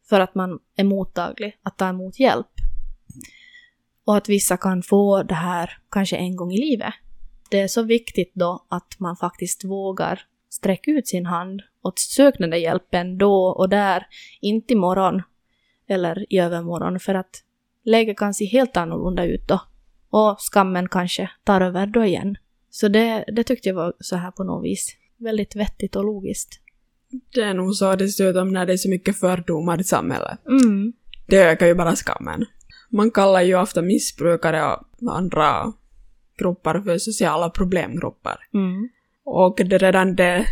För 0.09 0.21
att 0.21 0.35
man 0.35 0.59
är 0.77 0.85
mottaglig 0.85 1.59
att 1.63 1.79
ta 1.79 1.89
emot 1.89 2.19
hjälp. 2.21 2.51
Och 4.05 4.17
att 4.17 4.29
vissa 4.29 4.57
kan 4.57 4.83
få 4.83 5.23
det 5.23 5.35
här 5.35 5.79
kanske 5.91 6.17
en 6.17 6.37
gång 6.37 6.53
i 6.53 6.61
livet. 6.61 6.95
Det 7.51 7.61
är 7.61 7.69
så 7.69 7.83
viktigt 7.83 8.33
då 8.35 8.67
att 8.69 8.99
man 8.99 9.17
faktiskt 9.17 9.65
vågar 9.65 10.21
sträcka 10.51 10.91
ut 10.91 11.09
sin 11.09 11.27
hand 11.27 11.63
och 11.83 11.99
sök 11.99 12.39
den 12.39 12.51
där 12.51 12.59
hjälpen 12.59 13.19
då 13.19 13.47
och 13.47 13.69
där, 13.69 14.07
inte 14.41 14.73
imorgon 14.73 15.23
eller 15.89 16.33
i 16.33 16.39
övermorgon 16.39 17.01
för 17.01 17.15
att 17.15 17.43
läget 17.85 18.17
kan 18.17 18.35
se 18.35 18.45
helt 18.45 18.77
annorlunda 18.77 19.25
ut 19.25 19.49
då. 19.49 19.61
Och 20.11 20.37
skammen 20.39 20.89
kanske 20.89 21.31
tar 21.45 21.61
över 21.61 21.87
då 21.87 22.05
igen. 22.05 22.37
Så 22.71 22.89
det, 22.89 23.25
det 23.33 23.45
tyckte 23.45 23.69
jag 23.69 23.77
var 23.77 23.95
så 24.01 24.17
här 24.17 24.31
på 24.31 24.45
något 24.45 24.65
vis 24.65 24.97
väldigt 25.17 25.57
vettigt 25.57 25.97
och 25.97 26.05
logiskt. 26.05 26.61
Det 27.35 27.41
är 27.41 27.55
nog 27.55 27.75
så 27.75 27.97
dessutom 27.97 28.53
när 28.53 28.67
det 28.67 28.73
är 28.73 28.77
så 28.77 28.89
mycket 28.89 29.17
fördomar 29.17 29.81
i 29.81 29.85
samhället. 29.85 30.39
Mm. 30.47 30.93
Det 31.27 31.39
ökar 31.39 31.67
ju 31.67 31.75
bara 31.75 31.97
skammen. 31.97 32.45
Man 32.91 33.11
kallar 33.11 33.43
ju 33.43 33.55
ofta 33.55 33.83
missbrukare 33.83 34.65
och 34.65 35.17
andra 35.17 35.73
grupper 36.39 36.81
för 36.81 36.99
sociala 36.99 37.51
problemgrupper. 37.51 38.37
Mm. 38.55 38.89
Och 39.25 39.61
det 39.65 39.75
är 39.75 39.79
redan 39.79 40.17
det, 40.17 40.47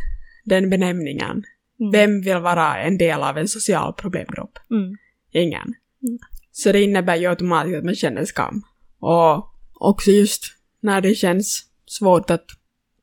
den 0.45 0.71
benämningen. 0.71 1.45
Mm. 1.81 1.93
Vem 1.93 2.23
vill 2.23 2.39
vara 2.39 2.77
en 2.77 2.99
del 2.99 3.23
av 3.23 3.39
en 3.39 3.49
social 3.49 3.93
problemgrupp? 3.93 4.59
Mm. 4.71 4.97
Ingen. 5.33 5.75
Mm. 6.03 6.19
Så 6.53 6.73
det 6.73 6.83
innebär 6.83 7.17
ju 7.17 7.27
automatiskt 7.27 7.79
att 7.79 7.85
man 7.85 7.95
känner 7.95 8.25
skam. 8.25 8.63
Och 8.99 9.47
också 9.75 10.11
just 10.11 10.45
när 10.81 11.01
det 11.01 11.15
känns 11.15 11.65
svårt 11.87 12.31
att 12.31 12.47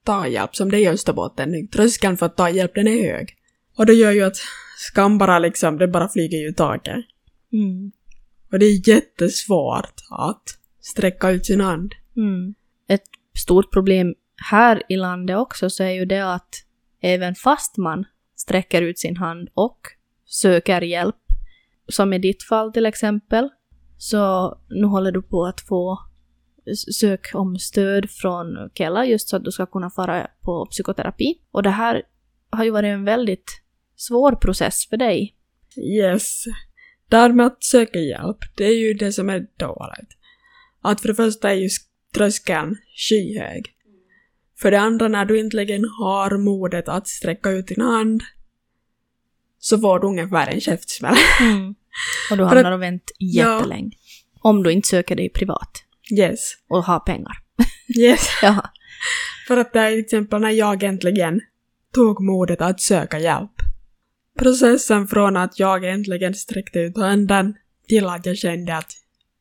ta 0.04 0.28
hjälp, 0.28 0.56
som 0.56 0.72
det 0.72 0.78
är 0.78 0.82
i 0.82 0.88
Österbotten. 0.88 1.68
Tröskeln 1.68 2.18
för 2.18 2.26
att 2.26 2.38
ta 2.38 2.50
hjälp, 2.50 2.76
den 2.76 2.88
är 2.88 3.04
hög. 3.04 3.38
Och 3.78 3.86
det 3.86 3.94
gör 3.94 4.12
ju 4.12 4.22
att 4.22 4.38
skam 4.78 5.18
bara 5.18 5.40
liksom, 5.40 5.78
det 5.78 5.88
bara 5.88 6.10
flyger 6.10 6.38
ju 6.38 6.50
i 6.50 6.54
taket. 6.54 7.06
Mm. 7.54 7.92
Och 8.52 8.60
det 8.60 8.66
är 8.66 8.90
jättesvårt 8.90 9.94
att 10.10 10.44
sträcka 10.80 11.30
ut 11.30 11.46
sin 11.46 11.62
hand. 11.62 11.94
Mm. 12.18 12.56
Ett 12.88 13.04
stort 13.38 13.74
problem 13.74 14.16
här 14.50 14.84
i 14.90 14.96
landet 14.96 15.38
också 15.38 15.70
så 15.70 15.84
är 15.84 15.92
ju 15.92 16.06
det 16.06 16.34
att 16.34 16.50
även 17.02 17.36
fast 17.36 17.78
man 17.78 18.06
sträcker 18.36 18.82
ut 18.82 19.00
sin 19.00 19.18
hand 19.18 19.50
och 19.54 19.80
söker 20.26 20.82
hjälp, 20.82 21.16
som 21.88 22.14
i 22.14 22.20
ditt 22.20 22.44
fall 22.44 22.74
till 22.74 22.86
exempel, 22.86 23.50
så 23.98 24.56
nu 24.70 24.88
håller 24.88 25.12
du 25.12 25.22
på 25.22 25.46
att 25.46 25.62
få 25.62 26.00
sök 27.00 27.32
om 27.34 27.60
stöd 27.60 28.10
från 28.10 28.70
Kela 28.74 29.06
just 29.06 29.30
så 29.30 29.36
att 29.36 29.44
du 29.44 29.52
ska 29.52 29.66
kunna 29.66 29.90
fara 29.90 30.28
på 30.42 30.66
psykoterapi. 30.66 31.40
Och 31.52 31.64
det 31.64 31.70
här 31.70 32.04
har 32.50 32.64
ju 32.64 32.72
varit 32.72 32.88
en 32.88 33.06
väldigt 33.06 33.62
svår 33.98 34.32
process 34.32 34.88
för 34.90 34.98
dig. 34.98 35.36
Yes. 35.78 36.44
Där 37.10 37.30
med 37.34 37.46
att 37.46 37.64
söka 37.64 38.00
hjälp, 38.00 38.38
det 38.58 38.66
är 38.66 38.76
ju 38.78 38.94
det 38.94 39.12
som 39.14 39.30
är 39.30 39.40
dåligt. 39.58 40.10
Att 40.82 41.02
för 41.02 41.08
det 41.08 41.16
första 41.16 41.50
är 41.50 41.56
ju 41.56 41.70
tröskeln 42.16 42.76
skyhög. 43.10 43.74
För 44.60 44.72
det 44.72 44.80
andra, 44.80 45.08
när 45.08 45.26
du 45.26 45.40
äntligen 45.40 45.86
har 46.00 46.38
modet 46.38 46.88
att 46.90 47.08
sträcka 47.08 47.50
ut 47.50 47.68
din 47.68 47.82
hand, 47.82 48.24
så 49.60 49.78
får 49.80 50.00
du 50.00 50.08
ungefär 50.08 50.48
en 50.48 50.62
käftsmäll. 50.62 51.16
Och 52.32 52.38
du 52.38 52.44
hamnar 52.44 52.72
och 52.72 52.82
vänt 52.82 53.12
Ja. 53.18 53.56
jättelänge. 53.58 53.92
Om 54.40 54.64
du 54.64 54.72
inte 54.72 54.88
söker 54.88 55.16
dig 55.16 55.30
privat 55.30 55.84
Yes. 56.20 56.54
och 56.70 56.84
har 56.84 57.00
pengar. 57.00 57.38
Yes. 58.00 58.28
Ja. 58.42 58.70
För 59.48 59.58
att 59.58 59.74
det 59.74 59.80
är 59.80 59.92
till 59.92 60.00
exempel 60.00 60.42
när 60.42 60.52
jag 60.52 60.84
äntligen 60.84 61.42
tog 61.94 62.24
modet 62.24 62.62
att 62.62 62.82
söka 62.82 63.20
hjälp. 63.20 63.52
Processen 64.38 65.08
från 65.08 65.38
att 65.38 65.60
jag 65.60 65.84
äntligen 65.84 66.34
sträckte 66.34 66.80
ut 66.80 66.98
handen 66.98 67.56
till 67.88 68.06
att 68.06 68.26
jag 68.26 68.38
kände 68.38 68.78
att 68.78 68.92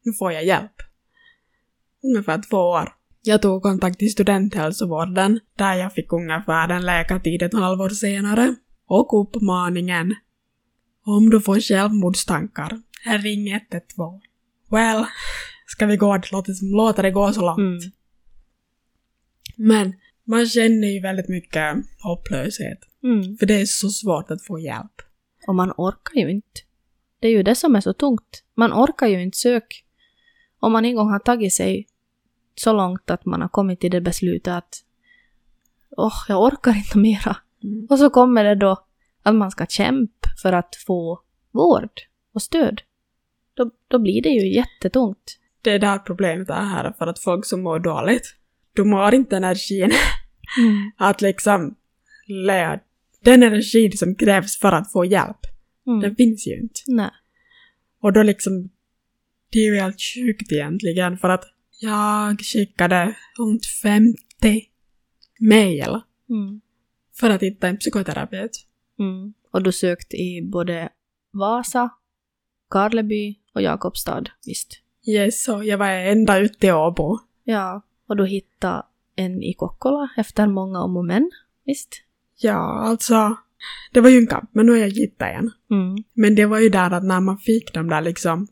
nu 0.04 0.12
får 0.12 0.32
jag 0.32 0.44
hjälp. 0.44 0.72
Ungefär 2.02 2.42
två 2.50 2.56
år. 2.56 2.92
Jag 3.22 3.42
tog 3.42 3.62
kontakt 3.62 3.98
till 3.98 4.12
studenthälsovården 4.12 5.40
där 5.58 5.74
jag 5.74 5.92
fick 5.92 6.12
ungefär 6.12 6.68
en 6.68 6.86
läkartid 6.86 7.42
ett 7.42 7.54
halvår 7.54 7.88
senare. 7.88 8.54
Och 8.86 9.20
uppmaningen 9.20 10.14
om 11.04 11.30
du 11.30 11.40
får 11.40 11.60
självmordstankar, 11.60 12.80
ring 13.22 13.52
112. 13.52 14.20
Well, 14.70 15.04
ska 15.66 15.86
vi 15.86 15.96
gå, 15.96 16.20
låta, 16.32 16.52
låta 16.62 17.02
det 17.02 17.10
gå 17.10 17.32
så 17.32 17.40
långt. 17.40 17.58
Mm. 17.58 17.92
Men 19.56 19.94
man 20.24 20.46
känner 20.46 20.88
ju 20.88 21.00
väldigt 21.00 21.28
mycket 21.28 21.76
hopplöshet. 22.02 22.78
Mm. 23.02 23.36
För 23.36 23.46
det 23.46 23.60
är 23.60 23.66
så 23.66 23.88
svårt 23.88 24.30
att 24.30 24.44
få 24.46 24.58
hjälp. 24.58 25.02
Och 25.46 25.54
man 25.54 25.72
orkar 25.76 26.20
ju 26.20 26.30
inte. 26.30 26.60
Det 27.20 27.28
är 27.28 27.32
ju 27.32 27.42
det 27.42 27.54
som 27.54 27.76
är 27.76 27.80
så 27.80 27.92
tungt. 27.92 28.44
Man 28.54 28.72
orkar 28.72 29.06
ju 29.06 29.22
inte 29.22 29.38
söka. 29.38 29.76
Om 30.60 30.72
man 30.72 30.84
en 30.84 30.94
gång 30.94 31.10
har 31.10 31.18
tagit 31.18 31.54
sig 31.54 31.86
så 32.54 32.72
långt 32.72 33.10
att 33.10 33.24
man 33.24 33.40
har 33.40 33.48
kommit 33.48 33.80
till 33.80 33.90
det 33.90 34.00
beslutet 34.00 34.54
att 34.54 34.82
åh, 35.90 36.24
jag 36.28 36.42
orkar 36.42 36.76
inte 36.76 36.98
mera. 36.98 37.36
Mm. 37.62 37.86
Och 37.90 37.98
så 37.98 38.10
kommer 38.10 38.44
det 38.44 38.54
då 38.54 38.86
att 39.22 39.34
man 39.34 39.50
ska 39.50 39.66
kämpa 39.66 40.28
för 40.42 40.52
att 40.52 40.76
få 40.86 41.20
vård 41.50 41.90
och 42.32 42.42
stöd. 42.42 42.82
Då, 43.54 43.70
då 43.88 43.98
blir 43.98 44.22
det 44.22 44.28
ju 44.28 44.54
jättetungt. 44.54 45.38
Det 45.62 45.70
är 45.70 45.78
där 45.78 45.98
problemet 45.98 46.50
är 46.50 46.54
här, 46.64 46.94
för 46.98 47.06
att 47.06 47.18
folk 47.18 47.46
som 47.46 47.62
mår 47.62 47.78
dåligt, 47.78 48.36
de 48.76 48.92
har 48.92 49.14
inte 49.14 49.36
energin 49.36 49.92
att 50.96 51.20
liksom 51.20 51.74
lära 52.26 52.80
den 53.26 53.42
energin 53.42 53.92
som 53.92 54.14
krävs 54.14 54.58
för 54.58 54.72
att 54.72 54.92
få 54.92 55.04
hjälp. 55.04 55.36
Mm. 55.86 56.00
Den 56.00 56.16
finns 56.16 56.46
ju 56.46 56.60
inte. 56.60 56.80
Nej. 56.86 57.10
Och 58.00 58.12
då 58.12 58.22
liksom, 58.22 58.70
det 59.52 59.58
är 59.58 59.64
ju 59.64 59.80
helt 59.80 60.00
sjukt 60.00 60.52
egentligen, 60.52 61.18
för 61.18 61.28
att 61.28 61.44
jag 61.80 62.40
skickade 62.40 63.16
runt 63.38 63.66
50 63.66 64.16
mejl 65.40 66.00
Mm. 66.30 66.60
för 67.14 67.30
att 67.30 67.42
hitta 67.42 67.68
en 67.68 67.76
psykoterapeut. 67.76 68.50
Mm. 68.98 69.34
Och 69.50 69.62
du 69.62 69.72
sökte 69.72 70.16
i 70.16 70.42
både 70.42 70.88
Vasa, 71.32 71.90
Karleby 72.70 73.34
och 73.54 73.62
Jakobstad, 73.62 74.24
visst? 74.46 74.80
Yes, 75.08 75.48
och 75.48 75.64
jag 75.64 75.78
var 75.78 75.88
ända 75.88 76.38
ute 76.38 76.66
i 76.66 76.72
Åbo. 76.72 77.18
Ja, 77.44 77.82
och 78.06 78.16
du 78.16 78.26
hittade 78.26 78.82
en 79.16 79.42
i 79.42 79.54
Kokkola 79.54 80.08
efter 80.16 80.46
många 80.46 80.82
om 80.82 80.96
och 80.96 81.04
men, 81.04 81.30
visst? 81.64 82.02
Ja, 82.40 82.80
alltså, 82.80 83.36
det 83.92 84.00
var 84.00 84.10
ju 84.10 84.18
en 84.18 84.26
kamp, 84.26 84.50
men 84.52 84.66
nu 84.66 84.72
har 84.72 84.78
jag 84.78 84.90
hittat 84.90 85.28
en. 85.28 85.50
Mm. 85.70 86.04
Men 86.14 86.34
det 86.34 86.46
var 86.46 86.60
ju 86.60 86.68
där 86.68 86.90
att 86.90 87.04
när 87.04 87.20
man 87.20 87.38
fick 87.38 87.74
de 87.74 87.88
där 87.88 88.00
liksom 88.00 88.48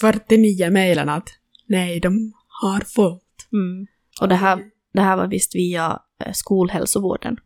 49 0.00 0.70
mejlen 0.70 1.08
att 1.08 1.28
nej, 1.66 2.00
de 2.00 2.32
har 2.48 2.80
fullt. 2.80 3.48
Mm. 3.52 3.86
Och 4.20 4.28
det 4.28 4.34
här, 4.34 4.62
det 4.94 5.00
här 5.00 5.16
var 5.16 5.26
visst 5.26 5.54
via 5.54 5.98
eh, 6.24 6.32
skolhälsovården. 6.32 7.36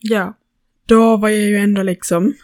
Ja. 0.00 0.38
Då 0.86 1.16
var 1.16 1.28
jag 1.28 1.40
ju 1.40 1.56
ändå 1.56 1.82
liksom, 1.82 2.34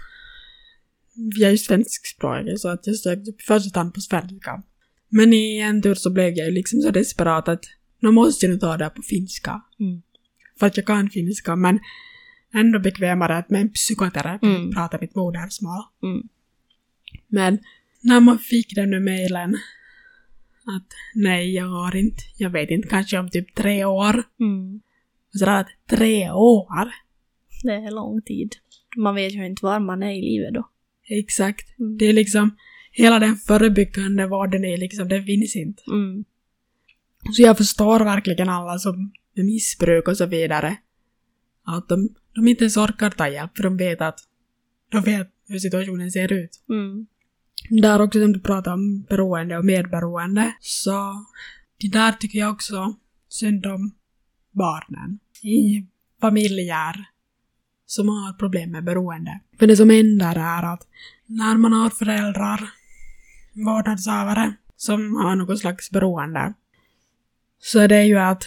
jag 1.15 1.49
är 1.49 1.53
ju 1.53 1.59
svenskspråkig 1.59 2.61
så 2.61 2.69
att 2.69 2.87
jag 2.87 2.97
sökte 2.97 3.33
första 3.47 3.81
hand 3.81 3.95
på 3.95 4.01
svenska. 4.01 4.63
Men 5.09 5.33
i 5.33 5.59
en 5.59 5.83
tur 5.83 5.95
så 5.95 6.11
blev 6.11 6.35
jag 6.35 6.47
ju 6.47 6.53
liksom 6.53 6.81
så 6.81 6.91
desperat 6.91 7.49
att 7.49 7.65
nu 8.01 8.11
måste 8.11 8.47
jag 8.47 8.53
nu 8.53 8.59
ta 8.59 8.77
det 8.77 8.85
här 8.85 8.91
på 8.91 9.03
finska. 9.03 9.63
Mm. 9.81 10.03
För 10.59 10.67
att 10.67 10.77
jag 10.77 10.87
kan 10.87 11.11
finska, 11.11 11.57
men 11.57 11.79
ändå 12.55 12.79
bekvämare 12.79 13.37
att 13.37 13.51
med 13.51 13.61
en 13.61 13.73
psykoterapeut 13.73 14.43
Mm. 14.43 14.71
prata 14.71 14.99
mitt 15.01 15.15
modersmål. 15.15 15.83
Mm. 16.03 16.29
Men 17.29 17.59
när 18.03 18.21
man 18.21 18.39
fick 18.39 18.75
den 18.75 18.91
där 18.91 19.01
mejlen 19.01 19.55
att 20.67 20.87
nej, 21.15 21.55
jag 21.55 21.67
har 21.67 21.97
inte, 21.97 22.23
jag 22.37 22.51
vet 22.51 22.71
inte, 22.71 22.89
kanske 22.89 23.19
om 23.19 23.31
typ 23.31 23.55
tre 23.55 23.85
år. 23.85 24.23
Mm. 24.41 24.81
Och 25.33 25.39
så 25.39 25.51
att 25.51 25.69
tre 25.91 26.31
år? 26.31 26.91
Det 27.63 27.73
är 27.73 27.91
lång 27.91 28.23
tid. 28.23 28.57
Man 28.97 29.15
vet 29.15 29.33
ju 29.35 29.47
inte 29.47 29.65
var 29.65 29.81
man 29.81 30.03
är 30.03 30.11
i 30.13 30.23
livet 30.23 30.55
då. 30.55 30.69
Exakt. 31.09 31.79
Mm. 31.79 31.99
Det 31.99 32.05
är 32.05 32.13
liksom, 32.13 32.57
hela 32.93 33.19
den 33.19 33.37
förebyggande 33.37 34.27
vården 34.27 34.65
är 34.65 34.77
liksom, 34.77 35.09
den 35.09 35.25
finns 35.25 35.57
inte. 35.57 35.83
Mm. 35.91 36.25
Så 37.33 37.43
jag 37.43 37.57
förstår 37.59 38.01
verkligen 38.01 38.49
alla 38.49 38.79
som 38.79 39.13
med 39.35 39.45
missbruk 39.45 40.09
och 40.09 40.17
så 40.17 40.27
vidare. 40.27 40.77
Att 41.65 41.89
de, 41.89 42.09
de 42.35 42.49
inte 42.49 42.65
ens 42.65 42.77
orkar 42.77 43.11
ta 43.11 43.29
hjälp 43.29 43.57
för 43.57 43.63
de 43.63 43.77
vet 43.77 44.01
att 44.01 44.21
de 44.91 45.03
vet 45.03 45.31
hur 45.49 45.59
situationen 45.59 46.11
ser 46.11 46.33
ut. 46.33 46.65
Mm. 46.69 47.07
Där 47.83 48.01
också 48.01 48.21
som 48.21 48.33
du 48.33 48.41
pratar 48.41 48.73
om 48.73 49.03
beroende 49.03 49.59
och 49.59 49.65
medberoende, 49.65 50.55
så 50.61 51.25
det 51.81 51.89
där 51.89 52.13
tycker 52.13 52.39
jag 52.39 52.53
också 52.53 52.97
synd 53.29 53.67
om 53.67 53.95
barnen 54.51 55.19
i 55.43 55.87
familjer 56.21 57.05
som 57.87 58.09
har 58.09 58.33
problem 58.33 58.71
med 58.71 58.85
beroende. 58.85 59.41
För 59.59 59.67
det 59.67 59.77
som 59.77 59.91
händer 59.91 60.37
är 60.37 60.75
att 60.75 60.87
när 61.27 61.57
man 61.57 61.73
har 61.73 61.91
föräldrar, 61.91 62.71
vårdnadshavare, 63.53 64.55
som 64.77 65.17
har 65.17 65.37
något 65.37 65.59
slags 65.59 65.91
beroende, 65.91 66.55
så 67.59 67.79
är 67.79 67.89
det 67.89 68.05
ju 68.05 68.19
att 68.19 68.43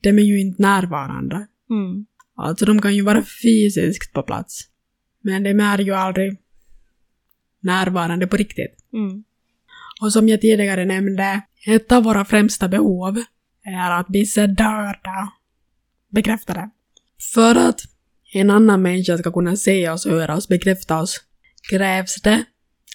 de 0.00 0.08
är 0.08 0.22
ju 0.22 0.40
inte 0.40 0.62
närvarande. 0.62 1.46
Mm. 1.70 2.06
Alltså 2.40 2.64
de 2.64 2.82
kan 2.82 2.94
ju 2.94 3.02
vara 3.02 3.22
fysiskt 3.42 4.12
på 4.12 4.22
plats, 4.22 4.60
men 5.22 5.42
de 5.42 5.60
är 5.60 5.78
ju 5.78 5.94
aldrig 5.94 6.38
närvarande 7.60 8.26
på 8.26 8.36
riktigt. 8.36 8.76
Mm. 8.92 9.24
Och 10.02 10.12
som 10.12 10.28
jag 10.28 10.40
tidigare 10.40 10.84
nämnde, 10.84 11.42
ett 11.66 11.92
av 11.92 12.02
våra 12.02 12.24
främsta 12.24 12.68
behov 12.68 13.22
är 13.64 13.90
att 13.90 14.08
bli 14.08 14.26
sedda, 14.26 14.96
bekräftade. 16.08 16.70
För 17.34 17.54
att 17.54 17.80
en 18.32 18.50
annan 18.50 18.82
människa 18.82 19.18
ska 19.18 19.32
kunna 19.32 19.56
se 19.56 19.90
oss, 19.90 20.06
höra 20.06 20.36
oss, 20.36 20.48
bekräfta 20.48 21.00
oss, 21.00 21.20
krävs 21.70 22.22
det 22.22 22.44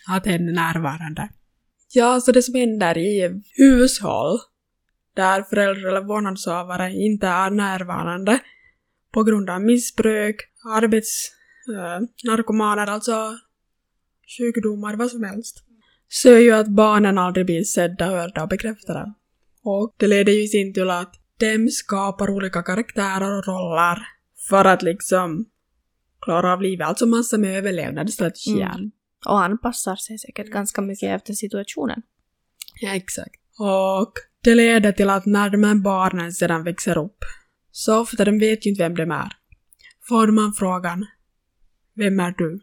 att 0.07 0.23
den 0.23 0.49
är 0.49 0.53
närvarande. 0.53 1.29
Ja, 1.93 2.21
så 2.21 2.31
det 2.31 2.41
som 2.41 2.55
händer 2.55 2.97
i 2.97 3.41
hushåll 3.57 4.39
där 5.15 5.43
föräldrar 5.43 5.89
eller 5.89 6.01
vårdnadshavare 6.01 6.93
inte 6.93 7.27
är 7.27 7.49
närvarande 7.49 8.39
på 9.15 9.23
grund 9.23 9.49
av 9.49 9.61
missbruk, 9.61 10.35
arbets... 10.77 11.31
Äh, 11.75 12.29
narkomaner, 12.29 12.87
alltså 12.87 13.37
sjukdomar, 14.37 14.95
vad 14.95 15.11
som 15.11 15.23
helst 15.23 15.65
så 16.07 16.29
är 16.29 16.39
ju 16.39 16.51
att 16.51 16.67
barnen 16.67 17.17
aldrig 17.17 17.45
blir 17.45 17.63
sedda, 17.63 18.05
hörda 18.05 18.43
och 18.43 18.49
bekräftade. 18.49 19.13
Och 19.63 19.95
det 19.97 20.07
leder 20.07 20.33
ju 20.33 20.43
i 20.43 20.47
sin 20.47 20.73
till 20.73 20.89
att 20.89 21.13
de 21.39 21.69
skapar 21.69 22.29
olika 22.29 22.63
karaktärer 22.63 23.37
och 23.37 23.47
roller 23.47 24.07
för 24.49 24.65
att 24.65 24.81
liksom 24.81 25.45
klara 26.21 26.53
av 26.53 26.61
livet. 26.61 26.87
Alltså 26.87 27.05
massa 27.05 27.37
med 27.37 27.57
överlevnadsstrategier. 27.57 28.75
Mm. 28.75 28.91
Och 29.25 29.43
anpassar 29.43 29.95
sig 29.95 30.17
säkert 30.19 30.47
ganska 30.47 30.81
mycket 30.81 31.21
efter 31.21 31.33
situationen. 31.33 32.01
Ja, 32.81 32.95
exakt. 32.95 33.35
Och 33.59 34.13
det 34.43 34.55
leder 34.55 34.91
till 34.91 35.09
att 35.09 35.25
när 35.25 35.49
de 35.49 35.63
här 35.63 35.75
barnen 35.75 36.31
sedan 36.31 36.63
växer 36.63 36.97
upp, 36.97 37.17
så 37.75 37.99
ofta 37.99 38.25
de 38.25 38.39
vet 38.39 38.65
ju 38.65 38.69
inte 38.69 38.83
vem 38.83 38.95
de 38.95 39.11
är, 39.11 39.31
får 40.07 40.27
man 40.27 40.53
frågan 40.53 41.05
vem 41.93 42.19
är 42.19 42.33
du? 42.37 42.59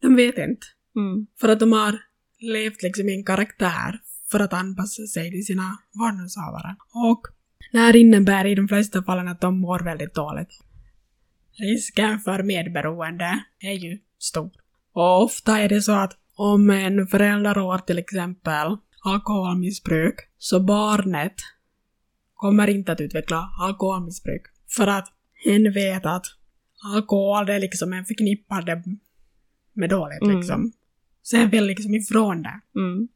De 0.00 0.16
vet 0.16 0.38
inte. 0.38 0.66
Mm. 0.96 1.26
För 1.40 1.48
att 1.48 1.60
de 1.60 1.72
har 1.72 1.98
levt 2.38 2.82
liksom 2.82 3.08
i 3.08 3.14
en 3.14 3.24
karaktär 3.24 4.00
för 4.30 4.40
att 4.40 4.52
anpassa 4.52 5.06
sig 5.06 5.30
till 5.30 5.46
sina 5.46 5.78
vårdnadshavare. 5.92 6.76
Och 6.92 7.22
det 7.72 7.78
här 7.78 7.96
innebär 7.96 8.44
i 8.46 8.54
de 8.54 8.68
flesta 8.68 9.02
fallen 9.02 9.28
att 9.28 9.40
de 9.40 9.60
mår 9.60 9.84
väldigt 9.84 10.14
dåligt. 10.14 10.60
Risken 11.58 12.18
för 12.18 12.42
medberoende 12.42 13.44
är 13.60 13.72
ju 13.72 13.98
stor. 14.18 14.50
Och 14.92 15.22
ofta 15.22 15.58
är 15.58 15.68
det 15.68 15.82
så 15.82 15.92
att 15.92 16.12
om 16.36 16.70
en 16.70 17.06
förälder 17.06 17.54
har 17.54 17.78
till 17.78 17.98
exempel 17.98 18.76
alkoholmissbruk 19.04 20.14
så 20.38 20.60
barnet 20.60 21.34
kommer 22.36 22.68
inte 22.68 22.92
att 22.92 23.00
utveckla 23.00 23.50
alkoholmissbruk. 23.60 24.42
För 24.76 24.86
att 24.86 25.12
hen 25.44 25.72
vet 25.72 26.06
att 26.06 26.26
alkohol 26.94 27.46
det 27.46 27.54
är 27.54 27.60
liksom 27.60 27.92
en 27.92 28.04
förknippad 28.04 28.68
med 29.72 29.90
dåligt 29.90 30.22
Mm. 30.22 30.36
liksom. 30.36 30.72
Så 31.22 31.36
hen 31.36 31.50
vill 31.50 31.64
liksom 31.66 31.94
ifrån 31.94 32.42
det. 32.42 32.60
Mm. 32.76 33.08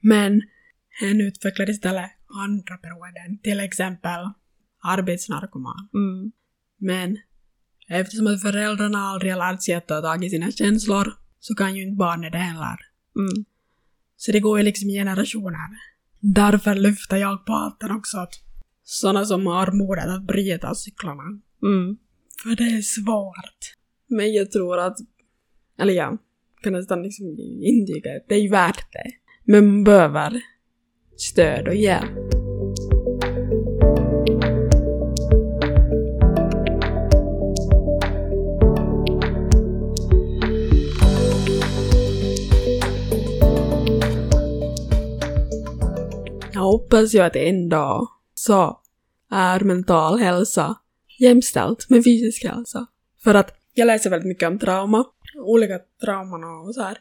Men 0.00 0.42
hen 1.00 1.20
utvecklar 1.20 1.70
istället 1.70 2.10
andra 2.44 2.78
beroenden, 2.82 3.38
till 3.42 3.60
exempel 3.60 4.20
arbetsnarkoman. 4.82 5.88
Mm. 5.94 6.32
Men 6.78 7.18
eftersom 7.88 8.26
att 8.26 8.42
föräldrarna 8.42 8.98
aldrig 8.98 9.32
har 9.32 9.38
lärt 9.52 9.62
sig 9.62 9.74
att 9.74 9.88
ta 9.88 10.00
tag 10.00 10.24
i 10.24 10.30
sina 10.30 10.50
känslor 10.50 11.12
så 11.40 11.54
kan 11.54 11.76
ju 11.76 11.82
inte 11.82 11.96
barnet 11.96 12.32
det 12.32 12.38
heller. 12.38 12.78
Mm. 13.16 13.44
Så 14.16 14.32
det 14.32 14.40
går 14.40 14.58
ju 14.58 14.64
liksom 14.64 14.90
i 14.90 14.92
generationer. 14.92 15.68
Därför 16.20 16.74
lyfter 16.74 17.16
jag 17.16 17.46
på 17.46 17.52
hatten 17.52 17.90
också 17.90 18.18
att 18.18 18.34
sådana 18.90 19.24
som 19.24 19.46
har 19.46 19.72
modet 19.72 20.08
att 20.08 20.22
bryta 20.22 20.74
cyklarna. 20.74 21.22
Mm. 21.62 21.96
För 22.42 22.56
det 22.56 22.64
är 22.64 22.82
svårt. 22.82 23.74
Men 24.08 24.32
jag 24.32 24.50
tror 24.50 24.78
att, 24.78 24.96
eller 25.78 25.92
ja, 25.92 26.18
kan 26.62 26.72
nästan 26.72 27.02
liksom 27.02 27.26
intyga 27.62 28.16
att 28.16 28.28
det 28.28 28.34
är 28.34 28.50
värt 28.50 28.92
det. 28.92 29.10
Men 29.44 29.66
man 29.66 29.84
behöver 29.84 30.40
stöd 31.16 31.68
och 31.68 31.74
hjälp. 31.74 32.10
Jag 46.52 46.60
hoppas 46.60 47.14
ju 47.14 47.18
att 47.20 47.36
en 47.36 47.68
dag 47.68 48.08
så 48.34 48.79
är 49.30 49.60
mental 49.60 50.18
hälsa 50.18 50.76
jämställt 51.18 51.90
med 51.90 52.04
fysisk 52.04 52.44
hälsa. 52.44 52.86
För 53.22 53.34
att 53.34 53.56
jag 53.74 53.86
läser 53.86 54.10
väldigt 54.10 54.28
mycket 54.28 54.48
om 54.48 54.58
trauma, 54.58 55.04
olika 55.44 55.78
trauman 56.04 56.44
och 56.44 56.74
så 56.74 56.82
här. 56.82 56.98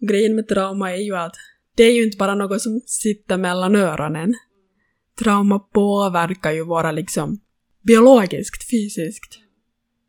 Grejen 0.00 0.34
med 0.34 0.48
trauma 0.48 0.92
är 0.92 1.02
ju 1.02 1.16
att 1.16 1.34
det 1.74 1.84
är 1.84 1.92
ju 1.92 2.04
inte 2.04 2.16
bara 2.16 2.34
något 2.34 2.62
som 2.62 2.80
sitter 2.86 3.36
mellan 3.36 3.76
öronen. 3.76 4.34
Trauma 5.18 5.58
påverkar 5.58 6.50
ju 6.50 6.64
våra 6.64 6.92
liksom 6.92 7.40
biologiskt, 7.82 8.70
fysiskt. 8.70 9.38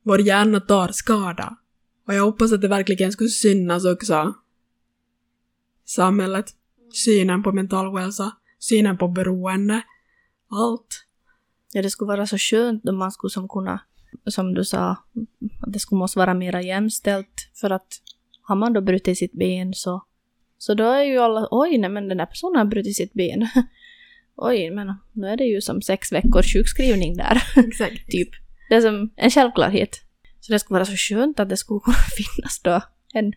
Vår 0.03 0.21
hjärna 0.21 0.59
tar 0.59 0.87
skada. 0.87 1.57
Och 2.07 2.13
jag 2.13 2.23
hoppas 2.23 2.53
att 2.53 2.61
det 2.61 2.67
verkligen 2.67 3.11
skulle 3.11 3.29
synas 3.29 3.85
också. 3.85 4.33
Samhället, 5.85 6.45
synen 6.93 7.43
på 7.43 7.51
mental 7.51 7.97
hälsa, 7.97 8.31
synen 8.59 8.97
på 8.97 9.07
beroende, 9.07 9.81
allt. 10.49 11.05
Ja, 11.73 11.81
det 11.81 11.89
skulle 11.89 12.07
vara 12.07 12.27
så 12.27 12.37
skönt 12.37 12.89
om 12.89 12.97
man 12.97 13.11
skulle 13.11 13.31
som 13.31 13.49
kunna, 13.49 13.79
som 14.25 14.53
du 14.53 14.65
sa, 14.65 14.89
att 15.61 15.73
det 15.73 15.79
skulle 15.79 15.99
måste 15.99 16.19
vara 16.19 16.33
mera 16.33 16.61
jämställt. 16.61 17.51
För 17.61 17.69
att 17.69 18.01
har 18.41 18.55
man 18.55 18.73
då 18.73 18.81
brutit 18.81 19.17
sitt 19.17 19.33
ben 19.33 19.73
så, 19.73 20.03
så 20.57 20.73
då 20.73 20.83
är 20.83 21.03
ju 21.03 21.17
alla, 21.17 21.47
oj, 21.51 21.77
nej 21.77 21.89
men 21.89 22.07
den 22.07 22.17
där 22.17 22.25
personen 22.25 22.55
har 22.55 22.65
brutit 22.65 22.95
sitt 22.95 23.13
ben. 23.13 23.47
oj, 24.35 24.71
men 24.71 24.93
nu 25.11 25.27
är 25.27 25.37
det 25.37 25.43
ju 25.43 25.61
som 25.61 25.81
sex 25.81 26.11
veckors 26.11 26.53
sjukskrivning 26.53 27.17
där. 27.17 27.43
Exakt. 27.67 28.11
typ. 28.11 28.29
Det 28.69 28.75
är 28.75 28.81
som 28.81 29.13
en 29.15 29.29
självklarhet. 29.29 30.01
Så 30.39 30.51
det 30.51 30.59
skulle 30.59 30.75
vara 30.75 30.85
så 30.85 30.95
skönt 30.95 31.39
att 31.39 31.49
det 31.49 31.57
skulle 31.57 31.79
kunna 31.83 31.97
finnas 32.17 32.59
då 32.63 32.81
en 33.13 33.33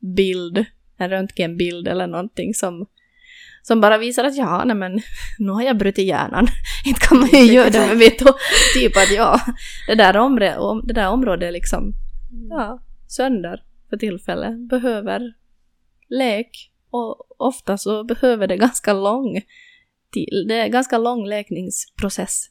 bild, 0.00 0.64
en 0.96 1.10
röntgenbild 1.10 1.88
eller 1.88 2.06
någonting 2.06 2.54
som, 2.54 2.86
som 3.66 3.80
bara 3.80 3.98
visar 3.98 4.24
att 4.24 4.36
ja, 4.36 4.64
nej 4.64 4.76
men 4.76 5.00
nu 5.38 5.52
har 5.52 5.62
jag 5.62 5.78
brutit 5.78 6.06
hjärnan. 6.06 6.46
Inte 6.86 7.00
kan 7.00 7.18
man 7.18 7.28
ju 7.28 7.38
göra 7.52 7.70
det 7.70 7.86
med 7.86 7.96
vet 7.98 8.18
du, 8.18 8.24
typ 8.74 8.96
att 8.96 9.10
ja, 9.16 9.40
det 9.86 9.94
där, 9.94 10.14
områ- 10.14 10.56
om, 10.56 10.82
det 10.86 10.94
där 10.94 11.08
området 11.08 11.48
är 11.48 11.52
liksom 11.52 11.92
ja, 12.50 12.82
sönder 13.08 13.62
för 13.90 13.96
tillfället, 13.96 14.68
behöver 14.68 15.34
läk 16.08 16.70
och 16.90 17.40
ofta 17.40 17.78
så 17.78 18.04
behöver 18.04 18.46
det 18.46 18.56
ganska 18.56 18.92
lång 18.92 19.40
till, 20.12 20.44
det 20.48 20.54
är 20.54 20.68
ganska 20.68 20.98
lång 20.98 21.26
läkningsprocess. 21.26 22.50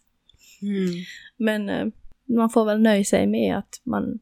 Mm. 0.61 0.89
Men 1.37 1.69
eh, 1.69 1.85
man 2.25 2.49
får 2.49 2.65
väl 2.65 2.81
nöja 2.81 3.03
sig 3.03 3.27
med 3.27 3.57
att 3.57 3.81
man 3.83 4.19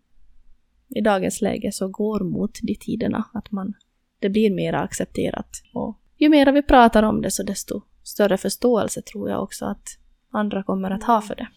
i 0.95 1.01
dagens 1.01 1.41
läge 1.41 1.71
så 1.71 1.87
går 1.87 2.19
mot 2.19 2.59
de 2.61 2.75
tiderna. 2.75 3.25
Att 3.33 3.51
man, 3.51 3.73
det 4.19 4.29
blir 4.29 4.55
mer 4.55 4.73
accepterat. 4.73 5.49
Och 5.73 6.00
ju 6.21 6.29
mer 6.29 6.51
vi 6.51 6.63
pratar 6.63 7.03
om 7.03 7.21
det 7.21 7.31
så 7.31 7.43
desto 7.43 7.81
större 8.03 8.37
förståelse 8.37 9.01
tror 9.01 9.29
jag 9.29 9.43
också 9.43 9.65
att 9.65 9.87
andra 10.31 10.63
kommer 10.63 10.91
att 10.91 11.03
ha 11.03 11.21
för 11.21 11.35
det. 11.35 11.47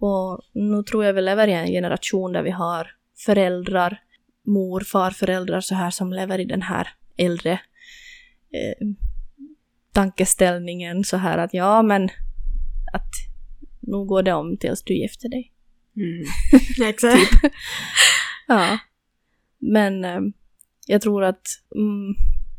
Och 0.00 0.40
nu 0.52 0.82
tror 0.82 1.04
jag 1.04 1.12
vi 1.12 1.22
lever 1.22 1.48
i 1.48 1.52
en 1.52 1.66
generation 1.66 2.32
där 2.32 2.42
vi 2.42 2.50
har 2.50 2.90
föräldrar, 3.26 4.00
mor, 4.46 4.80
farföräldrar 4.80 5.60
så 5.60 5.74
här 5.74 5.90
som 5.90 6.12
lever 6.12 6.38
i 6.38 6.44
den 6.44 6.62
här 6.62 6.88
äldre 7.16 7.52
eh, 8.52 8.88
tankeställningen 9.92 11.04
så 11.04 11.16
här 11.16 11.38
att 11.38 11.54
ja 11.54 11.82
men 11.82 12.04
att 12.92 13.10
nu 13.80 14.04
går 14.04 14.22
det 14.22 14.32
om 14.32 14.56
tills 14.56 14.82
du 14.82 14.94
gifter 14.94 15.28
dig. 15.28 15.52
Mm. 15.96 16.24
Exakt. 16.88 17.30
Ja. 18.48 18.78
Men 19.58 20.04
eh, 20.04 20.20
jag 20.86 21.02
tror 21.02 21.24
att 21.24 21.46
mm, 21.74 22.14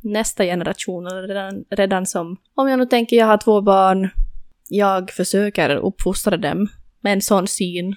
nästa 0.05 0.43
generation, 0.43 1.07
eller 1.07 1.27
redan, 1.27 1.65
redan 1.69 2.05
som... 2.05 2.37
Om 2.55 2.69
jag 2.69 2.79
nu 2.79 2.85
tänker 2.85 3.17
jag 3.17 3.25
har 3.25 3.37
två 3.37 3.61
barn, 3.61 4.09
jag 4.69 5.11
försöker 5.11 5.75
uppfostra 5.75 6.37
dem 6.37 6.67
med 6.99 7.13
en 7.13 7.21
sån 7.21 7.47
syn 7.47 7.95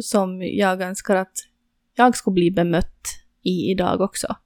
som 0.00 0.42
jag 0.42 0.82
önskar 0.82 1.16
att 1.16 1.38
jag 1.94 2.16
skulle 2.16 2.34
bli 2.34 2.50
bemött 2.50 3.02
i 3.42 3.70
idag 3.70 4.00
också. 4.00 4.36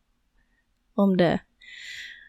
Om 0.95 1.17
det 1.17 1.41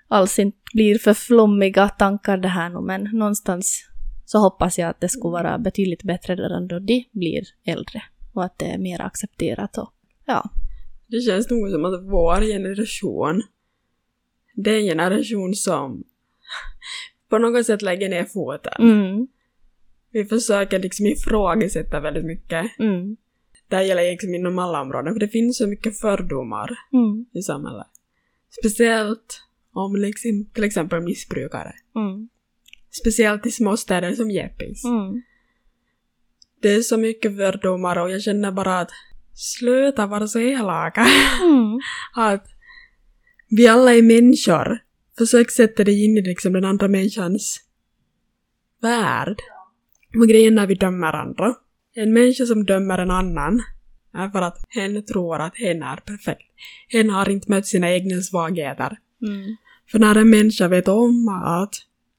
alls 0.07 0.39
inte 0.39 0.57
blir 0.73 0.97
för 0.99 1.13
flummiga 1.13 1.89
tankar 1.89 2.38
det 2.38 2.47
här 2.47 2.69
nu, 2.69 2.82
men 2.82 3.03
någonstans 3.03 3.88
så 4.25 4.39
hoppas 4.39 4.79
jag 4.79 4.89
att 4.89 5.01
det 5.01 5.09
skulle 5.09 5.32
vara 5.32 5.57
betydligt 5.57 6.03
bättre 6.03 6.36
redan 6.36 6.67
då 6.67 6.79
de 6.79 7.05
blir 7.11 7.43
äldre 7.65 8.03
och 8.34 8.43
att 8.43 8.59
det 8.59 8.65
är 8.65 8.77
mer 8.77 9.01
accepterat 9.01 9.77
och 9.77 9.93
ja. 10.25 10.49
Det 11.07 11.21
känns 11.21 11.49
nog 11.49 11.69
som 11.69 11.86
att 11.86 12.03
vår 12.03 12.41
generation, 12.41 13.43
det 14.55 14.71
är 14.71 14.77
en 14.79 14.85
generation 14.85 15.53
som 15.55 16.03
på 17.29 17.37
något 17.37 17.65
sätt 17.65 17.81
lägger 17.81 18.09
ner 18.09 18.25
foten. 18.25 18.73
Mm, 18.79 19.27
Vi 20.11 20.25
försöker 20.25 20.79
liksom 20.79 21.05
ifrågasätta 21.05 21.99
väldigt 21.99 22.25
mycket. 22.25 22.79
mm, 22.79 23.17
Det 23.69 23.75
här 23.75 23.83
gäller 23.83 24.11
liksom 24.11 24.35
inom 24.35 24.59
alla 24.59 24.81
områden, 24.81 25.13
för 25.13 25.19
det 25.19 25.27
finns 25.27 25.57
så 25.57 25.67
mycket 25.67 25.99
fördomar 25.99 26.69
mm, 26.93 27.25
i 27.33 27.41
samhället. 27.41 27.87
Speciellt 28.59 29.41
om 29.73 29.95
liksom, 29.95 30.45
till 30.53 30.63
exempel 30.63 31.01
missbrukare. 31.01 31.73
mm, 31.95 32.29
Speciellt 33.01 33.45
i 33.45 33.51
små 33.51 33.77
städer 33.77 34.13
som 34.15 34.31
Jeppis. 34.31 34.85
mm, 34.85 35.21
Det 36.61 36.69
är 36.73 36.81
så 36.81 36.97
mycket 36.97 37.35
fördomar 37.37 37.99
och 37.99 38.11
jag 38.11 38.21
känner 38.21 38.51
bara 38.51 38.79
att 38.79 38.91
sluta 39.33 40.07
vara 40.07 40.27
så 40.27 40.39
elaka. 40.39 41.05
mm, 41.43 41.79
att 42.15 42.45
vi 43.51 43.67
alla 43.67 43.93
är 43.93 44.01
människor. 44.01 44.79
Försök 45.17 45.51
sätta 45.51 45.83
dig 45.83 46.05
in 46.05 46.17
i 46.17 46.21
liksom 46.21 46.53
den 46.53 46.65
andra 46.65 46.87
människans 46.87 47.61
värld. 48.81 49.35
Och 50.19 50.27
grejen 50.27 50.55
när 50.55 50.67
vi 50.67 50.75
dömer 50.75 51.13
andra. 51.13 51.55
En 51.93 52.13
människa 52.13 52.45
som 52.45 52.65
dömer 52.65 52.97
en 52.97 53.11
annan 53.11 53.61
är 54.13 54.29
för 54.29 54.41
att 54.41 54.57
hen 54.69 55.05
tror 55.05 55.41
att 55.41 55.57
hen 55.57 55.83
är 55.83 55.95
perfekt. 55.95 56.51
Hen 56.89 57.09
har 57.09 57.29
inte 57.29 57.51
mött 57.51 57.67
sina 57.67 57.91
egna 57.91 58.21
svagheter. 58.21 58.97
mm, 59.21 59.55
För 59.91 59.99
när 59.99 60.15
en 60.15 60.29
människa 60.29 60.67
vet 60.67 60.87
om 60.87 61.27
att 61.45 61.73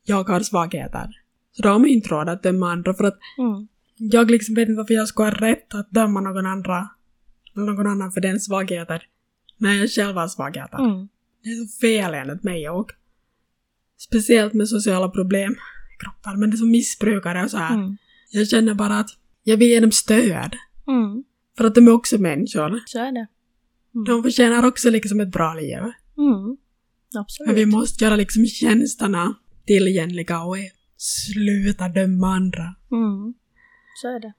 jag 0.04 0.28
har 0.28 0.40
svagheter, 0.40 1.08
så 1.52 1.62
då 1.62 1.68
har 1.68 1.78
man 1.78 1.88
inte 1.88 2.08
råd 2.08 2.28
att 2.28 2.42
döma 2.42 2.72
andra 2.72 2.94
för 2.94 3.04
att 3.04 3.18
mm, 3.38 3.68
jag 3.96 4.30
liksom 4.30 4.54
vet 4.54 4.68
inte 4.68 4.78
varför 4.78 4.94
jag 4.94 5.08
ska 5.08 5.22
ha 5.22 5.30
rätt 5.30 5.74
att 5.74 5.90
döma 5.90 6.20
någon 6.20 6.46
andra, 6.46 6.88
någon 7.54 7.86
annan 7.86 8.12
för 8.12 8.20
den 8.20 8.40
svagheter, 8.40 9.02
när 9.58 9.74
jag 9.74 9.90
själv 9.90 10.16
har 10.16 10.28
svagheter. 10.28 10.78
mm, 10.78 11.08
Det 11.42 11.50
är 11.50 11.64
så 11.66 11.78
fel 11.80 12.14
enligt 12.14 12.42
mig 12.42 12.68
och 12.68 12.90
speciellt 13.98 14.52
med 14.54 14.68
sociala 14.68 15.08
problem 15.08 15.52
i 15.52 16.04
kroppen, 16.04 16.40
men 16.40 16.50
det 16.50 16.54
är 16.54 16.58
som 16.58 16.70
missbrukare 16.70 17.44
och 17.44 17.50
så 17.50 17.56
här. 17.56 17.74
mm, 17.74 17.96
Jag 18.30 18.48
känner 18.48 18.74
bara 18.74 18.98
att 18.98 19.10
jag 19.42 19.56
vill 19.56 19.68
ge 19.68 19.80
dem 19.80 19.92
stöd. 19.92 20.56
mm, 20.88 21.24
För 21.56 21.64
att 21.64 21.74
de 21.74 21.88
är 21.88 21.92
också 21.92 22.18
människor. 22.18 22.80
Så 22.86 22.98
är 22.98 23.12
det. 23.12 23.26
De 24.06 24.22
förtjänar 24.22 24.66
också 24.66 24.90
liksom 24.90 25.20
ett 25.20 25.32
bra 25.32 25.54
liv. 25.54 25.78
Mm. 25.78 26.56
Absolut. 27.18 27.46
Men 27.46 27.54
vi 27.56 27.66
måste 27.66 28.04
göra 28.04 28.16
liksom 28.16 28.46
tjänsterna 28.46 29.34
tillgängliga 29.66 30.42
och 30.42 30.56
sluta 30.96 31.88
döma 31.88 32.34
andra. 32.34 32.74
Mm. 32.92 33.34
Så 34.02 34.08
är 34.08 34.20
det. 34.20 34.32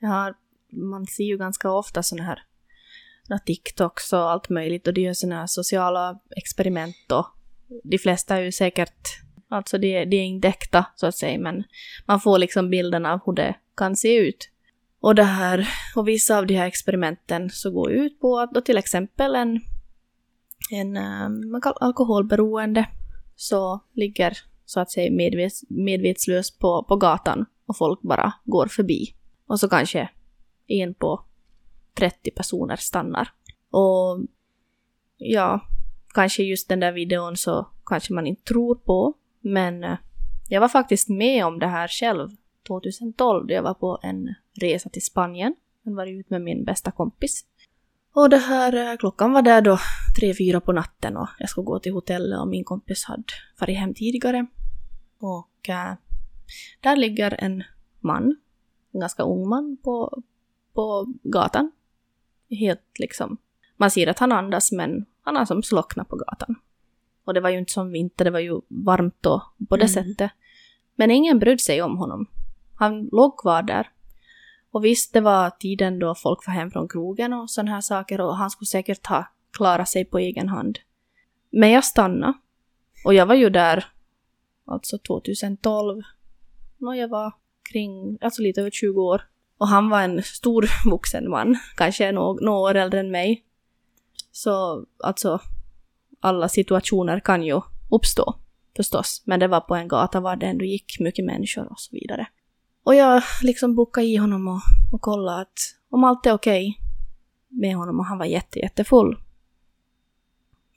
Jag 0.00 0.08
har, 0.08 0.34
man 0.72 1.06
ser 1.06 1.24
ju 1.24 1.38
ganska 1.38 1.70
ofta 1.70 2.02
såna 2.02 2.22
här 2.22 2.38
na 3.28 3.38
TikToks 3.38 4.12
och 4.12 4.30
allt 4.30 4.48
möjligt 4.48 4.86
och 4.86 4.94
de 4.94 5.00
gör 5.00 5.12
såna 5.12 5.34
här 5.34 5.46
sociala 5.46 6.18
experiment 6.36 7.12
och 7.12 7.26
de 7.84 7.98
flesta 7.98 8.36
är 8.36 8.40
ju 8.40 8.52
säkert, 8.52 8.98
alltså 9.48 9.78
det, 9.78 10.04
det 10.04 10.16
är 10.16 10.24
inte 10.24 10.48
äkta 10.48 10.86
så 10.96 11.06
att 11.06 11.16
säga, 11.16 11.38
men 11.38 11.64
man 12.06 12.20
får 12.20 12.38
liksom 12.38 12.70
bilden 12.70 13.06
av 13.06 13.20
hur 13.26 13.32
det 13.32 13.54
kan 13.76 13.96
se 13.96 14.16
ut. 14.16 14.50
Och 15.00 15.14
det 15.14 15.24
här, 15.24 15.68
och 15.96 16.08
vissa 16.08 16.38
av 16.38 16.46
de 16.46 16.54
här 16.54 16.66
experimenten 16.66 17.50
så 17.50 17.70
går 17.70 17.90
ut 17.90 18.20
på 18.20 18.38
att 18.38 18.52
då 18.52 18.60
till 18.60 18.78
exempel 18.78 19.34
en, 19.34 19.60
en 20.70 20.96
um, 20.96 21.60
alkoholberoende 21.80 22.86
så 23.36 23.80
ligger 23.94 24.38
så 24.64 24.80
att 24.80 24.90
säga 24.90 25.12
medvets, 25.12 25.64
medvetslös 25.68 26.58
på, 26.58 26.84
på 26.88 26.96
gatan 26.96 27.46
och 27.66 27.76
folk 27.76 28.02
bara 28.02 28.32
går 28.44 28.66
förbi. 28.66 29.14
Och 29.46 29.60
så 29.60 29.68
kanske 29.68 30.08
en 30.66 30.94
på 30.94 31.24
30 31.98 32.30
personer 32.30 32.76
stannar. 32.76 33.28
Och 33.70 34.26
ja, 35.16 35.60
kanske 36.14 36.42
just 36.42 36.68
den 36.68 36.80
där 36.80 36.92
videon 36.92 37.36
så 37.36 37.68
kanske 37.86 38.12
man 38.12 38.26
inte 38.26 38.42
tror 38.42 38.74
på, 38.74 39.14
men 39.40 39.84
eh, 39.84 39.96
jag 40.48 40.60
var 40.60 40.68
faktiskt 40.68 41.08
med 41.08 41.46
om 41.46 41.58
det 41.58 41.66
här 41.66 41.88
själv 41.88 42.30
2012 42.66 43.46
då 43.46 43.54
jag 43.54 43.62
var 43.62 43.74
på 43.74 43.98
en 44.02 44.34
resa 44.60 44.88
till 44.88 45.04
Spanien. 45.04 45.54
Jag 45.82 45.94
var 45.94 46.06
ut 46.06 46.30
med 46.30 46.42
min 46.42 46.64
bästa 46.64 46.90
kompis. 46.90 47.44
Och 48.14 48.30
det 48.30 48.36
här, 48.36 48.92
eh, 48.92 48.96
klockan 48.96 49.32
var 49.32 49.42
där 49.42 49.60
då 49.60 49.78
tre, 50.20 50.34
fyra 50.34 50.60
på 50.60 50.72
natten 50.72 51.16
och 51.16 51.28
jag 51.38 51.48
skulle 51.48 51.64
gå 51.64 51.78
till 51.78 51.92
hotellet 51.92 52.40
och 52.40 52.48
min 52.48 52.64
kompis 52.64 53.04
hade 53.04 53.24
farit 53.58 53.78
hem 53.78 53.94
tidigare. 53.94 54.46
Och 55.20 55.68
äh, 55.68 55.94
där 56.80 56.96
ligger 56.96 57.36
en 57.38 57.64
man, 58.00 58.36
en 58.92 59.00
ganska 59.00 59.22
ung 59.22 59.48
man 59.48 59.76
på, 59.82 60.22
på 60.74 61.06
gatan. 61.22 61.70
Helt 62.50 62.98
liksom, 62.98 63.36
man 63.76 63.90
ser 63.90 64.06
att 64.06 64.18
han 64.18 64.32
andas 64.32 64.72
men 64.72 65.06
han 65.22 65.36
har 65.36 65.44
som 65.44 65.62
slocknat 65.62 66.08
på 66.08 66.16
gatan. 66.16 66.54
Och 67.24 67.34
det 67.34 67.40
var 67.40 67.50
ju 67.50 67.58
inte 67.58 67.72
som 67.72 67.90
vinter, 67.90 68.24
det 68.24 68.30
var 68.30 68.38
ju 68.40 68.60
varmt 68.68 69.16
då 69.20 69.42
på 69.68 69.76
det 69.76 69.92
mm. 69.92 69.94
sättet. 69.94 70.30
Men 70.94 71.10
ingen 71.10 71.38
brydde 71.38 71.58
sig 71.58 71.82
om 71.82 71.96
honom. 71.98 72.26
Han 72.74 73.08
låg 73.12 73.38
kvar 73.38 73.62
där. 73.62 73.90
Och 74.70 74.84
visst, 74.84 75.12
det 75.12 75.20
var 75.20 75.50
tiden 75.50 75.98
då 75.98 76.14
folk 76.14 76.46
var 76.46 76.54
hem 76.54 76.70
från 76.70 76.88
krogen 76.88 77.32
och 77.32 77.50
sådana 77.50 77.70
här 77.70 77.80
saker 77.80 78.20
och 78.20 78.36
han 78.36 78.50
skulle 78.50 78.66
säkert 78.66 79.06
ha 79.06 79.26
klarat 79.52 79.88
sig 79.88 80.04
på 80.04 80.18
egen 80.18 80.48
hand. 80.48 80.78
Men 81.50 81.70
jag 81.70 81.84
stannade. 81.84 82.32
Och 83.04 83.14
jag 83.14 83.26
var 83.26 83.34
ju 83.34 83.50
där, 83.50 83.84
alltså 84.64 84.98
2012. 84.98 86.02
Nå, 86.76 86.94
jag 86.94 87.08
var 87.08 87.32
kring, 87.72 88.18
alltså 88.20 88.42
lite 88.42 88.60
över 88.60 88.70
20 88.70 89.02
år. 89.02 89.22
Och 89.58 89.68
han 89.68 89.90
var 89.90 90.02
en 90.02 90.22
stor 90.22 90.70
vuxen 90.90 91.30
man, 91.30 91.58
kanske 91.76 92.12
några 92.12 92.50
år 92.50 92.74
äldre 92.74 93.00
än 93.00 93.10
mig. 93.10 93.44
Så 94.32 94.84
alltså, 95.04 95.40
alla 96.20 96.48
situationer 96.48 97.20
kan 97.20 97.42
ju 97.42 97.60
uppstå 97.90 98.34
förstås. 98.76 99.22
Men 99.24 99.40
det 99.40 99.48
var 99.48 99.60
på 99.60 99.74
en 99.74 99.88
gata 99.88 100.20
var 100.20 100.36
det 100.36 100.46
ändå 100.46 100.64
gick 100.64 101.00
mycket 101.00 101.24
människor 101.24 101.72
och 101.72 101.80
så 101.80 101.88
vidare. 101.92 102.26
Och 102.84 102.94
jag 102.94 103.22
liksom 103.42 103.74
bokade 103.74 104.06
i 104.06 104.16
honom 104.16 104.48
och, 104.48 104.60
och 104.92 105.00
kollade 105.00 105.40
att 105.40 105.58
om 105.90 106.04
allt 106.04 106.26
är 106.26 106.32
okej 106.32 106.68
okay 106.68 106.88
med 107.60 107.76
honom 107.76 107.98
och 107.98 108.06
han 108.06 108.18
var 108.18 108.26
jätte, 108.26 108.58
jättefull. 108.58 109.16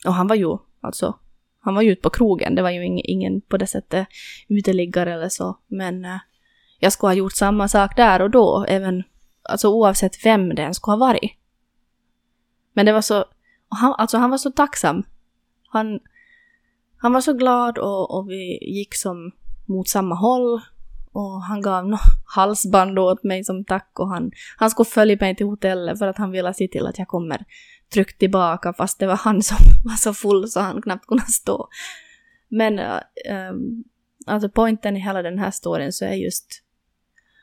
Och 0.05 0.13
han 0.13 0.27
var 0.27 0.35
ju 0.35 0.57
alltså, 0.81 1.19
han 1.59 1.75
var 1.75 1.81
ju 1.81 1.91
ute 1.91 2.01
på 2.01 2.09
krogen, 2.09 2.55
det 2.55 2.61
var 2.61 2.69
ju 2.69 2.85
ingen, 2.85 3.05
ingen 3.05 3.41
på 3.41 3.57
det 3.57 3.67
sättet 3.67 4.07
uteliggare 4.47 5.13
eller 5.13 5.29
så. 5.29 5.57
Men 5.67 6.05
äh, 6.05 6.17
jag 6.83 6.93
skulle 6.93 7.09
ha 7.09 7.15
gjort 7.15 7.33
samma 7.33 7.67
sak 7.67 7.95
där 7.95 8.21
och 8.21 8.29
då, 8.29 8.65
även, 8.67 9.03
alltså 9.43 9.67
oavsett 9.67 10.25
vem 10.25 10.55
det 10.55 10.61
än 10.61 10.73
skulle 10.73 10.91
ha 10.91 11.07
varit. 11.07 11.31
Men 12.73 12.85
det 12.85 12.93
var 12.93 13.01
så, 13.01 13.25
han, 13.69 13.93
alltså 13.97 14.17
han 14.17 14.29
var 14.29 14.37
så 14.37 14.51
tacksam. 14.51 15.03
Han, 15.67 15.99
han 16.97 17.13
var 17.13 17.21
så 17.21 17.33
glad 17.33 17.77
och, 17.77 18.17
och 18.17 18.29
vi 18.29 18.59
gick 18.61 18.95
som 18.95 19.31
mot 19.65 19.89
samma 19.89 20.15
håll 20.15 20.61
och 21.11 21.43
han 21.43 21.61
gav 21.61 21.87
no, 21.87 21.97
halsband 22.35 22.99
åt 22.99 23.23
mig 23.23 23.43
som 23.43 23.65
tack 23.65 23.99
och 23.99 24.09
han, 24.09 24.31
han 24.57 24.69
skulle 24.69 24.89
följa 24.89 25.17
mig 25.19 25.35
till 25.35 25.45
hotellet 25.45 25.99
för 25.99 26.07
att 26.07 26.17
han 26.17 26.31
ville 26.31 26.53
se 26.53 26.67
till 26.67 26.87
att 26.87 26.99
jag 26.99 27.07
kommer 27.07 27.45
tryggt 27.93 28.19
tillbaka 28.19 28.73
fast 28.73 28.99
det 28.99 29.07
var 29.07 29.17
han 29.17 29.41
som 29.41 29.57
var 29.85 29.95
så 29.95 30.13
full 30.13 30.47
så 30.47 30.59
han 30.59 30.81
knappt 30.81 31.07
kunde 31.07 31.25
stå. 31.25 31.67
Men 32.49 32.79
äh, 32.79 33.51
alltså 34.25 34.49
poängen 34.49 34.97
i 34.97 34.99
hela 34.99 35.21
den 35.21 35.39
här 35.39 35.51
storyn 35.51 35.91
så 35.91 36.05
är 36.05 36.13
just 36.13 36.63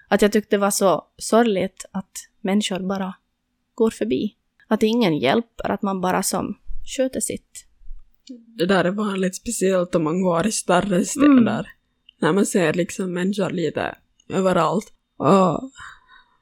att 0.09 0.23
jag 0.23 0.33
tyckte 0.33 0.57
det 0.57 0.61
var 0.61 0.71
så 0.71 1.07
sorgligt 1.17 1.85
att 1.93 2.13
människor 2.41 2.79
bara 2.79 3.15
går 3.75 3.91
förbi. 3.91 4.35
Att 4.69 4.83
ingen 4.83 5.19
hjälper, 5.19 5.71
att 5.71 5.83
man 5.83 6.01
bara 6.01 6.23
som 6.23 6.59
sköter 6.97 7.21
sitt. 7.21 7.65
Det 8.59 8.67
där 8.67 8.85
är 8.85 8.91
vanligt, 8.91 9.37
speciellt 9.37 9.95
om 9.95 10.05
man 10.05 10.23
går 10.23 10.47
i 10.47 10.53
större 10.53 11.05
städer. 11.05 11.27
Mm 11.29 11.65
när 12.21 12.33
man 12.33 12.47
ser 12.47 12.73
liksom 12.75 13.13
människor 13.13 13.51
lite 13.51 13.95
överallt. 14.29 14.93
Och 15.17 15.71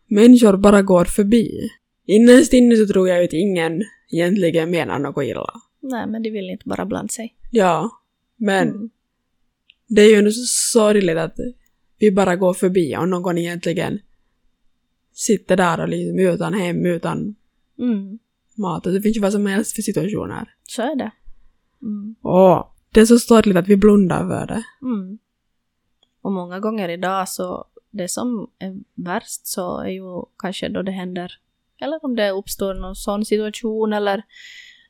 människor 0.06 0.56
bara 0.56 0.82
går 0.82 1.04
förbi. 1.04 1.70
Innerst 2.06 2.52
inne 2.52 2.76
så 2.76 2.86
tror 2.86 3.08
jag 3.08 3.24
att 3.24 3.32
ingen 3.32 3.82
egentligen 4.10 4.70
menar 4.70 4.98
något 4.98 5.24
illa. 5.24 5.60
Nej, 5.80 6.06
men 6.06 6.22
de 6.22 6.30
vill 6.30 6.50
inte 6.50 6.68
bara 6.68 6.86
blanda 6.86 7.08
sig. 7.08 7.34
Ja, 7.50 7.90
men 8.36 8.68
mm. 8.68 8.90
det 9.86 10.02
är 10.02 10.10
ju 10.10 10.14
ändå 10.14 10.30
så 10.30 10.44
sorgligt 10.78 11.18
att 11.18 11.36
vi 11.98 12.10
bara 12.10 12.36
går 12.36 12.54
förbi 12.54 12.96
och 12.96 13.08
någon 13.08 13.38
egentligen 13.38 14.00
sitter 15.12 15.56
där 15.56 15.80
och 15.80 15.88
liksom 15.88 16.18
utan 16.18 16.54
hem, 16.54 16.86
utan 16.86 17.34
mm. 17.78 18.18
mat. 18.54 18.84
det 18.84 19.02
finns 19.02 19.16
ju 19.16 19.20
vad 19.20 19.32
som 19.32 19.46
helst 19.46 19.74
för 19.74 19.82
situationer. 19.82 20.54
Så 20.62 20.82
är 20.82 20.96
det. 20.96 21.10
Mm. 21.82 22.14
Och 22.20 22.76
det 22.90 23.00
är 23.00 23.04
så 23.04 23.18
sorgligt 23.18 23.56
att 23.56 23.68
vi 23.68 23.76
blundar 23.76 24.28
för 24.28 24.46
det. 24.46 24.62
Mm. 24.82 25.18
Och 26.20 26.32
många 26.32 26.60
gånger 26.60 26.88
idag 26.88 27.28
så 27.28 27.64
det 27.90 28.08
som 28.08 28.50
är 28.58 28.76
värst 28.94 29.46
så 29.46 29.78
är 29.80 29.90
ju 29.90 30.22
kanske 30.38 30.68
då 30.68 30.82
det 30.82 30.92
händer, 30.92 31.32
eller 31.80 32.04
om 32.04 32.16
det 32.16 32.30
uppstår 32.30 32.74
någon 32.74 32.96
sån 32.96 33.24
situation 33.24 33.92
eller 33.92 34.22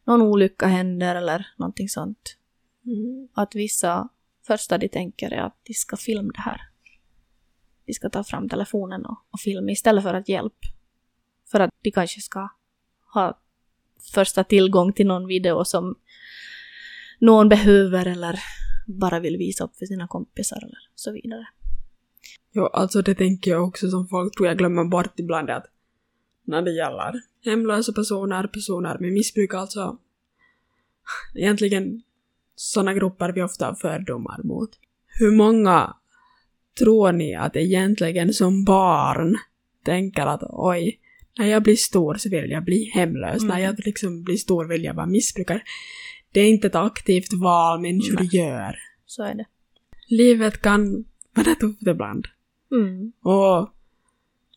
någon 0.05 0.23
olycka 0.23 0.67
händer 0.67 1.15
eller 1.15 1.47
någonting 1.57 1.89
sånt. 1.89 2.37
Mm. 2.85 3.29
Att 3.35 3.55
vissa 3.55 4.09
första 4.47 4.79
de 4.79 4.89
tänker 4.89 5.31
är 5.31 5.41
att 5.41 5.57
de 5.63 5.75
ska 5.75 5.97
filma 5.97 6.33
det 6.35 6.41
här. 6.41 6.61
De 7.87 7.95
ska 7.95 8.11
ta 8.11 8.25
fram 8.25 8.49
telefonen 8.49 9.07
och, 9.07 9.19
och 9.31 9.41
filma 9.41 9.71
istället 9.71 10.05
för 10.05 10.15
att 10.15 10.29
hjälpa. 10.29 10.67
För 11.51 11.61
att 11.61 11.71
de 11.83 11.91
kanske 11.91 12.21
ska 12.21 12.49
ha 13.15 13.41
första 14.15 14.45
tillgång 14.45 14.93
till 14.93 15.07
någon 15.07 15.27
video 15.27 15.65
som 15.65 15.95
någon 17.19 17.49
behöver 17.49 18.07
eller 18.07 18.39
bara 18.87 19.21
vill 19.21 19.37
visa 19.37 19.65
upp 19.65 19.77
för 19.77 19.87
sina 19.87 20.09
kompisar 20.09 20.57
eller 20.57 20.79
så 20.95 21.13
vidare. 21.13 21.47
Jo, 22.53 22.67
alltså 22.67 23.03
det 23.03 23.15
tänker 23.15 23.51
jag 23.51 23.65
också 23.65 23.91
som 23.91 24.09
folk 24.09 24.37
tror 24.37 24.49
jag 24.49 24.59
glömmer 24.59 24.85
bort 24.85 25.21
ibland 25.21 25.51
att 25.51 25.67
när 26.45 26.63
det 26.63 26.73
gäller 26.73 27.21
hemlösa 27.45 27.93
personer, 27.93 28.47
personer 28.47 28.99
med 28.99 29.13
missbruk 29.13 29.55
alltså, 29.55 29.99
egentligen 31.35 32.03
sådana 32.55 32.95
grupper 32.95 33.33
vi 33.33 33.43
ofta 33.43 33.67
har 33.67 33.75
fördomar 33.75 34.41
mot. 34.45 34.71
Hur 35.07 35.37
många 35.37 35.97
tror 36.79 37.13
ni 37.13 37.35
att 37.35 37.57
egentligen 37.57 38.33
som 38.33 38.65
barn 38.65 39.37
tänker 39.85 40.27
att 40.27 40.43
oj, 40.43 41.01
när 41.39 41.47
jag 41.47 41.63
blir 41.63 41.77
stor 41.77 42.15
så 42.15 42.29
vill 42.29 42.51
jag 42.51 42.65
bli 42.65 42.91
hemlös, 42.95 43.43
mm. 43.43 43.49
när 43.49 43.65
jag 43.65 43.87
liksom 43.87 44.23
blir 44.23 44.37
stor 44.37 44.65
vill 44.65 44.85
jag 44.85 44.95
vara 44.95 45.07
missbrukare. 45.07 45.63
Det 46.33 46.41
är 46.41 46.49
inte 46.49 46.67
ett 46.67 46.75
aktivt 46.75 47.33
val 47.33 47.81
människor 47.81 48.17
Nej. 48.17 48.29
gör. 48.33 48.77
Så 49.07 49.23
är 49.23 49.35
det. 49.35 49.47
Livet 50.09 50.63
kan 50.63 51.05
vara 51.35 51.55
tufft 51.55 51.87
ibland. 51.87 52.27
Mm. 52.73 53.13
Och 53.23 53.71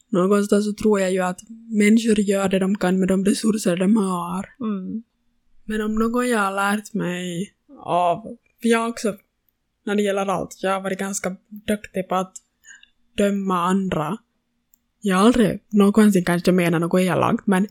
någonstans 0.09 0.65
så 0.65 0.73
tror 0.73 0.99
jag 0.99 1.11
ju 1.11 1.19
att 1.19 1.39
människor 1.79 2.19
gör 2.19 2.49
det 2.49 2.59
de 2.59 2.77
kan 2.77 2.99
med 2.99 3.07
de 3.07 3.25
resurser 3.25 3.77
de 3.77 3.97
har. 3.97 4.49
Mm. 4.59 5.03
Men 5.65 5.81
om 5.81 5.95
något 5.95 6.27
jag 6.27 6.39
har 6.39 6.51
lärt 6.51 6.93
mig 6.93 7.53
av, 7.79 8.37
för 8.61 8.69
jag 8.69 8.89
också, 8.89 9.15
när 9.89 9.95
det 9.95 10.01
gäller 10.01 10.25
allt, 10.25 10.57
jag 10.61 10.71
har 10.71 10.81
varit 10.81 10.99
ganska 10.99 11.35
duktig 11.67 12.09
på 12.09 12.15
att 12.15 12.33
döma 13.17 13.59
andra. 13.59 14.17
Jag 15.01 15.17
har 15.17 15.25
aldrig 15.25 15.59
någonsin 15.69 16.25
kanske 16.25 16.51
menat 16.51 16.81
något 16.81 17.01
elakt, 17.01 17.47
men 17.47 17.67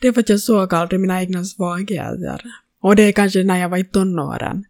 det 0.00 0.08
är 0.08 0.12
för 0.12 0.20
att 0.20 0.28
jag 0.28 0.40
såg 0.40 0.74
aldrig 0.74 1.00
mina 1.00 1.22
egna 1.22 1.44
svagheter. 1.44 2.42
Och 2.80 2.96
det 2.96 3.02
är 3.02 3.12
kanske 3.12 3.42
när 3.42 3.58
jag 3.58 3.68
var 3.68 3.78
i 3.78 3.84
tonåren. 3.84 4.64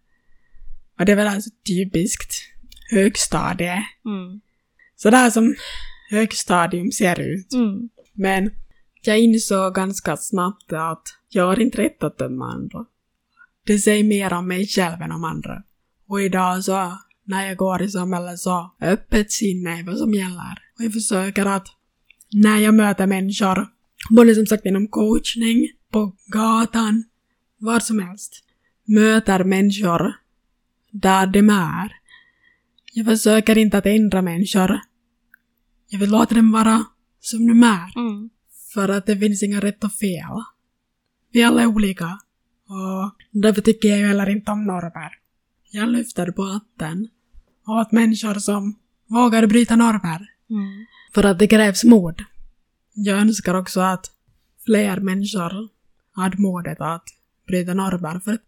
Och 0.99 1.05
det 1.05 1.13
är 1.13 1.17
väl 1.17 1.29
alltså 1.29 1.51
typiskt 1.67 2.35
högstadie. 2.91 3.85
Mm. 4.05 4.41
Sådär 4.97 5.31
som 5.31 5.55
högstadium 6.11 6.93
ser 6.93 7.21
ut. 7.21 7.53
Mm. 7.53 7.89
Men 8.13 8.51
jag 9.03 9.19
insåg 9.19 9.75
ganska 9.75 10.17
snabbt 10.17 10.73
att 10.73 11.03
jag 11.29 11.47
har 11.47 11.61
inte 11.61 11.83
rätt 11.83 12.03
att 12.03 12.19
döma 12.19 12.53
andra. 12.53 12.85
Det 13.67 13.79
säger 13.79 14.05
mer 14.05 14.33
om 14.33 14.49
mig 14.49 14.67
själv 14.67 15.03
än 15.03 15.13
om 15.13 15.25
andra. 15.25 15.63
Och 16.13 16.23
idag 16.23 16.65
så, 16.65 16.99
när 17.25 17.47
jag 17.47 17.57
går 17.57 17.83
i 17.83 17.89
samhället 17.89 18.39
så, 18.39 18.75
öppet 18.81 19.33
sinne 19.33 19.79
är 19.79 19.83
vad 19.83 19.99
som 19.99 20.15
gäller. 20.15 20.59
Och 20.79 20.85
jag 20.85 20.93
försöker 20.93 21.47
att, 21.47 21.69
när 22.33 22.59
jag 22.59 22.75
möter 22.75 23.07
människor, 23.07 23.67
både 24.11 24.35
som 24.35 24.47
sagt 24.47 24.67
inom 24.67 24.89
coachning, 24.89 25.69
på 25.91 26.17
gatan, 26.27 27.05
var 27.59 27.81
som 27.81 27.99
helst, 27.99 28.45
möter 28.85 29.45
människor 29.45 30.13
där 30.91 31.27
de 31.27 31.51
är. 31.51 31.93
Jag 32.93 33.07
försöker 33.07 33.59
inte 33.59 33.79
att 33.79 33.87
ändra 33.87 34.23
människor. 34.23 34.81
Jag 35.89 35.99
vill 35.99 36.11
låta 36.11 36.35
dem 36.35 36.53
vara 36.53 36.85
som 37.21 37.47
de 37.47 37.63
är. 37.63 37.99
Mm. 37.99 38.31
För 38.75 38.89
att 38.89 39.07
det 39.07 39.17
finns 39.17 39.43
inga 39.43 39.61
rätt 39.61 39.85
och 39.85 39.93
fel. 39.93 40.43
Vi 41.33 41.43
alla 41.43 41.63
är 41.63 41.67
olika. 41.67 42.19
Och 42.69 43.17
därför 43.31 43.63
tycker 43.63 43.89
jag 43.89 44.09
heller 44.09 44.29
inte 44.29 44.51
om 44.51 44.65
normer. 44.65 45.22
Jag 45.75 45.89
lyfter 45.89 46.33
på 46.33 46.43
hatten 46.43 47.09
åt 47.67 47.93
människor 47.93 48.35
som 48.35 48.79
vågar 49.07 49.47
bryta 49.47 49.77
normer. 49.77 50.29
Mm. 50.51 50.87
För 51.15 51.25
att 51.25 51.39
det 51.39 51.47
krävs 51.47 51.85
mod. 51.85 52.25
Jag 52.95 53.19
önskar 53.19 53.55
också 53.55 53.81
att 53.81 54.07
fler 54.67 55.01
människor 55.01 55.69
hade 56.13 56.39
modet 56.39 56.81
att 56.81 57.05
bryta 57.47 57.75
normer. 57.75 58.21
För 58.21 58.39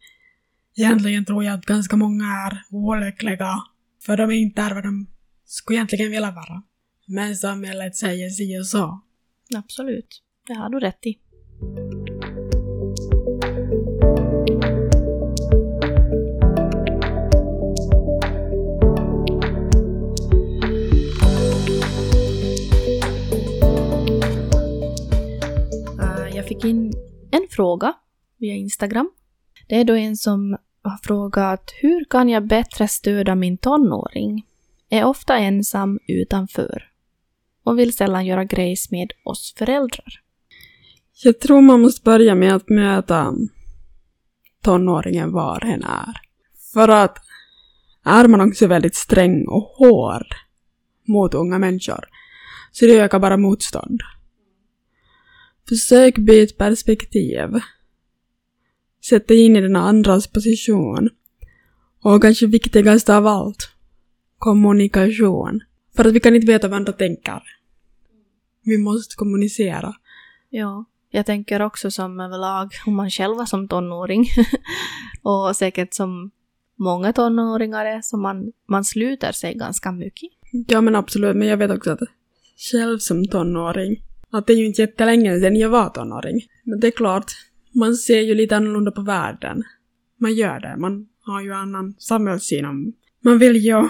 egentligen 0.77 1.25
tror 1.25 1.45
jag 1.45 1.55
att 1.55 1.67
ganska 1.67 1.97
många 1.97 2.25
är 2.25 2.63
olyckliga. 2.71 3.63
För 4.03 4.17
de 4.17 4.31
inte 4.31 4.63
är 4.63 4.75
vad 4.75 4.83
de 4.83 5.07
skulle 5.45 5.77
egentligen 5.77 6.11
vilja 6.11 6.31
vara. 6.31 6.63
Men 7.07 7.37
samhället 7.37 7.97
säger 7.97 8.31
si 8.31 8.61
och 8.61 8.67
så. 8.67 9.01
Absolut. 9.57 10.23
Det 10.47 10.55
har 10.55 10.69
du 10.69 10.81
rätt 10.81 11.07
i. 11.07 11.19
fråga 27.75 27.95
via 28.39 28.55
Instagram. 28.55 29.11
Det 29.69 29.77
är 29.77 29.85
då 29.85 29.95
en 29.95 30.17
som 30.17 30.57
har 30.83 30.99
frågat 31.03 31.71
hur 31.83 32.05
kan 32.05 32.29
jag 32.29 32.47
bättre 32.47 32.89
stödja 32.89 33.35
min 33.35 33.59
tonåring? 33.59 34.47
Är 34.91 35.05
ofta 35.05 35.37
ensam 35.37 35.99
utanför 36.07 36.91
och 37.65 37.79
vill 37.79 37.97
sällan 37.97 38.27
göra 38.27 38.45
grejs 38.45 38.91
med 38.91 39.13
oss 39.25 39.55
föräldrar. 39.59 40.21
Jag 41.25 41.41
tror 41.41 41.61
man 41.61 41.81
måste 41.81 42.03
börja 42.03 42.35
med 42.35 42.55
att 42.55 42.69
möta 42.69 43.35
tonåringen 44.63 45.33
var 45.33 45.61
hen 45.61 45.83
är. 45.83 46.15
För 46.73 46.89
att 46.89 47.19
är 48.05 48.29
man 48.29 48.41
också 48.41 48.67
väldigt 48.67 48.95
sträng 48.95 49.47
och 49.49 49.63
hård 49.63 50.27
mot 51.09 51.35
unga 51.35 51.59
människor 51.59 52.05
så 52.73 52.87
det 52.87 53.01
ökar 53.01 53.19
bara 53.19 53.37
motstånd. 53.37 54.01
Försök 55.69 56.19
byta 56.19 56.55
perspektiv. 56.65 57.49
Sätt 59.05 59.29
dig 59.29 59.45
in 59.45 59.57
i 59.57 59.61
den 59.61 59.77
andras 59.77 60.27
position. 60.27 61.11
Och 62.03 62.23
kanske 62.23 62.47
viktigast 62.47 63.09
av 63.09 63.27
allt, 63.27 63.69
kommunikation. 64.39 65.61
För 65.97 66.05
att 66.05 66.13
vi 66.13 66.21
kan 66.21 66.35
inte 66.35 66.47
veta 66.47 66.69
vad 66.69 66.77
andra 66.77 66.93
tänker. 66.93 67.43
Vi 68.63 68.79
måste 68.79 69.17
kommunicera. 69.17 69.95
Ja, 70.51 70.85
jag 71.11 71.27
tänker 71.27 71.63
också 71.63 71.91
som 71.91 72.21
överlag 72.21 72.71
om 72.87 72.95
man 72.95 73.11
själv 73.11 73.37
var 73.37 73.47
som 73.47 73.69
tonåring 73.69 74.27
och 75.23 75.57
säkert 75.57 75.95
som 75.95 76.31
många 76.77 77.13
tonåringar 77.13 77.85
är, 77.87 78.03
så 78.03 78.17
man, 78.17 78.53
man 78.69 78.85
sluter 78.85 79.33
sig 79.33 79.55
ganska 79.55 79.93
mycket. 79.93 80.31
Ja 80.69 80.81
men 80.81 80.95
absolut, 80.95 81.37
men 81.37 81.49
jag 81.49 81.57
vet 81.57 81.71
också 81.71 81.91
att 81.91 82.01
själv 82.73 82.99
som 82.99 83.29
tonåring, 83.29 84.03
att 84.37 84.47
det 84.47 84.53
är 84.53 84.57
ju 84.57 84.67
inte 84.67 84.83
jättelänge 84.83 85.41
sedan 85.41 85.57
jag 85.57 85.69
var 85.69 85.89
tonåring. 85.89 86.41
Men 86.65 86.81
det 86.81 86.87
är 86.87 86.91
klart, 86.91 87.33
man 87.75 87.95
ser 87.95 88.21
ju 88.21 88.35
lite 88.35 88.57
annorlunda 88.57 88.91
på 88.91 89.03
världen. 89.03 89.63
Man 90.21 90.35
gör 90.35 90.61
det, 90.61 90.77
man 90.79 91.07
har 91.21 91.43
ju 91.43 91.53
annan 91.53 91.95
samhällssyn 91.99 92.65
om... 92.65 92.93
Man 93.25 93.39
vill 93.39 93.57
ju 93.57 93.89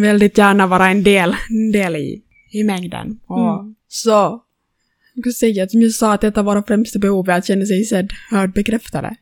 väldigt 0.00 0.38
gärna 0.38 0.66
vara 0.66 0.88
en 0.88 1.02
del, 1.02 1.36
en 1.50 1.72
del 1.72 1.96
i, 1.96 2.22
i 2.52 2.64
mängden. 2.64 3.20
Och 3.26 3.60
Mm. 3.60 3.74
så, 3.88 4.42
jag 5.14 5.24
kan 5.24 5.32
säga 5.32 5.64
att 5.64 5.70
som 5.70 5.82
jag 5.82 5.92
sa, 5.92 6.12
att 6.12 6.24
ett 6.24 6.38
av 6.38 6.44
våra 6.44 6.62
främsta 6.62 6.98
behov 6.98 7.28
är 7.28 7.38
att 7.38 7.46
känna 7.46 7.66
sig 7.66 7.84
sedd, 7.84 8.10
hörd, 8.30 8.52
bekräftade. 8.52 9.16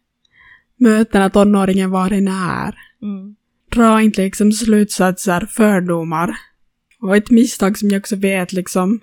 Mötena 0.76 1.30
tonåringen 1.30 1.91
var 1.91 2.11
den 2.11 2.28
är. 2.28 2.74
Mm. 3.03 3.37
Dra 3.74 4.03
inte 4.03 4.22
liksom 4.22 4.53
slutsatser, 4.53 5.49
fördomar. 5.51 6.37
Och 7.01 7.16
ett 7.16 7.30
misstag 7.30 7.78
som 7.78 7.91
jag 7.91 8.01
också 8.01 8.16
vet 8.16 8.53
liksom, 8.53 9.01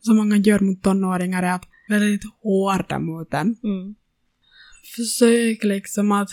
som 0.00 0.16
många 0.16 0.36
gör 0.36 0.60
mot 0.60 0.82
tonåringar 0.82 1.42
är 1.42 1.52
att 1.52 1.64
väldigt 1.88 2.22
hårda 2.42 2.98
mot 2.98 3.30
den. 3.30 3.56
Mm. 3.64 3.94
Försök 4.96 5.64
liksom 5.64 6.12
att 6.12 6.28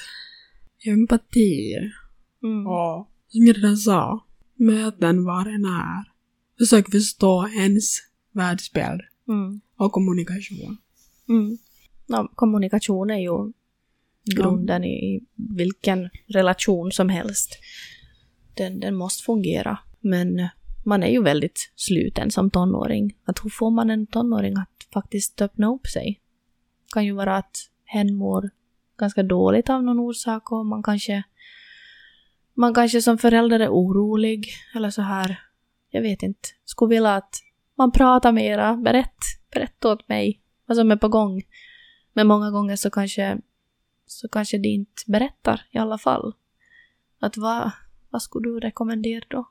empati 0.86 1.78
Mm. 2.43 2.68
och 2.68 3.09
som 3.28 3.45
jag 3.45 3.57
redan 3.57 3.78
sa, 3.78 4.26
möt 4.55 4.99
den 4.99 5.26
var 5.26 5.45
den 5.45 5.65
är. 5.65 6.03
Försök 6.57 6.91
förstå 6.91 7.47
ens 7.47 7.97
världsbild 8.32 9.01
Mm. 9.28 9.61
och 9.78 9.91
kommunikation. 9.91 10.78
Mm. 11.30 11.57
Ja, 12.07 12.32
kommunikation 12.36 13.09
är 13.09 13.20
ju 13.20 13.53
grunden 14.36 14.84
i 14.84 15.15
i 15.15 15.26
vilken 15.36 16.09
relation 16.28 16.91
som 16.91 17.09
helst. 17.09 17.57
Den, 18.53 18.80
den 18.80 18.95
måste 18.95 19.24
fungera. 19.24 19.80
Men 19.99 20.47
man 20.88 21.03
är 21.03 21.07
ju 21.07 21.23
väldigt 21.23 21.71
sluten 21.75 22.31
som 22.31 22.51
tonåring. 22.51 23.15
Att 23.25 23.45
hur 23.45 23.49
får 23.49 23.71
man 23.71 23.89
en 23.89 24.07
tonåring 24.07 24.57
att 24.57 24.88
faktiskt 24.93 25.41
öppna 25.41 25.73
upp 25.73 25.88
sig? 25.88 26.21
Det 26.85 26.93
kan 26.93 27.05
ju 27.05 27.11
vara 27.11 27.38
att 27.38 27.57
hen 27.85 28.15
mår 28.15 28.49
ganska 28.97 29.23
dåligt 29.23 29.69
av 29.69 29.83
någon 29.83 29.99
orsak 29.99 30.51
och 30.51 30.65
man 30.65 30.83
kanske 30.83 31.23
man 32.53 32.73
kanske 32.73 33.01
som 33.01 33.17
förälder 33.17 33.59
är 33.59 33.69
orolig 33.69 34.47
eller 34.76 34.89
så 34.89 35.01
här. 35.01 35.39
Jag 35.89 36.01
vet 36.01 36.23
inte. 36.23 36.49
Skulle 36.65 36.89
vilja 36.89 37.15
att 37.15 37.35
man 37.76 37.91
pratar 37.91 38.31
mera. 38.31 38.77
Berätt, 38.77 39.18
berätta 39.53 39.91
åt 39.91 40.09
mig 40.09 40.41
vad 40.65 40.77
som 40.77 40.91
är 40.91 40.95
på 40.95 41.07
gång. 41.09 41.41
Men 42.14 42.27
många 42.27 42.51
gånger 42.51 42.76
så 42.76 42.89
kanske, 42.89 43.38
så 44.05 44.27
kanske 44.27 44.57
de 44.57 44.69
inte 44.69 45.03
berättar 45.07 45.61
i 45.72 45.77
alla 45.77 45.97
fall. 45.97 46.34
Att 47.19 47.38
vad, 47.38 47.72
vad 48.09 48.22
skulle 48.22 48.49
du 48.49 48.59
rekommendera 48.59 49.26
då? 49.27 49.45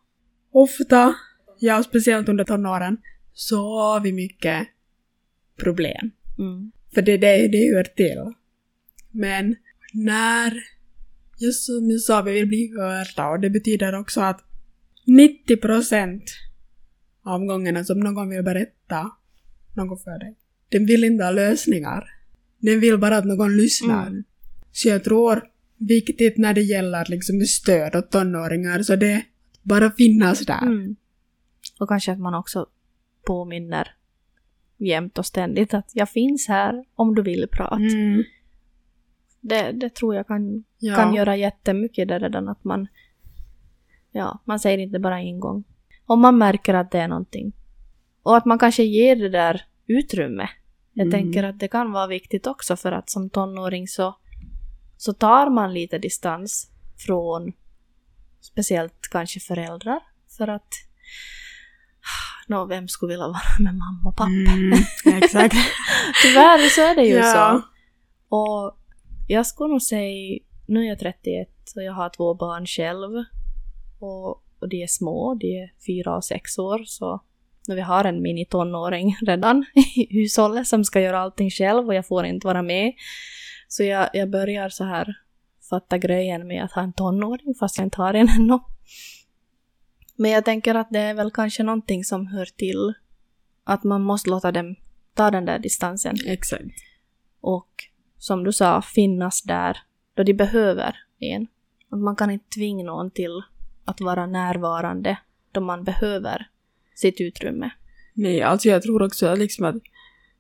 Ofta, 0.57 1.15
ja 1.59 1.83
speciellt 1.83 2.29
under 2.29 2.45
tonåren, 2.45 2.97
så 3.33 3.57
har 3.57 4.01
vi 4.01 4.13
mycket 4.13 4.69
problem. 5.57 6.11
Mm. 6.39 6.73
För 6.95 7.03
det 7.03 7.13
är 7.13 7.19
det 7.19 7.49
det 7.49 7.75
hör 7.75 7.85
till. 7.85 8.33
Men 9.11 9.57
när, 9.93 10.53
just 11.39 11.67
som 11.67 11.91
jag 11.91 12.01
sa, 12.01 12.23
vi 12.23 12.33
vill 12.33 12.47
bli 12.47 12.73
hörda 12.79 13.29
och 13.29 13.41
det 13.41 13.51
betyder 13.51 14.01
också 14.01 14.21
att 14.21 14.41
90 15.07 15.57
procent 15.57 16.23
av 17.23 17.45
gångerna 17.45 17.85
som 17.85 18.01
någon 18.01 18.29
vill 18.29 18.43
berätta 18.43 19.11
något 19.75 20.05
för 20.05 20.19
dig, 20.19 20.37
den 20.69 20.87
vill 20.87 21.05
inte 21.05 21.25
ha 21.25 21.31
lösningar. 21.31 22.05
Den 22.59 22.81
vill 22.81 22.99
bara 22.99 23.17
att 23.17 23.25
någon 23.25 23.57
lyssnar. 23.57 24.07
Mm. 24.07 24.25
Så 24.73 24.89
jag 24.89 25.05
tror 25.05 25.43
viktigt 25.79 26.39
när 26.39 26.55
det 26.55 26.63
gäller 26.63 27.05
liksom 27.09 27.41
stöd 27.41 27.97
åt 27.97 28.11
tonåringar 28.11 28.83
så 28.83 28.97
det 28.97 29.25
bara 29.69 29.91
finnas 29.91 30.47
där. 30.47 30.63
Mm. 30.63 30.97
Och 31.81 31.89
kanske 31.89 32.13
att 32.13 32.19
man 32.19 32.35
också 32.35 32.67
påminner 33.27 33.95
jämt 34.77 35.19
och 35.19 35.27
ständigt 35.27 35.75
att 35.75 35.91
jag 35.95 36.09
finns 36.11 36.49
här 36.49 36.85
om 36.95 37.15
du 37.15 37.23
vill 37.23 37.49
prata. 37.53 37.77
Mm. 37.77 38.25
Det, 39.41 39.73
det 39.73 39.95
tror 39.95 40.15
jag 40.15 40.27
kan, 40.27 40.65
Ja. 40.79 40.97
kan 40.97 41.15
göra 41.15 41.37
jättemycket 41.37 42.09
det 42.09 42.19
redan 42.19 42.49
att 42.49 42.65
man 42.65 42.89
ja, 44.13 44.39
man 44.45 44.61
säger 44.61 44.79
inte 44.79 44.99
bara 44.99 45.21
en 45.21 45.41
gång. 45.41 45.65
Om 46.07 46.21
man 46.21 46.39
märker 46.39 46.75
att 46.75 46.91
det 46.91 46.99
är 46.99 47.09
någonting. 47.09 47.53
Och 48.23 48.37
att 48.37 48.45
man 48.45 48.59
kanske 48.59 48.83
ger 48.83 49.17
det 49.17 49.29
där 49.29 49.65
utrymme. 49.87 50.49
Jag 50.93 51.07
Mm. 51.07 51.13
tänker 51.13 51.45
att 51.45 51.59
det 51.59 51.69
kan 51.69 51.93
vara 51.93 52.07
viktigt 52.07 52.47
också 52.47 52.77
för 52.77 52.93
att 52.93 53.11
som 53.11 53.31
tonåring 53.31 53.89
så, 53.89 54.17
så 54.97 55.13
tar 55.13 55.51
man 55.51 55.75
lite 55.75 55.99
distans 55.99 56.71
från 57.07 57.53
speciellt 58.41 59.09
kanske 59.11 59.41
föräldrar. 59.41 60.01
För 60.37 60.49
att 60.49 60.69
Nå, 62.49 62.65
vem 62.67 62.89
skulle 62.89 63.13
vilja 63.13 63.27
vara 63.27 63.41
med 63.59 63.75
mamma 63.75 64.09
och 64.09 64.17
pappa? 64.17 64.31
Mm, 64.31 64.73
exakt. 65.23 65.57
Tyvärr 66.23 66.69
så 66.69 66.81
är 66.81 66.95
det 66.95 67.05
ju 67.07 67.15
Ja. 67.17 67.33
så. 67.33 67.63
Och 68.37 68.79
jag 69.29 69.47
skulle 69.47 69.71
nog 69.73 69.83
säga, 69.83 70.39
nu 70.67 70.81
är 70.85 70.89
jag 70.89 70.99
31 70.99 71.49
och 71.77 71.83
jag 71.83 71.93
har 71.93 72.09
två 72.09 72.35
barn 72.35 72.67
själv. 72.67 73.11
Och, 74.01 74.29
och 74.61 74.69
de 74.71 74.83
är 74.83 74.87
små, 74.87 75.35
de 75.35 75.47
är 75.47 75.71
fyra 75.87 76.17
och 76.17 76.25
sex 76.25 76.59
år 76.59 76.83
så 76.85 77.23
när 77.69 77.75
vi 77.75 77.81
har 77.83 78.05
en 78.05 78.23
mini-tonåring 78.23 79.17
redan 79.27 79.65
i 79.97 80.07
hushållet 80.21 80.67
som 80.67 80.85
ska 80.85 81.01
göra 81.01 81.19
allting 81.21 81.51
själv 81.51 81.87
och 81.87 81.95
jag 81.95 82.07
får 82.07 82.27
inte 82.27 82.47
vara 82.47 82.63
med. 82.63 82.93
Så 83.69 83.83
jag, 83.83 84.09
jag 84.13 84.31
börjar 84.31 84.69
så 84.69 84.85
här 84.85 85.15
fatta 85.71 85.99
grejen 85.99 86.47
med 86.47 86.65
att 86.65 86.73
ha 86.73 86.83
en 86.83 86.93
tonåring 86.93 87.55
fast 87.61 87.79
jag 87.79 87.87
inte 87.87 88.03
har 88.03 88.15
en 88.15 88.29
ännu. 88.29 88.59
Men 90.17 90.31
jag 90.31 90.45
tänker 90.45 90.75
att 90.75 90.89
det 90.91 90.99
är 90.99 91.15
väl 91.15 91.31
kanske 91.31 91.63
någonting 91.63 92.05
som 92.05 92.27
hör 92.27 92.45
till 92.45 92.95
att 93.65 93.85
man 93.85 94.03
måste 94.03 94.31
låta 94.31 94.53
dem 94.53 94.77
ta 95.15 95.31
den 95.31 95.45
där 95.45 95.59
distansen. 95.59 96.17
Exakt. 96.27 96.65
Och 97.41 97.69
som 98.19 98.45
du 98.45 98.53
sa, 98.53 98.83
finnas 98.83 99.43
där 99.43 99.79
då 100.15 100.23
de 100.23 100.35
behöver 100.35 100.97
en. 101.19 101.47
Och 101.91 101.99
man 101.99 102.17
kan 102.17 102.31
inte 102.31 102.49
tvinga 102.49 102.85
någon 102.85 103.11
till 103.11 103.43
att 103.85 104.01
vara 104.01 104.27
närvarande 104.27 105.19
då 105.53 105.61
man 105.61 105.85
behöver 105.85 106.49
sitt 106.95 107.21
utrymme. 107.21 107.71
Nej, 108.15 108.43
alltså 108.43 108.69
jag 108.69 108.83
tror 108.83 109.03
också 109.03 109.35
liksom 109.35 109.65
att 109.65 109.77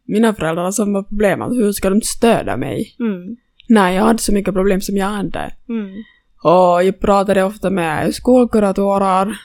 mina 0.04 0.34
föräldrar 0.34 0.64
har 0.64 0.72
samma 0.72 1.02
problem. 1.02 1.42
Att 1.42 1.52
hur 1.52 1.72
ska 1.72 1.90
de 1.90 2.02
stödja 2.02 2.56
mig? 2.56 2.96
Mm. 2.98 3.36
Nej, 3.68 3.94
jag 3.96 4.04
hade 4.04 4.18
så 4.18 4.32
mycket 4.32 4.54
problem 4.54 4.80
som 4.80 4.96
jag 4.96 5.06
hade. 5.06 5.54
Mm. 5.68 6.02
Och 6.42 6.84
jag 6.84 7.00
pratade 7.00 7.42
ofta 7.44 7.70
med 7.70 8.14
skolkuratorer, 8.14 9.40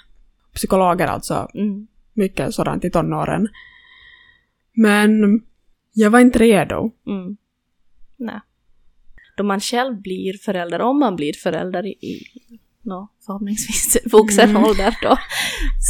psykologer 0.54 1.08
alltså, 1.08 1.48
Mm. 1.54 1.88
mycket 2.14 2.54
sådant 2.54 2.86
i 2.86 2.90
tonåren. 2.92 3.48
Men 4.74 5.42
jag 5.94 6.10
var 6.10 6.20
inte 6.20 6.40
redo. 6.40 6.92
Mm. 7.08 7.38
Nej. 8.18 8.40
Då 9.38 9.44
man 9.44 9.60
själv 9.60 10.02
blir 10.02 10.34
förälder, 10.38 10.82
om 10.82 11.00
man 11.00 11.16
blir 11.16 11.34
förälder 11.34 11.86
i, 11.86 12.22
no, 12.82 13.08
förhoppningsvis 13.26 13.98
vuxen 14.12 14.50
Mm. 14.50 14.64
ålder 14.64 14.98
då, 15.02 15.18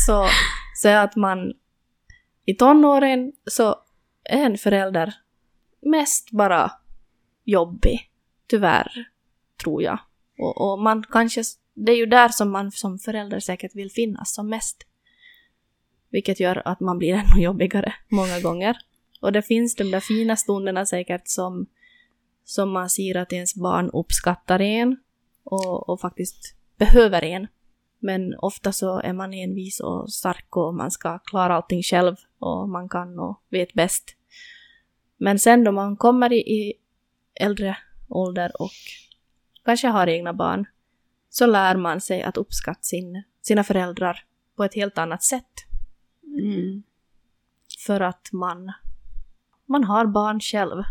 så, 0.07 0.25
så 0.75 0.89
att 0.89 1.15
man 1.15 1.53
i 2.45 2.53
tonåren 2.53 3.31
så 3.45 3.75
är 4.23 4.45
en 4.45 4.57
förälder 4.57 5.13
mest 5.85 6.31
bara 6.31 6.71
jobbig. 7.45 7.99
Tyvärr, 8.51 9.05
tror 9.63 9.83
jag. 9.83 9.99
Och, 10.37 10.71
och 10.71 10.79
man 10.79 11.03
kanske, 11.03 11.43
det 11.73 11.91
är 11.91 11.95
ju 11.95 12.05
där 12.05 12.29
som 12.29 12.51
man 12.51 12.71
som 12.71 12.99
förälder 12.99 13.39
säkert 13.39 13.75
vill 13.75 13.91
finnas 13.91 14.33
som 14.33 14.49
mest. 14.49 14.77
Vilket 16.09 16.39
gör 16.39 16.61
att 16.65 16.79
man 16.79 16.97
blir 16.97 17.13
ännu 17.33 17.43
jobbigare 17.43 17.93
många 18.09 18.39
gånger. 18.39 18.77
Och 19.21 19.31
det 19.31 19.41
finns 19.41 19.75
de 19.75 19.83
där 19.83 19.99
fina 19.99 20.35
stunderna 20.35 20.85
säkert 20.85 21.21
som, 21.25 21.65
som 22.43 22.71
man 22.71 22.89
ser 22.89 23.17
att 23.17 23.33
ens 23.33 23.55
barn 23.55 23.89
uppskattar 23.93 24.61
en 24.61 24.97
och, 25.43 25.89
och 25.89 26.01
faktiskt 26.01 26.55
behöver 26.77 27.23
en. 27.23 27.47
Men 27.99 28.35
ofta 28.39 28.71
så 28.71 28.99
är 28.99 29.13
man 29.13 29.33
envis 29.33 29.79
och 29.79 30.13
stark 30.13 30.57
och 30.57 30.73
man 30.73 30.91
ska 30.91 31.19
klara 31.19 31.55
allting 31.55 31.83
själv 31.83 32.15
och 32.39 32.69
man 32.69 32.89
kan 32.89 33.19
och 33.19 33.41
vet 33.49 33.73
bäst. 33.73 34.15
Men 35.17 35.39
sen 35.39 35.63
då 35.63 35.71
man 35.71 35.97
kommer 35.97 36.33
i, 36.33 36.37
i 36.37 36.73
äldre 37.35 37.77
ålder 38.13 38.61
och 38.61 38.71
kanske 39.65 39.87
har 39.87 40.07
egna 40.07 40.33
barn 40.33 40.65
så 41.29 41.45
lär 41.45 41.75
man 41.75 42.01
sig 42.01 42.23
att 42.23 42.37
uppskatta 42.37 42.81
sin, 42.81 43.23
sina 43.41 43.63
föräldrar 43.63 44.23
på 44.57 44.63
ett 44.63 44.75
helt 44.75 44.97
annat 44.97 45.23
sätt. 45.23 45.51
Mm. 46.23 46.83
För 47.85 48.01
att 48.01 48.29
man, 48.31 48.71
man 49.65 49.83
har 49.83 50.05
barn 50.05 50.39
själv. 50.39 50.83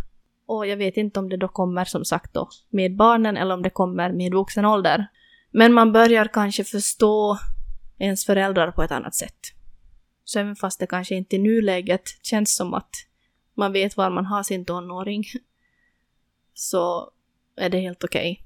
Och 0.47 0.67
jag 0.67 0.77
vet 0.77 0.97
inte 0.97 1.21
om 1.21 1.29
det 1.29 1.37
då 1.37 1.49
kommer 1.49 1.85
som 1.85 2.05
sagt 2.05 2.35
då 2.35 2.49
med 2.69 2.97
barnen 2.97 3.37
eller 3.37 3.55
om 3.55 3.63
det 3.63 3.71
kommer 3.71 4.13
med 4.13 4.33
vuxen 4.33 4.65
ålder. 4.65 5.07
Men 5.51 5.73
man 5.73 5.93
börjar 5.93 6.25
kanske 6.25 6.65
förstå 6.65 7.39
ens 7.99 8.27
föräldrar 8.27 8.73
på 8.73 8.83
ett 8.83 8.91
annat 8.91 9.15
sätt. 9.15 9.39
Så 10.25 10.39
även 10.39 10.57
fast 10.57 10.81
det 10.81 10.87
kanske 10.87 11.15
inte 11.15 11.37
i 11.37 11.39
nuläget 11.39 12.03
känns 12.23 12.57
som 12.57 12.75
att 12.75 12.91
man 13.55 13.73
vet 13.73 13.97
var 13.97 14.11
man 14.11 14.27
har 14.27 14.43
sin 14.43 14.65
tonåring 14.65 15.25
så 16.61 17.11
är 17.57 17.71
det 17.71 17.81
helt 17.81 18.05
okej. 18.05 18.43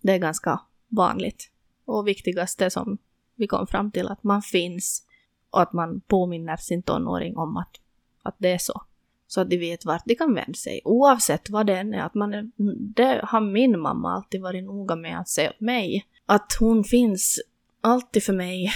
Det 0.00 0.12
är 0.12 0.18
ganska 0.18 0.60
vanligt. 0.88 1.50
Och 1.84 2.08
viktigaste 2.08 2.70
som 2.70 2.98
vi 3.34 3.46
kom 3.46 3.66
fram 3.66 3.90
till 3.90 4.08
att 4.08 4.22
man 4.22 4.42
finns 4.42 5.06
och 5.50 5.62
att 5.62 5.72
man 5.72 6.00
påminner 6.00 6.56
sin 6.56 6.82
tonåring 6.82 7.36
om 7.36 7.56
att, 7.56 7.80
att 8.22 8.34
det 8.38 8.52
är 8.52 8.58
så. 8.58 8.82
Så 9.26 9.40
att 9.40 9.50
de 9.50 9.58
vet 9.58 9.84
vart 9.84 10.02
de 10.04 10.14
kan 10.14 10.34
vända 10.34 10.54
sig. 10.54 10.80
Oavsett 10.84 11.50
vad 11.50 11.66
det 11.66 11.78
än 11.78 11.94
är. 11.94 12.02
Att 12.02 12.14
man 12.14 12.34
är 12.34 12.50
det 12.94 13.20
har 13.24 13.40
min 13.40 13.80
mamma 13.80 14.14
alltid 14.14 14.42
varit 14.42 14.64
noga 14.64 14.96
med 14.96 15.20
att 15.20 15.28
säga 15.28 15.50
åt 15.50 15.60
mig. 15.60 16.06
Att 16.26 16.56
hon 16.60 16.84
finns 16.84 17.40
alltid 17.80 18.22
för 18.22 18.32
mig 18.32 18.70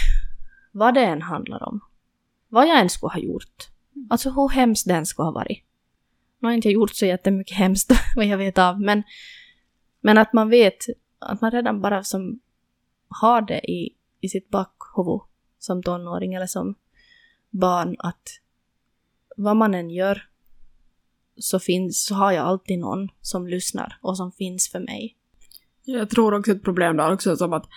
vad 0.72 0.94
det 0.94 1.04
än 1.04 1.22
handlar 1.22 1.68
om. 1.68 1.80
Vad 2.48 2.68
jag 2.68 2.80
än 2.80 2.90
skulle 2.90 3.12
ha 3.12 3.20
gjort. 3.20 3.68
Alltså 4.10 4.30
hur 4.30 4.48
hemskt 4.48 4.88
den 4.88 5.06
skulle 5.06 5.26
ha 5.26 5.32
varit. 5.32 5.64
Nu 6.40 6.48
har 6.48 6.52
inte 6.52 6.68
jag 6.68 6.74
gjort 6.74 6.94
så 6.94 7.06
jättemycket 7.06 7.56
hemskt 7.56 7.92
vad 8.16 8.26
jag 8.26 8.38
vet 8.38 8.58
av. 8.58 8.80
Men, 8.80 9.02
men 10.00 10.18
att 10.18 10.32
man 10.32 10.48
vet 10.48 10.76
att 11.18 11.40
man 11.40 11.50
redan 11.50 11.80
bara 11.80 12.02
som 12.02 12.40
har 13.08 13.42
det 13.42 13.70
i, 13.70 13.96
i 14.20 14.28
sitt 14.28 14.50
bakhuvud 14.50 15.20
som 15.58 15.82
tonåring 15.82 16.34
eller 16.34 16.46
som 16.46 16.74
barn 17.50 17.96
att 17.98 18.22
vad 19.36 19.56
man 19.56 19.74
än 19.74 19.90
gör 19.90 20.26
så, 21.36 21.58
finns, 21.58 22.04
så 22.04 22.14
har 22.14 22.32
jag 22.32 22.46
alltid 22.46 22.78
någon 22.78 23.08
som 23.20 23.46
lyssnar 23.46 23.98
och 24.00 24.16
som 24.16 24.32
finns 24.32 24.70
för 24.70 24.80
mig. 24.80 25.16
Jag 25.84 26.10
tror 26.10 26.34
också 26.34 26.52
ett 26.52 26.64
problem 26.64 26.96
där 26.96 27.12
också 27.12 27.36
som 27.36 27.52
att 27.52 27.68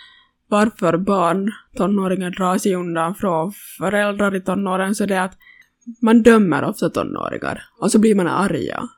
varför 0.48 0.96
barn, 0.96 1.52
tonåringar 1.76 2.30
drar 2.30 2.58
sig 2.58 2.74
undan 2.74 3.14
från 3.14 3.52
föräldrar 3.78 4.34
i 4.34 4.40
tonåren 4.40 4.94
så 4.94 5.06
det 5.06 5.14
är 5.14 5.20
att 5.20 5.38
man 6.02 6.22
dömer 6.22 6.64
ofta 6.64 6.90
tonåringar 6.90 7.62
och 7.80 7.92
så 7.92 7.98
blir 7.98 8.14
man 8.14 8.26
arga. 8.26 8.88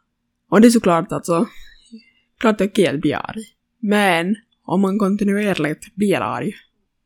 Och 0.51 0.61
det 0.61 0.69
är 0.69 0.71
såklart 0.71 1.13
alltså, 1.13 1.47
klart 2.39 2.59
det 2.59 2.65
är 2.65 2.69
okej 2.69 2.87
att 2.87 3.01
bli 3.01 3.15
arg. 3.15 3.45
Men 3.81 4.37
om 4.65 4.81
man 4.81 4.99
kontinuerligt 4.99 5.95
blir 5.95 6.21
arg, 6.21 6.53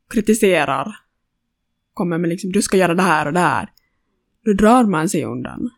kritiserar, 0.09 0.95
kommer 1.93 2.17
med 2.17 2.29
liksom 2.29 2.51
du 2.51 2.61
ska 2.61 2.77
göra 2.77 2.93
det 2.93 3.01
här 3.01 3.25
och 3.25 3.33
det 3.33 3.39
här, 3.39 3.69
då 4.45 4.53
drar 4.53 4.83
man 4.83 5.09
sig 5.09 5.25
undan. 5.25 5.69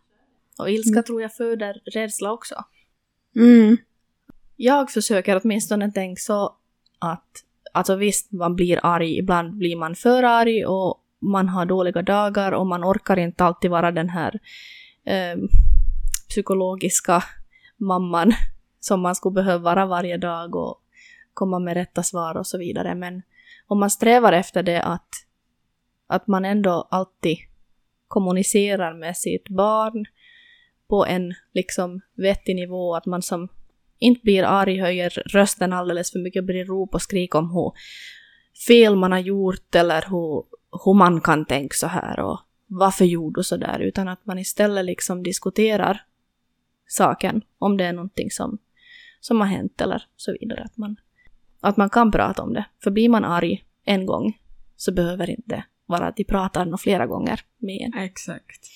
Och 0.58 0.70
ilska 0.70 1.04
tror 1.04 1.22
jag 1.22 1.36
föder 1.36 1.82
rädsla 1.94 2.32
också. 2.32 2.56
Mm. 3.36 3.78
Jag 4.56 4.92
försöker 4.92 5.42
åtminstone 5.44 5.92
tänka 5.92 6.20
så 6.20 6.56
att, 7.00 7.44
alltså 7.74 7.96
visst, 7.96 8.32
man 8.32 8.56
blir 8.56 8.80
arg, 8.84 9.18
ibland 9.18 9.58
blir 9.58 9.76
man 9.76 9.96
för 9.96 10.24
arg 10.24 10.66
och 10.66 11.03
man 11.24 11.50
har 11.50 11.66
dåliga 11.66 12.02
dagar 12.02 12.52
och 12.52 12.68
man 12.68 12.84
orkar 12.84 13.20
inte 13.20 13.44
alltid 13.44 13.72
vara 13.72 13.92
den 13.92 14.10
här 14.10 14.40
eh, 15.06 15.38
psykologiska 16.30 17.24
mamman 17.78 18.34
som 18.80 19.02
man 19.02 19.16
skulle 19.16 19.34
behöva 19.34 19.64
vara 19.64 19.86
varje 19.86 20.18
dag 20.18 20.56
och 20.56 20.82
komma 21.34 21.60
med 21.60 21.74
rätta 21.74 22.04
svar 22.04 22.38
och 22.38 22.48
så 22.48 22.58
vidare. 22.58 22.96
Men 22.96 23.22
om 23.68 23.80
man 23.80 23.90
strävar 23.90 24.34
efter 24.34 24.64
det 24.64 24.82
att, 24.82 25.10
att 26.08 26.28
man 26.28 26.46
ändå 26.46 26.88
alltid 26.92 27.38
kommunicerar 28.08 28.94
med 28.94 29.18
sitt 29.18 29.50
barn 29.50 30.06
på 30.88 31.06
en 31.06 31.34
liksom 31.54 32.02
vettig 32.16 32.56
nivå, 32.56 32.96
att 32.96 33.06
man 33.06 33.22
som 33.22 33.48
inte 34.00 34.22
blir 34.24 34.44
arg, 34.44 34.80
höjer 34.80 35.10
rösten 35.10 35.74
alldeles 35.74 36.12
för 36.12 36.20
mycket, 36.20 36.44
blir 36.44 36.66
rop 36.66 36.94
och 36.94 37.02
skrik 37.02 37.36
om 37.36 37.52
hur 37.52 37.72
fel 38.68 38.96
man 38.96 39.12
har 39.12 39.20
gjort 39.20 39.76
eller 39.76 40.06
hur, 40.10 40.44
hur 40.86 40.94
man 40.94 41.22
kan 41.22 41.46
tänka 41.46 41.74
så 41.74 41.88
här 41.88 42.20
och 42.20 42.40
varför 42.68 43.06
gjorde 43.06 43.40
du 43.40 43.44
så 43.44 43.58
där, 43.58 43.80
utan 43.80 44.08
att 44.08 44.26
man 44.26 44.40
istället 44.40 44.86
liksom 44.86 45.24
diskuterar 45.24 46.02
saken, 46.88 47.42
om 47.60 47.78
det 47.78 47.86
är 47.86 47.94
någonting 47.94 48.32
som, 48.32 48.58
som 49.20 49.40
har 49.40 49.48
hänt 49.48 49.82
eller 49.82 50.04
så 50.16 50.36
vidare. 50.40 50.64
Att 50.64 50.78
man, 50.78 50.96
att 51.62 51.78
man 51.78 51.90
kan 51.90 52.12
prata 52.12 52.42
om 52.42 52.54
det. 52.54 52.66
För 52.84 52.92
blir 52.92 53.10
man 53.10 53.26
arg 53.26 53.64
en 53.86 54.06
gång 54.06 54.38
så 54.76 54.92
behöver 54.92 55.30
inte 55.30 55.64
vara 55.86 56.08
att 56.08 56.16
de 56.16 56.24
pratar 56.24 56.66
nog 56.66 56.80
flera 56.80 57.08
gånger 57.08 57.40
med 57.58 57.82
en. 57.82 58.04
Exakt. 58.04 58.68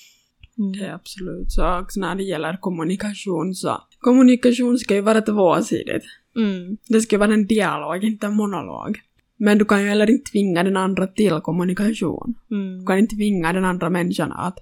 Det 0.74 0.86
är 0.86 0.94
absolut 0.94 1.52
så. 1.52 1.80
Också 1.80 2.00
när 2.00 2.16
det 2.16 2.24
gäller 2.24 2.58
kommunikation 2.58 3.56
så... 3.56 3.82
Kommunikation 4.00 4.78
ska 4.78 4.96
ju 4.96 5.02
vara 5.02 5.22
tvåsidigt. 5.22 6.06
Mm. 6.36 6.78
Det 6.88 7.02
ska 7.02 7.18
vara 7.18 7.34
en 7.34 7.48
dialog, 7.48 8.04
inte 8.04 8.28
en 8.28 8.36
monolog. 8.36 9.00
Men 9.38 9.58
du 9.58 9.66
kan 9.66 9.82
ju 9.82 9.90
heller 9.90 10.10
inte 10.10 10.32
tvinga 10.32 10.64
den 10.64 10.78
andra 10.78 11.08
till 11.08 11.40
kommunikation. 11.42 12.36
Mm. 12.52 12.80
Du 12.80 12.86
kan 12.86 13.00
inte 13.00 13.16
tvinga 13.16 13.54
den 13.54 13.66
andra 13.66 13.90
människan 13.90 14.32
att 14.32 14.60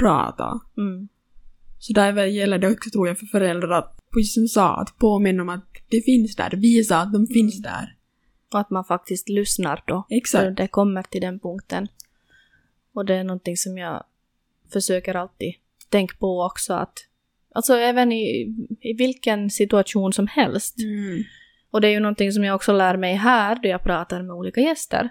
prata. 0.00 0.60
Mm. 0.76 1.08
Så 1.78 1.92
där 1.92 2.24
gäller 2.24 2.58
det 2.58 2.70
också 2.70 2.90
tror 2.90 3.08
jag 3.08 3.18
för 3.18 3.26
föräldrar 3.26 3.70
att, 3.70 4.00
precis 4.12 4.34
som 4.34 4.48
sa, 4.48 4.76
att 4.76 4.98
påminna 4.98 5.42
om 5.42 5.48
att 5.48 5.64
det 5.90 6.00
finns 6.00 6.36
där, 6.36 6.50
visa 6.50 7.00
att 7.00 7.12
de 7.12 7.26
finns 7.26 7.62
där. 7.62 7.96
Och 8.52 8.60
att 8.60 8.70
man 8.70 8.84
faktiskt 8.84 9.28
lyssnar 9.28 9.82
då. 9.86 10.04
För 10.08 10.16
Exakt. 10.16 10.56
det 10.56 10.68
kommer 10.68 11.02
till 11.02 11.20
den 11.20 11.38
punkten. 11.38 11.88
Och 12.92 13.04
det 13.04 13.14
är 13.14 13.24
någonting 13.24 13.56
som 13.56 13.78
jag 13.78 14.04
försöker 14.72 15.14
alltid 15.14 15.54
tänka 15.88 16.16
på 16.18 16.42
också 16.42 16.74
att 16.74 17.08
Alltså 17.54 17.74
även 17.74 18.12
i, 18.12 18.54
i 18.80 18.92
vilken 18.92 19.50
situation 19.50 20.12
som 20.12 20.26
helst. 20.26 20.78
Mm. 20.78 21.22
Och 21.74 21.80
det 21.80 21.88
är 21.88 21.92
ju 21.92 22.00
någonting 22.00 22.32
som 22.32 22.44
jag 22.44 22.54
också 22.54 22.72
lär 22.72 22.96
mig 22.96 23.14
här 23.14 23.58
då 23.62 23.68
jag 23.68 23.82
pratar 23.82 24.22
med 24.22 24.36
olika 24.36 24.60
gäster. 24.60 25.10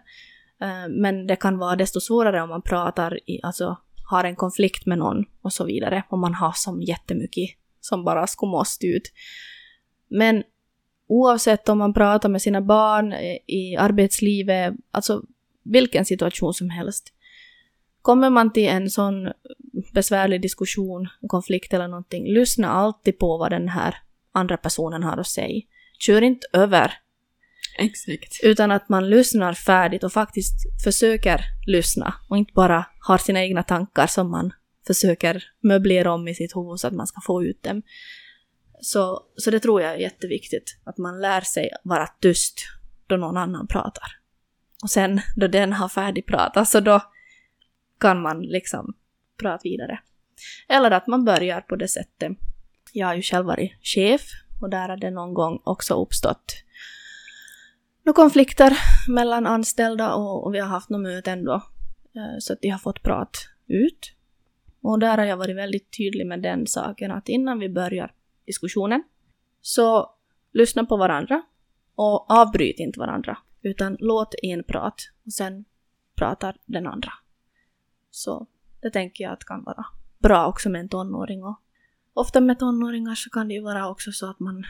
Eh, 0.61 0.89
men 0.89 1.27
det 1.27 1.35
kan 1.35 1.57
vara 1.57 1.75
desto 1.75 1.99
svårare 1.99 2.41
om 2.41 2.49
man 2.49 2.61
pratar, 2.61 3.29
i, 3.29 3.39
alltså 3.43 3.77
har 4.09 4.23
en 4.23 4.35
konflikt 4.35 4.85
med 4.85 4.97
någon 4.97 5.25
och 5.41 5.53
så 5.53 5.65
vidare. 5.65 6.03
Om 6.09 6.21
man 6.21 6.33
har 6.33 6.51
som 6.51 6.81
jättemycket 6.81 7.49
som 7.79 8.03
bara 8.03 8.27
skumost 8.27 8.83
ut. 8.83 9.11
Men 10.07 10.43
oavsett 11.07 11.69
om 11.69 11.77
man 11.77 11.93
pratar 11.93 12.29
med 12.29 12.41
sina 12.41 12.61
barn 12.61 13.13
eh, 13.13 13.37
i 13.47 13.75
arbetslivet, 13.79 14.73
alltså 14.91 15.23
vilken 15.63 16.05
situation 16.05 16.53
som 16.53 16.69
helst. 16.69 17.13
Kommer 18.01 18.29
man 18.29 18.53
till 18.53 18.67
en 18.67 18.89
sån 18.89 19.31
besvärlig 19.93 20.41
diskussion, 20.41 21.07
konflikt 21.27 21.73
eller 21.73 21.87
någonting, 21.87 22.33
lyssna 22.33 22.69
alltid 22.69 23.19
på 23.19 23.37
vad 23.37 23.51
den 23.51 23.67
här 23.67 23.95
andra 24.31 24.57
personen 24.57 25.03
har 25.03 25.17
att 25.17 25.27
säga. 25.27 25.61
Kör 26.05 26.21
inte 26.21 26.47
över 26.53 26.93
Exakt. 27.77 28.39
utan 28.43 28.71
att 28.71 28.89
man 28.89 29.09
lyssnar 29.09 29.53
färdigt 29.53 30.03
och 30.03 30.13
faktiskt 30.13 30.83
försöker 30.83 31.41
lyssna 31.67 32.13
och 32.29 32.37
inte 32.37 32.53
bara 32.53 32.85
har 32.99 33.17
sina 33.17 33.43
egna 33.43 33.63
tankar 33.63 34.07
som 34.07 34.31
man 34.31 34.53
försöker 34.87 35.43
möblera 35.61 36.13
om 36.13 36.27
i 36.27 36.35
sitt 36.35 36.55
huvud 36.55 36.79
så 36.79 36.87
att 36.87 36.93
man 36.93 37.07
ska 37.07 37.21
få 37.21 37.43
ut 37.43 37.63
dem. 37.63 37.81
Så, 38.81 39.23
så 39.37 39.51
det 39.51 39.59
tror 39.59 39.81
jag 39.81 39.91
är 39.91 39.97
jätteviktigt, 39.97 40.77
att 40.83 40.97
man 40.97 41.21
lär 41.21 41.41
sig 41.41 41.69
vara 41.83 42.07
tyst 42.07 42.61
då 43.07 43.17
någon 43.17 43.37
annan 43.37 43.67
pratar. 43.67 44.17
Och 44.83 44.89
sen 44.89 45.21
då 45.35 45.47
den 45.47 45.73
har 45.73 45.89
färdigpratat 45.89 46.69
så 46.69 46.79
då 46.79 47.01
kan 47.99 48.21
man 48.21 48.41
liksom 48.41 48.93
prata 49.39 49.61
vidare. 49.63 49.99
Eller 50.69 50.91
att 50.91 51.07
man 51.07 51.25
börjar 51.25 51.61
på 51.61 51.75
det 51.75 51.87
sättet. 51.87 52.31
Jag 52.93 53.07
har 53.07 53.15
ju 53.15 53.21
själv 53.21 53.45
varit 53.45 53.71
chef 53.81 54.21
och 54.63 54.69
där 54.69 54.89
har 54.89 54.97
det 54.97 55.11
någon 55.11 55.33
gång 55.33 55.61
också 55.63 56.01
uppstått 56.01 56.63
några 58.03 58.15
konflikter 58.15 58.77
mellan 59.07 59.47
anställda 59.47 60.15
och, 60.15 60.45
och 60.45 60.53
vi 60.53 60.59
har 60.59 60.67
haft 60.67 60.89
några 60.89 61.03
möten 61.03 61.45
då. 61.45 61.53
Eh, 62.15 62.37
så 62.39 62.53
att 62.53 62.61
de 62.61 62.69
har 62.69 62.79
fått 62.79 63.03
prat 63.03 63.47
ut. 63.67 64.13
Och 64.81 64.99
där 64.99 65.17
har 65.17 65.25
jag 65.25 65.37
varit 65.37 65.55
väldigt 65.55 65.97
tydlig 65.97 66.27
med 66.27 66.41
den 66.41 66.67
saken 66.67 67.11
att 67.11 67.29
innan 67.29 67.59
vi 67.59 67.69
börjar 67.69 68.13
diskussionen 68.45 69.03
så 69.61 70.15
lyssna 70.51 70.85
på 70.85 70.97
varandra 70.97 71.41
och 71.95 72.31
avbryt 72.31 72.79
inte 72.79 72.99
varandra. 72.99 73.37
Utan 73.61 73.97
låt 73.99 74.35
en 74.43 74.63
prata 74.63 75.03
och 75.25 75.33
sen 75.33 75.65
pratar 76.15 76.57
den 76.65 76.87
andra. 76.87 77.11
Så 78.11 78.47
det 78.81 78.89
tänker 78.89 79.23
jag 79.23 79.33
att 79.33 79.45
kan 79.45 79.63
vara 79.63 79.85
bra 80.19 80.47
också 80.47 80.69
med 80.69 80.81
en 80.81 80.89
tonåring. 80.89 81.43
Och 81.43 81.59
ofta 82.13 82.41
med 82.41 82.59
tonåringar 82.59 83.15
så 83.15 83.29
kan 83.29 83.47
det 83.47 83.53
ju 83.53 83.61
vara 83.61 83.89
också 83.89 84.11
så 84.11 84.29
att 84.29 84.39
man 84.39 84.63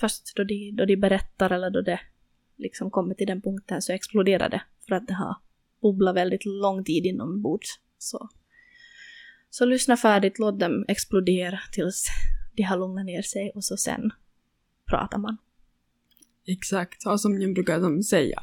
först 0.00 0.36
då 0.36 0.44
de, 0.44 0.70
då 0.76 0.84
de 0.84 0.96
berättar 0.96 1.50
eller 1.50 1.70
då 1.70 1.80
det 1.82 2.00
liksom 2.56 2.90
kommer 2.90 3.14
till 3.14 3.26
den 3.26 3.42
punkten 3.42 3.82
så 3.82 3.92
exploderar 3.92 4.48
det 4.48 4.62
för 4.88 4.94
att 4.94 5.06
det 5.06 5.14
har 5.14 5.36
bubblat 5.82 6.16
väldigt 6.16 6.44
lång 6.44 6.84
tid 6.84 7.06
inombords. 7.06 7.68
Så, 7.98 8.28
så 9.50 9.64
lyssna 9.64 9.96
färdigt, 9.96 10.38
låt 10.38 10.60
dem 10.60 10.84
explodera 10.88 11.58
tills 11.72 12.06
de 12.56 12.62
har 12.62 12.76
lugnat 12.78 13.06
ner 13.06 13.22
sig 13.22 13.52
och 13.54 13.64
så 13.64 13.76
sen 13.76 14.10
pratar 14.90 15.18
man. 15.18 15.36
Exakt. 16.46 17.06
Och 17.06 17.20
som 17.20 17.40
jag 17.40 17.54
brukar 17.54 18.02
säga. 18.02 18.40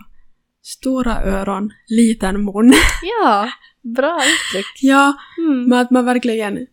Stora 0.61 1.21
öron, 1.23 1.73
liten 1.87 2.45
mun. 2.45 2.73
Ja, 3.23 3.49
bra 3.81 4.17
uttryck. 4.17 4.65
ja, 4.81 5.13
Mm. 5.37 5.69
men 5.69 5.79
att 5.79 5.91
man 5.91 6.05
verkligen 6.05 6.67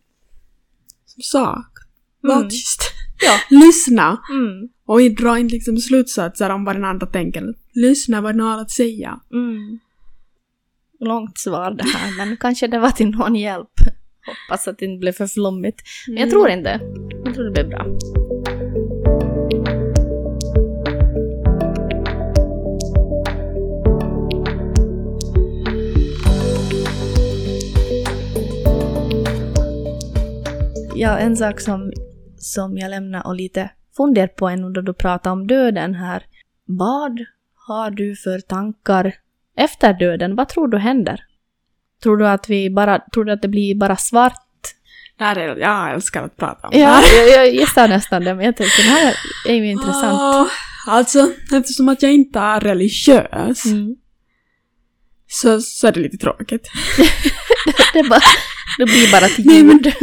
sak. 1.23 1.67
Var 2.21 2.35
Mm. 2.35 2.49
tyst. 2.49 2.81
Ja. 3.25 3.39
Lyssna. 3.65 4.17
Mm. 4.31 4.69
Och 4.85 5.15
dra 5.23 5.39
inte 5.39 5.55
liksom 5.55 5.77
slutsatser 5.77 6.49
om 6.49 6.63
vad 6.65 6.75
den 6.75 6.85
andra 6.85 7.07
tänker. 7.07 7.43
Lyssna 7.73 8.21
vad 8.21 8.33
den 8.33 8.39
har 8.39 8.61
att 8.61 8.71
säga. 8.71 9.19
Mm. 9.33 9.79
Långt 10.99 11.37
svar 11.39 11.71
det 11.71 11.83
här, 11.83 12.17
men 12.17 12.37
kanske 12.37 12.67
det 12.67 12.79
var 12.79 12.91
till 12.91 13.09
någon 13.09 13.35
hjälp. 13.35 13.69
Hoppas 14.25 14.67
att 14.67 14.77
det 14.77 14.85
inte 14.85 14.99
blev 14.99 15.11
för 15.11 15.27
flummigt. 15.27 15.81
Men 16.07 16.17
jag 16.17 16.29
tror 16.29 16.49
inte. 16.49 16.79
Jag 17.25 17.35
tror 17.35 17.43
det 17.43 17.51
blir 17.51 17.63
bra. 17.63 17.85
Ja, 30.95 31.17
en 31.17 31.37
sak 31.37 31.59
som, 31.59 31.91
som 32.37 32.77
jag 32.77 32.89
lämnar 32.89 33.27
och 33.27 33.35
lite 33.35 33.69
funderar 33.97 34.27
på 34.27 34.47
ännu 34.49 34.69
då 34.69 34.81
du 34.81 34.93
pratar 34.93 35.31
om 35.31 35.47
döden 35.47 35.95
här. 35.95 36.23
Vad 36.65 37.19
har 37.67 37.91
du 37.91 38.15
för 38.15 38.39
tankar 38.39 39.13
efter 39.57 39.93
döden? 39.93 40.35
Vad 40.35 40.49
tror 40.49 40.67
du 40.67 40.77
händer? 40.77 41.23
Tror 42.03 42.17
du 42.17 42.27
att 42.27 42.49
vi 42.49 42.69
bara, 42.69 42.99
tror 43.13 43.25
du 43.25 43.31
att 43.31 43.41
det 43.41 43.47
blir 43.47 43.75
bara 43.75 43.97
svart? 43.97 44.37
Det 45.17 45.23
här 45.23 45.35
är, 45.35 45.55
jag 45.55 45.93
älskar 45.93 46.23
att 46.23 46.37
prata 46.37 46.67
om 46.67 46.73
det 46.73 46.85
här. 46.85 47.03
jag, 47.17 47.29
jag 47.45 47.53
gissar 47.55 47.87
nästan 47.87 48.23
det, 48.23 48.35
men 48.35 48.45
jag 48.45 48.57
tänkte 48.57 48.81
det 48.81 48.89
här 48.89 49.15
är 49.47 49.53
ju 49.55 49.71
intressant. 49.71 50.19
Ah, 50.21 50.47
alltså, 50.87 51.31
eftersom 51.53 51.89
att 51.89 52.01
jag 52.03 52.11
inte 52.13 52.39
är 52.39 52.59
religiös 52.59 53.65
Mm. 53.65 53.95
så, 55.27 55.61
så 55.61 55.87
är 55.87 55.91
det 55.91 55.99
lite 55.99 56.17
tråkigt. 56.17 56.67
Det, 57.93 58.03
bara, 58.09 58.19
det 58.77 58.85
blir 58.85 59.11
bara 59.11 59.27
till 59.27 59.45
Nej, 59.45 59.63
men- 59.63 59.77
ljud. 59.77 59.93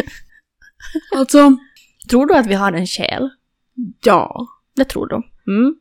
Alltså, 1.16 1.57
Tror 2.09 2.27
du 2.27 2.35
att 2.35 2.47
vi 2.47 2.55
har 2.55 2.73
en 2.73 2.87
själ? 2.87 3.31
ja. 4.05 4.47
Det 4.77 4.85
tror 4.85 5.07
du. 5.07 5.15
Mm. 5.53 5.75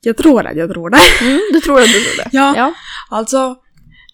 Jag 0.00 0.16
tror 0.16 0.46
att 0.46 0.56
jag 0.56 0.70
tror 0.70 0.90
det. 0.90 0.98
Mm, 1.20 1.40
du 1.52 1.60
tror 1.60 1.80
att 1.80 1.86
du 1.86 2.00
tror 2.00 2.24
det? 2.24 2.30
Ja. 2.32 2.54
ja. 2.56 2.74
Alltså, 3.10 3.56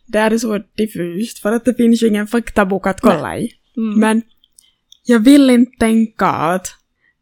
det 0.07 0.19
är 0.19 0.39
så 0.39 0.59
diffust 0.77 1.39
för 1.39 1.53
att 1.53 1.65
det 1.65 1.75
finns 1.75 2.03
ju 2.03 2.09
ingen 2.09 2.27
faktabok 2.27 2.87
att 2.87 3.01
kolla 3.01 3.39
i. 3.39 3.51
Mm. 3.77 4.01
Men 4.01 4.23
jag 5.07 5.19
vill 5.19 5.51
inte 5.51 5.73
tänka 5.79 6.27
att... 6.27 6.75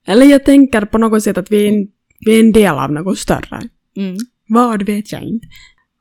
Eller 0.06 0.26
jag 0.26 0.44
tänker 0.44 0.84
på 0.84 0.98
något 0.98 1.22
sätt 1.22 1.38
att 1.38 1.50
vi 1.52 1.66
är 1.66 1.68
en, 1.68 1.88
vi 2.20 2.36
är 2.36 2.40
en 2.40 2.52
del 2.52 2.74
av 2.74 2.92
något 2.92 3.18
större. 3.18 3.60
Mm. 3.96 4.16
Vad 4.48 4.82
vet 4.82 5.12
jag 5.12 5.22
inte. 5.22 5.46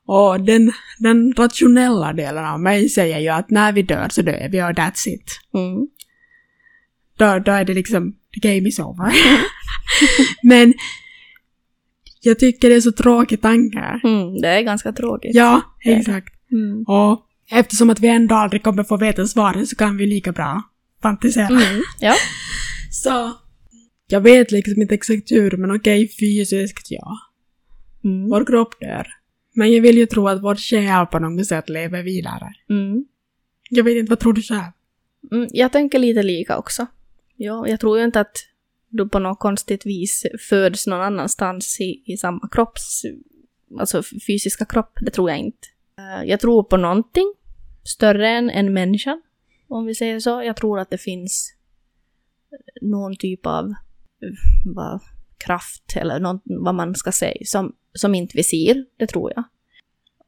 Och 0.06 0.40
den, 0.40 0.72
den 0.98 1.32
rationella 1.32 2.12
delen 2.12 2.44
av 2.44 2.60
mig 2.60 2.88
säger 2.88 3.18
ju 3.18 3.28
att 3.28 3.50
när 3.50 3.72
vi 3.72 3.82
dör 3.82 4.08
så 4.10 4.22
dör 4.22 4.48
vi 4.50 4.62
och 4.62 4.66
that's 4.66 5.08
it. 5.08 5.40
Mm. 5.54 5.86
Då, 7.16 7.38
då 7.38 7.52
är 7.52 7.64
det 7.64 7.74
liksom, 7.74 8.12
the 8.12 8.48
game 8.48 8.68
is 8.68 8.78
over. 8.78 9.12
Men 10.42 10.74
jag 12.20 12.38
tycker 12.38 12.70
det 12.70 12.76
är 12.76 12.80
så 12.80 12.92
tråkig 12.92 13.40
tanke. 13.40 14.00
Mm. 14.04 14.40
Det 14.40 14.48
är 14.48 14.62
ganska 14.62 14.92
tråkigt. 14.92 15.34
Ja, 15.34 15.62
exakt. 15.84 16.34
Mm. 16.52 16.82
Och 16.82 17.26
eftersom 17.50 17.90
att 17.90 18.00
vi 18.00 18.08
ändå 18.08 18.34
aldrig 18.34 18.62
kommer 18.62 18.84
få 18.84 18.96
veta 18.96 19.26
svaren 19.26 19.66
så 19.66 19.76
kan 19.76 19.96
vi 19.96 20.06
lika 20.06 20.32
bra 20.32 20.62
fantisera. 21.02 21.46
Mm. 21.46 21.82
Ja. 22.00 22.14
Så 22.90 23.32
jag 24.08 24.20
vet 24.20 24.52
liksom 24.52 24.82
inte 24.82 24.94
exakt 24.94 25.32
hur, 25.32 25.56
men 25.56 25.76
okej, 25.76 26.08
fysiskt 26.20 26.86
ja. 26.90 27.18
Mm. 28.04 28.28
Vår 28.28 28.46
kropp 28.46 28.80
dör. 28.80 29.06
Men 29.54 29.72
jag 29.72 29.82
vill 29.82 29.98
ju 29.98 30.06
tro 30.06 30.28
att 30.28 30.42
vår 30.42 30.54
själ 30.54 31.06
på 31.06 31.18
något 31.18 31.46
sätt 31.46 31.68
lever 31.68 32.02
vidare. 32.02 32.52
Mm. 32.70 33.04
Jag 33.70 33.84
vet 33.84 33.96
inte, 33.96 34.10
vad 34.10 34.18
tror 34.18 34.32
du 34.32 34.42
själv? 34.42 34.72
Mm, 35.32 35.48
jag 35.50 35.72
tänker 35.72 35.98
lite 35.98 36.22
lika 36.22 36.58
också. 36.58 36.86
Ja, 37.36 37.68
jag 37.68 37.80
tror 37.80 37.98
ju 37.98 38.04
inte 38.04 38.20
att 38.20 38.36
du 38.88 39.08
på 39.08 39.18
något 39.18 39.38
konstigt 39.38 39.86
vis 39.86 40.26
föds 40.48 40.86
någon 40.86 41.00
annanstans 41.00 41.80
i, 41.80 42.02
i 42.06 42.16
samma 42.16 42.48
kropps... 42.48 43.02
Alltså 43.78 44.02
fysiska 44.26 44.64
kropp, 44.64 44.98
det 45.00 45.10
tror 45.10 45.30
jag 45.30 45.38
inte. 45.38 45.68
Eh, 45.98 46.28
Jag 46.28 46.40
tror 46.40 46.62
på 46.62 46.76
någonting 46.76 47.34
större 47.84 48.28
än 48.28 48.50
en 48.50 48.72
människa, 48.72 49.20
om 49.68 49.86
vi 49.86 49.94
säger 49.94 50.20
så. 50.20 50.42
Jag 50.42 50.56
tror 50.56 50.78
att 50.78 50.90
det 50.90 50.98
finns 50.98 51.54
någon 52.82 53.16
typ 53.16 53.46
av 53.46 53.64
eh, 53.64 54.28
vad, 54.74 55.00
kraft, 55.38 55.96
eller 55.96 56.20
någon, 56.20 56.40
vad 56.44 56.74
man 56.74 56.94
ska 56.94 57.12
säga, 57.12 57.36
som, 57.44 57.74
som 57.92 58.14
inte 58.14 58.36
vi 58.36 58.42
ser. 58.42 58.84
Det 58.96 59.06
tror 59.06 59.32
jag. 59.36 59.44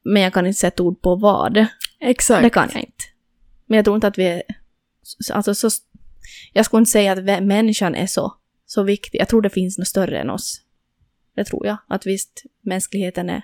Men 0.03 0.23
jag 0.23 0.33
kan 0.33 0.47
inte 0.47 0.59
sätta 0.59 0.83
ord 0.83 1.03
på 1.03 1.17
vad. 1.17 1.67
Exakt. 2.01 2.43
Det 2.43 2.51
kan 2.51 2.69
jag 2.73 2.81
inte. 2.83 3.05
Men 3.67 3.77
jag 3.77 3.85
tror 3.85 3.95
inte 3.95 4.07
att 4.07 4.19
vi 4.19 4.25
är... 4.25 4.43
Alltså 5.33 5.55
så... 5.55 5.69
Jag 6.53 6.65
skulle 6.65 6.79
inte 6.79 6.91
säga 6.91 7.13
att 7.13 7.45
människan 7.45 7.95
är 7.95 8.07
så, 8.07 8.35
så 8.67 8.83
viktig. 8.83 9.19
Jag 9.21 9.29
tror 9.29 9.43
det 9.43 9.51
finns 9.51 9.79
något 9.79 9.89
större 9.89 10.21
än 10.21 10.31
oss. 10.31 10.61
Det 11.37 11.45
tror 11.45 11.67
jag. 11.67 11.77
Att 11.89 12.07
visst, 12.07 12.43
mänskligheten 12.63 13.31
är 13.31 13.43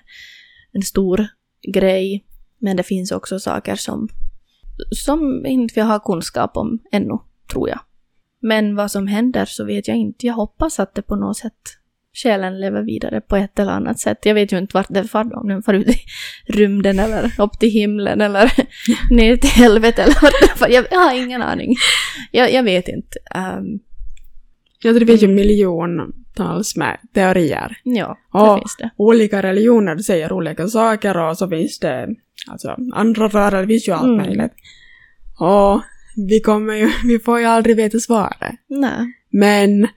en 0.71 0.81
stor 0.81 1.27
grej. 1.73 2.25
Men 2.57 2.77
det 2.77 2.83
finns 2.83 3.11
också 3.11 3.39
saker 3.39 3.75
som, 3.75 4.09
som 4.91 5.45
inte 5.45 5.73
vi 5.75 5.81
har 5.81 5.99
kunskap 5.99 6.57
om 6.57 6.79
ännu, 6.91 7.17
tror 7.51 7.69
jag. 7.69 7.79
Men 8.41 8.75
vad 8.75 8.91
som 8.91 9.07
händer 9.07 9.45
så 9.45 9.65
vet 9.65 9.87
jag 9.87 9.97
inte. 9.97 10.27
Jag 10.27 10.33
hoppas 10.33 10.79
att 10.79 10.95
det 10.95 11.01
på 11.01 11.15
något 11.15 11.37
sätt 11.37 11.77
själen 12.13 12.59
lever 12.59 12.81
vidare 12.81 13.21
på 13.21 13.35
ett 13.35 13.59
eller 13.59 13.71
annat 13.71 13.99
sätt. 13.99 14.17
Jag 14.23 14.33
vet 14.33 14.53
ju 14.53 14.57
inte 14.57 14.77
vart 14.77 14.87
den 14.89 15.07
far, 15.07 15.37
om 15.37 15.47
den 15.47 15.63
far 15.63 15.73
ut 15.73 15.87
i 15.89 15.95
rymden 16.47 16.99
eller 16.99 17.31
upp 17.41 17.59
till 17.59 17.69
himlen 17.69 18.21
eller 18.21 18.51
ner 19.15 19.37
till 19.37 19.49
helvetet 19.49 19.99
eller 20.05 20.21
vart 20.21 20.39
den 20.47 20.57
far. 20.57 20.69
Jag, 20.69 20.85
jag 20.91 20.99
har 20.99 21.15
ingen 21.25 21.41
aning. 21.41 21.75
Jag, 22.31 22.53
jag 22.53 22.63
vet 22.63 22.87
inte. 22.87 23.17
Ehm, 23.35 23.79
Jag 24.83 24.91
tror 24.93 24.99
det 24.99 25.05
finns 25.05 25.23
ju 25.23 25.25
Mm. 25.25 25.35
miljon 25.35 26.13
massatals 26.37 26.75
med 26.75 26.97
teorier. 27.13 27.77
Ja, 27.83 28.07
det 28.33 28.39
Ja. 28.39 28.57
finns 28.57 28.75
det. 28.77 28.89
Olika 28.97 29.41
religioner 29.43 29.97
säger 29.97 30.33
olika 30.33 30.67
saker 30.67 31.17
och 31.17 31.37
så 31.37 31.49
finns 31.49 31.79
det 31.79 32.07
alltså 32.51 32.75
andra 32.93 33.27
rörelser, 33.27 33.61
det 33.61 33.67
finns 33.67 33.87
ju 33.87 33.91
allt 33.91 34.03
Mm. 34.03 34.17
möjligt. 34.17 34.51
Och 35.39 35.81
vi 36.29 36.39
kommer 36.39 36.73
ju, 36.75 36.89
vi 37.07 37.19
får 37.19 37.39
ju 37.39 37.45
aldrig 37.45 37.75
veta 37.75 37.99
svaret. 37.99 38.55
Nej. 38.69 39.13
Men 39.31 39.87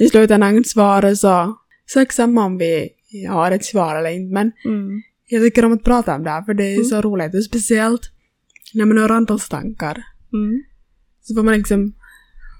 i 0.00 0.08
slutändan 0.08 0.64
svaret 0.64 1.18
så, 1.18 1.56
sak 1.94 2.12
samma 2.12 2.44
om 2.44 2.58
vi 2.58 2.88
har 3.28 3.50
ett 3.50 3.64
svar 3.64 3.96
eller 3.96 4.10
inte. 4.10 4.34
Men 4.34 4.52
Mm. 4.64 5.02
jag 5.28 5.42
tycker 5.42 5.64
om 5.64 5.72
att 5.72 5.84
prata 5.84 6.14
om 6.14 6.24
det 6.24 6.30
här 6.30 6.42
för 6.42 6.54
det 6.54 6.64
är 6.64 6.74
Mm. 6.74 6.84
så 6.84 7.00
roligt. 7.00 7.34
Och 7.34 7.44
speciellt 7.44 8.10
när 8.74 8.84
man 8.84 8.98
hör 8.98 9.10
andras 9.10 9.48
tankar. 9.48 10.02
Mm. 10.32 10.62
Så 11.20 11.34
får 11.34 11.42
man 11.42 11.54
liksom, 11.54 11.92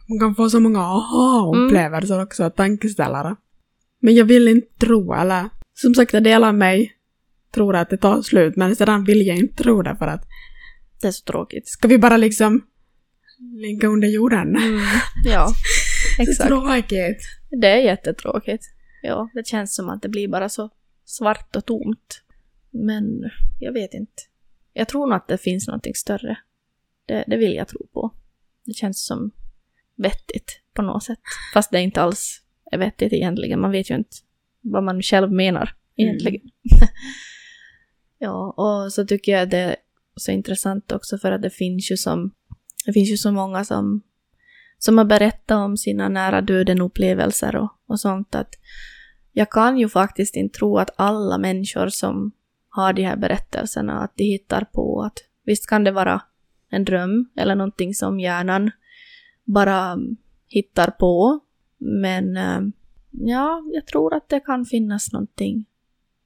man 0.08 0.18
kan 0.20 0.34
få 0.34 0.50
så 0.50 0.60
många 0.60 0.80
aha-upplevelser 0.80 2.22
också, 2.22 2.50
tankeställare. 2.50 3.36
Men 4.02 4.14
jag 4.14 4.24
vill 4.24 4.48
inte 4.48 4.68
tro, 4.86 5.14
eller 5.14 5.48
som 5.74 5.94
sagt, 5.94 6.14
en 6.14 6.22
del 6.22 6.44
av 6.44 6.54
mig 6.54 6.92
tror 7.54 7.76
att 7.76 7.90
det 7.90 7.96
tar 7.96 8.22
slut, 8.22 8.56
men 8.56 8.76
sedan 8.76 9.04
vill 9.04 9.26
jag 9.26 9.36
inte 9.36 9.62
tro 9.62 9.82
det 9.82 9.96
för 9.98 10.06
att 10.06 10.24
Det 11.00 11.06
är 11.08 11.12
så 11.12 11.24
tråkigt. 11.24 11.68
ska 11.68 11.88
vi 11.88 11.98
bara 11.98 12.16
liksom 12.16 12.62
ligga 13.60 13.88
under 13.88 14.08
jorden? 14.08 14.56
Mm. 14.56 14.80
Ja, 15.24 15.48
Så 16.16 16.22
exakt. 16.22 16.48
tråkigt. 16.48 17.18
Det 17.60 17.66
är 17.66 17.76
jättetråkigt. 17.76 18.62
Ja, 19.02 19.30
det 19.34 19.46
känns 19.46 19.74
som 19.74 19.88
att 19.88 20.02
det 20.02 20.08
blir 20.08 20.28
bara 20.28 20.48
så 20.48 20.70
svart 21.04 21.56
och 21.56 21.66
tomt. 21.66 22.22
Men 22.70 23.30
jag 23.58 23.72
vet 23.72 23.94
inte. 23.94 24.22
Jag 24.72 24.88
tror 24.88 25.06
nog 25.06 25.16
att 25.16 25.28
det 25.28 25.38
finns 25.38 25.66
någonting 25.66 25.94
större. 25.94 26.38
Det, 27.06 27.24
det 27.26 27.36
vill 27.36 27.54
jag 27.54 27.68
tro 27.68 27.86
på. 27.92 28.14
Det 28.64 28.72
känns 28.72 29.06
som 29.06 29.30
vettigt 29.96 30.60
på 30.74 30.82
något 30.82 31.04
sätt. 31.04 31.18
Fast 31.54 31.70
det 31.70 31.80
inte 31.80 32.02
alls 32.02 32.42
är 32.70 32.78
vettigt 32.78 33.12
egentligen. 33.12 33.60
Man 33.60 33.70
vet 33.70 33.90
ju 33.90 33.94
inte 33.94 34.16
vad 34.60 34.84
man 34.84 35.02
själv 35.02 35.32
menar 35.32 35.74
egentligen. 35.96 36.50
ja, 38.18 38.54
och 38.56 38.92
så 38.92 39.06
tycker 39.06 39.32
jag 39.32 39.50
det 39.50 39.58
är 39.58 39.76
så 40.16 40.32
intressant 40.32 40.92
också 40.92 41.18
för 41.18 41.32
att 41.32 41.42
det 41.42 41.50
finns 41.50 41.90
ju 41.90 41.96
som 41.96 42.30
det 42.86 42.92
finns 42.92 43.10
ju 43.10 43.16
så 43.16 43.32
många 43.32 43.64
som 43.64 44.02
som 44.78 44.98
har 44.98 45.04
berättat 45.04 45.56
om 45.56 45.76
sina 45.76 46.08
nära 46.08 46.40
döden-upplevelser 46.40 47.56
och, 47.56 47.70
och 47.86 48.00
sånt. 48.00 48.34
att 48.34 48.54
Jag 49.32 49.50
kan 49.50 49.78
ju 49.78 49.88
faktiskt 49.88 50.36
inte 50.36 50.58
tro 50.58 50.78
att 50.78 50.90
alla 50.96 51.38
människor 51.38 51.88
som 51.88 52.32
har 52.68 52.92
de 52.92 53.02
här 53.02 53.16
berättelserna, 53.16 54.00
att 54.00 54.16
de 54.16 54.24
hittar 54.24 54.64
på 54.64 55.02
att 55.02 55.18
visst 55.44 55.68
kan 55.68 55.84
det 55.84 55.90
vara 55.90 56.22
en 56.70 56.84
dröm 56.84 57.28
eller 57.36 57.54
någonting 57.54 57.94
som 57.94 58.20
hjärnan 58.20 58.70
bara 59.44 59.98
hittar 60.46 60.90
på. 60.90 61.40
Men 61.78 62.36
eh, 62.36 62.60
ja, 63.10 63.62
jag 63.72 63.86
tror 63.86 64.14
att 64.14 64.28
det 64.28 64.40
kan 64.40 64.64
finnas 64.64 65.12
någonting 65.12 65.64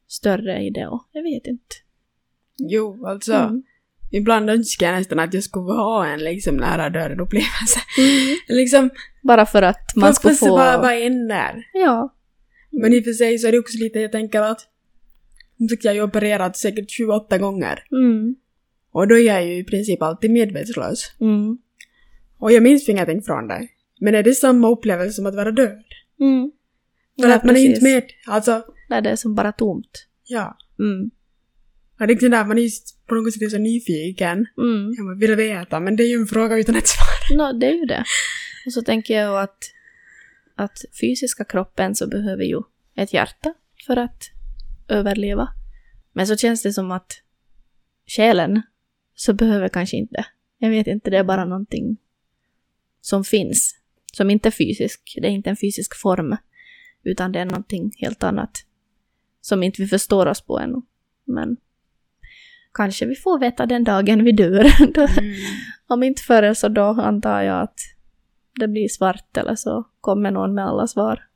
större 0.08 0.62
i 0.62 0.70
det 0.70 0.86
och 0.86 1.08
jag 1.12 1.22
vet 1.22 1.46
inte. 1.46 1.74
Jo, 2.58 3.06
alltså. 3.06 3.32
Mm. 3.32 3.62
Ibland 4.10 4.50
önskar 4.50 4.86
jag 4.86 4.98
nästan 4.98 5.18
att 5.18 5.34
jag 5.34 5.42
skulle 5.42 5.72
ha 5.72 6.06
en 6.06 6.18
liksom 6.18 6.56
nära 6.56 6.90
döden 6.90 7.20
upplevelse. 7.20 7.80
Mm. 7.98 8.36
liksom, 8.48 8.90
Bara 9.22 9.46
för 9.46 9.62
att 9.62 9.96
man 9.96 10.14
ska 10.14 10.30
få... 10.30 10.56
bara 10.56 10.78
vara 10.78 10.98
in 10.98 11.28
där. 11.28 11.64
Ja. 11.72 12.14
Men 12.80 12.92
i 12.92 13.00
och 13.00 13.04
för 13.04 13.12
sig 13.12 13.38
så 13.38 13.48
är 13.48 13.52
det 13.52 13.58
också 13.58 13.78
lite, 13.78 14.00
jag 14.00 14.12
tänker 14.12 14.40
att 14.42 14.60
som 15.58 15.68
sagt, 15.68 15.84
jag 15.84 15.94
ju 15.94 16.02
opererat 16.02 16.56
säkert 16.56 16.90
28 16.90 17.38
gånger. 17.38 17.84
Mm. 17.92 18.34
Och 18.92 19.08
då 19.08 19.14
är 19.18 19.22
jag 19.22 19.46
ju 19.46 19.58
i 19.58 19.64
princip 19.64 20.02
alltid 20.02 20.30
medvetslös. 20.30 21.12
Mm. 21.20 21.58
Och 22.38 22.52
jag 22.52 22.62
minns 22.62 22.88
ingenting 22.88 23.22
från 23.22 23.48
det. 23.48 23.68
Men 24.00 24.14
är 24.14 24.22
det 24.22 24.34
samma 24.34 24.70
upplevelse 24.70 25.12
som 25.12 25.26
att 25.26 25.34
vara 25.34 25.50
död? 25.50 25.84
Mm. 26.20 26.52
För 27.20 27.28
Ja, 27.28 27.34
att 27.34 27.44
man 27.44 27.56
är 27.56 27.60
inte 27.60 27.80
precis. 27.80 27.82
med. 27.94 28.02
Alltså, 28.26 28.62
Nej, 28.90 29.02
det 29.02 29.10
är 29.10 29.16
som 29.16 29.34
bara 29.34 29.52
tomt. 29.52 30.06
ja. 30.26 30.56
Mm. 30.78 31.10
Och 32.00 32.06
det 32.06 32.22
är 32.22 32.28
där 32.28 32.44
man 32.44 32.58
är 32.58 32.68
på 33.08 33.14
något 33.14 33.32
sätt 33.34 33.50
så 33.50 33.58
nyfiken. 33.58 34.46
Mm. 34.58 34.94
Jag 34.96 35.18
vill 35.20 35.34
veta, 35.36 35.80
men 35.80 35.96
det 35.96 36.02
är 36.02 36.08
ju 36.08 36.16
en 36.16 36.26
fråga 36.26 36.58
utan 36.58 36.76
ett 36.76 36.88
svar. 36.88 37.36
No, 37.52 37.58
det 37.58 37.66
är 37.66 37.72
ju 37.74 37.84
det. 37.84 38.04
Och 38.66 38.72
så 38.72 38.82
tänker 38.82 39.14
jag 39.20 39.42
att, 39.42 39.58
att 40.54 40.78
fysiska 41.00 41.44
kroppen 41.44 41.94
så 41.94 42.06
behöver 42.08 42.44
ju 42.44 42.62
ett 42.96 43.12
hjärta 43.12 43.54
för 43.86 43.96
att 43.96 44.22
överleva. 44.88 45.48
Men 46.12 46.26
så 46.26 46.36
känns 46.36 46.62
det 46.62 46.72
som 46.72 46.90
att 46.90 47.12
själen 48.06 48.62
så 49.14 49.32
behöver 49.32 49.68
kanske 49.68 49.96
inte. 49.96 50.26
Jag 50.58 50.70
vet 50.70 50.86
inte, 50.86 51.10
det 51.10 51.16
är 51.18 51.24
bara 51.24 51.44
någonting 51.44 51.96
som 53.00 53.24
finns. 53.24 53.80
Som 54.12 54.30
inte 54.30 54.48
är 54.48 54.50
fysisk. 54.50 55.14
Det 55.20 55.26
är 55.26 55.30
inte 55.30 55.50
en 55.50 55.56
fysisk 55.56 56.00
form. 56.00 56.36
Utan 57.02 57.32
det 57.32 57.40
är 57.40 57.44
någonting 57.44 57.92
helt 57.98 58.22
annat. 58.22 58.50
Som 59.40 59.62
inte 59.62 59.82
vi 59.82 59.88
förstår 59.88 60.26
oss 60.26 60.40
på 60.40 60.58
ännu. 60.58 60.82
Men 61.24 61.56
kanske 62.74 63.06
vi 63.06 63.14
får 63.14 63.38
veta 63.38 63.66
den 63.66 63.84
dagen 63.84 64.24
vi 64.24 64.32
dör. 64.32 64.92
Då- 64.94 65.08
om 65.86 66.02
inte 66.02 66.22
förr 66.22 66.54
så 66.54 66.68
då 66.68 66.82
antar 66.82 67.42
jag 67.42 67.62
att 67.62 67.78
det 68.60 68.68
blir 68.68 68.88
svart 68.88 69.36
eller 69.36 69.54
så 69.54 69.84
kommer 70.00 70.30
någon 70.30 70.54
med 70.54 70.66
alla 70.66 70.86
svar. 70.86 71.26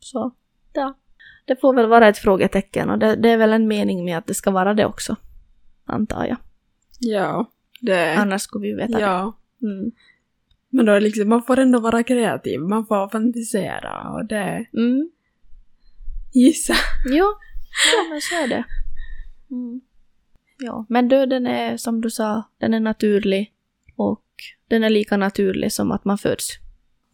Så, 0.00 0.34
ja. 0.72 0.94
Det 1.44 1.60
får 1.60 1.74
väl 1.74 1.86
vara 1.86 2.08
ett 2.08 2.18
frågetecken 2.18 2.90
och 2.90 2.98
det, 2.98 3.16
det 3.16 3.30
är 3.30 3.36
väl 3.36 3.52
en 3.52 3.68
mening 3.68 4.04
med 4.04 4.18
att 4.18 4.26
det 4.26 4.34
ska 4.34 4.50
vara 4.50 4.74
det 4.74 4.86
också. 4.86 5.16
Antar 5.84 6.24
jag. 6.24 6.36
Ja, 6.98 7.50
det... 7.80 8.14
Annars 8.14 8.42
skulle 8.42 8.66
vi 8.66 8.74
veta 8.74 9.00
Ja. 9.00 9.36
det. 9.58 9.66
Mm. 9.66 9.92
Men 10.68 10.86
då 10.86 10.98
liksom, 10.98 11.28
man 11.28 11.42
får 11.42 11.58
ändå 11.58 11.80
vara 11.80 12.02
kreativ, 12.02 12.60
man 12.60 12.86
får 12.86 13.08
fantisera 13.08 14.10
och 14.10 14.26
det... 14.26 14.66
Mm. 14.72 15.10
Gissa. 16.34 16.74
Jo, 17.08 17.24
ja 17.94 18.10
men 18.10 18.20
så 18.20 18.34
är 18.34 18.48
det. 18.48 18.64
Mm. 19.50 19.80
Ja, 20.58 20.86
men 20.88 21.08
döden 21.08 21.46
är 21.46 21.76
som 21.76 22.00
du 22.00 22.10
sa, 22.10 22.42
den 22.58 22.74
är 22.74 22.80
naturlig 22.80 23.52
och 23.96 24.22
den 24.68 24.84
är 24.84 24.90
lika 24.90 25.16
naturlig 25.16 25.72
som 25.72 25.90
att 25.90 26.04
man 26.04 26.18
föds. 26.18 26.48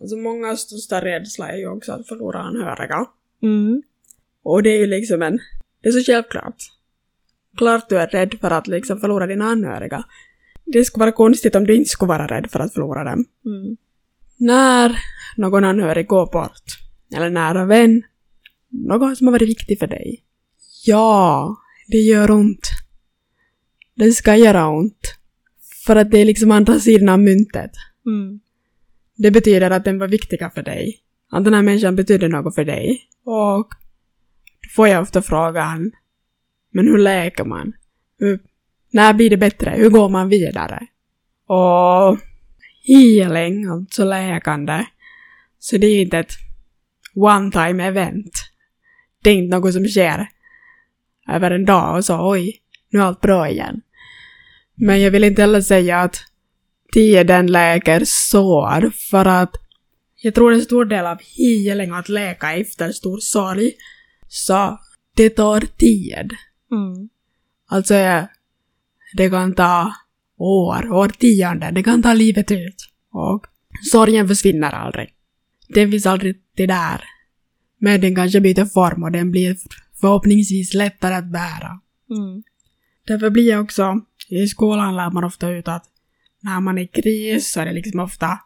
Alltså 0.00 0.16
många 0.16 0.56
största 0.56 1.04
rädsla 1.04 1.48
är 1.48 1.56
ju 1.56 1.68
också 1.68 1.92
att 1.92 2.08
förlora 2.08 2.38
anhöriga. 2.38 3.06
Mm. 3.42 3.82
Och 4.42 4.62
det 4.62 4.70
är 4.70 4.78
ju 4.78 4.86
liksom 4.86 5.22
en... 5.22 5.38
Det 5.82 5.88
är 5.88 5.92
så 5.92 6.12
självklart. 6.12 6.56
Klart 7.56 7.88
du 7.88 7.98
är 7.98 8.06
rädd 8.06 8.34
för 8.40 8.50
att 8.50 8.66
liksom 8.66 9.00
förlora 9.00 9.26
dina 9.26 9.44
anhöriga. 9.44 10.04
Det 10.64 10.84
skulle 10.84 11.00
vara 11.00 11.12
konstigt 11.12 11.54
om 11.54 11.66
du 11.66 11.74
inte 11.74 11.90
skulle 11.90 12.08
vara 12.08 12.26
rädd 12.26 12.50
för 12.50 12.60
att 12.60 12.74
förlora 12.74 13.04
dem. 13.04 13.24
Mm. 13.44 13.76
När 14.36 14.98
någon 15.36 15.64
anhörig 15.64 16.06
går 16.06 16.26
bort, 16.32 16.78
eller 17.14 17.30
nära 17.30 17.64
vän, 17.64 18.02
någon 18.68 19.16
som 19.16 19.26
har 19.26 19.32
varit 19.32 19.48
viktig 19.48 19.78
för 19.78 19.86
dig. 19.86 20.24
Ja, 20.84 21.56
det 21.88 21.98
gör 21.98 22.30
ont. 22.30 22.70
Det 23.94 24.12
ska 24.12 24.36
göra 24.36 24.68
ont. 24.68 25.14
För 25.86 25.96
att 25.96 26.10
det 26.10 26.18
är 26.18 26.24
liksom 26.24 26.50
andra 26.50 26.78
sidan 26.78 27.08
av 27.08 27.20
myntet. 27.20 27.70
Mm. 28.06 28.40
Det 29.16 29.30
betyder 29.30 29.70
att 29.70 29.84
den 29.84 29.98
var 29.98 30.08
viktiga 30.08 30.50
för 30.50 30.62
dig. 30.62 30.98
Att 31.30 31.44
den 31.44 31.54
här 31.54 31.62
människan 31.62 31.96
betyder 31.96 32.28
något 32.28 32.54
för 32.54 32.64
dig. 32.64 33.00
Och 33.24 33.68
då 34.62 34.68
får 34.74 34.88
jag 34.88 35.02
ofta 35.02 35.22
frågan, 35.22 35.92
men 36.72 36.86
hur 36.88 36.98
läker 36.98 37.44
man? 37.44 37.72
Hur, 38.18 38.40
när 38.90 39.14
blir 39.14 39.30
det 39.30 39.36
bättre? 39.36 39.70
Hur 39.70 39.90
går 39.90 40.08
man 40.08 40.28
vidare? 40.28 40.86
Och 41.46 42.18
healing, 42.86 43.66
alltså 43.66 44.04
läkande, 44.04 44.86
så 45.58 45.76
det 45.76 45.86
är 45.86 46.02
inte 46.02 46.18
ett 46.18 46.32
one-time 47.14 47.86
event. 47.86 48.32
Det 49.22 49.30
är 49.30 49.34
inte 49.34 49.56
något 49.56 49.72
som 49.72 49.84
sker 49.84 50.28
över 51.28 51.50
en 51.50 51.64
dag 51.64 51.96
och 51.96 52.04
så 52.04 52.30
oj, 52.30 52.62
nu 52.90 52.98
är 52.98 53.02
allt 53.02 53.20
bra 53.20 53.48
igen. 53.48 53.80
Men 54.74 55.00
jag 55.00 55.10
vill 55.10 55.24
inte 55.24 55.42
heller 55.42 55.60
säga 55.60 56.00
att 56.00 56.16
tiden 56.92 57.46
läker 57.46 58.02
sår 58.04 58.90
för 59.10 59.24
att 59.24 59.56
jag 60.22 60.34
tror 60.34 60.52
en 60.52 60.62
stor 60.62 60.84
del 60.84 61.06
av 61.06 61.18
healing 61.36 61.90
att 61.90 62.08
läka 62.08 62.52
efter 62.52 62.92
stor 62.92 63.18
sorg 63.18 63.72
så 64.28 64.78
det 65.16 65.30
tar 65.30 65.60
tid. 65.60 66.30
Mm. 66.72 67.08
Alltså 67.68 67.94
det 69.16 69.30
kan 69.30 69.54
ta 69.54 69.92
år, 70.38 70.92
årtionden, 70.92 71.74
det 71.74 71.82
kan 71.82 72.02
ta 72.02 72.12
livet 72.12 72.50
ut. 72.50 72.88
Och 73.12 73.46
sorgen 73.90 74.28
försvinner 74.28 74.70
aldrig. 74.70 75.08
Den 75.68 75.90
finns 75.90 76.06
aldrig 76.06 76.36
det 76.56 76.66
där. 76.66 77.04
Men 77.78 78.00
den 78.00 78.14
kanske 78.14 78.40
byter 78.40 78.64
form 78.64 79.02
och 79.02 79.12
den 79.12 79.30
blir 79.30 79.56
förhoppningsvis 80.00 80.74
lättare 80.74 81.14
att 81.14 81.32
bära. 81.32 81.80
Mm. 82.10 82.42
Därför 83.06 83.30
blir 83.30 83.48
jag 83.48 83.64
också, 83.64 84.00
i 84.32 84.48
skolan 84.48 84.96
lär 84.96 85.10
man 85.10 85.24
ofta 85.24 85.50
ut 85.50 85.68
att 85.68 85.84
när 86.40 86.60
man 86.60 86.78
är 86.78 86.82
i 86.82 86.86
kris 86.86 87.52
så 87.52 87.60
är 87.60 87.66
det 87.66 87.72
liksom 87.72 88.00
ofta 88.00 88.38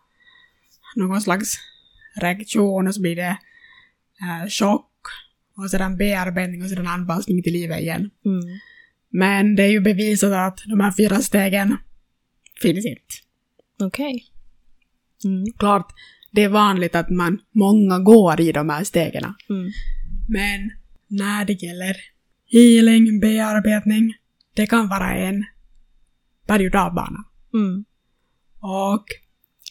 någon 0.97 1.21
slags 1.21 1.55
reaktion 2.21 2.87
och 2.87 2.95
så 2.95 3.01
blir 3.01 3.17
det 3.17 3.39
eh, 4.21 4.49
chock 4.49 4.91
och 5.57 5.71
sedan 5.71 5.97
bearbetning 5.97 6.63
och 6.63 6.69
sedan 6.69 6.87
anpassning 6.87 7.43
till 7.43 7.53
livet 7.53 7.81
igen. 7.81 8.11
Mm. 8.25 8.59
Men 9.11 9.57
det 9.57 9.63
är 9.63 9.71
ju 9.71 9.81
bevisat 9.81 10.33
att 10.33 10.61
de 10.67 10.81
här 10.81 10.93
fyra 10.93 11.21
stegen 11.21 11.77
finns 12.63 12.87
inte. 12.87 13.15
Okej. 13.81 14.25
Mm. 15.25 15.53
Klart, 15.59 15.93
det 16.31 16.43
är 16.43 16.49
vanligt 16.49 16.95
att 16.95 17.11
man, 17.11 17.39
många 17.53 17.99
går 17.99 18.41
i 18.41 18.53
de 18.53 18.69
här 18.69 18.85
stegen. 18.85 19.25
Mm. 19.25 19.73
Men 20.29 20.71
när 21.07 21.45
det 21.45 21.63
gäller 21.63 21.97
healing, 22.53 23.21
bearbetning, 23.21 24.15
det 24.55 24.67
kan 24.67 24.89
vara 24.89 25.15
en 25.15 25.45
berg 26.47 26.67
och 26.67 26.73
dalbana. 26.73 27.25
Mm. 27.55 27.85
Och 28.61 29.05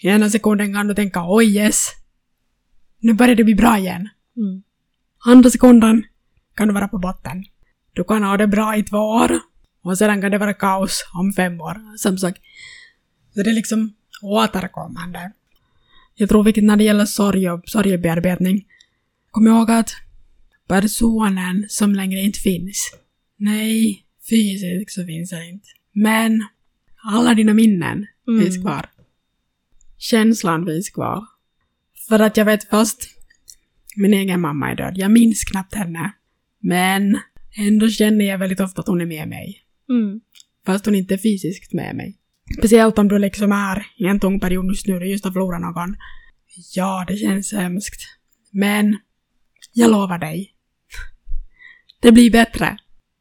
i 0.02 0.07
ena 0.07 0.30
sekunden 0.30 0.73
kan 0.73 0.88
du 0.88 0.95
tänka 0.95 1.23
oj 1.27 1.57
yes, 1.57 1.88
nu 2.99 3.14
börjar 3.14 3.35
det 3.35 3.43
bli 3.43 3.56
bra 3.56 3.77
igen. 3.77 4.10
Mm. 4.38 4.64
Andra 5.26 5.49
sekunden 5.49 6.03
kan 6.56 6.68
du 6.68 6.73
vara 6.73 6.88
på 6.88 6.97
botten. 6.97 7.45
Du 7.93 8.03
kan 8.03 8.23
ha 8.23 8.38
det 8.38 8.47
bra 8.47 8.77
i 8.77 8.84
två 8.84 8.97
år 8.97 9.39
och 9.84 9.97
sedan 9.97 10.22
kan 10.22 10.31
det 10.31 10.38
vara 10.38 10.53
kaos 10.53 11.06
om 11.14 11.34
fem 11.34 11.61
år. 11.61 11.97
Som 11.97 12.18
sagt, 12.18 12.41
så 13.34 13.43
det 13.43 13.49
är 13.49 13.53
liksom 13.53 13.93
återkommande. 14.22 15.31
Jag 16.15 16.30
tror 16.30 16.43
vilket 16.43 16.64
när 16.64 16.77
det 16.77 16.84
gäller 16.84 17.06
sorg 17.06 17.49
och 17.49 17.61
sorgebearbetning, 17.65 18.65
kom 19.31 19.47
ihåg 19.47 19.72
att 19.72 19.91
personen 20.68 21.65
som 21.69 21.95
längre 21.95 22.19
inte 22.19 22.39
finns, 22.39 22.91
nej, 23.38 24.06
fysiskt 24.30 24.91
så 24.91 25.06
finns 25.06 25.30
det 25.30 25.47
inte. 25.47 25.68
Men 25.93 26.47
alla 27.06 27.34
dina 27.34 27.53
minnen 27.53 28.06
Mm. 28.27 28.44
finns 28.44 28.61
kvar. 28.61 28.90
Känslan 29.98 30.65
finns 30.65 30.90
kvar. 30.90 31.26
För 32.07 32.19
att 32.19 32.38
jag 32.38 32.45
vet 32.45 32.69
fast 32.69 33.07
min 33.95 34.14
egen 34.14 34.41
mamma 34.41 34.72
är 34.72 34.76
död, 34.76 34.94
jag 34.98 35.11
minns 35.11 35.44
knappt 35.44 35.73
henne. 35.76 36.11
Men 36.60 37.19
ändå 37.57 37.90
känner 37.90 38.26
jag 38.26 38.38
väldigt 38.38 38.60
ofta 38.60 38.82
att 38.82 38.88
hon 38.88 39.02
är 39.02 39.06
med 39.06 39.27
mig. 39.27 39.61
Mm. 39.90 40.22
Fast 40.65 40.86
hon 40.86 40.95
inte 40.95 41.14
är 41.14 41.18
fysiskt 41.18 41.73
med 41.73 41.95
mig. 41.95 42.18
Speciellt 42.57 42.98
om 42.98 43.07
du 43.07 43.19
liksom 43.19 43.52
är 43.52 43.88
i 43.98 44.06
en 44.06 44.19
tung 44.19 44.40
period 44.40 44.65
just 44.65 44.88
nu, 44.88 44.99
du 44.99 45.06
just 45.06 45.23
har 45.26 45.32
förlorat 45.32 45.61
någon. 45.61 45.95
Ja, 46.76 47.06
det 47.07 47.18
känns 47.18 47.53
hemskt. 47.53 48.02
Men 48.52 48.98
jag 49.73 49.91
lovar 49.91 50.18
dig. 50.18 50.52
Det 52.02 52.11
blir 52.11 52.32
bättre. 52.32 52.77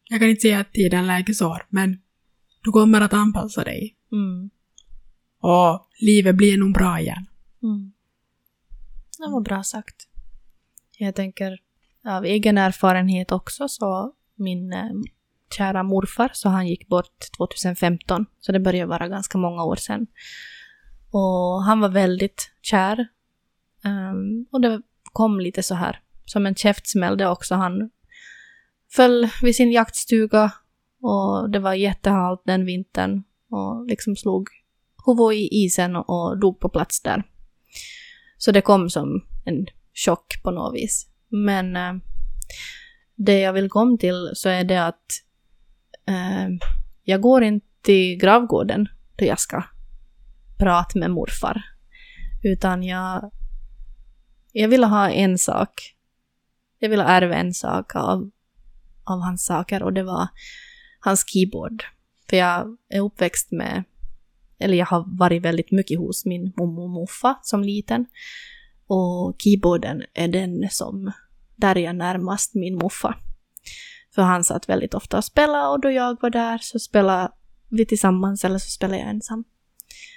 Jag 0.08 0.20
kan 0.20 0.28
inte 0.28 0.40
säga 0.40 0.60
att 0.60 0.72
tiden 0.72 1.06
läker 1.06 1.32
sår, 1.32 1.66
men 1.68 1.98
du 2.64 2.72
kommer 2.72 3.00
att 3.00 3.12
anpassa 3.12 3.64
dig. 3.64 3.96
Mm. 4.12 4.50
Och 5.40 5.88
livet 6.00 6.36
blir 6.36 6.58
nog 6.58 6.72
bra 6.72 7.00
igen. 7.00 7.26
Mm. 7.62 7.92
Det 9.18 9.30
var 9.30 9.40
bra 9.40 9.62
sagt. 9.62 9.96
Jag 10.98 11.14
tänker 11.14 11.58
av 12.04 12.24
egen 12.24 12.58
erfarenhet 12.58 13.32
också 13.32 13.68
så 13.68 14.12
min 14.34 14.72
eh, 14.72 14.90
kära 15.56 15.82
morfar 15.82 16.30
så 16.32 16.48
han 16.48 16.66
gick 16.66 16.88
bort 16.88 17.30
2015 17.36 18.26
så 18.40 18.52
det 18.52 18.60
börjar 18.60 18.86
vara 18.86 19.08
ganska 19.08 19.38
många 19.38 19.64
år 19.64 19.76
sedan. 19.76 20.06
Och 21.10 21.64
han 21.64 21.80
var 21.80 21.88
väldigt 21.88 22.50
kär. 22.62 23.08
Ehm, 23.84 24.46
och 24.50 24.60
det 24.60 24.82
kom 25.02 25.40
lite 25.40 25.62
så 25.62 25.74
här 25.74 26.00
som 26.24 26.46
en 26.46 26.54
käftsmäll 26.54 27.16
det 27.16 27.28
också. 27.28 27.54
Han 27.54 27.90
föll 28.92 29.28
vid 29.42 29.56
sin 29.56 29.72
jaktstuga 29.72 30.52
och 31.04 31.50
det 31.50 31.58
var 31.58 31.74
jättehalt 31.74 32.42
den 32.44 32.64
vintern 32.64 33.22
och 33.50 33.86
liksom 33.86 34.16
slog 34.16 34.48
huvudet 35.06 35.36
i 35.38 35.64
isen 35.64 35.96
och, 35.96 36.40
dog 36.40 36.60
på 36.60 36.68
plats 36.68 37.02
där. 37.02 37.22
Så 38.38 38.52
det 38.52 38.60
kom 38.60 38.90
som 38.90 39.24
en 39.44 39.66
chock 39.94 40.42
på 40.42 40.50
något 40.50 40.74
vis. 40.74 41.06
Men 41.28 41.76
äh, 41.76 41.92
det 43.14 43.40
jag 43.40 43.52
vill 43.52 43.70
komma 43.70 43.96
till 43.96 44.30
så 44.34 44.48
är 44.48 44.64
det 44.64 44.86
att 44.86 45.06
äh, 46.08 46.48
jag 47.02 47.20
går 47.20 47.42
inte 47.42 47.66
till 47.82 48.16
gravgården 48.16 48.88
då 49.16 49.24
jag 49.24 49.40
ska 49.40 49.62
prata 50.58 50.98
med 50.98 51.10
morfar. 51.10 51.62
Utan 52.42 52.82
jag, 52.82 53.30
jag 54.52 54.68
ville 54.68 54.86
ha 54.86 55.10
en 55.10 55.38
sak. 55.38 55.70
Jag 56.78 56.88
ville 56.88 57.04
ärva 57.04 57.34
en 57.34 57.54
sak 57.54 57.96
av, 57.96 58.30
av 59.04 59.20
hans 59.20 59.46
saker 59.46 59.82
och 59.82 59.92
det 59.92 60.02
var 60.02 60.28
hans 61.04 61.24
keyboard. 61.26 61.84
För 62.30 62.36
jag 62.36 62.76
är 62.88 63.00
uppväxt 63.00 63.52
med 63.52 63.84
eller 64.58 64.76
jag 64.76 64.86
har 64.86 65.18
varit 65.18 65.42
väldigt 65.42 65.70
mycket 65.70 65.98
hos 65.98 66.24
min 66.24 66.52
mormor 66.56 66.82
och 66.84 66.90
morfar 66.90 67.34
som 67.42 67.62
liten. 67.64 68.06
Och 68.86 69.36
keyboarden 69.38 70.02
är 70.14 70.28
den 70.28 70.68
som, 70.70 71.12
där 71.56 71.78
är 71.78 71.80
jag 71.80 71.96
närmast 71.96 72.54
min 72.54 72.74
morfar. 72.74 73.18
För 74.14 74.22
han 74.22 74.44
satt 74.44 74.68
väldigt 74.68 74.94
ofta 74.94 75.16
och 75.16 75.24
spelade 75.24 75.68
och 75.68 75.80
då 75.80 75.90
jag 75.90 76.22
var 76.22 76.30
där 76.30 76.58
så 76.58 76.78
spelade 76.78 77.32
vi 77.70 77.86
tillsammans 77.86 78.44
eller 78.44 78.58
så 78.58 78.70
spelade 78.70 78.98
jag 78.98 79.08
ensam. 79.08 79.44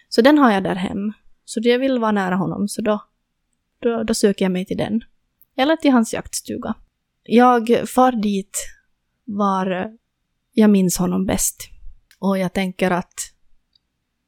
Så 0.10 0.22
den 0.22 0.38
har 0.38 0.52
jag 0.52 0.64
där 0.64 0.76
hem. 0.76 1.14
Så 1.46 1.60
jag 1.64 1.80
vill 1.80 2.00
vara 2.00 2.12
nära 2.12 2.36
honom 2.36 2.68
så 2.68 2.82
då, 2.82 3.04
då, 3.80 4.04
då 4.04 4.14
söker 4.14 4.46
jag 4.46 4.52
mig 4.52 4.66
till 4.66 4.78
den. 4.78 5.02
Eller 5.58 5.76
till 5.76 5.92
hans 5.92 6.14
jaktstuga. 6.14 6.76
Jag 7.24 7.90
far 7.90 8.12
dit 8.12 8.58
var 9.26 9.98
jag 10.60 10.70
minns 10.70 10.98
honom 10.98 11.26
bäst. 11.26 11.70
Och 12.20 12.38
jag 12.38 12.54
tänker 12.54 12.92
att 12.92 13.14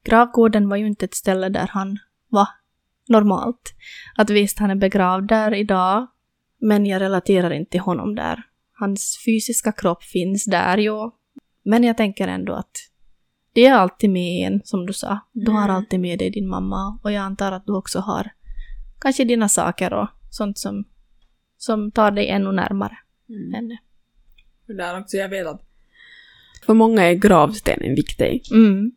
gravgården 0.06 0.69
var 0.69 0.77
ju 0.77 0.88
inte 0.88 1.06
ett 1.06 1.14
ställe 1.14 1.49
där 1.49 1.68
han 1.72 1.97
var 2.27 2.47
normalt. 3.07 3.73
Att 4.18 4.30
visst, 4.30 4.60
han 4.60 4.69
är 4.69 4.76
begravd 4.76 5.27
där 5.27 5.53
idag, 5.53 6.07
men 6.61 6.85
jag 6.85 7.01
relaterar 7.01 7.51
inte 7.51 7.72
till 7.72 7.80
honom 7.80 8.15
där. 8.15 8.43
Hans 8.80 9.23
fysiska 9.26 9.72
kropp 9.72 10.03
finns 10.03 10.45
där, 10.45 10.77
jo. 10.77 11.11
Men 11.64 11.84
jag 11.84 11.97
tänker 11.97 12.27
ändå 12.27 12.53
att 12.53 12.72
det 13.53 13.65
är 13.65 13.73
alltid 13.73 14.10
med 14.10 14.47
en, 14.47 14.61
som 14.64 14.85
du 14.85 14.93
sa. 14.93 15.19
Du 15.34 15.51
har 15.51 15.64
Mm. 15.64 15.76
alltid 15.76 15.99
med 15.99 16.19
dig 16.19 16.30
din 16.30 16.47
mamma 16.49 16.99
och 17.03 17.11
jag 17.11 17.22
antar 17.22 17.51
att 17.51 17.65
du 17.65 17.73
också 17.76 17.99
har 17.99 18.31
kanske 19.01 19.23
dina 19.26 19.49
saker 19.49 19.93
och 19.93 20.07
sånt 20.30 20.57
som, 20.57 20.84
som 21.57 21.91
tar 21.91 22.11
dig 22.11 22.30
ännu 22.30 22.51
närmare 22.51 22.97
henne. 23.53 23.77
Och 24.68 24.76
där 24.76 24.99
också, 24.99 25.18
jag 25.18 25.30
vet 25.30 25.47
att 25.47 25.69
för 26.70 26.74
många 26.74 27.02
är 27.04 27.14
gravstenen 27.14 27.96
viktig. 27.96 28.41
Mm, 28.52 28.91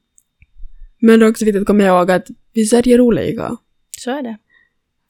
Men 1.01 1.20
det 1.20 1.27
är 1.27 1.31
också 1.31 1.44
viktigt 1.44 1.61
att 1.61 1.66
komma 1.66 1.82
ihåg 1.85 2.11
att 2.11 2.27
vi 2.53 2.65
sörjer 2.65 3.01
olika. 3.01 3.57
så 3.99 4.11
är 4.11 4.23
det. 4.23 4.36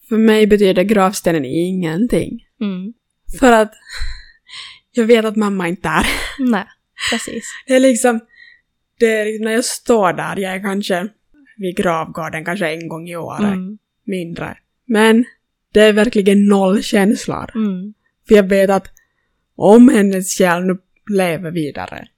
För 0.08 0.16
mig 0.18 0.46
betyder 0.46 0.82
gravstenen 0.82 1.44
ingenting. 1.44 2.44
Mm. 2.60 2.92
För 3.40 3.52
att 3.52 3.72
jag 4.92 5.04
vet 5.04 5.24
att 5.24 5.36
mamma 5.36 5.68
inte 5.68 5.88
är. 5.88 6.06
Nej, 6.38 6.64
precis. 7.12 7.44
Det 7.66 7.74
är 7.74 7.80
liksom, 7.80 8.20
det 9.00 9.06
är 9.06 9.24
liksom 9.24 9.44
när 9.44 9.52
jag 9.52 9.64
står 9.64 10.12
där, 10.12 10.36
jag 10.36 10.54
är 10.54 10.60
kanske 10.60 11.08
vid 11.56 11.76
gravgården 11.76 12.44
kanske 12.44 12.68
en 12.72 12.88
gång 12.88 13.08
i 13.08 13.16
året, 13.16 13.40
Mm. 13.52 13.78
mindre. 14.04 14.56
Men 14.86 15.24
det 15.72 15.80
är 15.80 15.92
verkligen 15.92 16.46
noll 16.46 16.82
känslor. 16.82 17.50
Mm. 17.56 17.94
För 18.28 18.34
jag 18.34 18.48
vet 18.48 18.70
att 18.70 18.86
om 19.56 19.88
hennes 19.88 20.38
själ 20.38 20.64
nu 20.64 20.78
lever 21.16 21.50
vidare, 21.50 22.08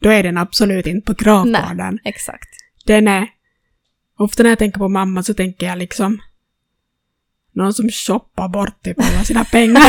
då 0.00 0.10
är 0.10 0.22
den 0.22 0.38
absolut 0.38 0.86
inte 0.86 1.06
på 1.06 1.24
gravgården. 1.24 1.98
Exakt. 2.04 2.48
Den 2.86 3.08
är... 3.08 3.28
Ofta 4.18 4.42
när 4.42 4.50
jag 4.50 4.58
tänker 4.58 4.78
på 4.78 4.88
mamma 4.88 5.22
så 5.22 5.34
tänker 5.34 5.66
jag 5.66 5.78
liksom 5.78 6.20
någon 7.52 7.74
som 7.74 7.88
shoppar 7.88 8.48
bort 8.48 8.82
typ 8.82 9.00
alla 9.00 9.24
sina 9.24 9.44
pengar. 9.44 9.82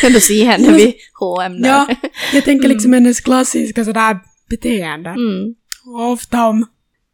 Kan 0.00 0.12
du 0.12 0.20
se 0.20 0.44
henne 0.44 0.72
vid 0.72 0.94
H&M 1.20 1.62
där? 1.62 1.68
ja, 1.68 1.88
jag 2.32 2.44
tänker 2.44 2.68
liksom 2.68 2.92
hennes 2.92 3.20
klassiska 3.20 3.84
sådär 3.84 4.18
beteende. 4.50 5.10
Mm. 5.10 5.54
Och 5.86 6.12
ofta 6.12 6.46
om, 6.46 6.66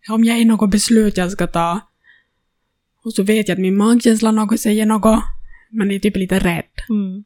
om 0.08 0.24
jag 0.24 0.38
är 0.38 0.44
något 0.44 0.70
beslut 0.70 1.16
jag 1.16 1.32
ska 1.32 1.46
ta 1.46 1.80
och 3.04 3.12
så 3.14 3.22
vet 3.22 3.48
jag 3.48 3.54
att 3.54 3.60
min 3.60 3.76
magkänsla 3.76 4.30
något 4.30 4.60
säger 4.60 4.86
något, 4.86 5.22
men 5.70 5.90
är 5.90 5.98
typ 5.98 6.16
lite 6.16 6.38
rädd. 6.38 6.64
Mm. 6.88 7.24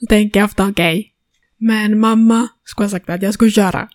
Då 0.00 0.06
tänker 0.06 0.40
jag 0.40 0.44
ofta 0.44 0.68
okej, 0.68 1.12
men 1.56 1.98
mamma 1.98 2.48
skulle 2.64 2.84
ha 2.84 2.90
sagt 2.90 3.10
att 3.10 3.22
jag 3.22 3.34
skulle 3.34 3.50
köra. 3.50 3.88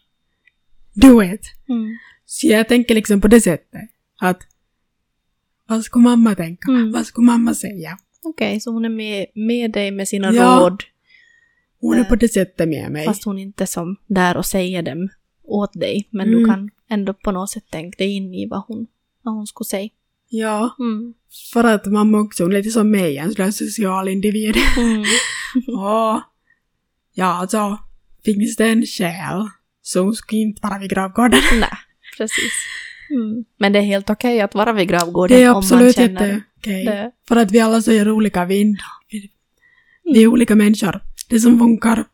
Do 0.95 1.23
it! 1.23 1.41
Mm. 1.69 1.97
Så 2.25 2.47
jag 2.47 2.67
tänker 2.67 2.95
liksom 2.95 3.21
på 3.21 3.27
det 3.27 3.41
sättet 3.41 3.81
att 4.21 4.39
vad 5.67 5.83
skulle 5.83 6.03
mamma 6.03 6.35
tänka? 6.35 6.71
Mm. 6.71 6.91
Vad 6.91 7.05
skulle 7.05 7.25
mamma 7.25 7.53
säga? 7.53 7.97
Okej, 8.23 8.59
så 8.59 8.71
hon 8.71 8.85
är 8.85 8.89
med, 8.89 9.25
med 9.35 9.71
dig 9.71 9.91
med 9.91 10.07
sina 10.07 10.33
Ja. 10.33 10.59
råd, 10.61 10.83
Hon 11.79 11.95
är 11.95 11.99
Eh, 12.01 12.07
på 12.07 12.15
det 12.15 12.29
sättet 12.29 12.69
med 12.69 12.91
mig. 12.91 13.05
fast 13.05 13.23
hon 13.25 13.37
inte 13.39 13.67
som 13.67 13.95
där 14.07 14.37
och 14.37 14.45
säger 14.45 14.81
dem 14.83 15.09
åt 15.43 15.73
dig. 15.73 16.07
Men 16.11 16.27
du 16.31 16.37
Mm. 16.37 16.49
kan 16.49 16.69
ändå 16.89 17.13
på 17.13 17.31
något 17.31 17.49
sätt 17.49 17.69
tänka 17.69 17.95
dig 17.97 18.11
in 18.15 18.33
i 18.33 18.45
vad 18.47 18.63
hon, 18.67 18.87
vad 19.21 19.33
hon 19.33 19.47
skulle 19.47 19.65
säga. 19.65 19.89
Ja, 20.29 20.75
Mm. 20.79 21.13
för 21.53 21.63
att 21.63 21.85
mamma 21.85 22.19
också, 22.19 22.43
hon 22.43 22.51
är 22.53 22.57
lite 22.57 22.69
som 22.69 22.91
mig, 22.91 23.17
en 23.17 23.31
slags 23.31 23.57
social 23.57 24.07
individ. 24.07 24.55
Mm. 24.77 25.01
Och 25.67 26.21
ja, 27.13 27.25
alltså, 27.25 27.77
finns 28.25 28.55
det 28.55 28.65
en 28.65 28.85
själ 28.85 29.47
så 29.87 30.13
skulle 30.13 30.41
inte 30.41 30.59
vara 30.67 30.79
vid 30.79 30.89
gravgården. 30.89 31.39
Nej, 31.59 31.69
precis. 32.17 32.53
Mm. 33.09 33.45
Men 33.57 33.73
det 33.73 33.79
är 33.79 33.83
helt 33.83 34.09
okej 34.09 34.41
att 34.41 34.55
vara 34.55 34.73
vid 34.73 34.87
gravgården 34.89 35.37
Det 35.37 35.43
är 35.43 35.47
om 35.49 35.53
man 35.53 35.57
absolut 35.63 35.95
känner 35.95 36.27
jätteokej. 36.27 36.85
det. 36.85 37.11
För 37.27 37.35
att 37.35 37.51
vi 37.51 37.59
alla 37.59 37.81
så 37.81 37.91
är 37.91 38.11
olika, 38.11 38.45
vi, 38.45 38.61
är- 38.61 38.77
vi, 40.13 40.23
är 40.23 40.27
olika 40.27 40.55
människor. 40.55 41.01
Det 41.29 41.39
som 41.39 41.59
funkar 41.59 42.05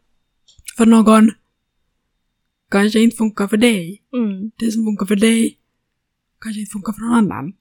för 0.77 0.85
någon 0.85 1.31
kanske 2.71 2.99
inte 2.99 3.17
funkar 3.17 3.47
för 3.47 3.57
dig. 3.57 4.01
Mm. 4.13 4.51
Det 4.59 4.71
som 4.71 4.85
funkar 4.85 5.05
för 5.05 5.15
dig 5.15 5.57
kanske 6.41 6.59
inte 6.59 6.71
funkar 6.71 6.93
för 6.93 7.01
någon 7.01 7.13
annan. 7.17 7.53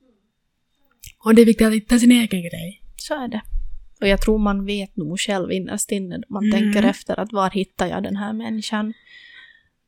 Och 1.24 1.34
det 1.34 1.42
är 1.42 1.46
viktigt 1.46 1.66
att 1.66 1.72
hitta 1.74 1.98
sin 1.98 2.10
egen 2.12 2.40
grej. 2.42 2.82
Så 2.96 3.14
är 3.24 3.28
det. 3.28 3.42
Och 4.00 4.08
jag 4.08 4.20
tror 4.22 4.38
man 4.38 4.64
vet 4.66 4.96
nog 4.96 5.20
själv 5.20 5.52
innerst 5.52 5.90
inne, 5.92 6.22
man 6.28 6.44
Mm. 6.44 6.60
tänker 6.60 6.88
efter 6.88 7.20
att 7.20 7.32
var 7.32 7.50
hittar 7.50 7.86
jag 7.86 8.02
den 8.02 8.16
här 8.16 8.32
människan? 8.32 8.92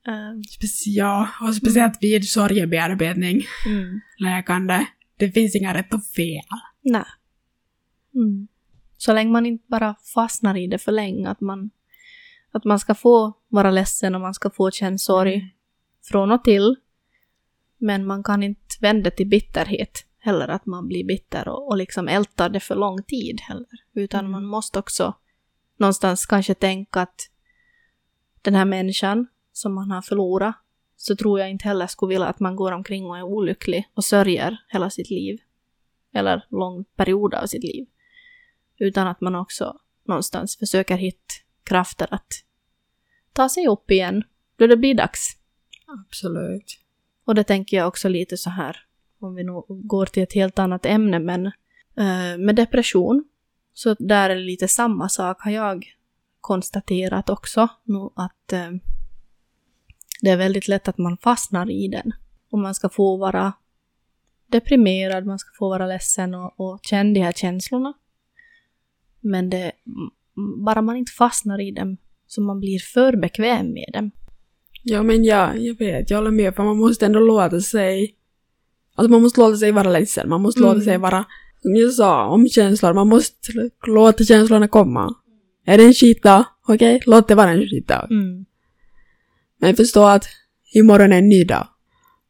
Eh, 0.07 0.39
Speci- 0.59 0.91
ja, 0.97 1.29
och 1.41 1.55
speciellt 1.55 1.99
vid 2.01 2.29
sorgebearbetning, 2.29 3.43
mm. 3.67 4.01
läkande. 4.19 4.87
Det 5.17 5.31
finns 5.33 5.57
inga 5.57 5.75
rätt 5.75 5.95
och 5.95 6.05
fel. 6.05 6.45
Nej. 6.83 7.05
Mm. 8.15 8.49
Så 8.97 9.13
länge 9.13 9.31
man 9.31 9.47
inte 9.47 9.65
bara 9.69 9.95
fastnar 10.15 10.57
i 10.57 10.67
det 10.67 10.79
för 10.79 10.93
länge, 10.93 11.29
att 11.29 11.41
man, 11.41 11.71
att 12.53 12.65
man 12.65 12.79
ska 12.79 12.95
få 12.95 13.33
vara 13.49 13.71
ledsen 13.71 14.15
och 14.15 14.21
man 14.21 14.35
ska 14.35 14.51
få 14.51 14.71
känna 14.71 14.99
sorg 14.99 15.55
från 16.03 16.31
och 16.31 16.45
till. 16.45 16.77
Men 17.79 18.07
man 18.07 18.23
kan 18.23 18.43
inte 18.43 18.77
vända 18.81 19.11
till 19.11 19.29
bitterhet 19.29 20.07
heller, 20.19 20.49
att 20.49 20.67
man 20.67 20.89
blir 20.89 21.05
bitter 21.05 21.49
och, 21.49 21.69
och 21.69 21.77
liksom 21.77 22.09
ältar 22.09 22.49
det 22.49 22.61
för 22.61 22.75
lång 22.75 23.03
tid 23.03 23.41
heller. 23.41 23.67
Utan 23.95 24.21
Mm. 24.21 24.33
man 24.33 24.45
måste 24.47 24.79
också 24.79 25.15
någonstans 25.77 26.27
kanske 26.27 26.55
tänka 26.55 27.01
att 27.01 27.31
den 28.43 28.55
här 28.55 28.65
människan 28.65 29.27
som 29.53 29.75
man 29.75 29.91
har 29.91 30.03
förlorat, 30.03 30.55
så 30.97 31.17
tror 31.17 31.41
jag 31.41 31.51
inte 31.51 31.69
heller 31.69 31.87
skulle 31.87 32.09
vilja 32.09 32.27
att 32.27 32.41
man 32.41 32.57
går 32.57 32.73
omkring 32.73 33.07
och 33.07 33.19
är 33.19 33.23
olycklig 33.23 33.91
och 33.95 34.05
sörjer 34.05 34.59
hela 34.69 34.91
sitt 34.91 35.11
liv. 35.11 35.39
Eller 36.15 36.47
lång 36.51 36.85
period 36.85 37.35
av 37.35 37.47
sitt 37.47 37.65
liv. 37.65 37.87
Utan 38.79 39.07
att 39.07 39.21
man 39.21 39.35
också 39.35 39.79
någonstans 40.05 40.57
försöker 40.57 40.97
hitta 40.97 41.35
krafter 41.65 42.09
att 42.11 42.33
ta 43.33 43.49
sig 43.49 43.69
upp 43.69 43.91
igen 43.91 44.25
då 44.57 44.67
det 44.67 44.77
blir 44.77 44.95
dags. 44.95 45.37
Absolut. 45.87 46.79
Och 47.25 47.35
det 47.35 47.45
tänker 47.45 47.77
jag 47.77 47.89
också 47.89 48.09
lite 48.09 48.37
så 48.37 48.51
här, 48.51 48.77
om 49.21 49.35
vi 49.35 49.45
nu 49.45 49.53
går 49.69 50.07
till 50.07 50.23
ett 50.23 50.33
helt 50.33 50.59
annat 50.59 50.87
ämne, 50.87 51.19
men 51.19 51.47
eh, 51.97 52.39
med 52.39 52.57
depression, 52.57 53.25
så 53.75 53.95
där 53.99 54.31
är 54.31 54.35
det 54.35 54.43
lite 54.43 54.69
samma 54.69 55.09
sak 55.09 55.41
har 55.41 55.51
jag 55.51 55.97
konstaterat 56.41 57.31
också, 57.31 57.69
nu 57.85 58.09
att 58.15 58.53
eh, 58.53 58.71
det 60.23 60.31
är 60.31 60.37
väldigt 60.37 60.69
lätt 60.69 60.89
att 60.89 60.99
man 60.99 61.17
fastnar 61.17 61.71
i 61.71 61.89
den. 61.89 62.13
Och 62.51 62.59
man 62.59 62.75
ska 62.75 62.89
få 62.89 63.17
vara 63.17 63.53
deprimerad, 64.47 65.27
man 65.27 65.39
ska 65.39 65.51
få 65.59 65.69
vara 65.69 65.87
ledsen 65.87 66.35
och, 66.35 66.61
och 66.61 66.81
känna 66.83 67.15
de 67.15 67.21
här 67.21 67.33
känslorna. 67.33 67.93
Men 69.21 69.51
det, 69.51 69.73
bara 70.65 70.83
man 70.83 70.97
inte 70.97 71.13
fastnar 71.13 71.61
i 71.61 71.71
dem, 71.71 71.97
så 72.27 72.41
man 72.43 72.61
blir 72.61 72.79
för 72.79 73.17
bekväm 73.17 73.73
med 73.73 73.91
dem. 73.93 74.11
Ja, 74.83 75.03
men 75.03 75.25
ja, 75.25 75.55
jag 75.55 75.79
vet, 75.79 76.11
jag 76.11 76.19
håller 76.19 76.31
med, 76.31 76.55
för 76.55 76.65
man 76.65 76.77
måste 76.77 77.07
ändå 77.07 77.21
låta 77.21 77.61
sig... 77.61 78.15
Alltså 78.95 79.11
man 79.11 79.23
måste 79.23 79.41
låta 79.41 79.57
sig 79.57 79.73
vara 79.73 79.91
ledsen, 79.91 80.29
man 80.29 80.43
måste 80.43 80.61
Mm. 80.61 80.73
låta 80.73 80.85
sig 80.85 80.99
vara, 80.99 81.25
som 81.63 81.75
jag 81.77 81.93
sa, 81.93 82.27
om 82.27 82.49
känslor, 82.49 82.93
man 82.93 83.09
måste 83.09 83.53
låta 83.87 84.25
känslorna 84.25 84.69
komma. 84.69 85.15
Är 85.67 85.79
det 85.79 85.85
en 85.85 85.95
skitdag? 85.95 86.45
Okej, 86.69 87.03
låt 87.07 87.29
det 87.29 87.35
vara 87.35 87.51
en 87.51 87.61
skitdag. 87.61 88.07
Mm. 88.11 88.45
Men 89.63 89.77
förstå 89.77 90.05
att 90.05 90.25
imorgon 90.75 91.13
är 91.13 91.19
en 91.19 91.29
ny 91.29 91.45
dag. 91.45 91.67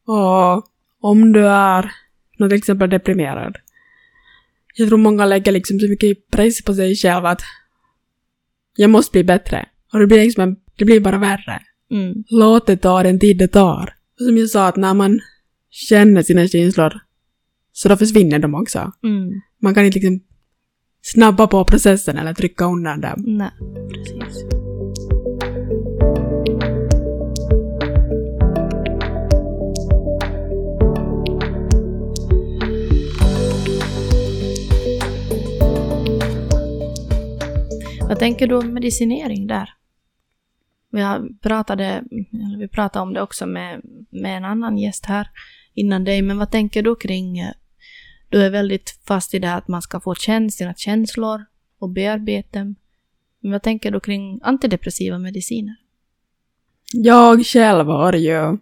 Och 0.05 0.63
om 1.01 1.33
du 1.33 1.47
är, 1.47 1.91
till 2.37 2.53
exempel 2.53 2.89
deprimerad. 2.89 3.55
Jag 4.75 4.87
tror 4.87 4.97
många 4.97 5.25
lägger 5.25 5.51
liksom 5.51 5.79
så 5.79 5.87
mycket 5.89 6.29
press 6.31 6.63
på 6.63 6.73
sig 6.73 6.95
själva 6.95 7.29
att 7.29 7.41
jag 8.75 8.89
måste 8.89 9.11
bli 9.11 9.23
bättre. 9.23 9.65
Och 9.93 9.99
det 9.99 10.07
blir 10.07 10.17
liksom, 10.23 10.43
en- 10.43 10.55
det 10.77 10.85
blir 10.85 10.99
bara 10.99 11.17
värre. 11.17 11.61
Mm. 11.91 12.23
Låt 12.29 12.67
det 12.67 12.77
ta 12.77 13.03
den 13.03 13.19
tid 13.19 13.37
det 13.37 13.47
tar. 13.47 13.93
Och 14.19 14.25
som 14.25 14.37
jag 14.37 14.49
sa, 14.49 14.67
att 14.67 14.75
när 14.75 14.93
man 14.93 15.19
känner 15.69 16.23
sina 16.23 16.47
känslor 16.47 16.93
så 17.71 17.89
då 17.89 17.97
försvinner 17.97 18.39
de 18.39 18.55
också. 18.55 18.91
Mm. 19.03 19.41
Man 19.61 19.73
kan 19.75 19.85
inte 19.85 19.99
liksom 19.99 20.19
snabba 21.01 21.47
på 21.47 21.65
processen 21.65 22.17
eller 22.17 22.33
trycka 22.33 22.65
undan 22.65 23.01
dem. 23.01 23.23
Nej, 23.27 23.51
precis. 23.89 24.62
Vad 38.13 38.19
tänker 38.19 38.47
du 38.47 38.55
om 38.55 38.73
medicinering 38.73 39.47
där? 39.47 39.69
Vi, 40.91 41.01
har 41.01 41.39
pratade, 41.41 42.03
vi 42.59 42.67
pratade 42.67 43.03
om 43.03 43.13
det 43.13 43.21
också 43.21 43.45
med, 43.45 43.81
med 44.09 44.37
en 44.37 44.45
annan 44.45 44.77
gäst 44.77 45.05
här 45.05 45.27
innan 45.73 46.03
dig, 46.03 46.21
men 46.21 46.37
vad 46.37 46.51
tänker 46.51 46.83
du 46.83 46.95
kring... 46.95 47.51
Du 48.29 48.41
är 48.41 48.49
väldigt 48.49 48.99
fast 49.07 49.33
i 49.33 49.39
det 49.39 49.47
här 49.47 49.57
att 49.57 49.67
man 49.67 49.81
ska 49.81 49.99
få 49.99 50.15
känna 50.15 50.49
sina 50.49 50.73
känslor 50.73 51.45
och 51.79 51.89
bearbeta 51.89 52.59
dem. 52.59 52.75
Men 53.39 53.51
vad 53.51 53.61
tänker 53.61 53.91
du 53.91 53.99
kring 53.99 54.39
antidepressiva 54.43 55.17
mediciner? 55.19 55.75
Jag 56.93 57.45
själv 57.45 57.87
har 57.87 58.13
ju 58.13 58.57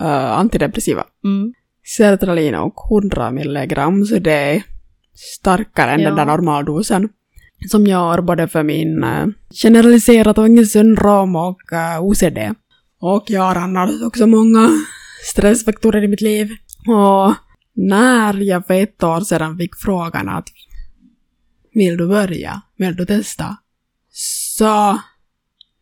äh, 0.00 0.32
antidepressiva. 0.32 1.04
Mm. 1.24 1.54
sertralin 1.96 2.54
och 2.54 2.74
100 2.92 3.30
milligram, 3.30 4.04
så 4.04 4.18
det 4.18 4.32
är 4.32 4.62
starkare 5.14 5.90
än 5.90 6.00
Ja. 6.00 6.08
den 6.08 6.16
där 6.16 6.26
normaldosen. 6.26 7.08
Som 7.68 7.86
jag 7.86 7.98
har 7.98 8.22
både 8.22 8.48
för 8.48 8.62
min 8.62 9.04
uh, 9.04 9.26
generaliserat 9.62 10.38
ångestsyndrom 10.38 11.36
och 11.36 11.60
OCD. 12.00 12.38
Och 13.00 13.24
jag 13.26 13.42
har 13.42 13.56
annars 13.56 14.02
också 14.02 14.26
många 14.26 14.70
stressfaktorer 15.32 16.04
i 16.04 16.08
mitt 16.08 16.20
liv. 16.20 16.50
Och 16.88 17.34
när 17.74 18.34
jag 18.34 18.66
för 18.66 18.74
ett 18.74 19.02
år 19.02 19.20
sedan 19.20 19.58
fick 19.58 19.76
frågan 19.76 20.28
att 20.28 20.48
vill 21.74 21.96
du 21.96 22.08
börja? 22.08 22.62
Vill 22.76 22.96
du 22.96 23.06
testa? 23.06 23.56
Så 24.12 25.00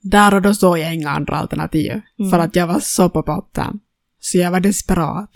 där 0.02 0.34
och 0.34 0.42
då 0.42 0.54
såg 0.54 0.78
jag 0.78 0.94
inga 0.94 1.10
andra 1.10 1.36
alternativ. 1.36 2.00
Mm. 2.18 2.30
För 2.30 2.38
att 2.38 2.56
jag 2.56 2.66
var 2.66 2.80
så 2.80 3.10
på 3.10 3.22
botten. 3.22 3.80
Så 4.20 4.38
jag 4.38 4.50
var 4.50 4.60
desperat. 4.60 5.30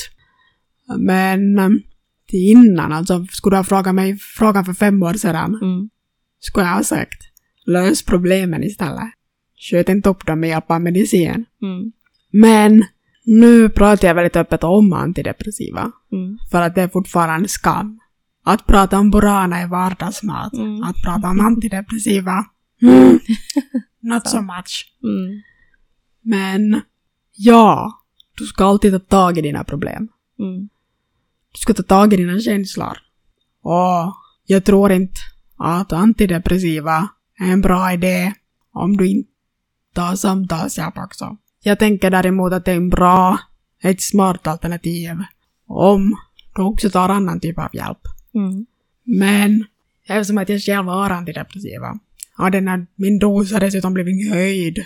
Men 0.99 1.59
eh, 1.59 1.71
innan, 2.33 2.93
alltså 2.93 3.27
skulle 3.31 3.57
du 3.57 3.59
ha 3.59 3.65
frågat 3.65 3.95
mig 3.95 4.19
frågan 4.19 4.65
för 4.65 4.73
fem 4.73 5.03
år 5.03 5.15
sedan, 5.15 5.59
Mm. 5.63 5.89
Skulle 6.43 6.67
jag 6.67 6.75
ha 6.75 6.85
sagt 6.85 7.23
lös 7.67 8.03
problemen 8.03 8.65
istället. 8.65 9.13
Sköt 9.57 9.89
inte 9.89 10.09
upp 10.09 10.27
dem 10.27 10.41
med 10.41 10.51
hjälp 10.51 10.71
av 10.71 10.81
medicin. 10.81 11.45
Mm. 11.63 11.93
Men 12.31 12.85
nu 13.25 13.69
pratar 13.69 14.09
jag 14.09 14.15
väldigt 14.15 14.37
öppet 14.37 14.65
om 14.65 14.93
antidepressiva. 14.93 15.93
Mm. 16.13 16.39
För 16.51 16.63
att 16.63 16.75
det 16.75 16.83
är 16.83 16.89
fortfarande 16.89 17.49
skam. 17.49 18.01
Att 18.45 18.67
prata 18.67 18.99
om 18.99 19.11
Burana 19.11 19.59
är 19.59 19.67
vardagsmat. 19.67 20.53
Mm. 20.53 20.83
Att 20.83 21.03
prata 21.05 21.29
om 21.29 21.41
antidepressiva, 21.41 22.45
mm, 22.83 23.21
not 24.01 24.29
so 24.29 24.41
much. 24.41 24.95
Mm. 25.03 25.43
Men 26.23 26.81
ja, 27.37 27.93
du 28.39 28.45
ska 28.45 28.65
alltid 28.65 28.93
ta 28.93 28.99
tag 28.99 29.39
i 29.39 29.43
dina 29.43 29.65
problem. 29.65 30.09
Mm. 30.39 30.69
Du 31.53 31.59
ska 31.59 31.75
ta 31.75 31.83
tag 31.83 32.13
i 32.13 32.17
dina 32.17 32.41
känslor. 32.41 32.99
Och 33.63 34.15
jag 34.47 34.65
tror 34.65 34.93
inte 34.93 35.21
att 35.63 35.93
antidepressiva 35.93 37.09
är 37.39 37.53
en 37.53 37.61
bra 37.61 37.93
idé 37.93 38.33
om 38.73 38.97
du 38.97 39.09
inte 39.09 39.31
tar 39.95 40.15
samtalshjälp 40.15 40.99
också. 40.99 41.37
Jag 41.63 41.79
tänker 41.79 42.11
däremot 42.11 42.53
att 42.53 42.65
det 42.65 42.73
är 42.73 42.77
en 42.77 42.91
bra, 42.91 43.39
ett 43.83 44.01
smart 44.01 44.47
alternativ 44.47 45.17
om 45.67 46.17
du 46.57 46.63
också 46.63 46.91
tar 46.91 47.09
annan 47.09 47.41
typ 47.41 47.59
av 47.59 47.69
hjälp. 47.73 47.99
Mm. 48.35 48.67
Men 49.05 49.65
eftersom 50.07 50.39
att 50.39 50.49
jag 50.49 50.63
själv 50.63 50.87
har 50.87 51.11
antidepressiva 51.11 51.99
har 52.35 52.51
den 52.51 52.69
här, 52.69 52.87
min 52.95 53.19
dos 53.19 53.53
har 53.53 53.61
dessutom 53.61 53.95
blivit 53.95 54.33
höjd 54.33 54.85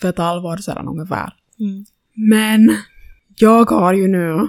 för 0.00 0.08
ett 0.08 0.18
halvår 0.18 0.56
sedan 0.56 0.88
ungefär. 0.88 1.36
Mm. 1.60 1.84
Men 2.14 2.76
jag 3.36 3.70
har 3.70 3.92
ju 3.92 4.08
nu 4.08 4.48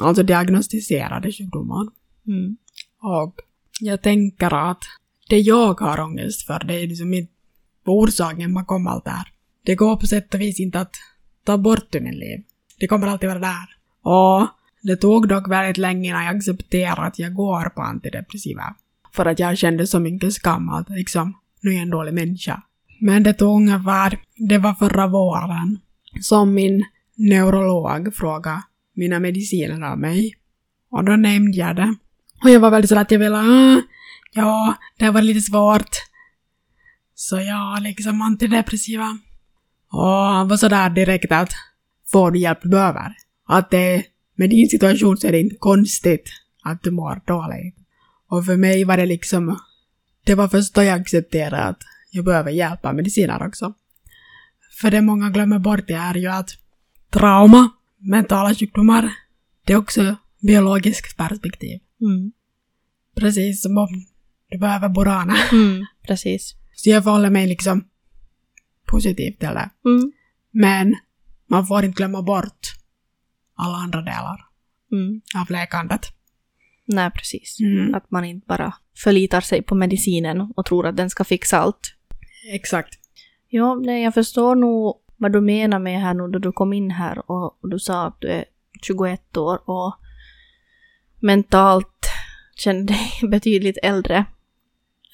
alltså 0.00 0.22
diagnostiserade 0.22 1.32
sjukdomar. 1.32 1.88
Mm. 2.26 2.56
Och 3.02 3.34
jag 3.82 4.02
tänker 4.02 4.70
att 4.70 4.84
det 5.28 5.38
jag 5.38 5.80
har 5.80 6.00
ångest 6.00 6.46
för, 6.46 6.64
det 6.64 6.74
är 6.74 6.86
liksom 6.86 7.14
inte 7.14 7.32
orsaken 7.84 8.54
bakom 8.54 8.86
allt 8.86 9.04
det 9.04 9.10
här. 9.10 9.28
Det 9.64 9.74
går 9.74 9.96
på 9.96 10.06
sätt 10.06 10.34
och 10.34 10.40
vis 10.40 10.60
inte 10.60 10.80
att 10.80 10.96
ta 11.44 11.58
bort 11.58 11.94
ur 11.94 12.00
min 12.00 12.18
liv. 12.18 12.42
Det 12.80 12.86
kommer 12.86 13.06
alltid 13.06 13.28
vara 13.28 13.38
där. 13.38 13.68
Och 14.02 14.48
det 14.82 14.96
tog 14.96 15.28
dock 15.28 15.48
väldigt 15.48 15.78
länge 15.78 16.08
innan 16.08 16.24
jag 16.24 16.36
accepterade 16.36 17.02
att 17.02 17.18
jag 17.18 17.34
går 17.34 17.68
på 17.68 17.82
antidepressiva. 17.82 18.74
För 19.12 19.26
att 19.26 19.38
jag 19.38 19.58
kände 19.58 19.86
så 19.86 20.00
mycket 20.00 20.32
skam 20.32 20.68
att 20.68 20.90
liksom, 20.90 21.34
nu 21.60 21.70
är 21.70 21.74
jag 21.74 21.82
en 21.82 21.90
dålig 21.90 22.14
människa. 22.14 22.62
Men 23.00 23.22
det 23.22 23.34
tog 23.34 23.56
ungefär, 23.56 24.18
det 24.36 24.58
var 24.58 24.74
förra 24.74 25.06
våren, 25.06 25.78
som 26.20 26.54
min 26.54 26.84
neurolog 27.16 28.14
frågade 28.14 28.62
mina 28.94 29.20
mediciner 29.20 29.82
av 29.92 29.98
mig. 29.98 30.34
Och 30.90 31.04
då 31.04 31.16
nämnde 31.16 31.58
jag 31.58 31.76
det. 31.76 31.94
Och 32.44 32.50
jag 32.50 32.60
var 32.60 32.70
väldigt 32.70 32.88
sådär 32.88 33.02
att 33.02 33.10
jag 33.10 33.18
ville, 33.18 33.36
ah, 33.36 33.82
ja, 34.32 34.74
det 34.98 35.10
var 35.10 35.22
lite 35.22 35.40
svårt. 35.40 35.96
Så 37.14 37.40
jag 37.40 37.82
liksom 37.82 38.22
antidepressiva. 38.22 39.18
Och 39.92 40.06
han 40.08 40.48
var 40.48 40.56
sådär 40.56 40.90
direkt 40.90 41.32
att, 41.32 41.52
får 42.12 42.30
du 42.30 42.38
hjälp 42.38 42.58
du 42.62 42.68
behöver? 42.68 43.14
Att 43.46 43.70
det, 43.70 44.04
med 44.36 44.50
din 44.50 44.68
situation 44.68 45.16
så 45.16 45.26
är 45.26 45.32
det 45.32 45.40
inte 45.40 45.56
konstigt 45.56 46.30
att 46.62 46.82
du 46.82 46.90
mår 46.90 47.20
dåligt. 47.26 47.76
Och 48.28 48.46
för 48.46 48.56
mig 48.56 48.84
var 48.84 48.96
det 48.96 49.06
liksom, 49.06 49.58
det 50.24 50.34
var 50.34 50.48
först 50.48 50.74
då 50.74 50.82
jag 50.82 51.00
accepterade 51.00 51.62
att 51.62 51.82
jag 52.10 52.24
behöver 52.24 52.50
hjälp 52.50 52.84
av 52.84 52.94
mediciner 52.94 53.46
också. 53.46 53.74
För 54.80 54.90
det 54.90 55.00
många 55.00 55.30
glömmer 55.30 55.58
bort 55.58 55.86
det 55.86 55.94
är 55.94 56.14
ju 56.14 56.26
att 56.26 56.50
trauma, 57.10 57.70
mentala 57.98 58.54
sjukdomar, 58.54 59.12
det 59.64 59.72
är 59.72 59.76
också 59.76 60.16
biologiskt 60.40 61.16
perspektiv. 61.16 61.80
Mm. 62.02 62.32
Precis 63.16 63.62
som 63.62 63.78
om 63.78 63.88
du 64.50 64.58
behöver 64.58 64.88
borana. 64.88 65.34
Mm. 65.52 65.86
Precis. 66.06 66.54
Så 66.74 66.90
jag 66.90 67.04
förhåller 67.04 67.30
mig 67.30 67.46
liksom 67.46 67.84
positivt 68.86 69.38
till 69.40 69.48
det. 69.48 69.70
Mm. 69.84 70.12
Men 70.50 70.94
man 71.46 71.66
får 71.66 71.84
inte 71.84 71.96
glömma 71.96 72.22
bort 72.22 72.68
alla 73.54 73.76
andra 73.76 74.00
delar 74.00 74.46
Mm. 74.92 75.20
av 75.36 75.50
läkandet. 75.50 76.00
Nej, 76.84 77.10
precis. 77.10 77.60
Mm. 77.60 77.94
Att 77.94 78.10
man 78.10 78.24
inte 78.24 78.46
bara 78.46 78.74
förlitar 78.96 79.40
sig 79.40 79.62
på 79.62 79.74
medicinen 79.74 80.52
och 80.56 80.66
tror 80.66 80.86
att 80.86 80.96
den 80.96 81.10
ska 81.10 81.24
fixa 81.24 81.58
allt. 81.58 81.94
Exakt. 82.52 82.98
Ja, 83.48 83.74
nej, 83.74 84.02
jag 84.02 84.14
förstår 84.14 84.54
nog 84.54 84.94
vad 85.16 85.32
du 85.32 85.40
menar 85.40 85.78
med 85.78 86.00
här 86.00 86.14
nu 86.14 86.28
då 86.28 86.38
du 86.38 86.52
kom 86.52 86.72
in 86.72 86.90
här 86.90 87.30
och, 87.30 87.62
och 87.62 87.70
du 87.70 87.78
sa 87.78 88.06
att 88.06 88.20
du 88.20 88.28
är 88.28 88.44
21 88.82 89.36
år 89.36 89.70
och 89.70 89.94
mentalt 91.20 91.91
känner 92.62 92.82
dig 92.84 93.10
betydligt 93.30 93.78
äldre. 93.82 94.24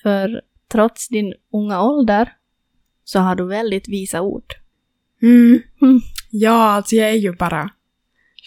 För 0.03 0.43
trots 0.73 1.09
din 1.09 1.35
unga 1.53 1.83
ålder 1.83 2.33
så 3.05 3.19
har 3.21 3.35
du 3.37 3.47
väldigt 3.47 3.89
visa 3.89 4.21
ord. 4.21 4.53
Mm. 5.23 5.63
Mm. 5.83 6.01
Ja, 6.31 6.63
alltså 6.63 6.97
jag 6.97 7.09
är 7.09 7.15
ju 7.15 7.33
bara 7.37 7.71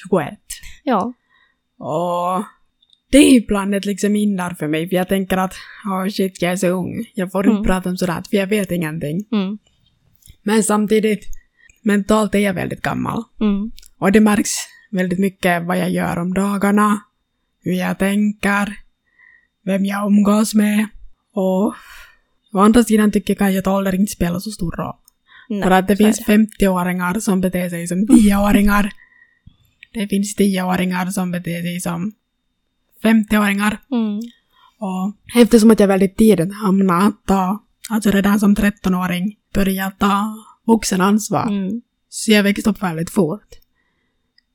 21. 0.09 0.39
Ja. 0.83 1.13
Och 1.77 2.43
det 3.11 3.17
är 3.17 3.35
ibland 3.35 3.75
ett 3.75 3.85
liksom 3.85 4.15
hinder 4.15 4.49
för 4.59 4.67
mig, 4.67 4.89
för 4.89 4.95
jag 4.95 5.07
tänker 5.07 5.37
att 5.37 5.53
oh 5.85 6.07
shit, 6.09 6.41
jag 6.41 6.51
är 6.51 6.55
så 6.55 6.67
ung. 6.67 7.05
Jag 7.13 7.31
får 7.31 7.45
inte 7.45 7.51
Mm. 7.57 7.63
prata 7.63 7.89
om 7.89 7.97
sådär, 7.97 8.23
för 8.29 8.37
jag 8.37 8.47
vet 8.47 8.71
ingenting. 8.71 9.25
Mm. 9.31 9.57
Men 10.43 10.63
samtidigt, 10.63 11.25
mentalt 11.83 12.35
är 12.35 12.39
jag 12.39 12.53
väldigt 12.53 12.81
gammal. 12.81 13.23
Mm. 13.41 13.71
Och 13.97 14.11
det 14.11 14.19
märks 14.19 14.49
väldigt 14.91 15.19
mycket 15.19 15.63
vad 15.65 15.77
jag 15.77 15.89
gör 15.91 16.17
om 16.17 16.33
dagarna, 16.33 17.01
hur 17.63 17.73
jag 17.73 17.99
tänker, 17.99 18.77
vem 19.65 19.85
jag 19.85 20.07
umgås 20.07 20.53
med. 20.55 20.87
Och 21.33 21.75
å 22.53 22.59
andra 22.59 22.83
sidan 22.83 23.11
tycker 23.11 23.33
jag 23.33 23.37
kanske 23.37 23.59
att 23.59 23.67
ålder 23.67 23.95
inte 23.95 24.11
spelar 24.11 24.39
så 24.39 24.51
stor 24.51 24.71
roll. 24.71 24.95
Nej, 25.49 25.63
För 25.63 25.71
att 25.71 25.87
det 25.87 25.97
finns 25.97 26.21
50-åringar 26.21 27.19
som 27.19 27.41
beter 27.41 27.69
sig 27.69 27.87
som 27.87 27.97
10-åringar. 28.07 28.91
Det 29.93 30.07
finns 30.07 30.37
10-åringar 30.37 31.05
som 31.05 31.31
beter 31.31 31.61
sig 31.61 31.81
som 31.81 32.11
50-åringar. 33.03 33.77
Mm. 33.91 34.19
Och 34.79 35.39
eftersom 35.41 35.71
att 35.71 35.79
jag 35.79 35.87
väldigt 35.87 36.17
tidigt 36.17 36.53
hamnade 36.53 37.05
att 37.05 37.25
ta, 37.25 37.63
alltså 37.89 38.11
redan 38.11 38.39
som 38.39 38.55
13-åring, 38.55 39.35
började 39.53 39.95
ta 39.99 40.35
vuxenansvar. 40.67 41.47
Mm. 41.47 41.81
Så 42.09 42.31
jag 42.31 42.43
växte 42.43 42.69
upp 42.69 42.83
väldigt 42.83 43.09
fort. 43.09 43.47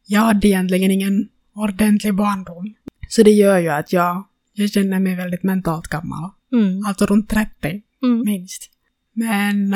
Jag 0.07 0.21
hade 0.21 0.49
egentligen 0.49 0.91
ingen 0.91 1.29
ordentlig 1.55 2.15
barndom. 2.15 2.75
Så 3.09 3.23
det 3.23 3.31
gör 3.31 3.59
ju 3.59 3.69
att 3.69 3.93
jag, 3.93 4.25
jag 4.57 4.71
känner 4.71 5.01
mig 5.01 5.15
väldigt 5.17 5.43
mentalt 5.43 5.87
gammal. 5.89 6.31
Mm. 6.53 6.87
Alltså 6.87 7.07
runt 7.07 7.29
30, 7.31 7.83
Mm. 8.03 8.21
minst. 8.25 8.71
Men 9.13 9.71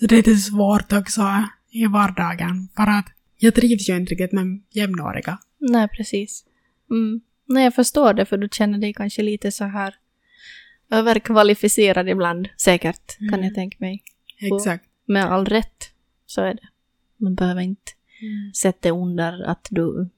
så 0.00 0.06
det 0.06 0.14
är 0.14 0.16
lite 0.16 0.36
svårt 0.36 0.92
också 0.92 1.22
i 1.70 1.86
vardagen 1.86 2.68
för 2.76 2.82
att 2.82 3.06
jag 3.36 3.54
trivs 3.54 3.88
ju 3.88 3.96
inte 3.96 4.10
riktigt 4.14 4.32
med 4.32 4.62
jämnåriga. 4.70 5.38
Nej, 5.58 5.88
precis. 5.88 6.44
Mm. 6.90 7.20
Nej, 7.48 7.64
jag 7.64 7.74
förstår 7.74 8.14
det, 8.14 8.24
för 8.26 8.36
du 8.38 8.48
känner 8.52 8.78
dig 8.78 8.92
kanske 8.94 9.22
lite 9.22 9.52
så 9.52 9.64
här 9.64 9.94
överkvalificerad 10.90 12.08
ibland, 12.08 12.48
säkert, 12.56 13.18
kan 13.18 13.28
Mm. 13.28 13.44
jag 13.44 13.54
tänka 13.54 13.76
mig. 13.80 14.02
Exakt. 14.40 14.84
Med 15.06 15.24
all 15.24 15.46
rätt, 15.46 15.90
så 16.26 16.40
är 16.40 16.54
det. 16.54 16.68
Man 17.16 17.34
behöver 17.34 17.60
inte 17.60 17.92
sätta 18.54 18.90
under 18.90 19.42
att 19.42 19.66
du 19.70 20.08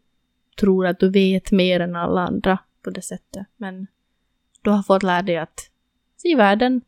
tror 0.60 0.86
att 0.86 1.00
du 1.00 1.10
vet 1.10 1.52
mer 1.52 1.80
än 1.80 1.96
alla 1.96 2.20
andra 2.20 2.58
på 2.84 2.90
det 2.90 3.02
sättet. 3.02 3.46
Men 3.56 3.86
du 4.62 4.70
har 4.70 4.82
fått 4.82 5.02
lära 5.02 5.22
dig 5.22 5.36
att 5.36 5.70
se 6.16 6.36
världen 6.36 6.80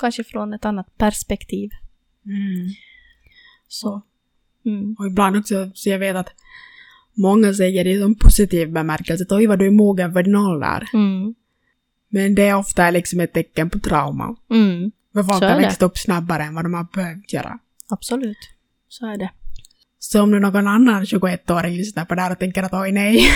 kanske 0.00 0.24
från 0.24 0.54
ett 0.54 0.64
annat 0.64 0.98
perspektiv. 0.98 1.70
Mm. 2.26 2.68
Så. 3.68 4.02
Mm. 4.64 4.96
Och 4.98 5.06
ibland 5.06 5.36
också, 5.36 5.70
så 5.74 5.88
jag 5.88 5.98
vet 5.98 6.16
att 6.16 6.34
många 7.14 7.54
säger 7.54 7.84
det 7.84 8.00
som 8.00 8.14
positiv 8.14 8.72
bemärkelse, 8.72 9.24
att 9.24 9.32
oj 9.32 9.46
vad 9.46 9.58
du 9.58 9.66
är 9.66 9.70
mogen 9.70 10.12
för 10.12 10.22
din 10.22 10.36
ålder. 10.36 10.88
Mm. 10.94 11.34
Men 12.08 12.34
det 12.34 12.48
är 12.48 12.54
ofta 12.54 12.90
liksom 12.90 13.20
ett 13.20 13.32
tecken 13.32 13.70
på 13.70 13.78
trauma. 13.78 14.36
Mm. 14.50 14.92
För 15.12 15.22
folk 15.22 15.42
har 15.42 15.60
växt 15.60 15.82
upp 15.82 15.98
snabbare 15.98 16.42
än 16.42 16.54
vad 16.54 16.64
de 16.64 16.74
har 16.74 16.86
behövt 16.94 17.32
göra. 17.32 17.58
Absolut. 17.88 18.38
Så 18.88 19.06
är 19.06 19.16
det. 19.16 19.30
Så 20.04 20.22
om 20.22 20.30
nu 20.30 20.40
någon 20.40 20.66
annan 20.66 21.04
21-åring 21.04 21.76
lyssnar 21.76 22.04
på 22.04 22.14
det 22.14 22.20
här 22.20 22.32
och 22.32 22.38
tänker 22.38 22.62
att 22.62 22.72
oj 22.72 22.92
nej. 22.92 23.28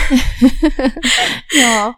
ja. 1.62 1.94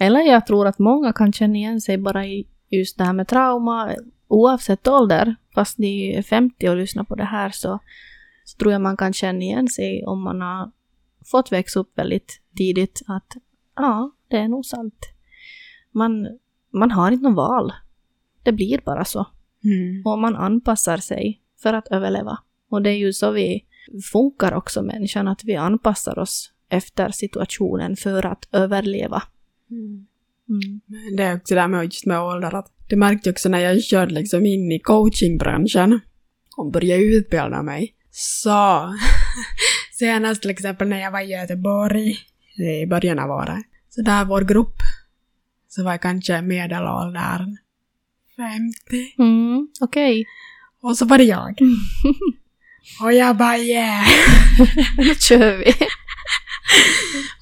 Eller 0.00 0.20
jag 0.20 0.46
tror 0.46 0.66
att 0.66 0.78
många 0.78 1.12
kan 1.12 1.32
känna 1.32 1.54
igen 1.54 1.80
sig 1.80 1.98
bara 1.98 2.26
i 2.26 2.48
just 2.70 2.98
det 2.98 3.04
här 3.04 3.12
med 3.12 3.28
trauma, 3.28 3.94
oavsett 4.28 4.88
ålder. 4.88 5.36
Fast 5.54 5.78
ni 5.78 6.14
är 6.14 6.22
50 6.22 6.68
och 6.68 6.76
lyssnar 6.76 7.04
på 7.04 7.14
det 7.14 7.24
här 7.24 7.50
så, 7.50 7.78
så 8.44 8.58
tror 8.58 8.72
jag 8.72 8.80
man 8.80 8.96
kan 8.96 9.12
känna 9.12 9.40
igen 9.40 9.68
sig 9.68 10.04
om 10.06 10.22
man 10.22 10.40
har 10.40 10.70
fått 11.30 11.52
växa 11.52 11.80
upp 11.80 11.98
väldigt 11.98 12.40
tidigt 12.56 13.02
att 13.06 13.36
ja, 13.76 14.10
det 14.28 14.36
är 14.36 14.48
nog 14.48 14.66
sant. 14.66 14.98
Man, 15.92 16.28
man 16.72 16.90
har 16.90 17.10
inte 17.10 17.22
någon 17.22 17.34
val. 17.34 17.72
Det 18.42 18.52
blir 18.52 18.80
bara 18.84 19.04
så. 19.04 19.26
Mm. 19.64 20.02
Och 20.06 20.18
man 20.18 20.36
anpassar 20.36 20.96
sig 20.96 21.42
för 21.62 21.72
att 21.72 21.88
överleva. 21.88 22.38
Och 22.70 22.82
det 22.82 22.90
är 22.90 22.96
ju 22.96 23.12
så 23.12 23.30
vi 23.30 23.64
funkar 24.12 24.52
också 24.52 24.82
människan, 24.82 25.28
att 25.28 25.44
vi 25.44 25.56
anpassar 25.56 26.18
oss 26.18 26.52
efter 26.70 27.10
situationen 27.10 27.96
för 27.96 28.26
att 28.26 28.48
överleva. 28.52 29.22
Mm. 29.70 30.06
Mm. 30.48 30.80
Det 31.16 31.22
är 31.22 31.36
också 31.36 31.54
det 31.54 31.60
här 31.60 31.68
med 31.68 31.84
just 31.84 32.06
med 32.06 32.20
ålder 32.20 32.54
att 32.54 32.72
det 32.88 32.96
märkte 32.96 33.28
jag 33.28 33.32
också 33.32 33.48
när 33.48 33.58
jag 33.58 33.82
körde 33.82 34.14
liksom 34.14 34.46
in 34.46 34.72
i 34.72 34.78
coachingbranschen 34.78 36.00
och 36.56 36.72
började 36.72 37.02
utbilda 37.02 37.62
mig. 37.62 37.94
Så 38.10 38.94
senast 39.92 40.42
till 40.42 40.50
exempel 40.50 40.88
när 40.88 41.00
jag 41.00 41.10
var 41.10 41.20
i 41.20 41.32
Göteborg 41.32 42.16
i 42.82 42.86
början 42.86 43.18
av 43.18 43.30
året. 43.30 43.64
Så 43.88 44.02
där 44.02 44.24
vår 44.24 44.40
grupp 44.40 44.76
så 45.68 45.84
var 45.84 45.90
jag 45.90 46.02
kanske 46.02 46.42
medelåldern 46.42 47.56
50. 48.36 49.14
Mm, 49.18 49.68
Okej, 49.80 50.26
Och 50.82 50.96
så 50.96 51.04
var 51.04 51.18
det 51.18 51.24
jag. 51.24 51.58
Och 53.00 53.12
jag 53.12 53.36
bara 53.36 53.58
yeah! 53.58 54.06
nu 54.98 55.14
kör 55.14 55.56
vi. 55.56 55.74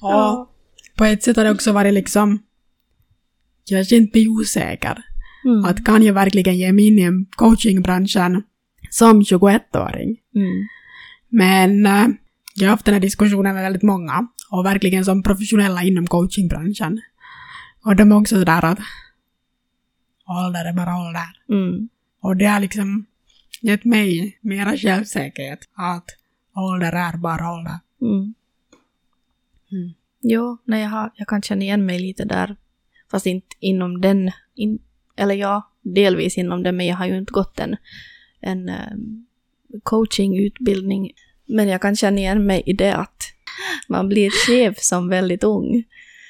Och 0.01 0.49
på 0.97 1.05
ett 1.05 1.23
sätt 1.23 1.37
har 1.37 1.43
det 1.43 1.51
också 1.51 1.71
varit 1.71 1.93
liksom 1.93 2.39
jag 3.69 3.87
kände 3.87 4.11
mig 4.13 4.27
osäker. 4.27 5.03
Mm. 5.45 5.65
Att 5.65 5.85
kan 5.85 6.03
jag 6.03 6.13
verkligen 6.13 6.57
ge 6.57 6.71
mig 6.71 6.87
in 6.87 6.99
i 6.99 7.25
coachingbranschen 7.35 8.43
som 8.89 9.21
21-åring? 9.21 10.17
Mm. 10.35 10.67
Men 11.29 11.85
eh, 11.85 12.15
jag 12.55 12.67
har 12.67 12.71
haft 12.71 12.85
den 12.85 12.93
här 12.93 13.01
diskussionen 13.01 13.55
med 13.55 13.63
väldigt 13.63 13.83
många 13.83 14.27
och 14.51 14.65
verkligen 14.65 15.05
som 15.05 15.23
professionella 15.23 15.83
inom 15.83 16.07
coachingbranschen. 16.07 17.01
Och 17.85 17.95
de 17.95 18.11
är 18.11 18.15
också 18.15 18.35
sådär 18.35 18.65
att 18.65 18.79
ålder 20.27 20.65
är 20.65 20.73
bara 20.73 21.07
ålder. 21.07 21.29
Mm. 21.49 21.89
Och 22.21 22.37
det 22.37 22.45
har 22.45 22.59
liksom 22.59 23.05
gett 23.61 23.85
mig 23.85 24.37
mera 24.41 24.77
självsäkerhet 24.77 25.59
att 25.73 26.05
ålder 26.55 26.91
är 26.91 27.17
bara 27.17 27.53
ålder. 27.53 27.79
Mm. 28.01 28.33
Mm. 29.71 29.93
Jo, 30.21 30.57
nej, 30.65 30.81
jag, 30.81 30.89
har, 30.89 31.11
jag 31.15 31.27
kan 31.27 31.41
känna 31.41 31.61
igen 31.61 31.85
mig 31.85 31.99
lite 31.99 32.25
där. 32.25 32.55
Fast 33.11 33.25
inte 33.25 33.55
inom 33.59 34.01
den, 34.01 34.31
in, 34.55 34.79
eller 35.15 35.35
ja, 35.35 35.71
delvis 35.81 36.37
inom 36.37 36.63
den, 36.63 36.77
men 36.77 36.85
jag 36.85 36.95
har 36.95 37.05
ju 37.05 37.17
inte 37.17 37.33
gått 37.33 37.59
en, 37.59 37.75
en 38.41 38.69
um, 38.69 39.25
coachingutbildning. 39.83 41.11
Men 41.45 41.67
jag 41.67 41.81
kan 41.81 41.95
känna 41.95 42.17
igen 42.17 42.45
mig 42.45 42.63
i 42.65 42.73
det 42.73 42.95
att 42.95 43.23
man 43.87 44.09
blir 44.09 44.47
chef 44.47 44.77
som 44.79 45.09
väldigt 45.09 45.43
ung. 45.43 45.83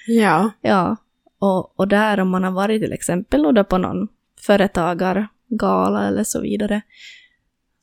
Ja. 0.08 0.52
Ja, 0.62 0.98
och, 1.40 1.80
och 1.80 1.88
där 1.88 2.20
om 2.20 2.30
man 2.30 2.44
har 2.44 2.52
varit 2.52 2.82
till 2.82 2.94
exempel 2.94 3.56
då 3.56 3.64
på 3.64 3.78
någon 3.78 4.08
företagargala 4.42 6.08
eller 6.08 6.24
så 6.24 6.42
vidare, 6.42 6.82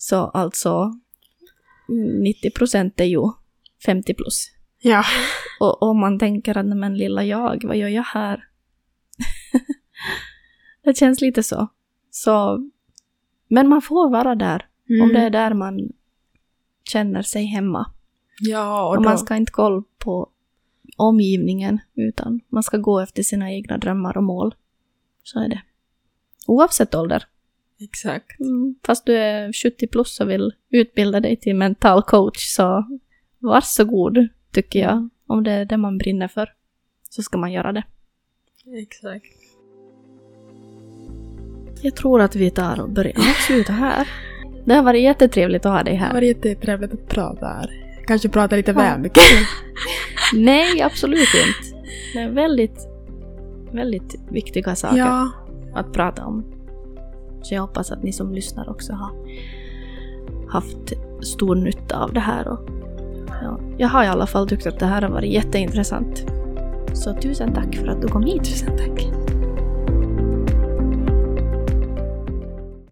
så 0.04 0.16
alltså 0.16 0.92
90 2.22 2.50
procent 2.50 3.00
är 3.00 3.04
ju 3.04 3.20
50 3.86 4.14
plus. 4.14 4.50
Ja. 4.80 5.04
Och 5.60 5.82
om 5.82 6.00
man 6.00 6.18
tänker 6.18 6.58
att 6.58 6.66
"Nej, 6.66 6.78
men 6.78 6.94
lilla 6.96 7.24
jag, 7.24 7.64
vad 7.64 7.76
gör 7.76 7.88
jag 7.88 8.02
här? 8.02 8.44
det 10.84 10.96
känns 10.96 11.20
lite 11.20 11.42
så. 11.42 11.68
så. 12.10 12.58
Men 13.48 13.68
man 13.68 13.82
får 13.82 14.10
vara 14.10 14.34
där, 14.34 14.68
om 14.88 14.94
Mm. 14.94 15.08
det 15.14 15.20
är 15.20 15.30
där 15.30 15.54
man 15.54 15.88
känner 16.84 17.22
sig 17.22 17.44
hemma. 17.44 17.90
Ja, 18.40 18.88
och 18.88 18.96
Och 18.96 19.02
man 19.02 19.18
ska 19.18 19.36
inte 19.36 19.52
kolla 19.52 19.82
på 19.98 20.30
omgivningen, 20.96 21.78
utan 21.94 22.40
man 22.48 22.62
ska 22.62 22.76
gå 22.76 23.00
efter 23.00 23.22
sina 23.22 23.52
egna 23.52 23.78
drömmar 23.78 24.16
och 24.16 24.24
mål. 24.24 24.54
Så 25.22 25.40
är 25.40 25.48
det. 25.48 25.62
Oavsett 26.46 26.94
ålder. 26.94 27.24
Exakt. 27.80 28.40
Mm, 28.40 28.74
fast 28.86 29.06
du 29.06 29.16
är 29.16 29.52
70 29.52 29.86
plus 29.86 30.20
och 30.20 30.30
vill 30.30 30.52
utbilda 30.70 31.20
dig 31.20 31.36
till 31.36 31.56
mental 31.56 32.02
coach, 32.02 32.38
så 32.38 32.84
varsågod, 33.38 34.28
tycker 34.52 34.78
jag. 34.80 35.08
Om 35.26 35.44
det 35.44 35.50
är 35.52 35.64
det 35.64 35.76
man 35.76 35.98
brinner 35.98 36.28
för, 36.28 36.52
så 37.10 37.22
ska 37.22 37.38
man 37.38 37.52
göra 37.52 37.72
det. 37.72 37.84
Exakt. 38.82 39.26
Jag 41.82 41.96
tror 41.96 42.20
att 42.20 42.36
vi 42.36 42.50
tar 42.50 42.80
och 42.80 42.90
börjar 42.90 43.12
avsluta 43.18 43.72
här. 43.72 44.08
Det 44.64 44.74
har 44.74 44.82
varit 44.82 45.02
jättetrevligt 45.02 45.66
att 45.66 45.72
ha 45.72 45.82
dig 45.82 45.92
Det 45.94 45.98
här. 45.98 46.12
var 46.12 46.20
jättetrevligt 46.20 46.92
att 46.92 47.08
prata 47.08 47.46
här. 47.46 47.70
Kanske 48.06 48.28
prata 48.28 48.56
lite 48.56 48.70
Ja. 48.70 48.78
väl 48.78 49.00
mycket. 49.00 49.22
Nej, 50.34 50.82
absolut 50.82 51.18
inte. 51.34 51.84
Det 52.14 52.18
är 52.20 52.30
väldigt, 52.30 52.88
väldigt 53.72 54.14
viktiga 54.30 54.74
saker 54.76 54.96
ja, 54.98 55.30
att 55.74 55.92
prata 55.92 56.24
om. 56.26 56.44
Så 57.44 57.54
jag 57.54 57.60
hoppas 57.60 57.92
att 57.92 58.02
ni 58.02 58.12
som 58.12 58.32
lyssnar 58.32 58.68
också 58.68 58.92
har 58.92 59.10
haft 60.48 60.92
stor 61.22 61.54
nytta 61.54 61.98
av 61.98 62.12
det 62.12 62.20
här. 62.20 62.48
Och, 62.48 62.58
ja, 63.42 63.60
jag 63.78 63.88
har 63.88 64.04
i 64.04 64.06
alla 64.06 64.26
fall 64.26 64.48
tyckt 64.48 64.66
att 64.66 64.78
det 64.78 64.86
här 64.86 65.02
har 65.02 65.08
varit 65.08 65.32
jätteintressant. 65.32 66.24
Så 66.92 67.14
tusen 67.14 67.52
tack 67.54 67.76
för 67.76 67.86
att 67.86 68.02
du 68.02 68.08
kom 68.08 68.22
hit. 68.22 68.44
tusen 68.44 68.76
tack. 68.76 69.23